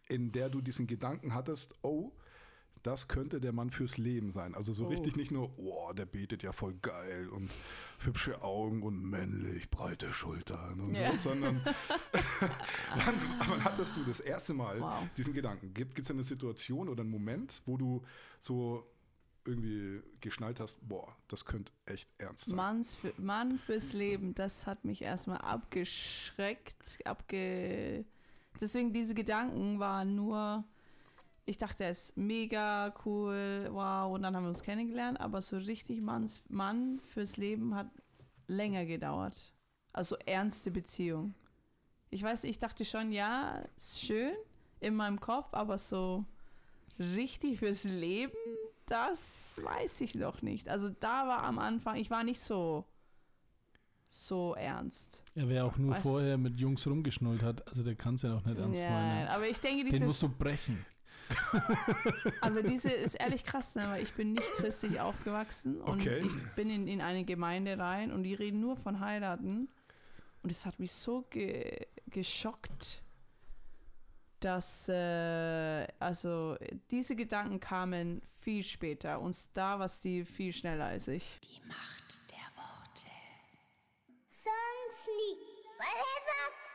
in 0.09 0.33
der 0.33 0.49
du 0.49 0.59
diesen 0.59 0.85
Gedanken 0.85 1.33
hattest, 1.33 1.75
oh, 1.81 2.11
das 2.83 3.07
könnte 3.07 3.39
der 3.41 3.51
Mann 3.51 3.69
fürs 3.69 3.97
Leben 3.97 4.31
sein. 4.31 4.55
Also 4.55 4.73
so 4.73 4.85
Oh. 4.85 4.87
richtig 4.89 5.15
nicht 5.15 5.31
nur, 5.31 5.51
oh, 5.57 5.91
der 5.93 6.05
betet 6.05 6.43
ja 6.43 6.51
voll 6.51 6.75
geil 6.81 7.27
und 7.29 7.49
hübsche 7.99 8.41
Augen 8.41 8.83
und 8.83 9.03
männlich, 9.03 9.69
breite 9.69 10.13
Schultern 10.13 10.79
und 10.79 10.95
Ja. 10.95 11.11
so, 11.11 11.29
sondern 11.29 11.61
wann, 12.95 13.15
wann 13.47 13.63
hattest 13.63 13.95
du 13.95 14.03
das 14.03 14.19
erste 14.19 14.53
Mal 14.53 14.79
Wow. 14.81 15.07
diesen 15.17 15.33
Gedanken? 15.33 15.73
Gibt 15.73 15.99
es 15.99 16.09
eine 16.11 16.23
Situation 16.23 16.87
oder 16.89 17.01
einen 17.01 17.11
Moment, 17.11 17.61
wo 17.65 17.77
du 17.77 18.01
so 18.39 18.85
irgendwie 19.45 20.01
geschnallt 20.19 20.59
hast, 20.59 20.77
boah, 20.87 21.15
das 21.27 21.43
könnte 21.45 21.71
echt 21.85 22.09
ernst 22.17 22.45
sein? 22.45 22.55
Manns 22.57 22.95
für, 22.95 23.13
Mann 23.17 23.57
fürs 23.57 23.93
Leben, 23.93 24.35
das 24.35 24.67
hat 24.67 24.85
mich 24.85 25.01
erstmal 25.01 25.39
abgeschreckt, 25.39 26.99
abge. 27.05 28.05
Deswegen 28.61 28.93
diese 28.93 29.15
Gedanken 29.15 29.79
waren 29.79 30.15
nur, 30.15 30.63
ich 31.49 31.57
dachte, 31.57 31.83
er 31.83 31.91
ist 31.91 32.15
mega 32.15 32.93
cool, 33.05 33.67
wow, 33.71 34.13
und 34.13 34.21
dann 34.21 34.35
haben 34.35 34.43
wir 34.43 34.49
uns 34.49 34.61
kennengelernt, 34.63 35.19
aber 35.19 35.41
so 35.41 35.57
richtig 35.57 36.01
Manns, 36.01 36.43
Mann 36.49 36.99
fürs 37.03 37.37
Leben 37.37 37.75
hat 37.75 37.87
länger 38.47 38.85
gedauert. 38.85 39.53
Also 39.91 40.15
ernste 40.25 40.71
Beziehung. 40.71 41.33
Ich 42.11 42.23
weiß, 42.23 42.43
ich 42.45 42.59
dachte 42.59 42.85
schon, 42.85 43.11
ja, 43.11 43.63
ist 43.75 43.99
schön 44.01 44.33
in 44.79 44.95
meinem 44.95 45.19
Kopf, 45.19 45.53
aber 45.53 45.77
so 45.77 46.25
richtig 46.99 47.59
fürs 47.59 47.83
Leben, 47.83 48.33
das 48.85 49.59
weiß 49.63 50.01
ich 50.01 50.15
noch 50.15 50.41
nicht. 50.41 50.69
Also 50.69 50.89
da 50.89 51.27
war 51.27 51.43
am 51.43 51.59
Anfang, 51.59 51.95
ich 51.97 52.09
war 52.09 52.23
nicht 52.23 52.39
so 52.41 52.85
so 54.11 54.55
ernst. 54.55 55.21
Ja, 55.35 55.47
wer 55.47 55.65
auch 55.65 55.77
nur 55.77 55.93
Weißt- 55.95 56.01
vorher 56.01 56.37
mit 56.37 56.59
Jungs 56.59 56.87
rumgeschnullt 56.87 57.43
hat, 57.43 57.67
also 57.67 57.83
der 57.83 57.93
kann 57.95 58.15
es 58.15 58.23
ja 58.23 58.29
noch 58.29 58.43
nicht 58.43 58.57
ernst 58.57 58.81
Ja, 58.81 58.89
meinen. 58.89 59.27
aber 59.27 59.47
ich 59.47 59.59
denke, 59.59 59.83
Den 59.83 59.91
diese, 59.91 60.05
musst 60.05 60.23
du 60.23 60.29
brechen. 60.29 60.83
aber 62.41 62.63
diese 62.63 62.89
ist 62.91 63.15
ehrlich 63.15 63.43
krass, 63.43 63.75
ne? 63.75 63.87
weil 63.89 64.03
ich 64.03 64.13
bin 64.13 64.33
nicht 64.33 64.51
christlich 64.53 64.99
aufgewachsen 64.99 65.79
und 65.81 66.01
Okay. 66.01 66.19
ich 66.25 66.55
bin 66.55 66.69
in, 66.69 66.87
in 66.87 67.01
eine 67.01 67.23
Gemeinde 67.25 67.77
rein 67.77 68.11
und 68.11 68.23
die 68.23 68.33
reden 68.33 68.59
nur 68.59 68.75
von 68.77 68.99
heiraten 68.99 69.69
und 70.43 70.51
es 70.51 70.65
hat 70.65 70.79
mich 70.79 70.91
so 70.91 71.23
ge 71.29 71.87
geschockt, 72.07 73.03
dass 74.39 74.89
äh, 74.89 75.85
also 75.99 76.57
diese 76.89 77.15
Gedanken 77.15 77.59
kamen 77.59 78.21
viel 78.41 78.63
später 78.63 79.19
und 79.19 79.37
da 79.55 79.77
war 79.79 79.89
Steve 79.89 80.25
viel 80.25 80.53
schneller 80.53 80.85
als 80.85 81.07
ich. 81.07 81.39
Die 81.43 81.59
Macht 81.67 82.21
der 82.31 82.47
Worte. 82.55 83.05
Song 84.27 84.51
Sneak. 85.03 85.37
Forever 85.77 86.68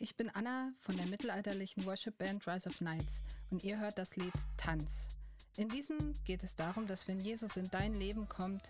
ich 0.00 0.16
bin 0.16 0.30
Anna 0.30 0.72
von 0.78 0.96
der 0.96 1.06
mittelalterlichen 1.06 1.84
Worship-Band 1.84 2.46
Rise 2.46 2.68
of 2.70 2.78
Knights 2.78 3.22
und 3.50 3.62
ihr 3.62 3.78
hört 3.78 3.98
das 3.98 4.16
Lied 4.16 4.32
Tanz. 4.56 5.18
In 5.58 5.68
diesem 5.68 6.14
geht 6.24 6.42
es 6.42 6.56
darum, 6.56 6.86
dass 6.86 7.06
wenn 7.06 7.20
Jesus 7.20 7.58
in 7.58 7.68
dein 7.70 7.94
Leben 7.94 8.26
kommt, 8.28 8.62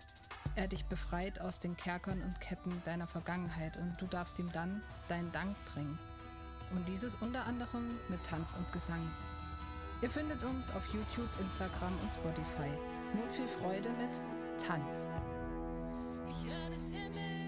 er 0.55 0.67
dich 0.67 0.83
befreit 0.85 1.39
aus 1.39 1.61
den 1.61 1.77
Kerkern 1.77 2.21
und 2.21 2.41
Ketten 2.41 2.81
deiner 2.83 3.07
Vergangenheit 3.07 3.77
und 3.77 3.95
du 3.99 4.07
darfst 4.07 4.39
ihm 4.39 4.51
dann 4.51 4.81
deinen 5.07 5.31
Dank 5.31 5.55
bringen. 5.73 5.97
Und 6.75 6.85
dieses 6.89 7.15
unter 7.15 7.45
anderem 7.45 7.97
mit 8.09 8.21
Tanz 8.25 8.51
und 8.57 8.69
Gesang. 8.73 9.09
Ihr 10.01 10.09
findet 10.09 10.43
uns 10.43 10.69
auf 10.71 10.85
YouTube, 10.93 11.29
Instagram 11.39 11.97
und 12.01 12.11
Spotify. 12.11 12.69
Nun 13.13 13.29
viel 13.29 13.47
Freude 13.59 13.89
mit 13.91 14.65
Tanz. 14.65 15.07
Ich 16.27 16.49
höre 16.49 16.69
des 16.71 16.89
Himmels 16.91 17.40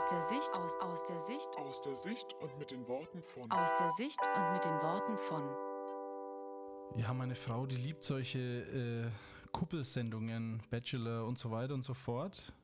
Aus 0.00 0.08
der 0.08 0.22
Sicht, 0.22 0.50
aus, 0.58 0.76
aus 0.80 1.04
der 1.04 1.20
Sicht, 1.20 1.58
Aus 1.58 1.80
der 1.82 1.94
Sicht 1.94 2.34
und 2.40 2.58
mit 2.58 2.70
den 2.70 2.88
Worten 2.88 3.22
von 3.22 3.52
aus 3.52 3.76
der 3.76 3.90
Sicht 3.90 4.18
und 4.34 4.52
mit 4.54 4.64
den 4.64 4.72
Worten 4.80 5.18
von. 5.18 6.98
Ja, 6.98 7.12
meine 7.12 7.34
Frau, 7.34 7.66
die 7.66 7.76
liebt 7.76 8.02
solche 8.02 8.38
äh, 8.38 9.10
Kuppelsendungen, 9.52 10.62
Bachelor 10.70 11.26
und 11.26 11.36
so 11.36 11.50
weiter 11.50 11.74
und 11.74 11.82
so 11.82 11.92
fort. 11.92 12.54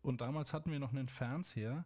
Und 0.00 0.22
damals 0.22 0.54
hatten 0.54 0.72
wir 0.72 0.78
noch 0.78 0.92
einen 0.92 1.08
Fernseher. 1.08 1.84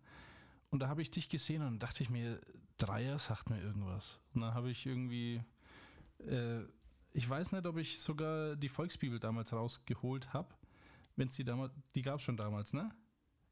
Und 0.71 0.79
da 0.79 0.87
habe 0.87 1.03
ich 1.03 1.11
dich 1.11 1.29
gesehen 1.29 1.67
und 1.67 1.81
dachte 1.81 2.05
ich 2.05 2.11
mir, 2.11 2.41
Dreier 2.79 3.19
sagt 3.19 3.51
mir 3.51 3.61
irgendwas. 3.61 4.21
Und 4.33 4.43
dann 4.43 4.55
habe 4.55 4.71
ich 4.71 4.87
irgendwie, 4.87 5.43
äh, 6.21 6.61
ich 7.15 7.29
weiß 7.29 7.51
nicht, 7.51 7.67
ob 7.67 7.79
ich 7.79 8.01
sogar 8.01 8.55
die 8.55 8.69
Volksbibel 8.69 9.19
damals 9.19 9.53
rausgeholt 9.53 10.33
habe. 10.33 10.55
Wenn 11.17 11.27
es 11.27 11.35
die 11.35 11.45
damals, 11.45 11.73
die 11.97 12.03
gab 12.03 12.21
es 12.21 12.23
schon 12.23 12.37
damals, 12.37 12.73
ne? 12.73 12.93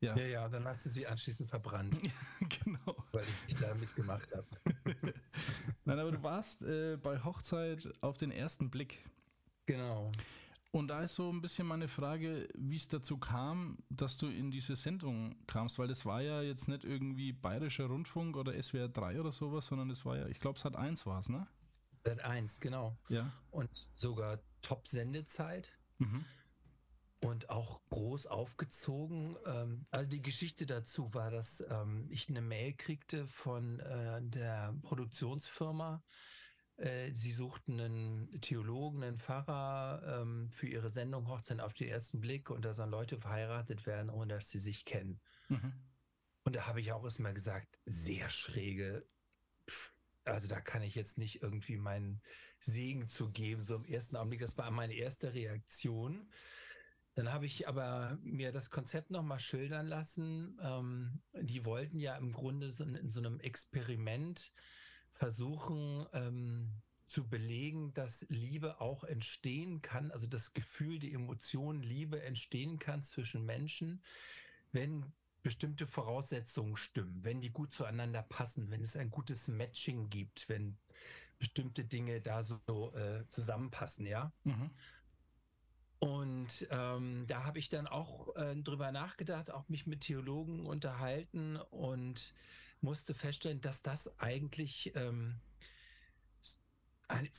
Ja, 0.01 0.16
Ja, 0.16 0.26
ja, 0.26 0.49
dann 0.49 0.64
hast 0.64 0.84
du 0.84 0.88
sie 0.88 1.07
anschließend 1.07 1.51
verbrannt, 1.51 1.99
genau. 2.64 2.96
weil 3.12 3.24
ich 3.24 3.49
nicht 3.49 3.62
da 3.62 3.74
mitgemacht 3.74 4.28
habe. 4.32 4.46
Nein, 5.84 5.99
aber 5.99 6.12
du 6.12 6.22
warst 6.22 6.62
äh, 6.62 6.96
bei 6.96 7.22
Hochzeit 7.24 7.88
auf 8.01 8.16
den 8.16 8.30
ersten 8.30 8.70
Blick. 8.70 9.05
Genau. 9.66 10.11
Und 10.70 10.88
da 10.88 11.03
ist 11.03 11.14
so 11.14 11.32
ein 11.32 11.40
bisschen 11.40 11.66
meine 11.66 11.88
Frage, 11.88 12.46
wie 12.55 12.76
es 12.76 12.88
dazu 12.88 13.18
kam, 13.18 13.78
dass 13.88 14.18
du 14.18 14.28
in 14.28 14.51
diese 14.51 14.76
Sendung 14.76 15.34
kamst, 15.46 15.78
weil 15.78 15.88
das 15.88 16.05
war 16.05 16.20
ja 16.20 16.42
jetzt 16.42 16.68
nicht 16.68 16.84
irgendwie 16.84 17.32
Bayerischer 17.32 17.86
Rundfunk 17.86 18.36
oder 18.36 18.61
SWR 18.62 18.88
3 18.88 19.18
oder 19.18 19.32
sowas, 19.32 19.66
sondern 19.66 19.90
es 19.90 20.05
war 20.05 20.16
ja, 20.18 20.26
ich 20.28 20.38
glaube, 20.40 20.59
es 20.59 20.64
hat 20.64 20.76
eins 20.76 21.07
war 21.07 21.20
es, 21.20 21.28
ne? 21.28 21.46
Sat 22.05 22.20
1, 22.20 22.61
genau. 22.61 22.96
Ja. 23.09 23.32
Und 23.51 23.74
sogar 23.94 24.38
Top-Sendezeit 24.62 25.72
Mhm. 25.99 26.24
Und 27.21 27.51
auch 27.51 27.81
groß 27.91 28.27
aufgezogen. 28.27 29.37
Ähm, 29.47 29.87
also 29.91 30.09
die 30.09 30.23
Geschichte 30.23 30.66
dazu 30.66 31.14
war, 31.14 31.31
dass 31.31 31.64
ähm, 31.69 32.07
ich 32.11 32.29
eine 32.29 32.43
Mail 32.43 32.75
kriegte 32.75 33.27
von 33.27 33.81
äh, 33.81 34.23
der 34.23 34.75
Produktionsfirma. 34.83 36.03
Äh, 36.77 37.12
sie 37.14 37.33
suchten 37.33 37.81
einen 37.81 38.41
Theologen, 38.41 39.03
einen 39.03 39.19
Pfarrer 39.19 40.21
ähm, 40.23 40.51
für 40.53 40.69
ihre 40.69 40.93
Sendung 40.93 41.27
Hochzeit 41.29 41.61
auf 41.61 41.75
den 41.75 41.89
ersten 41.89 42.21
Blick 42.21 42.51
und 42.51 42.64
da 42.64 42.73
sollen 42.73 42.91
Leute 42.91 43.19
verheiratet 43.19 43.85
werden, 43.87 44.11
ohne 44.11 44.35
dass 44.35 44.49
sie 44.51 44.61
sich 44.61 44.85
kennen. 44.85 45.21
Mhm. 45.49 45.73
Und 46.45 46.57
da 46.57 46.66
habe 46.66 46.81
ich 46.81 46.93
auch 46.93 47.05
erstmal 47.05 47.35
gesagt, 47.35 47.79
sehr 47.85 48.31
schräge. 48.31 49.07
Pff, 49.69 49.93
Also 50.25 50.47
da 50.49 50.61
kann 50.61 50.83
ich 50.83 50.95
jetzt 50.95 51.19
nicht 51.19 51.43
irgendwie 51.43 51.77
meinen 51.77 52.23
Segen 52.61 53.09
zu 53.09 53.31
geben, 53.31 53.62
so 53.62 53.75
im 53.77 53.85
ersten 53.85 54.16
Augenblick. 54.16 54.41
Das 54.41 54.57
war 54.57 54.71
meine 54.71 54.95
erste 54.95 55.35
Reaktion. 55.35 56.31
Dann 57.19 57.33
habe 57.33 57.47
ich 57.47 57.66
aber 57.66 58.16
mir 58.23 58.53
das 58.53 58.71
Konzept 58.71 59.11
nochmal 59.11 59.41
schildern 59.41 59.89
lassen. 59.89 60.57
Ähm, 60.62 61.21
die 61.35 61.64
wollten 61.64 61.99
ja 61.99 62.16
im 62.16 62.33
Grunde 62.33 62.71
so 62.71 62.85
in, 62.85 62.95
in 62.95 63.11
so 63.11 63.19
einem 63.19 63.41
Experiment 63.41 64.53
versuchen, 65.11 66.07
ähm, 66.12 66.71
zu 67.09 67.29
belegen, 67.29 67.93
dass 67.93 68.25
Liebe 68.29 68.81
auch 68.81 69.03
entstehen 69.03 69.83
kann, 69.83 70.12
also 70.12 70.29
das 70.29 70.55
Gefühl, 70.55 71.01
die 71.01 71.12
Emotion 71.12 71.83
Liebe 71.83 72.23
entstehen 72.23 72.79
kann 72.79 73.03
zwischen 73.03 73.45
Menschen, 73.45 74.01
wenn 74.71 75.12
bestimmte 75.43 75.89
Voraussetzungen 75.89 76.77
stimmen, 76.77 77.25
wenn 77.25 77.41
die 77.41 77.51
gut 77.51 77.75
zueinander 77.75 78.23
passen, 78.23 78.71
wenn 78.71 78.83
es 78.83 78.97
ein 78.97 79.11
gutes 79.11 79.49
Matching 79.49 80.09
gibt, 80.09 80.49
wenn 80.49 80.79
bestimmte 81.39 81.85
Dinge 81.85 82.21
da 82.21 82.43
so 82.43 82.93
äh, 82.95 83.27
zusammenpassen, 83.29 84.07
ja. 84.07 84.33
Mhm. 84.45 84.71
Und 86.01 86.68
ähm, 86.70 87.24
da 87.26 87.44
habe 87.44 87.59
ich 87.59 87.68
dann 87.68 87.86
auch 87.86 88.34
äh, 88.36 88.55
drüber 88.57 88.92
nachgedacht, 88.92 89.51
auch 89.51 89.68
mich 89.68 89.86
mit 89.86 90.03
Theologen 90.03 90.64
unterhalten 90.64 91.57
und 91.57 92.34
musste 92.80 93.14
feststellen, 93.14 93.61
dass 93.61 93.82
das 93.82 94.18
eigentlich 94.20 94.92
ähm, 94.94 95.40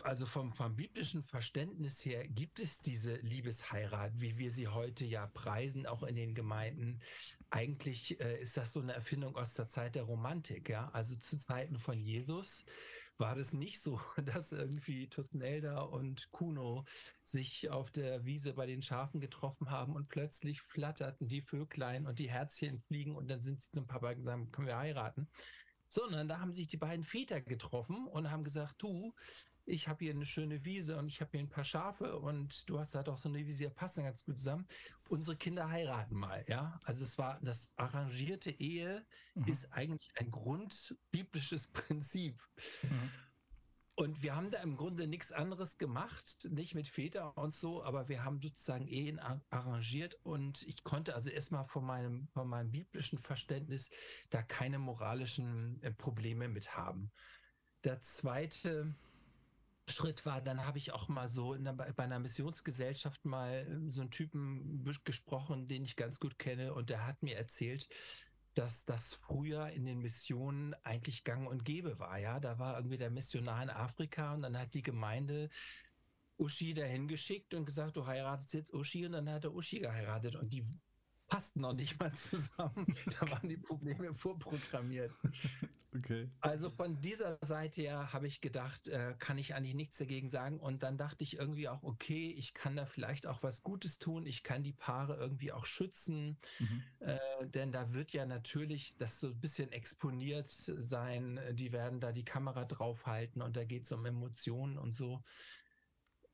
also 0.02 0.26
vom, 0.26 0.52
vom 0.54 0.76
biblischen 0.76 1.22
Verständnis 1.22 2.04
her 2.04 2.28
gibt 2.28 2.60
es 2.60 2.82
diese 2.82 3.18
Liebesheirat, 3.18 4.20
wie 4.20 4.38
wir 4.38 4.52
sie 4.52 4.68
heute 4.68 5.06
ja 5.06 5.28
preisen, 5.28 5.86
auch 5.86 6.02
in 6.02 6.16
den 6.16 6.34
Gemeinden. 6.34 7.00
Eigentlich 7.52 8.20
äh, 8.20 8.42
ist 8.42 8.58
das 8.58 8.74
so 8.74 8.82
eine 8.82 8.94
Erfindung 8.94 9.36
aus 9.36 9.54
der 9.54 9.68
Zeit 9.68 9.94
der 9.94 10.04
Romantik, 10.04 10.70
ja. 10.70 10.90
Also 10.90 11.16
zu 11.16 11.38
Zeiten 11.38 11.78
von 11.78 12.02
Jesus 12.02 12.66
war 13.20 13.36
das 13.36 13.54
nicht 13.54 13.82
so, 13.82 14.00
dass 14.26 14.52
irgendwie 14.52 15.08
Tusnelda 15.08 15.82
und 15.82 16.32
Kuno 16.32 16.86
sich 17.24 17.70
auf 17.70 17.92
der 17.92 18.26
Wiese 18.26 18.54
bei 18.54 18.66
den 18.66 18.82
Schafen 18.82 19.20
getroffen 19.20 19.70
haben 19.70 19.96
und 19.96 20.08
plötzlich 20.08 20.62
flatterten 20.62 21.28
die 21.28 21.42
Vöglein 21.42 22.08
und 22.08 22.20
die 22.20 22.30
Herzchen 22.30 22.80
fliegen 22.80 23.16
und 23.16 23.30
dann 23.30 23.42
sind 23.42 23.62
sie 23.62 23.72
zum 23.72 23.88
Papa 23.88 24.14
gesagt, 24.14 24.52
können 24.54 24.68
wir 24.68 24.78
heiraten? 24.78 25.28
Sondern 25.88 26.28
da 26.28 26.40
haben 26.40 26.54
sich 26.54 26.68
die 26.68 26.78
beiden 26.78 27.04
Väter 27.04 27.42
getroffen 27.42 28.08
und 28.08 28.32
haben 28.32 28.44
gesagt, 28.44 28.76
du, 28.78 29.14
ich 29.70 29.88
habe 29.88 30.04
hier 30.06 30.14
eine 30.14 30.26
schöne 30.26 30.66
Wiese 30.66 30.98
und 30.98 31.08
ich 31.08 31.22
habe 31.22 31.32
hier 31.32 31.42
ein 31.42 31.50
paar 31.50 31.64
Schafe 31.64 32.18
und 32.18 32.70
du 32.70 32.80
hast 32.80 32.96
da 32.96 33.04
doch 33.04 33.18
so 33.18 33.30
eine 33.30 33.46
Wiese, 33.46 33.70
passen 33.70 34.04
ganz 34.04 34.24
gut 34.26 34.40
zusammen. 34.40 34.68
Unsere 35.08 35.38
Kinder 35.38 35.70
heiraten 35.70 36.16
mal, 36.16 36.44
ja. 36.48 36.80
Also 36.84 37.04
es 37.04 37.18
war 37.18 37.40
das 37.42 37.72
arrangierte 37.78 38.52
Ehe 38.52 39.06
mhm. 39.36 39.46
ist 39.46 39.72
eigentlich 39.72 40.12
ein 40.16 40.32
grundbiblisches 40.32 41.68
Prinzip. 41.72 42.42
Mhm. 42.84 43.12
Und 43.96 44.24
wir 44.24 44.34
haben 44.34 44.50
da 44.50 44.60
im 44.62 44.78
Grunde 44.78 45.08
nichts 45.08 45.34
anderes 45.34 45.78
gemacht, 45.78 46.48
nicht 46.50 46.74
mit 46.74 46.88
Väter 46.88 47.38
und 47.38 47.54
so, 47.54 47.84
aber 47.84 48.08
wir 48.08 48.24
haben 48.24 48.42
sozusagen 48.42 48.88
Ehen 48.88 49.20
arrangiert 49.50 50.18
und 50.24 50.64
ich 50.64 50.86
konnte 50.86 51.16
also 51.16 51.30
erstmal 51.30 51.66
von 51.66 51.86
meinem, 51.86 52.30
von 52.30 52.48
meinem 52.48 52.72
biblischen 52.72 53.20
Verständnis 53.20 53.90
da 54.30 54.42
keine 54.42 54.80
moralischen 54.80 55.84
äh, 55.84 55.92
Probleme 55.92 56.48
mit 56.48 56.78
haben. 56.78 57.12
Der 57.84 58.02
zweite 58.02 58.96
Schritt 59.90 60.26
war, 60.26 60.42
dann 60.42 60.66
habe 60.66 60.78
ich 60.78 60.92
auch 60.92 61.08
mal 61.08 61.28
so 61.28 61.56
der, 61.56 61.74
bei 61.74 62.04
einer 62.04 62.20
Missionsgesellschaft 62.20 63.26
mal 63.26 63.68
ähm, 63.70 63.92
so 63.92 64.02
einen 64.02 64.12
Typen 64.12 64.84
gesprochen, 65.04 65.68
den 65.68 65.84
ich 65.84 65.96
ganz 65.96 66.20
gut 66.20 66.40
kenne. 66.40 66.74
Und 66.74 66.90
der 66.90 67.06
hat 67.06 67.24
mir 67.24 67.38
erzählt, 67.38 67.88
dass 68.54 68.86
das 68.86 69.14
früher 69.14 69.70
in 69.70 69.86
den 69.86 70.00
Missionen 70.00 70.74
eigentlich 70.84 71.24
gang 71.24 71.48
und 71.48 71.66
gäbe 71.66 72.00
war. 72.00 72.18
Ja, 72.18 72.40
da 72.40 72.60
war 72.60 72.78
irgendwie 72.78 72.98
der 72.98 73.12
Missionar 73.12 73.64
in 73.64 73.70
Afrika 73.70 74.34
und 74.34 74.42
dann 74.42 74.58
hat 74.58 74.74
die 74.74 74.84
Gemeinde 74.84 75.50
Uschi 76.40 76.74
dahin 76.74 77.08
geschickt 77.08 77.54
und 77.54 77.66
gesagt, 77.66 77.98
du 77.98 78.08
heiratest 78.08 78.54
jetzt 78.54 78.74
Uschi. 78.74 79.06
Und 79.06 79.12
dann 79.12 79.30
hat 79.30 79.44
er 79.44 79.54
Uschi 79.54 79.80
geheiratet. 79.80 80.36
Und 80.36 80.54
die 80.54 80.64
passten 81.30 81.62
noch 81.62 81.74
nicht 81.74 82.00
mal 82.00 82.12
zusammen. 82.14 82.86
da 83.20 83.32
waren 83.32 83.48
die 83.48 83.58
Probleme 83.58 84.14
vorprogrammiert. 84.14 85.12
Okay. 85.96 86.30
Also 86.42 86.70
von 86.70 87.02
dieser 87.02 87.40
Seite 87.42 87.82
her 87.82 88.14
habe 88.14 88.28
ich 88.28 88.42
gedacht, 88.42 88.88
äh, 88.90 89.16
kann 89.18 89.40
ich 89.40 89.56
eigentlich 89.56 89.74
nichts 89.74 89.98
dagegen 89.98 90.28
sagen. 90.28 90.60
Und 90.60 90.84
dann 90.84 90.98
dachte 90.98 91.24
ich 91.24 91.38
irgendwie 91.38 91.68
auch, 91.68 91.82
okay, 91.82 92.34
ich 92.38 92.54
kann 92.54 92.76
da 92.76 92.86
vielleicht 92.86 93.26
auch 93.26 93.42
was 93.42 93.64
Gutes 93.64 93.98
tun. 93.98 94.26
Ich 94.26 94.44
kann 94.44 94.62
die 94.62 94.74
Paare 94.74 95.16
irgendwie 95.16 95.52
auch 95.52 95.66
schützen. 95.66 96.38
Mhm. 96.60 96.84
Äh, 97.00 97.18
denn 97.48 97.72
da 97.72 97.92
wird 97.92 98.12
ja 98.12 98.26
natürlich 98.26 98.98
das 98.98 99.20
so 99.20 99.28
ein 99.28 99.40
bisschen 99.40 99.72
exponiert 99.72 100.50
sein. 100.50 101.40
Die 101.54 101.72
werden 101.72 102.00
da 102.00 102.12
die 102.12 102.26
Kamera 102.26 102.66
draufhalten 102.66 103.42
und 103.42 103.58
da 103.58 103.64
geht 103.64 103.86
es 103.86 103.92
um 103.92 104.06
Emotionen 104.06 104.78
und 104.78 104.96
so. 104.96 105.24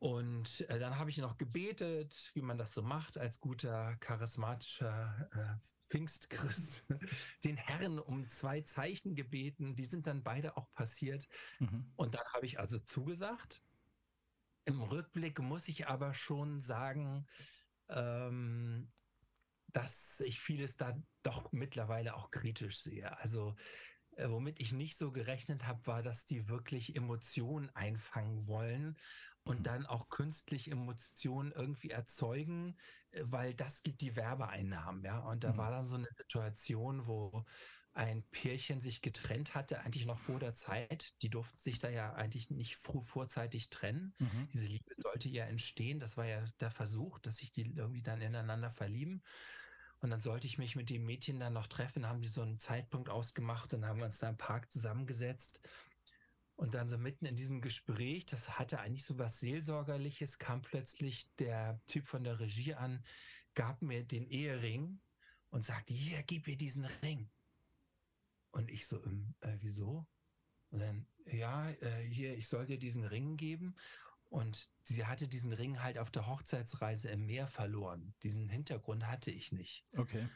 Und 0.05 0.69
äh, 0.69 0.77
dann 0.77 0.99
habe 0.99 1.09
ich 1.09 1.17
noch 1.17 1.35
gebetet, 1.35 2.29
wie 2.35 2.43
man 2.43 2.59
das 2.59 2.75
so 2.75 2.83
macht 2.83 3.17
als 3.17 3.39
guter, 3.39 3.95
charismatischer 3.95 5.27
äh, 5.33 5.59
Pfingstchrist, 5.81 6.85
den 7.43 7.57
Herrn 7.57 7.97
um 7.97 8.29
zwei 8.29 8.61
Zeichen 8.61 9.15
gebeten. 9.15 9.75
Die 9.75 9.83
sind 9.83 10.05
dann 10.05 10.21
beide 10.21 10.57
auch 10.57 10.71
passiert. 10.73 11.27
Mhm. 11.57 11.91
Und 11.95 12.13
dann 12.13 12.23
habe 12.35 12.45
ich 12.45 12.59
also 12.59 12.77
zugesagt. 12.77 13.63
Im 14.65 14.83
Rückblick 14.83 15.39
muss 15.39 15.67
ich 15.67 15.87
aber 15.87 16.13
schon 16.13 16.61
sagen, 16.61 17.25
ähm, 17.89 18.91
dass 19.69 20.19
ich 20.19 20.39
vieles 20.39 20.77
da 20.77 20.95
doch 21.23 21.51
mittlerweile 21.51 22.13
auch 22.13 22.29
kritisch 22.29 22.79
sehe. 22.79 23.17
Also 23.17 23.55
äh, 24.17 24.29
womit 24.29 24.59
ich 24.59 24.71
nicht 24.71 24.97
so 24.97 25.11
gerechnet 25.11 25.65
habe, 25.65 25.87
war, 25.87 26.03
dass 26.03 26.27
die 26.27 26.47
wirklich 26.47 26.95
Emotionen 26.95 27.71
einfangen 27.71 28.45
wollen 28.45 28.95
und 29.45 29.67
dann 29.67 29.85
auch 29.85 30.09
künstlich 30.09 30.71
Emotionen 30.71 31.51
irgendwie 31.51 31.91
erzeugen, 31.91 32.77
äh, 33.11 33.21
weil 33.23 33.53
das 33.53 33.83
gibt 33.83 34.01
die 34.01 34.15
Werbeeinnahmen, 34.15 35.03
ja. 35.03 35.19
Und 35.19 35.43
da 35.43 35.53
mhm. 35.53 35.57
war 35.57 35.71
dann 35.71 35.85
so 35.85 35.95
eine 35.95 36.09
Situation, 36.15 37.07
wo 37.07 37.45
ein 37.93 38.23
Pärchen 38.31 38.81
sich 38.81 39.01
getrennt 39.01 39.55
hatte, 39.55 39.79
eigentlich 39.79 40.05
noch 40.05 40.19
vor 40.19 40.39
der 40.39 40.53
Zeit. 40.53 41.13
Die 41.21 41.29
durften 41.29 41.59
sich 41.59 41.79
da 41.79 41.89
ja 41.89 42.13
eigentlich 42.13 42.49
nicht 42.49 42.75
früh 42.75 43.01
vorzeitig 43.01 43.69
trennen. 43.69 44.13
Mhm. 44.19 44.49
Diese 44.51 44.67
Liebe 44.67 44.93
sollte 44.97 45.29
ja 45.29 45.45
entstehen. 45.45 46.01
Das 46.01 46.17
war 46.17 46.25
ja 46.25 46.43
der 46.59 46.71
Versuch, 46.71 47.19
dass 47.19 47.37
sich 47.37 47.53
die 47.53 47.61
irgendwie 47.61 48.01
dann 48.01 48.19
ineinander 48.19 48.69
verlieben. 48.69 49.23
Und 50.01 50.09
dann 50.09 50.19
sollte 50.19 50.45
ich 50.45 50.57
mich 50.57 50.75
mit 50.75 50.89
dem 50.89 51.05
Mädchen 51.05 51.39
dann 51.39 51.53
noch 51.53 51.67
treffen, 51.67 52.07
haben 52.07 52.21
die 52.21 52.27
so 52.27 52.41
einen 52.41 52.59
Zeitpunkt 52.59 53.09
ausgemacht 53.09 53.73
und 53.73 53.85
haben 53.85 54.01
uns 54.01 54.19
da 54.19 54.29
im 54.29 54.37
Park 54.37 54.69
zusammengesetzt. 54.69 55.61
Und 56.55 56.73
dann 56.73 56.87
so 56.87 56.97
mitten 56.97 57.25
in 57.25 57.35
diesem 57.35 57.59
Gespräch, 57.59 58.25
das 58.25 58.57
hatte 58.57 58.79
eigentlich 58.79 59.03
so 59.03 59.17
was 59.17 59.39
Seelsorgerliches, 59.39 60.39
kam 60.39 60.61
plötzlich 60.61 61.29
der 61.35 61.81
Typ 61.87 62.07
von 62.07 62.23
der 62.23 62.39
Regie 62.39 62.75
an, 62.75 63.03
gab 63.55 63.81
mir 63.81 64.03
den 64.03 64.25
Ehering 64.27 65.01
und 65.49 65.65
sagte, 65.65 65.93
hier, 65.93 66.23
gib 66.23 66.47
mir 66.47 66.55
diesen 66.55 66.85
Ring. 66.85 67.29
Und 68.51 68.69
ich 68.71 68.87
so, 68.87 69.03
ähm, 69.03 69.35
äh, 69.41 69.57
wieso? 69.59 70.05
Und 70.71 70.79
dann, 70.79 71.05
ja, 71.25 71.69
äh, 71.69 72.03
hier, 72.03 72.37
ich 72.37 72.47
soll 72.47 72.65
dir 72.65 72.79
diesen 72.79 73.03
Ring 73.03 73.35
geben. 73.35 73.75
Und 74.29 74.69
sie 74.83 75.05
hatte 75.05 75.27
diesen 75.27 75.53
Ring 75.53 75.81
halt 75.81 75.97
auf 75.97 76.09
der 76.09 76.27
Hochzeitsreise 76.27 77.09
im 77.09 77.25
Meer 77.25 77.47
verloren. 77.47 78.13
Diesen 78.23 78.49
Hintergrund 78.49 79.07
hatte 79.07 79.31
ich 79.31 79.51
nicht. 79.51 79.85
Okay. 79.95 80.27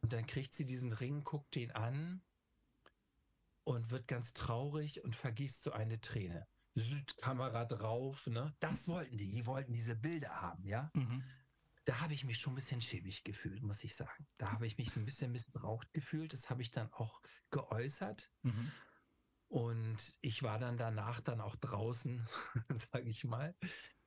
Und 0.00 0.12
dann 0.12 0.26
kriegt 0.26 0.54
sie 0.54 0.66
diesen 0.66 0.92
Ring, 0.92 1.24
guckt 1.24 1.56
ihn 1.56 1.70
an 1.70 2.22
und 3.68 3.90
wird 3.90 4.08
ganz 4.08 4.32
traurig 4.32 5.04
und 5.04 5.14
vergießt 5.14 5.62
so 5.62 5.72
eine 5.72 6.00
Träne. 6.00 6.48
Südkamera 6.74 7.66
drauf, 7.66 8.26
ne? 8.26 8.56
Das 8.60 8.88
wollten 8.88 9.18
die. 9.18 9.30
Die 9.30 9.44
wollten 9.44 9.74
diese 9.74 9.94
Bilder 9.94 10.40
haben, 10.40 10.64
ja? 10.64 10.90
Mhm. 10.94 11.22
Da 11.84 12.00
habe 12.00 12.14
ich 12.14 12.24
mich 12.24 12.38
schon 12.38 12.54
ein 12.54 12.56
bisschen 12.56 12.80
schäbig 12.80 13.24
gefühlt, 13.24 13.62
muss 13.62 13.84
ich 13.84 13.94
sagen. 13.94 14.26
Da 14.38 14.52
habe 14.52 14.66
ich 14.66 14.78
mich 14.78 14.90
so 14.90 15.00
ein 15.00 15.04
bisschen 15.04 15.32
missbraucht 15.32 15.92
gefühlt. 15.92 16.32
Das 16.32 16.48
habe 16.48 16.62
ich 16.62 16.70
dann 16.70 16.90
auch 16.94 17.20
geäußert. 17.50 18.30
Mhm. 18.42 18.72
Und 19.48 20.16
ich 20.22 20.42
war 20.42 20.58
dann 20.58 20.78
danach 20.78 21.20
dann 21.20 21.42
auch 21.42 21.56
draußen, 21.56 22.26
sage 22.70 23.10
ich 23.10 23.24
mal, 23.24 23.54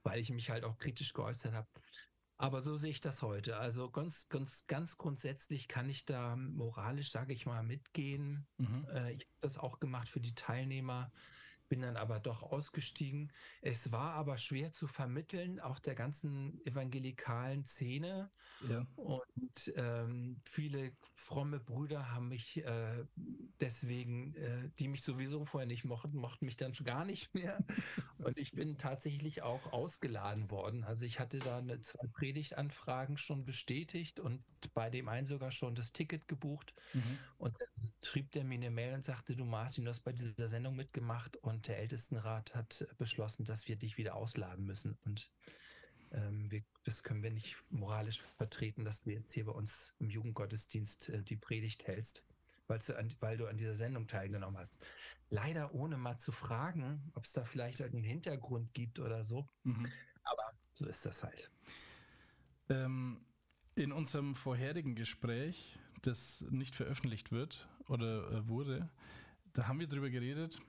weil 0.02 0.20
ich 0.20 0.32
mich 0.32 0.50
halt 0.50 0.64
auch 0.64 0.80
kritisch 0.80 1.14
geäußert 1.14 1.54
habe. 1.54 1.70
Aber 2.42 2.64
so 2.64 2.76
sehe 2.76 2.90
ich 2.90 3.02
das 3.02 3.22
heute. 3.22 3.58
Also 3.58 3.92
ganz, 3.92 4.28
ganz, 4.28 4.66
ganz 4.66 4.98
grundsätzlich 4.98 5.68
kann 5.68 5.88
ich 5.88 6.06
da 6.06 6.36
moralisch, 6.36 7.12
sage 7.12 7.34
ich 7.34 7.46
mal, 7.46 7.62
mitgehen. 7.62 8.48
Mhm. 8.58 8.88
Äh, 8.92 9.14
ich 9.14 9.28
habe 9.28 9.38
das 9.42 9.60
auch 9.60 9.80
gemacht 9.80 10.10
für 10.10 10.22
die 10.22 10.34
Teilnehmer 10.34 11.12
bin 11.72 11.84
dann 11.84 11.96
aber 11.96 12.20
doch 12.20 12.44
ausgestiegen. 12.44 13.32
Es 13.62 13.94
war 13.94 14.16
aber 14.16 14.38
schwer 14.38 14.74
zu 14.74 14.88
vermitteln, 14.88 15.62
auch 15.62 15.80
der 15.80 15.96
ganzen 15.96 16.60
evangelikalen 16.66 17.66
Szene. 17.66 18.30
Ja. 18.68 18.86
Und 18.98 19.74
ähm, 19.78 20.42
viele 20.44 20.92
fromme 21.16 21.62
Brüder 21.62 22.12
haben 22.12 22.28
mich 22.28 22.58
äh, 22.58 23.06
deswegen, 23.62 24.36
äh, 24.36 24.70
die 24.80 24.90
mich 24.90 25.02
sowieso 25.02 25.46
vorher 25.46 25.66
nicht 25.66 25.86
mochten, 25.86 26.18
mochten 26.18 26.44
mich 26.44 26.58
dann 26.58 26.74
schon 26.74 26.86
gar 26.86 27.06
nicht 27.06 27.34
mehr. 27.34 27.64
Und 28.18 28.38
ich 28.38 28.52
bin 28.52 28.78
tatsächlich 28.78 29.42
auch 29.42 29.72
ausgeladen 29.72 30.50
worden. 30.50 30.84
Also 30.84 31.06
ich 31.06 31.22
hatte 31.22 31.40
da 31.40 31.60
eine, 31.60 31.80
zwei 31.80 32.06
Predigtanfragen 32.08 33.16
schon 33.16 33.46
bestätigt 33.46 34.20
und 34.20 34.44
bei 34.70 34.90
dem 34.90 35.08
einen 35.08 35.26
sogar 35.26 35.52
schon 35.52 35.76
das 35.76 35.92
Ticket 35.92 36.28
gebucht. 36.28 36.74
Mhm. 36.94 37.18
Und 37.38 37.60
dann 37.60 37.94
schrieb 38.04 38.32
der 38.32 38.44
mir 38.44 38.56
eine 38.56 38.72
Mail 38.72 38.94
und 38.94 39.06
sagte, 39.06 39.36
du 39.36 39.46
Martin, 39.46 39.86
du 39.86 39.90
hast 39.90 40.02
bei 40.02 40.12
dieser 40.12 40.48
Sendung 40.48 40.76
mitgemacht 40.76 41.38
und 41.38 41.68
der 41.68 41.80
Ältestenrat 41.80 42.56
hat 42.56 42.88
beschlossen, 42.98 43.46
dass 43.46 43.68
wir 43.68 43.76
dich 43.76 43.98
wieder 43.98 44.16
ausladen 44.16 44.66
müssen. 44.66 44.98
Und 45.06 45.32
ähm, 46.12 46.52
wir, 46.52 46.64
das 46.84 47.04
können 47.04 47.24
wir 47.24 47.32
nicht 47.32 47.58
moralisch 47.70 48.22
vertreten, 48.38 48.84
dass 48.86 49.02
du 49.02 49.12
jetzt 49.12 49.34
hier 49.34 49.46
bei 49.46 49.52
uns 49.52 49.94
im 50.00 50.10
Jugendgottesdienst 50.10 51.10
äh, 51.10 51.24
die 51.24 51.38
Predigt 51.38 51.88
hältst, 51.88 52.24
du 52.68 52.98
an, 52.98 53.14
weil 53.20 53.38
du 53.38 53.48
an 53.48 53.58
dieser 53.58 53.76
Sendung 53.76 54.08
teilgenommen 54.08 54.58
hast. 54.58 54.80
Leider 55.30 55.74
ohne 55.74 55.98
mal 55.98 56.18
zu 56.18 56.32
fragen, 56.32 57.12
ob 57.16 57.26
es 57.26 57.34
da 57.34 57.44
vielleicht 57.44 57.82
einen 57.82 58.04
Hintergrund 58.04 58.74
gibt 58.74 59.00
oder 59.00 59.24
so. 59.24 59.48
Mhm. 59.64 59.92
Aber 60.24 60.54
so 60.74 60.86
ist 60.86 61.06
das 61.06 61.24
halt. 61.24 61.52
Ähm, 62.70 63.20
in 63.76 63.92
unserem 63.92 64.36
vorherigen 64.36 64.96
Gespräch, 64.96 65.78
das 66.02 66.46
nicht 66.50 66.76
veröffentlicht 66.76 67.32
wird 67.32 67.68
oder 67.88 68.32
äh, 68.32 68.48
wurde, 68.48 68.90
da 69.54 69.68
haben 69.68 69.80
wir 69.80 69.88
drüber 69.88 70.10
geredet, 70.10 70.60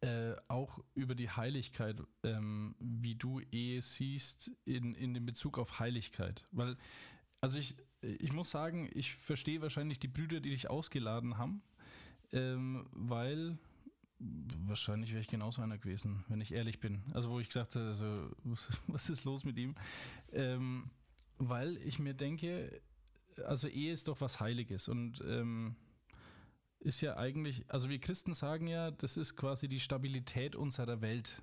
äh, 0.00 0.34
auch 0.48 0.78
über 0.94 1.14
die 1.14 1.30
Heiligkeit, 1.30 2.00
ähm, 2.22 2.74
wie 2.78 3.14
du 3.14 3.40
Ehe 3.50 3.82
siehst 3.82 4.52
in, 4.64 4.94
in 4.94 5.14
dem 5.14 5.26
Bezug 5.26 5.58
auf 5.58 5.80
Heiligkeit. 5.80 6.46
Weil, 6.52 6.76
also 7.40 7.58
ich, 7.58 7.76
ich 8.00 8.32
muss 8.32 8.50
sagen, 8.50 8.88
ich 8.92 9.14
verstehe 9.14 9.60
wahrscheinlich 9.60 9.98
die 9.98 10.08
Brüder, 10.08 10.40
die 10.40 10.50
dich 10.50 10.70
ausgeladen 10.70 11.38
haben, 11.38 11.62
ähm, 12.32 12.86
weil 12.92 13.58
wahrscheinlich 14.18 15.10
wäre 15.10 15.20
ich 15.20 15.28
genauso 15.28 15.60
einer 15.60 15.78
gewesen, 15.78 16.24
wenn 16.28 16.40
ich 16.40 16.52
ehrlich 16.52 16.80
bin. 16.80 17.02
Also 17.12 17.30
wo 17.30 17.40
ich 17.40 17.48
gesagt 17.48 17.74
habe, 17.74 17.86
also, 17.86 18.30
was, 18.86 19.10
ist 19.10 19.24
los 19.24 19.44
mit 19.44 19.58
ihm? 19.58 19.74
Ähm, 20.32 20.90
weil 21.38 21.76
ich 21.78 21.98
mir 21.98 22.14
denke, 22.14 22.80
also 23.44 23.68
Ehe 23.68 23.92
ist 23.92 24.08
doch 24.08 24.20
was 24.20 24.40
Heiliges 24.40 24.88
und 24.88 25.22
ähm, 25.26 25.76
ist 26.80 27.00
ja 27.00 27.16
eigentlich, 27.16 27.64
also 27.68 27.88
wir 27.88 27.98
Christen 27.98 28.34
sagen 28.34 28.66
ja, 28.66 28.90
das 28.90 29.16
ist 29.16 29.36
quasi 29.36 29.68
die 29.68 29.80
Stabilität 29.80 30.54
unserer 30.54 31.00
Welt. 31.00 31.42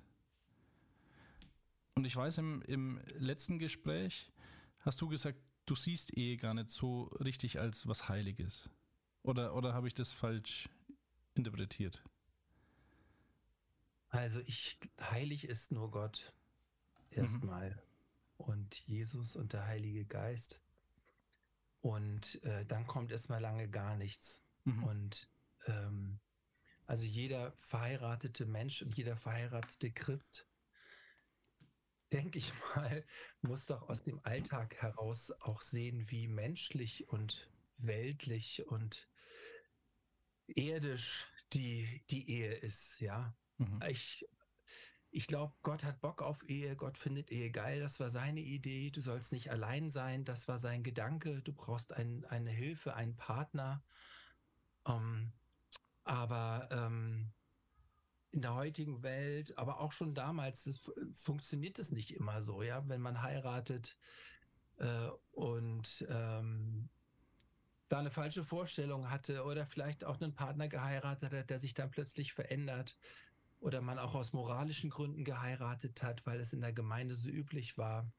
Und 1.94 2.04
ich 2.06 2.16
weiß, 2.16 2.38
im, 2.38 2.62
im 2.62 3.00
letzten 3.16 3.58
Gespräch 3.58 4.32
hast 4.80 5.00
du 5.00 5.08
gesagt, 5.08 5.38
du 5.66 5.74
siehst 5.74 6.16
Ehe 6.16 6.36
gar 6.36 6.54
nicht 6.54 6.70
so 6.70 7.04
richtig 7.24 7.60
als 7.60 7.86
was 7.86 8.08
Heiliges. 8.08 8.70
Oder, 9.22 9.54
oder 9.54 9.74
habe 9.74 9.88
ich 9.88 9.94
das 9.94 10.12
falsch 10.12 10.68
interpretiert? 11.34 12.02
Also 14.08 14.40
ich, 14.46 14.78
heilig 15.00 15.44
ist 15.44 15.72
nur 15.72 15.90
Gott 15.90 16.32
erstmal 17.10 17.70
mhm. 17.70 17.93
Und 18.36 18.74
Jesus 18.86 19.36
und 19.36 19.52
der 19.52 19.66
Heilige 19.66 20.04
Geist. 20.04 20.60
Und 21.80 22.42
äh, 22.44 22.64
dann 22.64 22.86
kommt 22.86 23.12
erstmal 23.12 23.40
lange 23.40 23.68
gar 23.68 23.96
nichts. 23.96 24.42
Mhm. 24.64 24.84
Und 24.84 25.30
ähm, 25.66 26.20
also 26.86 27.04
jeder 27.04 27.52
verheiratete 27.56 28.46
Mensch 28.46 28.82
und 28.82 28.96
jeder 28.96 29.16
verheiratete 29.16 29.90
Christ, 29.92 30.48
denke 32.12 32.38
ich 32.38 32.52
mal, 32.74 33.04
muss 33.42 33.66
doch 33.66 33.88
aus 33.88 34.02
dem 34.02 34.20
Alltag 34.24 34.76
heraus 34.76 35.30
auch 35.40 35.60
sehen, 35.60 36.10
wie 36.10 36.28
menschlich 36.28 37.08
und 37.08 37.50
weltlich 37.78 38.66
und 38.66 39.08
erdisch 40.46 41.28
die, 41.52 42.04
die 42.10 42.30
Ehe 42.30 42.54
ist, 42.54 43.00
ja. 43.00 43.36
Mhm. 43.58 43.80
Ich, 43.88 44.26
ich 45.14 45.28
glaube, 45.28 45.54
Gott 45.62 45.84
hat 45.84 46.00
Bock 46.00 46.22
auf 46.22 46.42
Ehe, 46.48 46.74
Gott 46.74 46.98
findet 46.98 47.30
Ehe 47.30 47.52
geil, 47.52 47.78
das 47.78 48.00
war 48.00 48.10
seine 48.10 48.40
Idee, 48.40 48.90
du 48.90 49.00
sollst 49.00 49.30
nicht 49.30 49.48
allein 49.48 49.88
sein, 49.90 50.24
das 50.24 50.48
war 50.48 50.58
sein 50.58 50.82
Gedanke, 50.82 51.40
du 51.40 51.52
brauchst 51.52 51.92
ein, 51.92 52.24
eine 52.24 52.50
Hilfe, 52.50 52.94
einen 52.94 53.16
Partner. 53.16 53.84
Ähm, 54.88 55.32
aber 56.02 56.68
ähm, 56.72 57.30
in 58.32 58.42
der 58.42 58.54
heutigen 58.54 59.04
Welt, 59.04 59.56
aber 59.56 59.78
auch 59.78 59.92
schon 59.92 60.16
damals, 60.16 60.64
das, 60.64 60.80
funktioniert 61.12 61.78
es 61.78 61.92
nicht 61.92 62.12
immer 62.12 62.42
so, 62.42 62.64
ja, 62.64 62.82
wenn 62.88 63.00
man 63.00 63.22
heiratet 63.22 63.96
äh, 64.78 65.10
und 65.30 66.04
ähm, 66.10 66.88
da 67.88 68.00
eine 68.00 68.10
falsche 68.10 68.42
Vorstellung 68.42 69.10
hatte 69.10 69.44
oder 69.44 69.64
vielleicht 69.64 70.02
auch 70.02 70.20
einen 70.20 70.34
Partner 70.34 70.66
geheiratet 70.66 71.32
hat, 71.32 71.50
der 71.50 71.60
sich 71.60 71.72
dann 71.72 71.92
plötzlich 71.92 72.32
verändert 72.32 72.98
oder 73.64 73.80
man 73.80 73.98
auch 73.98 74.14
aus 74.14 74.34
moralischen 74.34 74.90
Gründen 74.90 75.24
geheiratet 75.24 76.02
hat, 76.02 76.26
weil 76.26 76.38
es 76.38 76.52
in 76.52 76.60
der 76.60 76.74
Gemeinde 76.74 77.16
so 77.16 77.30
üblich 77.30 77.78
war. 77.78 78.12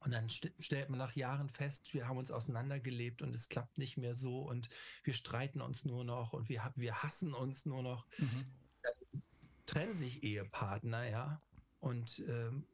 Und 0.00 0.12
dann 0.12 0.28
st 0.28 0.52
stellt 0.58 0.90
man 0.90 0.98
nach 0.98 1.16
Jahren 1.16 1.48
fest, 1.48 1.94
wir 1.94 2.06
haben 2.06 2.18
uns 2.18 2.30
auseinandergelebt 2.30 3.22
und 3.22 3.34
es 3.34 3.48
klappt 3.48 3.78
nicht 3.78 3.96
mehr 3.96 4.14
so 4.14 4.42
und 4.42 4.68
wir 5.04 5.14
streiten 5.14 5.62
uns 5.62 5.86
nur 5.86 6.04
noch 6.04 6.34
und 6.34 6.50
wir, 6.50 6.70
wir 6.76 7.02
hassen 7.02 7.32
uns 7.32 7.64
nur 7.64 7.82
noch. 7.82 8.06
Mhm. 8.18 8.44
Dann 8.82 9.22
trennen 9.64 9.94
sich 9.94 10.22
Ehepartner, 10.22 11.08
ja. 11.08 11.40
Und 11.80 12.18
ähm, 12.28 12.66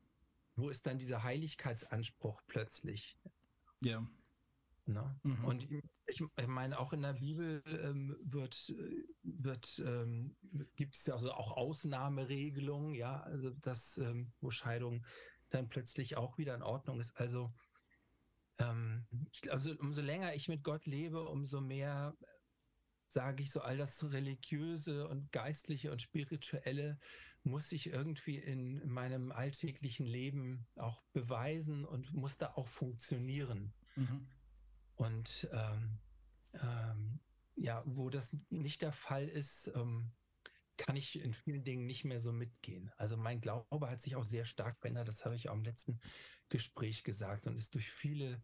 wo 0.56 0.70
ist 0.70 0.86
dann 0.86 0.98
dieser 0.98 1.22
Heiligkeitsanspruch 1.22 2.42
plötzlich? 2.48 3.16
Ja. 3.80 4.04
Ne? 4.86 5.18
Mhm. 5.22 5.44
Und 5.44 5.68
ich, 6.06 6.22
ich, 6.36 6.46
meine, 6.46 6.78
auch 6.78 6.92
in 6.92 7.02
der 7.02 7.14
Bibel 7.14 7.62
ähm, 7.66 8.16
wird, 8.22 8.74
wird 9.22 9.82
ähm, 9.84 10.36
gibt 10.76 10.96
es 10.96 11.06
ja 11.06 11.14
also 11.14 11.32
auch 11.32 11.56
Ausnahmeregelungen, 11.56 12.94
ja, 12.94 13.20
also 13.20 13.50
dass 13.50 13.96
ähm, 13.96 14.32
wo 14.40 14.50
Scheidung 14.50 15.04
dann 15.50 15.68
plötzlich 15.68 16.16
auch 16.16 16.36
wieder 16.36 16.54
in 16.54 16.62
Ordnung 16.62 17.00
ist. 17.00 17.16
Also, 17.16 17.52
ähm, 18.58 19.06
ich, 19.32 19.50
also 19.50 19.72
umso 19.78 20.02
länger 20.02 20.34
ich 20.34 20.48
mit 20.48 20.62
Gott 20.62 20.84
lebe, 20.84 21.28
umso 21.28 21.60
mehr 21.60 22.14
sage 23.06 23.42
ich 23.42 23.52
so, 23.52 23.60
all 23.60 23.78
das 23.78 24.12
Religiöse 24.12 25.08
und 25.08 25.30
Geistliche 25.32 25.92
und 25.92 26.02
Spirituelle 26.02 26.98
muss 27.42 27.72
ich 27.72 27.86
irgendwie 27.86 28.36
in 28.38 28.86
meinem 28.88 29.30
alltäglichen 29.30 30.06
Leben 30.06 30.66
auch 30.76 31.02
beweisen 31.12 31.84
und 31.84 32.12
muss 32.12 32.36
da 32.36 32.52
auch 32.54 32.68
funktionieren. 32.68 33.72
Mhm. 33.94 34.26
Und 34.96 35.48
ähm, 35.52 35.98
ähm, 36.54 37.20
ja, 37.56 37.82
wo 37.86 38.10
das 38.10 38.36
nicht 38.50 38.82
der 38.82 38.92
Fall 38.92 39.28
ist, 39.28 39.72
ähm, 39.74 40.12
kann 40.76 40.96
ich 40.96 41.20
in 41.20 41.34
vielen 41.34 41.64
Dingen 41.64 41.86
nicht 41.86 42.04
mehr 42.04 42.20
so 42.20 42.32
mitgehen. 42.32 42.90
Also 42.96 43.16
mein 43.16 43.40
Glaube 43.40 43.90
hat 43.90 44.02
sich 44.02 44.16
auch 44.16 44.24
sehr 44.24 44.44
stark 44.44 44.78
verändert, 44.80 45.08
das 45.08 45.24
habe 45.24 45.36
ich 45.36 45.48
auch 45.48 45.54
im 45.54 45.64
letzten 45.64 46.00
Gespräch 46.48 47.04
gesagt 47.04 47.46
und 47.46 47.56
ist 47.56 47.74
durch 47.74 47.90
viele 47.90 48.42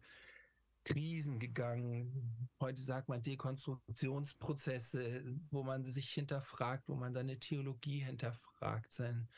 Krisen 0.83 1.39
gegangen. 1.39 2.49
Heute 2.59 2.81
sagt 2.81 3.09
man 3.09 3.21
Dekonstruktionsprozesse, 3.21 5.23
wo 5.51 5.63
man 5.63 5.83
sich 5.83 6.09
hinterfragt, 6.11 6.87
wo 6.87 6.95
man 6.95 7.13
seine 7.13 7.37
Theologie 7.37 7.99
hinterfragt, 7.99 8.91
sein, 8.91 9.29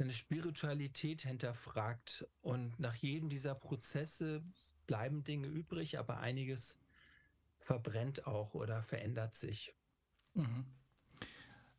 seine 0.00 0.14
Spiritualität 0.14 1.22
hinterfragt. 1.22 2.26
Und 2.40 2.80
nach 2.80 2.94
jedem 2.94 3.28
dieser 3.28 3.54
Prozesse 3.54 4.42
bleiben 4.86 5.24
Dinge 5.24 5.46
übrig, 5.46 5.98
aber 5.98 6.20
einiges 6.20 6.78
verbrennt 7.58 8.26
auch 8.26 8.54
oder 8.54 8.82
verändert 8.82 9.34
sich. 9.34 9.74
Mhm. 10.32 10.64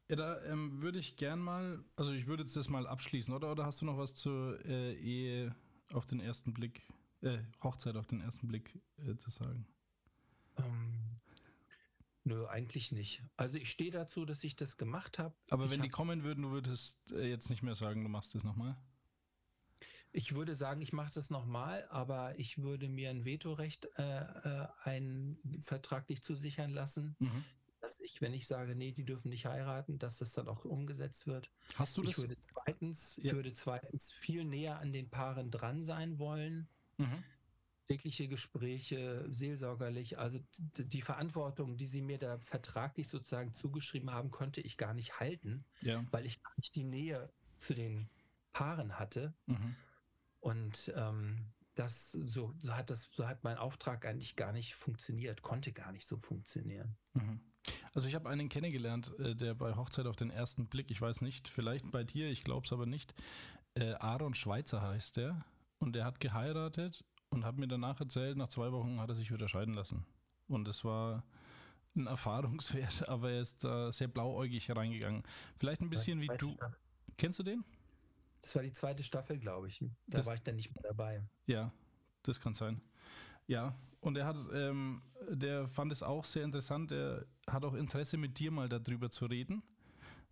Ja, 0.07 0.17
da 0.17 0.43
ähm, 0.43 0.84
würde 0.84 0.99
ich 0.99 1.15
gern 1.15 1.39
mal, 1.39 1.84
also 1.95 2.11
ich 2.11 2.28
würde 2.28 2.43
jetzt 2.43 2.55
das 2.55 2.69
mal 2.69 2.86
abschließen, 2.86 3.34
oder? 3.34 3.51
Oder 3.51 3.65
hast 3.65 3.82
du 3.82 3.86
noch 3.86 3.97
was 3.97 4.13
zur 4.13 4.63
äh, 4.65 4.93
Ehe 4.93 5.55
auf 5.91 6.05
den 6.05 6.19
ersten 6.19 6.53
Blick, 6.53 6.84
äh, 7.22 7.39
Hochzeit 7.63 7.95
auf 7.95 8.05
den 8.05 8.22
ersten 8.22 8.47
Blick 8.47 8.80
äh, 8.97 9.15
zu 9.17 9.32
sagen? 9.32 9.65
Nö, 12.32 12.48
eigentlich 12.48 12.92
nicht. 12.94 13.24
Also 13.36 13.58
ich 13.58 13.70
stehe 13.70 13.92
dazu, 13.92 14.24
dass 14.24 14.44
ich 14.44 14.56
das 14.56 14.78
gemacht 14.78 15.20
habe. 15.20 15.36
Aber 15.50 15.66
ich 15.66 15.72
wenn 15.72 15.82
die 15.82 15.90
kommen 15.90 16.24
würden, 16.24 16.44
du 16.44 16.52
würdest 16.52 17.12
äh, 17.12 17.30
jetzt 17.30 17.50
nicht 17.50 17.62
mehr 17.62 17.76
sagen, 17.76 18.04
du 18.04 18.10
machst 18.10 18.36
das 18.36 18.44
nochmal? 18.44 18.78
Ich 20.14 20.34
würde 20.34 20.56
sagen, 20.56 20.82
ich 20.82 20.94
mache 20.94 21.12
das 21.14 21.30
nochmal, 21.30 21.88
aber 21.90 22.38
ich 22.40 22.58
würde 22.58 22.88
mir 22.88 23.10
ein 23.10 23.26
Vetorecht 23.26 23.88
äh, 23.98 24.22
äh, 24.22 24.68
ein 24.84 25.38
vertraglich 25.60 26.22
zusichern 26.22 26.72
lassen, 26.72 27.16
mhm. 27.20 27.44
dass 27.82 28.00
ich, 28.00 28.22
wenn 28.22 28.34
ich 28.34 28.48
sage, 28.48 28.76
nee, 28.76 28.92
die 28.92 29.06
dürfen 29.06 29.30
nicht 29.30 29.46
heiraten, 29.46 30.00
dass 30.00 30.18
das 30.18 30.32
dann 30.32 30.48
auch 30.48 30.64
umgesetzt 30.64 31.28
wird. 31.28 31.52
Hast 31.76 31.98
du 31.98 32.02
das? 32.02 32.18
Ich 32.18 32.24
würde 32.24 32.38
zweitens, 32.54 33.18
ja. 33.18 33.24
ich 33.26 33.34
würde 33.34 33.54
zweitens 33.54 34.12
viel 34.12 34.46
näher 34.46 34.80
an 34.80 34.94
den 34.94 35.10
Paaren 35.10 35.52
dran 35.52 35.84
sein 35.84 36.18
wollen. 36.18 36.70
Mhm. 36.98 37.24
Tägliche 37.92 38.28
Gespräche, 38.28 39.26
seelsorgerlich, 39.30 40.18
also 40.18 40.39
die 40.78 41.02
Verantwortung, 41.02 41.78
die 41.78 41.86
sie 41.86 42.02
mir 42.02 42.18
da 42.18 42.39
vertraglich 42.39 43.08
sozusagen 43.08 43.54
zugeschrieben 43.54 44.12
haben, 44.12 44.32
konnte 44.32 44.62
ich 44.62 44.78
gar 44.78 44.94
nicht 44.94 45.20
halten, 45.20 45.66
ja. 45.82 46.06
weil 46.12 46.26
ich 46.26 46.42
gar 46.42 46.54
nicht 46.58 46.76
die 46.76 46.84
Nähe 46.84 47.30
zu 47.58 47.74
den 47.74 48.10
Paaren 48.54 48.98
hatte. 49.00 49.34
Mhm. 49.46 49.76
Und 50.39 50.94
ähm, 50.96 51.52
das 51.76 52.12
so, 52.12 52.54
so 52.58 52.76
hat 52.76 52.89
das 52.89 53.12
so 53.12 53.28
hat 53.28 53.44
mein 53.44 53.58
Auftrag 53.58 54.06
eigentlich 54.06 54.36
gar 54.36 54.52
nicht 54.52 54.76
funktioniert, 54.76 55.42
konnte 55.42 55.72
gar 55.72 55.92
nicht 55.92 56.06
so 56.06 56.18
funktionieren. 56.18 56.96
Mhm. 57.14 57.39
Also 57.94 58.08
ich 58.08 58.16
habe 58.16 58.30
einen 58.30 58.50
kennengelernt, 58.50 59.18
äh, 59.20 59.36
der 59.36 59.54
bei 59.54 59.76
Hochzeit 59.76 60.08
auf 60.08 60.16
den 60.16 60.32
ersten 60.32 60.68
Blick, 60.68 60.92
ich 60.92 61.02
weiß 61.02 61.22
nicht, 61.22 61.48
vielleicht 61.48 61.92
bei 61.92 62.04
dir, 62.04 62.30
ich 62.30 62.44
glaube 62.44 62.66
es 62.66 62.74
aber 62.74 62.86
nicht, 62.86 63.14
äh, 63.76 63.94
Aaron 63.94 64.34
Schweizer 64.34 64.82
heißt 64.82 65.18
der 65.18 65.46
und 65.80 65.94
der 65.94 66.06
hat 66.06 66.20
geheiratet 66.20 67.06
und 67.32 67.46
hat 67.46 67.58
mir 67.58 67.68
danach 67.68 68.00
erzählt, 68.00 68.38
nach 68.38 68.50
zwei 68.50 68.72
Wochen 68.72 69.00
hat 69.00 69.10
er 69.10 69.16
sich 69.16 69.32
wieder 69.32 69.48
scheiden 69.48 69.74
lassen. 69.74 70.06
Und 70.48 70.68
es 70.68 70.84
war 70.84 71.24
ein 71.96 72.08
Erfahrungswert, 72.08 73.08
aber 73.10 73.32
er 73.32 73.42
ist 73.42 73.64
da 73.64 73.92
sehr 73.92 74.08
blauäugig 74.08 74.70
reingegangen. 74.76 75.24
Vielleicht 75.58 75.82
ein 75.82 75.90
bisschen 75.90 76.22
wie 76.22 76.28
du. 76.38 76.56
Kennst 77.18 77.40
du 77.40 77.44
den? 77.44 77.64
Das 78.42 78.56
war 78.56 78.64
die 78.64 78.74
zweite 78.74 79.04
Staffel, 79.04 79.38
glaube 79.38 79.68
ich. 79.68 79.80
Da 80.08 80.18
das, 80.18 80.28
war 80.28 80.34
ich 80.34 80.42
dann 80.42 80.56
nicht 80.56 80.74
mehr 80.74 80.84
dabei. 80.84 81.24
Ja, 81.46 81.72
das 82.24 82.40
kann 82.40 82.54
sein. 82.54 82.82
Ja, 83.48 83.76
und 84.00 84.18
er 84.18 84.26
hat, 84.26 84.38
ähm, 84.54 85.02
der 85.30 85.68
fand 85.68 85.92
es 85.92 86.02
auch 86.02 86.26
sehr 86.26 86.44
interessant. 86.44 86.92
Er 86.92 87.26
hat 87.48 87.64
auch 87.64 87.76
Interesse, 87.76 88.18
mit 88.18 88.40
dir 88.40 88.52
mal 88.52 88.68
darüber 88.68 89.10
zu 89.10 89.26
reden. 89.26 89.62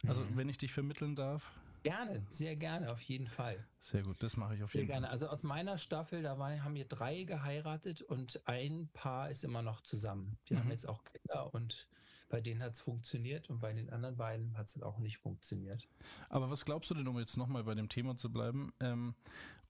Also, 0.08 0.24
Mhm. 0.24 0.38
wenn 0.38 0.50
ich 0.50 0.58
dich 0.58 0.74
vermitteln 0.74 1.16
darf. 1.16 1.52
Gerne, 1.84 2.26
sehr 2.30 2.56
gerne, 2.56 2.92
auf 2.92 3.02
jeden 3.02 3.28
Fall. 3.28 3.66
Sehr 3.82 4.04
gut, 4.04 4.22
das 4.22 4.36
mache 4.38 4.56
ich 4.56 4.64
auf 4.64 4.72
Sehr 4.72 4.82
jeden 4.82 4.92
gerne. 4.92 5.06
Fall. 5.08 5.14
Also 5.14 5.28
aus 5.28 5.44
meiner 5.44 5.78
Staffel, 5.78 6.22
da 6.22 6.38
waren, 6.38 6.64
haben 6.64 6.76
wir 6.76 6.86
drei 6.86 7.24
geheiratet 7.24 8.02
und 8.02 8.42
ein 8.48 8.90
Paar 8.94 9.30
ist 9.30 9.44
immer 9.44 9.62
noch 9.62 9.82
zusammen. 9.82 10.38
Die 10.50 10.58
haben 10.58 10.66
Mhm. 10.66 10.72
jetzt 10.72 10.88
auch 10.88 11.04
Kinder 11.04 11.54
und 11.54 11.88
bei 12.28 12.42
denen 12.42 12.62
hat 12.62 12.74
es 12.74 12.82
funktioniert 12.82 13.50
und 13.50 13.60
bei 13.60 13.74
den 13.74 13.90
anderen 13.90 14.16
beiden 14.18 14.58
hat 14.58 14.68
es 14.68 14.82
auch 14.84 15.00
nicht 15.00 15.18
funktioniert. 15.18 15.88
Aber 16.30 16.50
was 16.52 16.66
glaubst 16.66 16.90
du 16.92 16.94
denn, 16.96 17.08
um 17.08 17.18
jetzt 17.18 17.38
nochmal 17.38 17.64
bei 17.64 17.74
dem 17.76 17.90
Thema 17.90 18.18
zu 18.18 18.32
bleiben? 18.32 18.72
Ähm, 18.80 19.16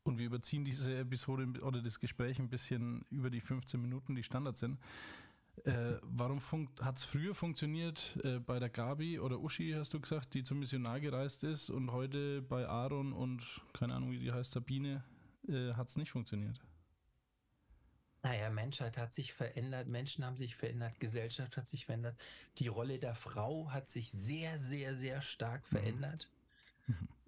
und 0.03 0.18
wir 0.18 0.26
überziehen 0.26 0.66
diese 0.66 0.97
Episode 0.97 1.47
oder 1.62 1.82
das 1.82 1.99
Gespräch 1.99 2.39
ein 2.39 2.49
bisschen 2.49 3.05
über 3.12 3.30
die 3.30 3.41
15 3.41 3.80
Minuten, 3.80 4.16
die 4.16 4.24
Standard 4.24 4.57
sind. 4.57 4.80
Äh, 5.66 5.99
warum 6.03 6.39
hat 6.82 6.97
es 6.97 7.05
früher 7.05 7.36
funktioniert 7.36 8.18
äh, 8.24 8.39
bei 8.39 8.60
der 8.60 8.70
Gabi 8.70 9.20
oder 9.20 9.39
Uschi, 9.39 9.74
hast 9.74 9.93
du 9.93 9.99
gesagt, 9.99 10.34
die 10.34 10.43
zum 10.43 10.60
Missionar 10.60 10.99
gereist 10.99 11.43
ist 11.43 11.70
und 11.70 11.91
heute 11.91 12.41
bei 12.41 12.68
Aaron 12.68 13.14
und 13.14 13.62
keine 13.74 13.93
Ahnung, 13.95 14.12
wie 14.12 14.20
die 14.20 14.32
heißt, 14.32 14.51
Sabine, 14.51 15.03
äh, 15.47 15.74
hat 15.74 15.89
es 15.89 15.97
nicht 15.97 16.12
funktioniert? 16.12 16.62
Naja, 18.22 18.49
Menschheit 18.49 18.97
hat 18.97 19.14
sich 19.14 19.34
verändert, 19.34 19.88
Menschen 19.88 20.26
haben 20.26 20.36
sich 20.36 20.55
verändert, 20.55 20.99
Gesellschaft 20.99 21.55
hat 21.55 21.70
sich 21.70 21.86
verändert. 21.86 22.18
Die 22.57 22.68
Rolle 22.68 22.99
der 22.99 23.16
Frau 23.16 23.72
hat 23.72 23.89
sich 23.89 24.12
sehr, 24.12 24.60
sehr, 24.60 24.93
sehr 24.93 25.22
stark 25.22 25.66
verändert. 25.68 26.30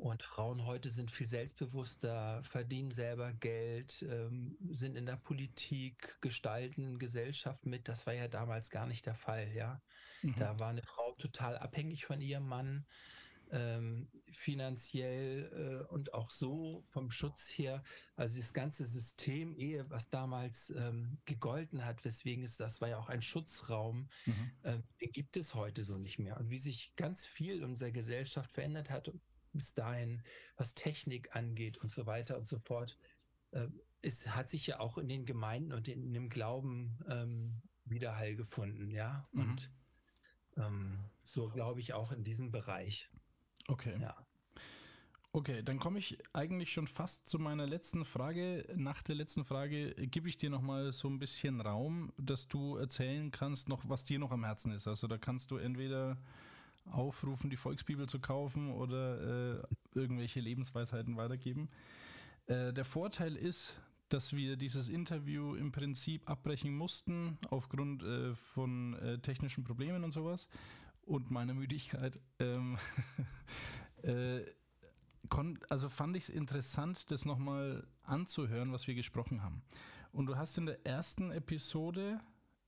Und 0.02 0.24
Frauen 0.24 0.66
heute 0.66 0.90
sind 0.90 1.12
viel 1.12 1.28
selbstbewusster, 1.28 2.42
verdienen 2.44 2.90
selber 2.90 3.34
Geld, 3.34 4.02
ähm, 4.02 4.58
sind 4.72 4.96
in 4.98 5.06
der 5.06 5.16
Politik, 5.16 6.18
gestalten 6.22 6.98
Gesellschaft 6.98 7.68
mit. 7.68 7.88
Das 7.88 8.08
war 8.08 8.14
ja 8.16 8.28
damals 8.28 8.72
gar 8.72 8.88
nicht 8.88 9.06
der 9.06 9.14
Fall, 9.14 9.52
ja. 9.54 9.80
Mhm. 10.24 10.36
Da 10.38 10.58
war 10.60 10.70
eine 10.70 10.82
Frau 10.82 11.14
total 11.20 11.56
abhängig 11.56 12.08
von 12.08 12.20
ihrem 12.20 12.48
Mann, 12.48 12.88
ähm, 13.52 14.10
finanziell 14.32 15.86
äh, 15.88 15.94
und 15.94 16.16
auch 16.16 16.32
so 16.32 16.82
vom 16.88 17.12
Schutz 17.12 17.52
her. 17.52 17.84
Also 18.16 18.40
das 18.40 18.56
ganze 18.56 18.88
System 18.88 19.54
Ehe, 19.54 19.88
was 19.92 20.10
damals 20.10 20.72
ähm, 20.72 21.20
gegolten 21.26 21.86
hat, 21.86 22.04
weswegen 22.04 22.44
es 22.44 22.58
das 22.58 22.82
war 22.82 22.90
ja 22.90 22.98
auch 22.98 23.10
ein 23.10 23.22
Schutzraum, 23.22 24.10
Mhm. 24.26 24.52
ähm, 24.64 24.84
den 25.00 25.12
gibt 25.12 25.38
es 25.38 25.54
heute 25.54 25.84
so 25.84 26.00
nicht 26.00 26.18
mehr. 26.18 26.38
Und 26.38 26.50
wie 26.50 26.58
sich 26.58 26.96
ganz 26.96 27.28
viel 27.28 27.58
in 27.58 27.66
unserer 27.66 27.92
Gesellschaft 27.92 28.52
verändert 28.52 28.90
hat, 28.90 29.12
bis 29.54 29.74
dahin, 29.74 30.24
was 30.56 30.74
Technik 30.74 31.36
angeht 31.36 31.78
und 31.78 31.92
so 31.92 32.06
weiter 32.06 32.38
und 32.38 32.48
so 32.48 32.60
fort, 32.60 32.98
äh, 33.52 33.68
es 34.02 34.28
hat 34.28 34.50
sich 34.50 34.68
ja 34.68 34.80
auch 34.80 34.98
in 34.98 35.08
den 35.08 35.26
Gemeinden 35.26 35.74
und 35.74 35.88
in, 35.88 36.04
in 36.04 36.14
dem 36.14 36.30
Glauben 36.30 36.98
ähm, 37.08 37.62
Widerhall 37.86 38.36
gefunden, 38.36 38.90
ja. 38.90 39.28
Mhm. 39.32 39.42
Und 39.42 39.72
ähm, 40.58 41.00
so 41.24 41.50
glaube 41.50 41.80
ich 41.80 41.94
auch 41.94 42.12
in 42.12 42.24
diesem 42.24 42.52
Bereich. 42.52 43.10
Okay. 43.68 43.98
Ja. 44.02 44.16
Okay, 45.34 45.64
dann 45.64 45.80
komme 45.80 45.98
ich 45.98 46.18
eigentlich 46.34 46.74
schon 46.74 46.88
fast 46.88 47.30
zu 47.30 47.40
meiner 47.40 47.66
letzten 47.66 48.04
Frage. 48.04 48.68
Nach 48.76 49.02
der 49.02 49.16
letzten 49.16 49.46
Frage 49.46 49.94
gebe 49.96 50.28
ich 50.28 50.36
dir 50.36 50.50
nochmal 50.50 50.92
so 50.92 51.08
ein 51.08 51.20
bisschen 51.20 51.62
Raum, 51.62 52.12
dass 52.18 52.50
du 52.50 52.76
erzählen 52.76 53.32
kannst, 53.32 53.70
noch, 53.70 53.88
was 53.88 54.04
dir 54.04 54.20
noch 54.20 54.32
am 54.32 54.44
Herzen 54.44 54.74
ist. 54.74 54.88
Also 54.90 55.08
da 55.08 55.18
kannst 55.18 55.52
du 55.52 55.56
entweder 55.56 56.18
aufrufen, 56.90 57.50
die 57.50 57.58
Volksbibel 57.58 58.08
zu 58.08 58.20
kaufen 58.20 58.72
oder 58.72 59.60
äh, 59.60 59.64
irgendwelche 59.94 60.40
Lebensweisheiten 60.40 61.18
weitergeben. 61.18 61.70
Äh, 62.48 62.74
der 62.74 62.86
Vorteil 62.86 63.36
ist, 63.36 63.80
dass 64.10 64.36
wir 64.36 64.58
dieses 64.58 64.90
Interview 64.90 65.56
im 65.56 65.72
Prinzip 65.72 66.30
abbrechen 66.30 66.76
mussten 66.76 67.38
aufgrund 67.50 68.04
äh, 68.04 68.36
von 68.36 68.94
äh, 68.96 69.20
technischen 69.20 69.64
Problemen 69.64 70.04
und 70.04 70.12
sowas 70.12 70.48
und 71.04 71.32
meiner 71.32 71.54
Müdigkeit. 71.54 72.20
Ähm, 72.40 72.78
äh, 74.04 74.42
also 75.70 75.88
fand 75.88 76.18
ich 76.18 76.24
es 76.24 76.30
interessant, 76.30 77.10
das 77.10 77.24
nochmal 77.24 77.88
anzuhören, 78.04 78.74
was 78.74 78.88
wir 78.88 78.96
gesprochen 78.96 79.44
haben. 79.44 79.62
Und 80.12 80.26
du 80.26 80.36
hast 80.36 80.58
in 80.58 80.66
der 80.66 80.86
ersten 80.86 81.32
Episode 81.32 82.20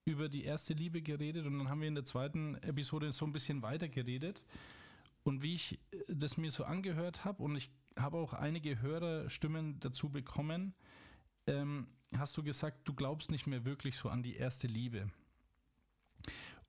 über 0.06 0.30
die 0.30 0.44
erste 0.44 0.74
Liebe 0.74 1.02
geredet 1.02 1.46
und 1.46 1.58
dann 1.58 1.70
haben 1.70 1.82
wir 1.82 1.88
in 1.88 1.96
der 1.96 2.06
zweiten 2.06 2.56
Episode 2.56 3.12
so 3.12 3.26
ein 3.26 3.32
bisschen 3.32 3.62
weiter 3.62 3.88
geredet. 3.88 4.44
Und 5.24 5.42
wie 5.42 5.56
ich 5.56 5.80
äh, 5.92 6.04
das 6.08 6.38
mir 6.38 6.52
so 6.52 6.66
angehört 6.66 7.26
habe 7.26 7.44
und 7.44 7.56
ich 7.56 7.72
habe 7.98 8.18
auch 8.18 8.34
einige 8.34 8.82
Hörerstimmen 8.82 9.80
dazu 9.80 10.10
bekommen, 10.10 10.74
ähm, 11.48 11.88
hast 12.18 12.36
du 12.38 12.44
gesagt, 12.44 12.88
du 12.88 12.94
glaubst 12.94 13.32
nicht 13.32 13.48
mehr 13.48 13.66
wirklich 13.66 13.96
so 13.96 14.10
an 14.10 14.24
die 14.24 14.36
erste 14.36 14.68
Liebe. 14.68 15.10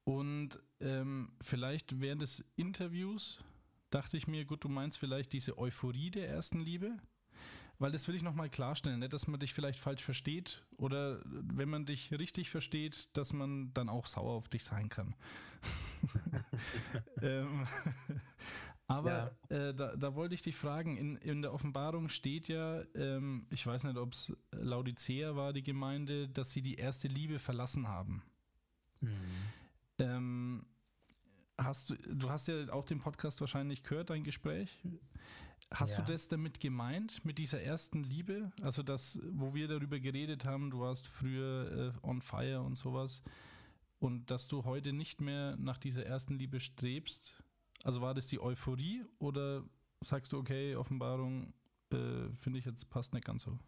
Und 0.04 0.58
ähm, 0.80 1.32
vielleicht 1.40 2.00
während 2.00 2.22
des 2.22 2.44
Interviews 2.56 3.42
dachte 3.90 4.16
ich 4.16 4.26
mir, 4.26 4.44
gut, 4.44 4.64
du 4.64 4.68
meinst 4.68 4.98
vielleicht 4.98 5.32
diese 5.32 5.58
Euphorie 5.58 6.10
der 6.10 6.28
ersten 6.28 6.60
Liebe? 6.60 6.98
Weil 7.78 7.90
das 7.92 8.06
will 8.06 8.14
ich 8.14 8.22
nochmal 8.22 8.48
klarstellen, 8.48 9.00
nicht, 9.00 9.12
dass 9.12 9.26
man 9.26 9.40
dich 9.40 9.52
vielleicht 9.52 9.80
falsch 9.80 10.02
versteht 10.02 10.64
oder 10.76 11.20
wenn 11.24 11.68
man 11.68 11.86
dich 11.86 12.12
richtig 12.12 12.50
versteht, 12.50 13.16
dass 13.16 13.32
man 13.32 13.72
dann 13.74 13.88
auch 13.88 14.06
sauer 14.06 14.32
auf 14.32 14.48
dich 14.48 14.64
sein 14.64 14.88
kann. 14.88 15.14
ähm, 17.22 17.66
aber 18.86 19.36
äh, 19.48 19.74
da, 19.74 19.96
da 19.96 20.14
wollte 20.14 20.34
ich 20.34 20.42
dich 20.42 20.56
fragen, 20.56 20.96
in, 20.96 21.16
in 21.16 21.42
der 21.42 21.52
Offenbarung 21.52 22.08
steht 22.08 22.48
ja, 22.48 22.82
ähm, 22.94 23.46
ich 23.50 23.66
weiß 23.66 23.84
nicht, 23.84 23.96
ob 23.96 24.12
es 24.12 24.32
Laodicea 24.52 25.34
war, 25.34 25.52
die 25.52 25.62
Gemeinde, 25.64 26.28
dass 26.28 26.52
sie 26.52 26.62
die 26.62 26.76
erste 26.76 27.08
Liebe 27.08 27.38
verlassen 27.40 27.88
haben. 27.88 28.22
Ähm, 29.98 30.66
hast 31.58 31.90
du, 31.90 31.94
du 31.96 32.30
hast 32.30 32.48
ja 32.48 32.68
auch 32.72 32.84
den 32.84 33.00
Podcast 33.00 33.40
wahrscheinlich 33.40 33.82
gehört, 33.82 34.10
dein 34.10 34.22
Gespräch. 34.22 34.78
Hast 35.70 35.98
Ja. 35.98 36.04
du 36.04 36.12
das 36.12 36.28
damit 36.28 36.60
gemeint, 36.60 37.24
mit 37.24 37.38
dieser 37.38 37.60
ersten 37.62 38.02
Liebe? 38.02 38.52
Also 38.62 38.82
das, 38.82 39.18
wo 39.32 39.54
wir 39.54 39.66
darüber 39.68 39.98
geredet 39.98 40.44
haben, 40.44 40.70
du 40.70 40.80
warst 40.80 41.06
früher 41.06 41.94
äh, 42.02 42.06
on 42.06 42.20
fire 42.22 42.60
und 42.62 42.76
sowas. 42.76 43.22
Und 43.98 44.30
dass 44.30 44.48
du 44.48 44.64
heute 44.64 44.92
nicht 44.92 45.20
mehr 45.20 45.56
nach 45.56 45.78
dieser 45.78 46.04
ersten 46.04 46.34
Liebe 46.34 46.60
strebst. 46.60 47.42
Also 47.82 48.00
war 48.02 48.14
das 48.14 48.26
die 48.26 48.40
Euphorie 48.40 49.04
oder 49.18 49.64
sagst 50.02 50.32
du, 50.32 50.38
okay, 50.38 50.76
Offenbarung 50.76 51.54
äh, 51.90 52.28
finde 52.36 52.58
ich 52.58 52.64
jetzt 52.66 52.90
passt 52.90 53.14
nicht 53.14 53.24
ganz 53.24 53.42
so? 53.44 53.58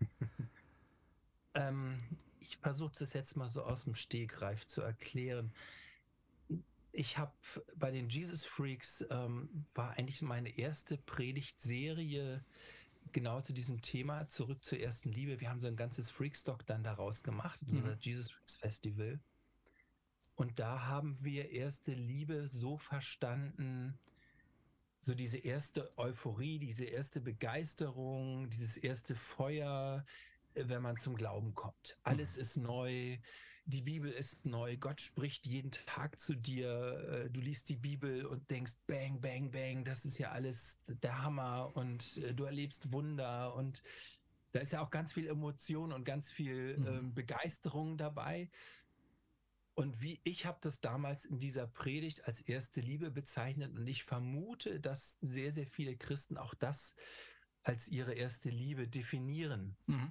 Ähm, 1.54 1.98
ich 2.40 2.56
versuche 2.58 2.92
das 2.98 3.14
jetzt 3.14 3.36
mal 3.36 3.48
so 3.48 3.62
aus 3.64 3.84
dem 3.84 3.94
Stegreif 3.94 4.66
zu 4.66 4.80
erklären. 4.82 5.52
Ich 6.98 7.16
habe 7.16 7.32
bei 7.76 7.92
den 7.92 8.08
Jesus 8.08 8.44
Freaks 8.44 9.04
ähm, 9.10 9.62
war 9.74 9.92
eigentlich 9.96 10.20
meine 10.20 10.58
erste 10.58 10.98
Predigtserie 10.98 12.44
genau 13.12 13.40
zu 13.40 13.52
diesem 13.52 13.82
Thema, 13.82 14.28
zurück 14.28 14.64
zur 14.64 14.80
ersten 14.80 15.12
Liebe. 15.12 15.40
Wir 15.40 15.48
haben 15.48 15.60
so 15.60 15.68
ein 15.68 15.76
ganzes 15.76 16.10
Freakstock 16.10 16.66
dann 16.66 16.82
daraus 16.82 17.22
gemacht, 17.22 17.62
Mhm. 17.62 17.78
unser 17.78 17.96
Jesus 18.00 18.32
Freaks 18.32 18.56
Festival. 18.56 19.20
Und 20.34 20.58
da 20.58 20.86
haben 20.86 21.16
wir 21.22 21.50
erste 21.50 21.92
Liebe 21.92 22.48
so 22.48 22.76
verstanden, 22.76 23.96
so 24.98 25.14
diese 25.14 25.38
erste 25.38 25.96
Euphorie, 25.98 26.58
diese 26.58 26.84
erste 26.86 27.20
Begeisterung, 27.20 28.50
dieses 28.50 28.76
erste 28.76 29.14
Feuer, 29.14 30.04
wenn 30.54 30.82
man 30.82 30.96
zum 30.96 31.14
Glauben 31.14 31.54
kommt. 31.54 31.96
Alles 32.02 32.36
ist 32.36 32.56
neu, 32.56 33.18
die 33.68 33.82
Bibel 33.82 34.10
ist 34.10 34.46
neu, 34.46 34.78
Gott 34.78 35.00
spricht 35.00 35.46
jeden 35.46 35.70
Tag 35.70 36.18
zu 36.20 36.34
dir, 36.34 37.26
äh, 37.26 37.30
du 37.30 37.40
liest 37.40 37.68
die 37.68 37.76
Bibel 37.76 38.24
und 38.24 38.50
denkst, 38.50 38.72
bang, 38.86 39.20
bang, 39.20 39.50
bang, 39.50 39.84
das 39.84 40.06
ist 40.06 40.16
ja 40.16 40.30
alles 40.30 40.78
der 40.86 41.22
Hammer 41.22 41.76
und 41.76 42.16
äh, 42.16 42.34
du 42.34 42.44
erlebst 42.44 42.92
Wunder 42.92 43.54
und 43.54 43.82
da 44.52 44.60
ist 44.60 44.72
ja 44.72 44.80
auch 44.80 44.90
ganz 44.90 45.12
viel 45.12 45.26
Emotion 45.28 45.92
und 45.92 46.04
ganz 46.04 46.32
viel 46.32 46.78
Mhm. 46.78 46.86
ähm, 46.86 47.14
Begeisterung 47.14 47.98
dabei. 47.98 48.50
Und 49.74 50.00
wie 50.00 50.18
ich 50.24 50.46
habe 50.46 50.58
das 50.62 50.80
damals 50.80 51.26
in 51.26 51.38
dieser 51.38 51.66
Predigt 51.66 52.24
als 52.24 52.40
erste 52.40 52.80
Liebe 52.80 53.10
bezeichnet 53.10 53.76
und 53.76 53.86
ich 53.86 54.02
vermute, 54.02 54.80
dass 54.80 55.18
sehr, 55.20 55.52
sehr 55.52 55.66
viele 55.66 55.96
Christen 55.96 56.38
auch 56.38 56.54
das 56.54 56.96
als 57.62 57.86
ihre 57.86 58.14
erste 58.14 58.48
Liebe 58.48 58.88
definieren 58.88 59.76
Mhm. 59.86 60.10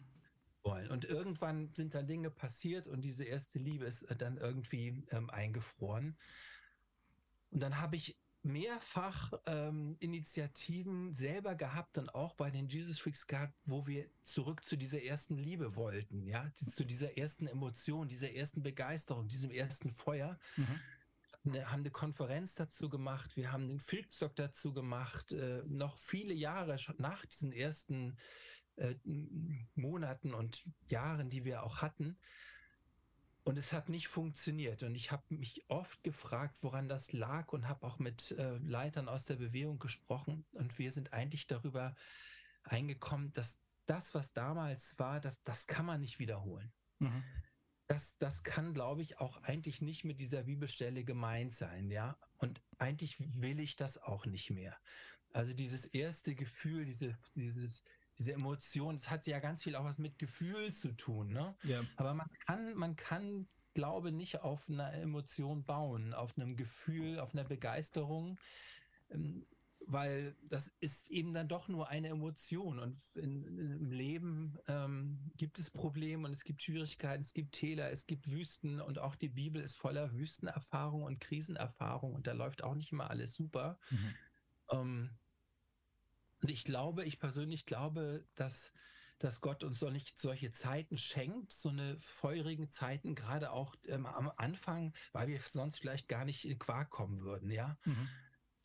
Wollen. 0.68 0.90
Und 0.90 1.06
irgendwann 1.06 1.74
sind 1.74 1.94
dann 1.94 2.08
Dinge 2.08 2.30
passiert 2.30 2.88
und 2.88 3.02
diese 3.02 3.24
erste 3.24 3.60
Liebe 3.60 3.86
ist 3.86 4.04
äh, 4.04 4.16
dann 4.16 4.38
irgendwie 4.38 5.04
ähm, 5.12 5.30
eingefroren. 5.30 6.18
Und 7.52 7.62
dann 7.62 7.80
habe 7.80 7.96
ich 7.96 8.18
mehrfach 8.44 9.34
ähm, 9.46 9.98
Initiativen 10.00 11.14
selber 11.14 11.56
gehabt 11.56 11.98
und 11.98 12.14
auch 12.14 12.36
bei 12.36 12.50
den 12.50 12.68
Jesus 12.68 13.00
Freaks 13.00 13.28
gehabt, 13.28 13.54
wo 13.66 13.88
wir 13.88 14.10
zurück 14.24 14.64
zu 14.64 14.78
dieser 14.78 15.04
ersten 15.04 15.38
Liebe 15.38 15.76
wollten, 15.76 16.26
ja, 16.26 16.50
zu 16.56 16.86
dieser 16.86 17.18
ersten 17.18 17.48
Emotion, 17.48 18.08
dieser 18.08 18.32
ersten 18.32 18.64
Begeisterung, 18.64 19.28
diesem 19.28 19.52
ersten 19.52 19.92
Feuer. 19.92 20.40
Ne, 21.44 21.70
haben 21.70 21.82
eine 21.82 21.92
Konferenz 21.92 22.56
dazu 22.56 22.90
gemacht, 22.90 23.36
wir 23.36 23.52
haben 23.52 23.68
den 23.68 23.80
Filmstock 23.80 24.36
dazu 24.36 24.74
gemacht, 24.74 25.32
äh, 25.34 25.62
noch 25.66 25.98
viele 25.98 26.34
Jahre 26.34 26.78
nach 26.98 27.26
diesen 27.26 27.52
ersten 27.52 28.18
äh, 28.78 28.96
Monaten 29.76 30.34
und 30.34 30.64
Jahren, 30.88 31.30
die 31.30 31.46
wir 31.46 31.64
auch 31.64 31.82
hatten. 31.82 32.18
Und 33.44 33.58
es 33.58 33.72
hat 33.72 33.88
nicht 33.88 34.10
funktioniert. 34.10 34.84
Und 34.84 34.96
ich 34.96 35.12
habe 35.12 35.24
mich 35.30 35.64
oft 35.70 36.04
gefragt, 36.04 36.64
woran 36.64 36.90
das 36.90 37.14
lag 37.14 37.54
und 37.54 37.68
habe 37.68 37.88
auch 37.88 37.98
mit 37.98 38.32
äh, 38.32 38.58
Leitern 38.58 39.08
aus 39.08 39.26
der 39.26 39.36
Bewegung 39.36 39.80
gesprochen. 39.80 40.46
Und 40.52 40.78
wir 40.78 40.92
sind 40.92 41.14
eigentlich 41.14 41.48
darüber 41.48 41.96
eingekommen, 42.64 43.32
dass 43.34 43.62
das, 43.86 44.14
was 44.14 44.34
damals 44.34 45.00
war, 45.00 45.22
das, 45.22 45.44
das 45.44 45.66
kann 45.68 45.86
man 45.86 46.02
nicht 46.02 46.20
wiederholen. 46.20 46.72
Mhm. 47.00 47.24
Das, 47.88 48.18
das 48.18 48.44
kann, 48.44 48.74
glaube 48.74 49.02
ich, 49.02 49.20
auch 49.20 49.42
eigentlich 49.44 49.82
nicht 49.82 50.04
mit 50.04 50.20
dieser 50.20 50.44
Bibelstelle 50.44 51.06
gemeint 51.06 51.54
sein, 51.54 51.90
ja. 51.90 52.18
Und 52.38 52.62
eigentlich 52.78 53.16
will 53.42 53.62
ich 53.62 53.78
das 53.78 53.98
auch 53.98 54.26
nicht 54.26 54.50
mehr. 54.50 54.78
Also 55.32 55.54
dieses 55.54 55.86
erste 55.86 56.36
Gefühl, 56.36 56.84
diese, 56.84 57.18
dieses, 57.36 57.82
diese 58.18 58.34
Emotion, 58.34 58.96
das 58.96 59.10
hat 59.10 59.28
ja 59.28 59.40
ganz 59.40 59.64
viel 59.64 59.76
auch 59.76 59.86
was 59.86 60.00
mit 60.00 60.18
Gefühl 60.18 60.74
zu 60.74 60.92
tun, 60.94 61.32
ne? 61.32 61.56
Ja. 61.64 61.80
Aber 61.96 62.14
man 62.14 62.30
kann, 62.46 62.76
man 62.76 62.96
kann, 62.96 63.48
glaube 63.74 64.12
nicht 64.12 64.42
auf 64.42 64.68
einer 64.68 64.92
Emotion 64.94 65.64
bauen, 65.64 66.16
auf 66.16 66.36
einem 66.36 66.56
Gefühl, 66.56 67.20
auf 67.20 67.36
einer 67.36 67.44
Begeisterung, 67.44 68.40
ähm, 69.12 69.46
weil 69.86 70.36
das 70.50 70.76
ist 70.80 71.12
eben 71.12 71.34
dann 71.34 71.48
doch 71.48 71.68
nur 71.68 71.88
eine 71.88 72.08
Emotion 72.08 72.80
und 72.80 73.00
in, 73.16 73.46
im 73.46 73.92
Leben 73.92 74.58
ähm, 74.68 75.32
gibt 75.38 75.60
es 75.60 75.70
Probleme 75.70 76.28
und 76.28 76.34
es 76.34 76.44
gibt 76.44 76.64
Schwierigkeiten, 76.64 77.22
es 77.22 77.34
gibt 77.34 77.54
Täler, 77.54 77.92
es 77.92 78.08
gibt 78.08 78.32
Wüsten 78.32 78.82
und 78.82 78.98
auch 78.98 79.16
die 79.16 79.30
Bibel 79.30 79.62
ist 79.62 79.78
voller 79.78 80.12
Wüstenerfahrung 80.12 81.04
und 81.04 81.20
Krisenerfahrung 81.20 82.16
und 82.16 82.26
da 82.26 82.34
läuft 82.34 82.64
auch 82.64 82.74
nicht 82.74 82.92
immer 82.92 83.12
alles 83.12 83.36
super. 83.36 83.80
Mhm. 83.92 84.16
Ähm, 84.72 85.10
und 86.42 86.52
ich 86.52 86.64
glaube, 86.64 87.04
ich 87.04 87.20
persönlich 87.20 87.66
glaube, 87.66 88.26
dass, 88.36 88.72
dass 89.20 89.42
Gott 89.42 89.64
uns 89.64 89.80
so 89.80 89.90
nicht 89.90 90.20
solche 90.20 90.52
Zeiten 90.52 90.98
schenkt, 90.98 91.52
so 91.52 91.70
eine 91.70 92.00
feurigen 92.00 92.70
Zeiten, 92.70 93.16
gerade 93.16 93.52
auch 93.52 93.76
ähm, 93.88 94.06
am 94.06 94.32
Anfang, 94.38 94.94
weil 95.14 95.28
wir 95.28 95.40
sonst 95.46 95.80
vielleicht 95.80 96.08
gar 96.08 96.26
nicht 96.26 96.46
in 96.46 96.60
Quark 96.60 96.90
kommen 96.90 97.22
würden, 97.22 97.50
ja. 97.52 97.78
Mhm. 97.86 98.10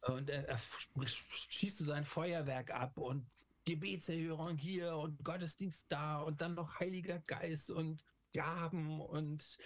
Und 0.02 0.30
er, 0.30 0.48
er 0.48 0.58
schießt 0.58 1.78
sein 1.78 2.04
Feuerwerk 2.04 2.72
ab 2.72 2.98
und 2.98 3.30
Gebetserhörung 3.64 4.56
hier 4.56 4.96
und 4.96 5.22
Gottesdienst 5.22 5.86
da 5.88 6.20
und 6.20 6.40
dann 6.40 6.54
noch 6.54 6.80
Heiliger 6.80 7.20
Geist 7.20 7.70
und 7.70 8.04
Gaben 8.32 9.00
und 9.00 9.56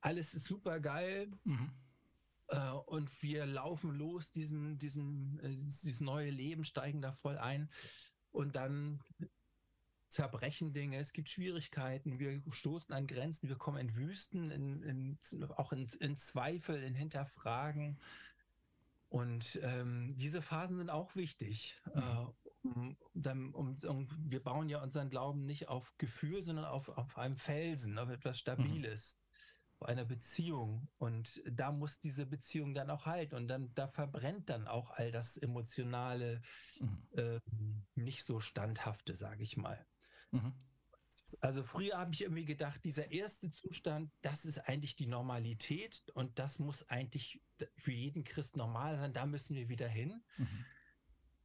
alles 0.00 0.34
ist 0.34 0.46
super 0.46 0.80
geil. 0.80 1.30
Mhm. 1.44 1.72
Äh, 2.50 2.72
und 2.86 3.22
wir 3.22 3.46
laufen 3.46 3.92
los, 3.92 4.32
diesen, 4.32 4.78
diesen, 4.78 5.38
äh, 5.40 5.48
dieses 5.48 6.00
neue 6.00 6.30
Leben, 6.30 6.64
steigen 6.64 7.00
da 7.00 7.12
voll 7.12 7.38
ein. 7.38 7.70
Und 8.32 8.56
dann 8.56 9.00
zerbrechen 10.08 10.72
Dinge, 10.72 10.98
es 10.98 11.12
gibt 11.12 11.28
Schwierigkeiten, 11.28 12.18
wir 12.18 12.42
stoßen 12.50 12.92
an 12.92 13.06
Grenzen, 13.06 13.48
wir 13.48 13.56
kommen 13.56 13.78
in 13.78 13.94
Wüsten, 13.94 14.50
in, 14.50 14.82
in, 14.82 15.18
auch 15.56 15.72
in, 15.72 15.88
in, 16.00 16.16
Zweifel, 16.16 16.82
in 16.82 16.94
Hinterfragen. 16.94 18.00
Und 19.08 19.60
ähm, 19.62 20.16
diese 20.16 20.42
Phasen 20.42 20.78
sind 20.78 20.90
auch 20.90 21.14
wichtig. 21.14 21.80
Mhm. 21.94 22.00
Äh, 22.00 23.26
um, 23.28 23.54
um, 23.54 23.76
um, 23.86 24.06
wir 24.30 24.42
bauen 24.42 24.68
ja 24.68 24.82
unseren 24.82 25.08
Glauben 25.08 25.46
nicht 25.46 25.68
auf 25.68 25.96
Gefühl, 25.98 26.42
sondern 26.42 26.66
auf, 26.66 26.88
auf 26.90 27.16
einem 27.16 27.36
Felsen, 27.36 27.98
auf 27.98 28.10
etwas 28.10 28.36
mhm. 28.36 28.40
Stabiles. 28.40 29.16
Mhm 29.16 29.29
einer 29.82 30.04
Beziehung 30.04 30.88
und 30.98 31.42
da 31.50 31.72
muss 31.72 32.00
diese 32.00 32.26
Beziehung 32.26 32.74
dann 32.74 32.90
auch 32.90 33.06
halten 33.06 33.34
und 33.34 33.48
dann 33.48 33.72
da 33.74 33.88
verbrennt 33.88 34.48
dann 34.50 34.66
auch 34.68 34.90
all 34.90 35.10
das 35.10 35.36
emotionale, 35.36 36.42
mhm. 36.80 37.06
äh, 37.12 37.40
nicht 37.94 38.24
so 38.24 38.40
standhafte, 38.40 39.16
sage 39.16 39.42
ich 39.42 39.56
mal. 39.56 39.84
Mhm. 40.30 40.52
Also 41.40 41.62
früher 41.62 41.96
habe 41.96 42.12
ich 42.12 42.22
irgendwie 42.22 42.44
gedacht, 42.44 42.84
dieser 42.84 43.12
erste 43.12 43.50
Zustand, 43.50 44.10
das 44.22 44.44
ist 44.44 44.58
eigentlich 44.58 44.96
die 44.96 45.06
Normalität 45.06 46.02
und 46.14 46.38
das 46.38 46.58
muss 46.58 46.88
eigentlich 46.88 47.40
für 47.76 47.92
jeden 47.92 48.24
Christ 48.24 48.56
normal 48.56 48.96
sein. 48.96 49.12
Da 49.12 49.26
müssen 49.26 49.54
wir 49.54 49.68
wieder 49.68 49.88
hin. 49.88 50.22
Mhm. 50.36 50.64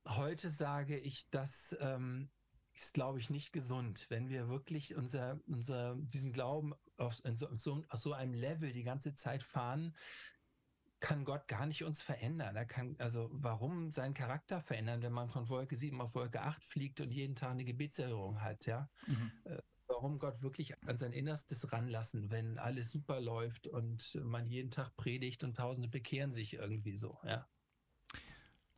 Heute 0.07 0.49
sage 0.49 0.97
ich, 0.97 1.29
dass 1.29 1.75
ähm, 1.79 2.29
ist, 2.75 2.93
glaube 2.93 3.19
ich, 3.19 3.29
nicht 3.29 3.53
gesund, 3.53 4.05
wenn 4.09 4.29
wir 4.29 4.49
wirklich 4.49 4.95
unser, 4.95 5.39
unser, 5.47 5.95
diesen 5.95 6.33
Glauben 6.33 6.73
auf 6.97 7.15
so, 7.15 7.83
auf 7.89 7.99
so 7.99 8.13
einem 8.13 8.33
Level 8.33 8.71
die 8.71 8.83
ganze 8.83 9.15
Zeit 9.15 9.43
fahren, 9.43 9.95
kann 10.99 11.25
Gott 11.25 11.47
gar 11.47 11.65
nicht 11.65 11.83
uns 11.83 12.01
verändern. 12.01 12.55
Er 12.55 12.65
kann, 12.65 12.95
also 12.99 13.29
warum 13.31 13.91
seinen 13.91 14.13
Charakter 14.13 14.61
verändern, 14.61 15.01
wenn 15.01 15.13
man 15.13 15.29
von 15.29 15.49
Wolke 15.49 15.75
7 15.75 16.01
auf 16.01 16.15
Wolke 16.15 16.41
8 16.41 16.63
fliegt 16.63 17.01
und 17.01 17.11
jeden 17.11 17.35
Tag 17.35 17.51
eine 17.51 17.65
Gebetserhörung 17.65 18.41
hat, 18.41 18.65
ja? 18.65 18.89
Mhm. 19.05 19.31
Äh, 19.43 19.61
warum 19.87 20.17
Gott 20.17 20.41
wirklich 20.41 20.73
an 20.83 20.97
sein 20.97 21.13
Innerstes 21.13 21.71
ranlassen, 21.71 22.31
wenn 22.31 22.57
alles 22.57 22.91
super 22.91 23.19
läuft 23.21 23.67
und 23.67 24.19
man 24.23 24.47
jeden 24.47 24.71
Tag 24.71 24.95
predigt 24.95 25.43
und 25.43 25.57
Tausende 25.57 25.89
bekehren 25.89 26.31
sich 26.31 26.53
irgendwie 26.55 26.95
so, 26.95 27.19
ja? 27.23 27.47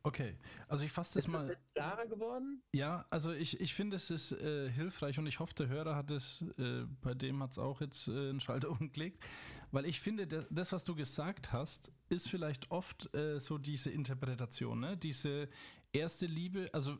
Okay, 0.08 0.38
also 0.68 0.86
ich 0.86 0.92
fasse 0.92 1.14
das 1.14 1.26
ist 1.26 1.30
mal. 1.30 1.50
Ist 1.50 1.60
klarer 1.74 2.06
geworden? 2.06 2.62
Ja, 2.72 3.04
also 3.10 3.30
ich, 3.30 3.60
ich 3.60 3.74
finde, 3.74 3.96
es 3.96 4.10
ist 4.10 4.32
äh, 4.32 4.70
hilfreich 4.70 5.18
und 5.18 5.26
ich 5.26 5.38
hoffe, 5.38 5.52
der 5.54 5.68
Hörer 5.68 5.96
hat 5.96 6.10
es, 6.10 6.42
äh, 6.56 6.86
bei 7.02 7.12
dem 7.12 7.42
hat 7.42 7.52
es 7.52 7.58
auch 7.58 7.82
jetzt 7.82 8.08
äh, 8.08 8.30
einen 8.30 8.40
Schalter 8.40 8.70
umgelegt, 8.80 9.22
weil 9.70 9.84
ich 9.84 10.00
finde, 10.00 10.26
das, 10.26 10.72
was 10.72 10.84
du 10.84 10.94
gesagt 10.94 11.52
hast, 11.52 11.92
ist 12.08 12.30
vielleicht 12.30 12.70
oft 12.70 13.14
äh, 13.14 13.38
so 13.38 13.58
diese 13.58 13.90
Interpretation, 13.90 14.80
ne? 14.80 14.96
diese 14.96 15.50
erste 15.92 16.24
Liebe, 16.24 16.70
also 16.72 16.96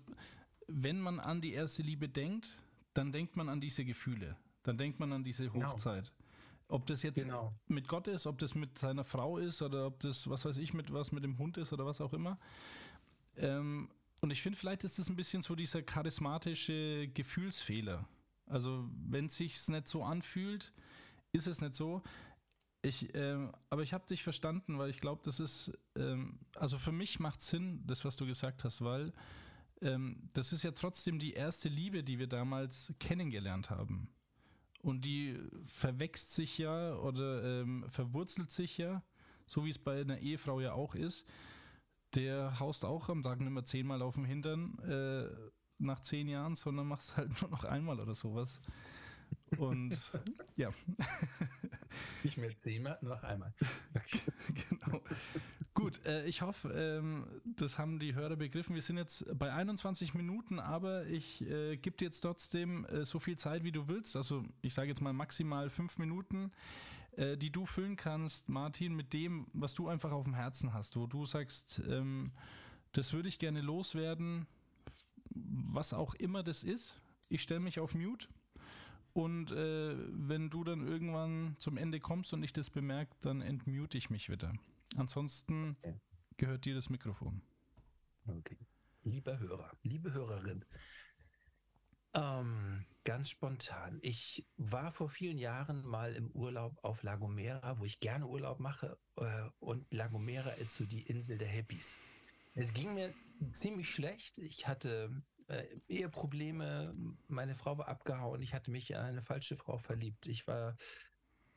wenn 0.67 1.01
man 1.01 1.19
an 1.19 1.41
die 1.41 1.55
erste 1.55 1.83
Liebe 1.83 2.11
denkt, 2.11 2.59
dann 2.93 3.11
denkt 3.11 3.37
man 3.37 3.49
an 3.49 3.63
diese 3.63 3.87
Gefühle, 3.87 4.37
dann 4.65 4.77
denkt 4.77 5.01
man 5.01 5.15
an 5.15 5.25
diese 5.25 5.49
genau. 5.49 5.73
Hochzeit. 5.73 6.05
Genau. 6.05 6.15
Ob 6.71 6.87
das 6.87 7.03
jetzt 7.03 7.23
genau. 7.23 7.55
mit 7.69 7.89
Gott 7.89 8.09
ist, 8.09 8.27
ob 8.27 8.37
das 8.39 8.55
mit 8.55 8.77
seiner 8.79 9.03
Frau 9.03 9.39
ist 9.39 9.63
oder 9.63 9.87
ob 9.87 10.01
das, 10.01 10.29
was 10.29 10.45
weiß 10.45 10.59
ich, 10.59 10.75
mit 10.75 10.93
was 10.93 11.13
mit 11.13 11.25
dem 11.25 11.39
Hund 11.39 11.57
ist 11.57 11.73
oder 11.73 11.87
was 11.87 12.03
auch 12.03 12.13
immer. 12.13 12.39
Ähm, 13.39 13.89
und 14.21 14.31
ich 14.31 14.43
finde, 14.43 14.59
vielleicht 14.59 14.85
ist 14.85 14.99
das 14.99 15.09
ein 15.09 15.17
bisschen 15.17 15.43
so 15.43 15.55
dieser 15.55 15.83
charismatische 15.83 17.09
Gefühlsfehler. 17.09 18.07
Also, 18.47 18.89
wenn 19.09 19.27
es 19.27 19.37
sich 19.37 19.69
nicht 19.69 19.89
so 19.89 20.03
anfühlt, 20.03 20.73
ist 21.33 21.47
es 21.47 21.61
nicht 21.61 21.75
so. 21.75 22.03
Ich, 22.83 23.15
äh, 23.15 23.49
aber 23.71 23.83
ich 23.83 23.93
habe 23.93 24.07
dich 24.07 24.23
verstanden, 24.23 24.79
weil 24.79 24.91
ich 24.91 25.01
glaube, 25.01 25.23
das 25.25 25.41
ist, 25.41 25.73
ähm, 25.97 26.39
also 26.55 26.79
für 26.79 26.93
mich 26.93 27.21
macht 27.21 27.43
Sinn, 27.43 27.83
das, 27.87 28.05
was 28.05 28.17
du 28.17 28.27
gesagt 28.27 28.65
hast, 28.65 28.83
weil 28.83 29.13
ähm, 29.83 30.29
das 30.33 30.53
ist 30.53 30.63
ja 30.63 30.71
trotzdem 30.73 31.19
die 31.19 31.33
erste 31.33 31.69
Liebe, 31.69 32.03
die 32.03 32.19
wir 32.19 32.29
damals 32.29 32.93
kennengelernt 32.99 33.71
haben. 33.71 34.09
Und 34.81 35.05
die 35.05 35.39
verwächst 35.65 36.33
sich 36.33 36.57
ja 36.59 36.95
oder 36.97 37.63
ähm, 37.63 37.85
verwurzelt 37.89 38.51
sich 38.51 38.79
ja, 38.79 39.03
so 39.47 39.65
wie 39.65 39.71
es 39.71 39.79
bei 39.79 40.01
einer 40.01 40.19
Ehefrau 40.19 40.61
ja 40.61 40.73
auch 40.73 40.95
ist 40.95 41.27
der 42.15 42.59
haust 42.61 42.85
auch 42.85 43.09
am 43.09 43.23
Tag 43.23 43.41
nicht 43.41 43.51
mehr 43.51 43.65
zehnmal 43.65 44.03
auf 44.03 44.15
dem 44.15 44.25
Hintern 44.25 44.79
äh, 44.81 45.29
nach 45.79 46.01
zehn 46.01 46.29
Jahren, 46.29 46.55
sondern 46.55 46.87
machst 46.87 47.17
halt 47.17 47.31
nur 47.43 47.51
noch 47.51 47.65
einmal 47.65 48.01
oder 48.01 48.15
sowas. 48.15 48.61
Und 49.57 50.13
ja. 50.57 50.71
Nicht 52.23 52.37
mehr 52.37 52.57
zehnmal, 52.59 52.99
nur 53.01 53.15
noch 53.15 53.23
einmal. 53.23 53.55
Okay. 53.95 54.21
genau. 54.69 55.01
Gut, 55.75 56.05
äh, 56.05 56.27
ich 56.27 56.43
hoffe, 56.43 56.71
ähm, 56.73 57.27
das 57.45 57.79
haben 57.79 57.99
die 57.99 58.15
Hörer 58.15 58.37
begriffen. 58.37 58.75
Wir 58.75 58.83
sind 58.83 58.99
jetzt 58.99 59.27
bei 59.39 59.53
21 59.53 60.15
Minuten, 60.15 60.59
aber 60.59 61.07
ich 61.07 61.43
äh, 61.43 61.77
gebe 61.77 61.97
dir 61.97 62.07
jetzt 62.07 62.21
trotzdem 62.21 62.85
äh, 62.87 63.05
so 63.05 63.19
viel 63.19 63.37
Zeit, 63.37 63.65
wie 63.65 63.73
du 63.73 63.89
willst. 63.89 64.17
Also 64.17 64.45
ich 64.61 64.75
sage 64.75 64.89
jetzt 64.89 65.01
mal 65.01 65.13
maximal 65.13 65.71
fünf 65.71 65.99
Minuten 65.99 66.53
äh, 67.19 67.37
die 67.37 67.51
du 67.51 67.67
füllen 67.67 67.97
kannst, 67.97 68.49
Martin, 68.49 68.95
mit 68.95 69.13
dem, 69.13 69.49
was 69.53 69.75
du 69.75 69.89
einfach 69.89 70.13
auf 70.13 70.25
dem 70.25 70.35
Herzen 70.35 70.73
hast, 70.73 70.97
wo 70.97 71.09
du 71.09 71.27
sagst, 71.27 71.83
ähm, 71.89 72.31
das 72.93 73.13
würde 73.13 73.29
ich 73.29 73.41
gerne 73.41 73.61
loswerden, 73.61 74.47
was 75.31 75.93
auch 75.93 76.15
immer 76.15 76.45
das 76.45 76.63
ist. 76.63 77.01
Ich 77.29 77.43
stelle 77.43 77.59
mich 77.59 77.81
auf 77.81 77.95
Mute 77.95 78.29
und 79.15 79.51
äh, 79.51 79.97
wenn 80.11 80.49
du 80.49 80.63
dann 80.63 80.87
irgendwann 80.87 81.57
zum 81.59 81.77
Ende 81.77 81.99
kommst 81.99 82.33
und 82.33 82.45
ich 82.45 82.53
das 82.53 82.71
bemerke, 82.71 83.17
dann 83.21 83.41
entmute 83.41 83.99
ich 83.99 84.11
mich 84.11 84.31
wieder. 84.31 84.53
Ansonsten 84.97 85.77
gehört 86.37 86.67
dir 86.67 86.77
das 86.77 86.89
Mikrofon. 86.89 87.43
Okay. 88.27 88.59
Lieber 89.03 89.41
Hörer, 89.41 89.73
liebe 89.83 90.13
Hörerin, 90.13 90.65
ähm, 92.15 92.85
ganz 93.09 93.31
spontan. 93.31 93.99
Ich 94.03 94.47
war 94.59 94.93
vor 94.93 95.09
vielen 95.09 95.39
Jahren 95.39 95.83
mal 95.83 96.15
im 96.15 96.31
Urlaub 96.33 96.77
auf 96.85 97.03
La 97.03 97.17
Gomera, 97.17 97.79
wo 97.79 97.87
ich 97.87 98.01
gerne 98.01 98.27
Urlaub 98.27 98.61
mache. 98.61 98.99
Äh, 99.17 99.49
und 99.61 99.87
La 99.95 100.09
Gomera 100.09 100.51
ist 100.51 100.75
so 100.75 100.85
die 100.85 101.01
Insel 101.07 101.39
der 101.39 101.49
Hippies. 101.49 101.97
Es 102.55 102.75
ging 102.75 102.93
mir 102.93 103.15
ziemlich 103.55 103.89
schlecht. 103.89 104.37
Ich 104.37 104.69
hatte 104.69 105.23
äh, 105.47 105.65
Eheprobleme. 105.89 106.95
Meine 107.29 107.55
Frau 107.55 107.79
war 107.79 107.89
abgehauen. 107.89 108.43
Ich 108.43 108.53
hatte 108.53 108.71
mich 108.71 108.91
in 108.91 108.97
eine 108.97 109.23
falsche 109.23 109.57
Frau 109.57 109.79
verliebt. 109.79 110.27
Ich 110.27 110.47
war 110.47 110.77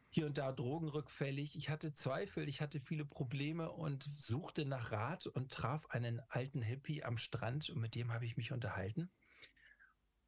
hier 0.07 0.27
und 0.27 0.37
da 0.37 0.53
drogenrückfällig. 0.53 1.57
Ich 1.57 1.69
hatte 1.69 1.93
Zweifel, 1.93 2.47
ich 2.47 2.61
hatte 2.61 2.79
viele 2.79 3.03
Probleme 3.03 3.69
und 3.69 4.03
suchte 4.03 4.63
nach 4.63 4.93
Rat 4.93 5.27
und 5.27 5.51
traf 5.51 5.85
einen 5.89 6.21
alten 6.29 6.61
Hippie 6.61 7.03
am 7.03 7.17
Strand 7.17 7.69
und 7.69 7.81
mit 7.81 7.93
dem 7.95 8.13
habe 8.13 8.25
ich 8.25 8.37
mich 8.37 8.53
unterhalten. 8.53 9.11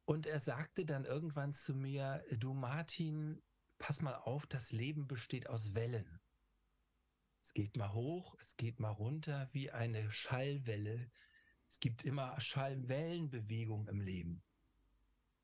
Und 0.04 0.26
er 0.26 0.40
sagte 0.40 0.84
dann 0.84 1.04
irgendwann 1.04 1.54
zu 1.54 1.74
mir, 1.74 2.24
du 2.30 2.52
Martin, 2.52 3.42
pass 3.78 4.02
mal 4.02 4.16
auf, 4.16 4.46
das 4.46 4.72
Leben 4.72 5.06
besteht 5.06 5.48
aus 5.48 5.74
Wellen. 5.74 6.20
Es 7.40 7.52
geht 7.52 7.76
mal 7.76 7.92
hoch, 7.92 8.36
es 8.40 8.56
geht 8.56 8.80
mal 8.80 8.90
runter 8.90 9.48
wie 9.52 9.70
eine 9.70 10.10
Schallwelle. 10.10 11.10
Es 11.68 11.80
gibt 11.80 12.04
immer 12.04 12.38
Schallwellenbewegung 12.40 13.88
im 13.88 14.00
Leben. 14.00 14.42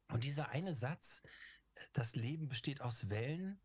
Und 0.09 0.25
dieser 0.25 0.51
eine 0.51 0.75
Satz, 0.75 1.23
das 1.93 2.17
Leben 2.17 2.49
besteht 2.49 2.81
aus 2.81 3.09
Wellen, 3.11 3.61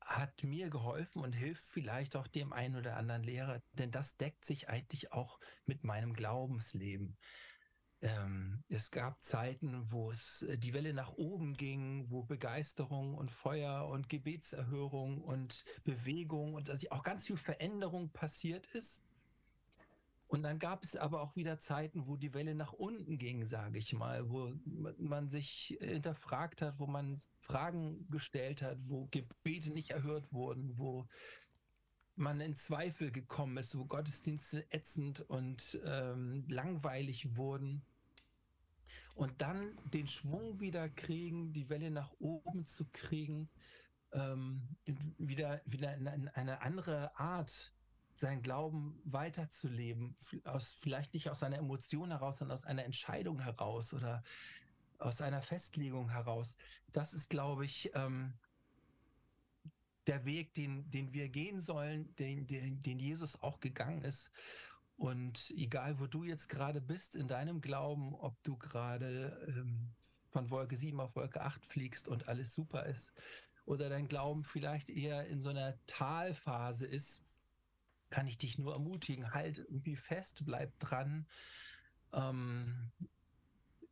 hat 0.00 0.42
mir 0.42 0.70
geholfen 0.70 1.22
und 1.22 1.32
hilft 1.32 1.64
vielleicht 1.64 2.16
auch 2.16 2.26
dem 2.26 2.52
einen 2.52 2.76
oder 2.76 2.96
anderen 2.96 3.22
Lehrer, 3.22 3.62
denn 3.72 3.90
das 3.90 4.16
deckt 4.16 4.44
sich 4.44 4.68
eigentlich 4.68 5.12
auch 5.12 5.40
mit 5.64 5.84
meinem 5.84 6.12
Glaubensleben. 6.12 7.16
Ähm, 8.04 8.62
es 8.68 8.90
gab 8.90 9.24
Zeiten, 9.24 9.90
wo 9.90 10.12
es 10.12 10.42
äh, 10.42 10.58
die 10.58 10.74
Welle 10.74 10.92
nach 10.92 11.14
oben 11.14 11.54
ging, 11.54 12.10
wo 12.10 12.22
Begeisterung 12.22 13.14
und 13.14 13.30
Feuer 13.30 13.88
und 13.88 14.10
Gebetserhörung 14.10 15.22
und 15.22 15.64
Bewegung 15.84 16.52
und 16.52 16.68
also 16.68 16.86
auch 16.90 17.02
ganz 17.02 17.26
viel 17.26 17.38
Veränderung 17.38 18.10
passiert 18.10 18.66
ist. 18.74 19.02
Und 20.26 20.42
dann 20.42 20.58
gab 20.58 20.84
es 20.84 20.96
aber 20.96 21.22
auch 21.22 21.34
wieder 21.34 21.58
Zeiten, 21.60 22.06
wo 22.06 22.16
die 22.16 22.34
Welle 22.34 22.54
nach 22.54 22.74
unten 22.74 23.16
ging, 23.16 23.46
sage 23.46 23.78
ich 23.78 23.94
mal, 23.94 24.28
wo 24.28 24.52
man 24.98 25.30
sich 25.30 25.78
hinterfragt 25.80 26.60
hat, 26.60 26.78
wo 26.78 26.86
man 26.86 27.18
Fragen 27.40 28.06
gestellt 28.10 28.60
hat, 28.60 28.76
wo 28.88 29.06
Gebete 29.06 29.72
nicht 29.72 29.92
erhört 29.92 30.30
wurden, 30.30 30.76
wo 30.76 31.08
man 32.16 32.40
in 32.40 32.54
Zweifel 32.54 33.10
gekommen 33.10 33.56
ist, 33.56 33.78
wo 33.78 33.86
Gottesdienste 33.86 34.70
ätzend 34.70 35.20
und 35.20 35.80
ähm, 35.84 36.44
langweilig 36.48 37.36
wurden 37.36 37.82
und 39.14 39.40
dann 39.40 39.78
den 39.92 40.08
Schwung 40.08 40.60
wieder 40.60 40.88
kriegen, 40.88 41.52
die 41.52 41.68
Welle 41.68 41.90
nach 41.90 42.12
oben 42.18 42.66
zu 42.66 42.86
kriegen, 42.92 43.48
ähm, 44.12 44.76
wieder, 45.18 45.60
wieder 45.64 45.94
in 45.94 46.28
eine 46.28 46.60
andere 46.62 47.16
Art 47.18 47.72
sein 48.16 48.42
Glauben 48.42 49.00
weiterzuleben, 49.04 50.16
aus, 50.44 50.76
vielleicht 50.80 51.14
nicht 51.14 51.30
aus 51.30 51.42
einer 51.42 51.58
Emotion 51.58 52.10
heraus, 52.10 52.38
sondern 52.38 52.54
aus 52.54 52.64
einer 52.64 52.84
Entscheidung 52.84 53.40
heraus 53.40 53.92
oder 53.92 54.22
aus 54.98 55.20
einer 55.20 55.42
Festlegung 55.42 56.10
heraus. 56.10 56.56
Das 56.92 57.12
ist, 57.12 57.28
glaube 57.28 57.64
ich, 57.64 57.90
ähm, 57.94 58.34
der 60.06 60.24
Weg, 60.24 60.54
den, 60.54 60.90
den 60.90 61.12
wir 61.12 61.28
gehen 61.28 61.60
sollen, 61.60 62.14
den, 62.16 62.46
den, 62.46 62.82
den 62.82 62.98
Jesus 62.98 63.42
auch 63.42 63.60
gegangen 63.60 64.02
ist. 64.02 64.30
Und 64.96 65.52
egal, 65.56 65.98
wo 65.98 66.06
du 66.06 66.24
jetzt 66.24 66.48
gerade 66.48 66.80
bist 66.80 67.16
in 67.16 67.26
deinem 67.26 67.60
Glauben, 67.60 68.14
ob 68.14 68.40
du 68.44 68.56
gerade 68.56 69.44
ähm, 69.48 69.92
von 70.28 70.50
Wolke 70.50 70.76
7 70.76 71.00
auf 71.00 71.16
Wolke 71.16 71.40
8 71.40 71.66
fliegst 71.66 72.06
und 72.06 72.28
alles 72.28 72.54
super 72.54 72.86
ist, 72.86 73.12
oder 73.66 73.88
dein 73.88 74.08
Glauben 74.08 74.44
vielleicht 74.44 74.90
eher 74.90 75.26
in 75.26 75.40
so 75.40 75.48
einer 75.48 75.74
Talphase 75.86 76.86
ist, 76.86 77.22
kann 78.10 78.26
ich 78.26 78.38
dich 78.38 78.58
nur 78.58 78.74
ermutigen, 78.74 79.32
halt 79.32 79.58
irgendwie 79.58 79.96
fest, 79.96 80.42
bleib 80.44 80.78
dran. 80.78 81.26
Ähm, 82.12 82.92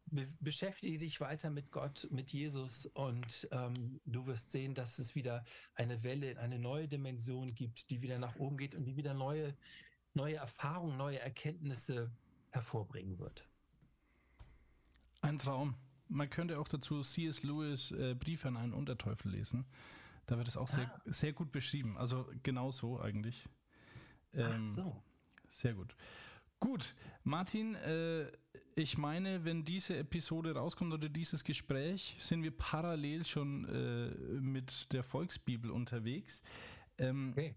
be 0.06 0.26
beschäftige 0.40 0.98
dich 0.98 1.20
weiter 1.20 1.50
mit 1.50 1.72
Gott, 1.72 2.06
mit 2.10 2.30
Jesus 2.30 2.86
und 2.86 3.48
ähm, 3.50 4.00
du 4.04 4.26
wirst 4.26 4.52
sehen, 4.52 4.74
dass 4.74 4.98
es 4.98 5.14
wieder 5.14 5.44
eine 5.74 6.02
Welle, 6.02 6.38
eine 6.38 6.58
neue 6.58 6.86
Dimension 6.86 7.54
gibt, 7.54 7.90
die 7.90 8.02
wieder 8.02 8.18
nach 8.18 8.36
oben 8.36 8.58
geht 8.58 8.74
und 8.74 8.84
die 8.84 8.96
wieder 8.96 9.14
neue 9.14 9.56
neue 10.14 10.36
Erfahrungen, 10.36 10.96
neue 10.96 11.18
Erkenntnisse 11.18 12.10
hervorbringen 12.50 13.18
wird. 13.18 13.48
Ein 15.20 15.38
Traum. 15.38 15.74
Man 16.08 16.28
könnte 16.28 16.58
auch 16.58 16.68
dazu 16.68 17.00
C.S. 17.00 17.42
Lewis 17.42 17.90
äh, 17.92 18.14
Brief 18.14 18.44
an 18.44 18.56
einen 18.56 18.74
Unterteufel 18.74 19.30
lesen. 19.32 19.64
Da 20.26 20.36
wird 20.36 20.48
es 20.48 20.56
auch 20.56 20.68
ah. 20.68 20.72
sehr, 20.72 21.02
sehr 21.06 21.32
gut 21.32 21.52
beschrieben. 21.52 21.96
Also 21.96 22.28
genau 22.42 22.70
so 22.70 23.00
eigentlich. 23.00 23.48
Ähm, 24.34 24.60
Ach 24.60 24.64
so. 24.64 25.02
Sehr 25.48 25.74
gut. 25.74 25.94
Gut, 26.60 26.94
Martin, 27.24 27.74
äh, 27.74 28.30
ich 28.76 28.96
meine, 28.96 29.44
wenn 29.44 29.64
diese 29.64 29.96
Episode 29.96 30.54
rauskommt 30.54 30.92
oder 30.92 31.08
dieses 31.08 31.44
Gespräch, 31.44 32.16
sind 32.18 32.42
wir 32.42 32.56
parallel 32.56 33.24
schon 33.24 33.64
äh, 33.64 34.40
mit 34.40 34.92
der 34.92 35.02
Volksbibel 35.02 35.70
unterwegs. 35.70 36.42
Ähm, 36.98 37.30
okay 37.32 37.54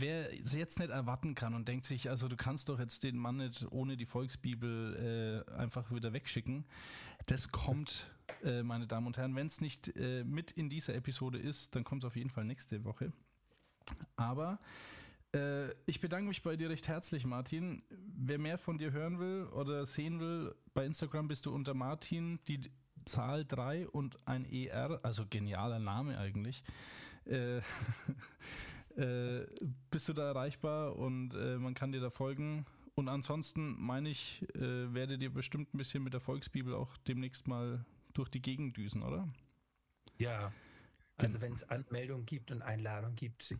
wer 0.00 0.32
es 0.32 0.54
jetzt 0.54 0.78
nicht 0.78 0.90
erwarten 0.90 1.34
kann 1.34 1.54
und 1.54 1.68
denkt 1.68 1.84
sich, 1.84 2.10
also 2.10 2.28
du 2.28 2.36
kannst 2.36 2.68
doch 2.68 2.78
jetzt 2.78 3.02
den 3.02 3.16
Mann 3.16 3.36
nicht 3.36 3.66
ohne 3.70 3.96
die 3.96 4.06
Volksbibel 4.06 5.44
äh, 5.48 5.52
einfach 5.52 5.90
wieder 5.90 6.12
wegschicken, 6.12 6.64
das 7.26 7.50
kommt, 7.50 8.10
äh, 8.44 8.62
meine 8.62 8.86
Damen 8.86 9.06
und 9.06 9.16
Herren. 9.16 9.34
Wenn 9.34 9.46
es 9.48 9.60
nicht 9.60 9.96
äh, 9.96 10.24
mit 10.24 10.52
in 10.52 10.68
dieser 10.68 10.94
Episode 10.94 11.38
ist, 11.38 11.74
dann 11.74 11.84
kommt 11.84 12.04
es 12.04 12.06
auf 12.06 12.16
jeden 12.16 12.30
Fall 12.30 12.44
nächste 12.44 12.84
Woche. 12.84 13.12
Aber 14.16 14.60
äh, 15.34 15.70
ich 15.86 16.00
bedanke 16.00 16.28
mich 16.28 16.42
bei 16.42 16.56
dir 16.56 16.70
recht 16.70 16.88
herzlich, 16.88 17.24
Martin. 17.24 17.82
Wer 17.90 18.38
mehr 18.38 18.58
von 18.58 18.78
dir 18.78 18.92
hören 18.92 19.18
will 19.18 19.44
oder 19.52 19.86
sehen 19.86 20.20
will, 20.20 20.54
bei 20.74 20.84
Instagram 20.84 21.28
bist 21.28 21.46
du 21.46 21.54
unter 21.54 21.74
Martin, 21.74 22.38
die 22.48 22.70
Zahl 23.04 23.44
3 23.44 23.88
und 23.88 24.16
ein 24.26 24.44
ER, 24.44 25.00
also 25.02 25.24
genialer 25.28 25.78
Name 25.78 26.18
eigentlich. 26.18 26.62
Äh, 27.24 27.60
äh, 28.96 29.46
bist 29.90 30.08
du 30.08 30.12
da 30.12 30.28
erreichbar 30.28 30.96
und 30.96 31.34
äh, 31.34 31.58
man 31.58 31.74
kann 31.74 31.92
dir 31.92 32.00
da 32.00 32.10
folgen. 32.10 32.66
Und 32.94 33.08
ansonsten 33.08 33.78
meine 33.78 34.08
ich, 34.08 34.42
äh, 34.54 34.94
werde 34.94 35.18
dir 35.18 35.32
bestimmt 35.32 35.74
ein 35.74 35.78
bisschen 35.78 36.02
mit 36.02 36.14
der 36.14 36.20
Volksbibel 36.20 36.74
auch 36.74 36.96
demnächst 36.98 37.46
mal 37.46 37.84
durch 38.14 38.30
die 38.30 38.40
Gegend 38.40 38.76
düsen, 38.76 39.02
oder? 39.02 39.28
Ja. 40.16 40.52
Also 41.18 41.40
wenn 41.40 41.52
es 41.52 41.68
Anmeldungen 41.68 42.26
gibt 42.26 42.50
und 42.50 42.62
Einladungen 42.62 43.16
gibt, 43.16 43.54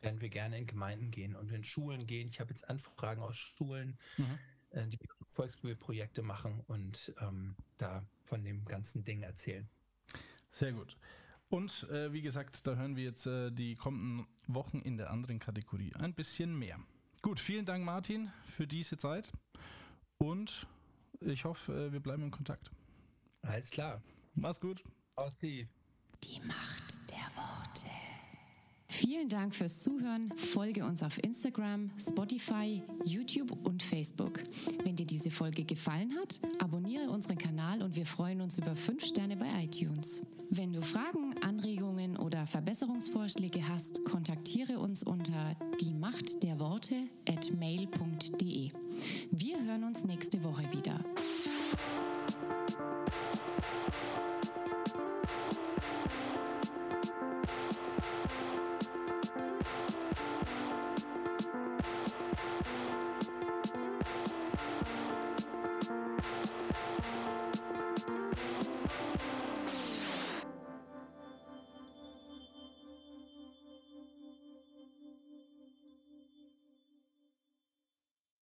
werden 0.00 0.20
wir 0.20 0.28
gerne 0.28 0.58
in 0.58 0.66
Gemeinden 0.66 1.10
gehen 1.10 1.34
und 1.34 1.50
in 1.50 1.64
Schulen 1.64 2.06
gehen. 2.06 2.28
Ich 2.28 2.38
habe 2.38 2.50
jetzt 2.50 2.68
Anfragen 2.68 3.22
aus 3.22 3.36
Schulen, 3.36 3.98
mhm. 4.16 4.38
Äh, 4.70 4.86
die 4.86 4.98
Volksbibelprojekte 5.24 6.22
machen 6.22 6.62
und 6.68 7.12
ähm, 7.20 7.56
da 7.78 8.04
von 8.22 8.44
dem 8.44 8.64
ganzen 8.64 9.02
Ding 9.02 9.22
erzählen. 9.22 9.68
Sehr 10.52 10.72
gut. 10.72 10.96
Und 11.50 11.88
äh, 11.90 12.12
wie 12.12 12.22
gesagt, 12.22 12.66
da 12.66 12.76
hören 12.76 12.96
wir 12.96 13.04
jetzt 13.04 13.26
äh, 13.26 13.50
die 13.50 13.74
kommenden 13.74 14.26
Wochen 14.46 14.78
in 14.78 14.96
der 14.96 15.10
anderen 15.10 15.40
Kategorie 15.40 15.92
ein 15.96 16.14
bisschen 16.14 16.56
mehr. 16.56 16.78
Gut, 17.22 17.40
vielen 17.40 17.66
Dank, 17.66 17.84
Martin, 17.84 18.30
für 18.46 18.66
diese 18.66 18.96
Zeit. 18.96 19.32
Und 20.16 20.66
ich 21.20 21.44
hoffe, 21.44 21.88
äh, 21.88 21.92
wir 21.92 22.00
bleiben 22.00 22.22
in 22.22 22.30
Kontakt. 22.30 22.70
Alles 23.42 23.70
klar. 23.70 24.00
Mach's 24.34 24.60
gut. 24.60 24.82
Aus 25.16 25.38
die. 25.38 25.68
Die 26.22 26.40
Macht. 26.46 26.89
Vielen 29.00 29.30
Dank 29.30 29.54
fürs 29.54 29.80
Zuhören. 29.80 30.30
Folge 30.36 30.84
uns 30.84 31.02
auf 31.02 31.16
Instagram, 31.24 31.90
Spotify, 31.98 32.82
YouTube 33.02 33.50
und 33.66 33.82
Facebook. 33.82 34.42
Wenn 34.84 34.94
dir 34.94 35.06
diese 35.06 35.30
Folge 35.30 35.64
gefallen 35.64 36.14
hat, 36.20 36.38
abonniere 36.60 37.08
unseren 37.08 37.38
Kanal 37.38 37.82
und 37.82 37.96
wir 37.96 38.04
freuen 38.04 38.42
uns 38.42 38.58
über 38.58 38.76
5 38.76 39.02
Sterne 39.02 39.38
bei 39.38 39.46
iTunes. 39.64 40.22
Wenn 40.50 40.74
du 40.74 40.82
Fragen, 40.82 41.34
Anregungen 41.42 42.18
oder 42.18 42.46
Verbesserungsvorschläge 42.46 43.66
hast, 43.66 44.04
kontaktiere 44.04 44.78
uns 44.78 45.02
unter 45.02 45.56
die 45.80 45.94
Macht 45.94 46.42
der 46.42 46.58
Worte 46.58 46.96
at 47.26 47.56
mail.de. 47.58 48.70
Wir 49.30 49.64
hören 49.64 49.84
uns 49.84 50.04
nächste 50.04 50.44
Woche 50.44 50.70
wieder. 50.74 51.02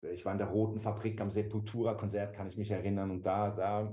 Ich 0.03 0.25
war 0.25 0.33
in 0.33 0.39
der 0.39 0.49
Roten 0.49 0.81
Fabrik 0.81 1.21
am 1.21 1.31
Sepultura-Konzert, 1.31 2.35
kann 2.35 2.49
ich 2.49 2.57
mich 2.57 2.71
erinnern. 2.71 3.11
Und 3.11 3.27
da, 3.27 3.51
da, 3.51 3.93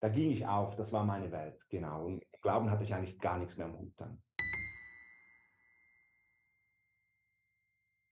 da 0.00 0.08
ging 0.08 0.30
ich 0.30 0.46
auf. 0.46 0.76
Das 0.76 0.92
war 0.92 1.04
meine 1.04 1.32
Welt, 1.32 1.58
genau. 1.68 2.06
Und 2.06 2.24
Glauben 2.42 2.70
hatte 2.70 2.84
ich 2.84 2.94
eigentlich 2.94 3.18
gar 3.18 3.38
nichts 3.38 3.56
mehr 3.56 3.66
am 3.66 3.78
Hut 3.78 3.92
dann. 3.96 4.22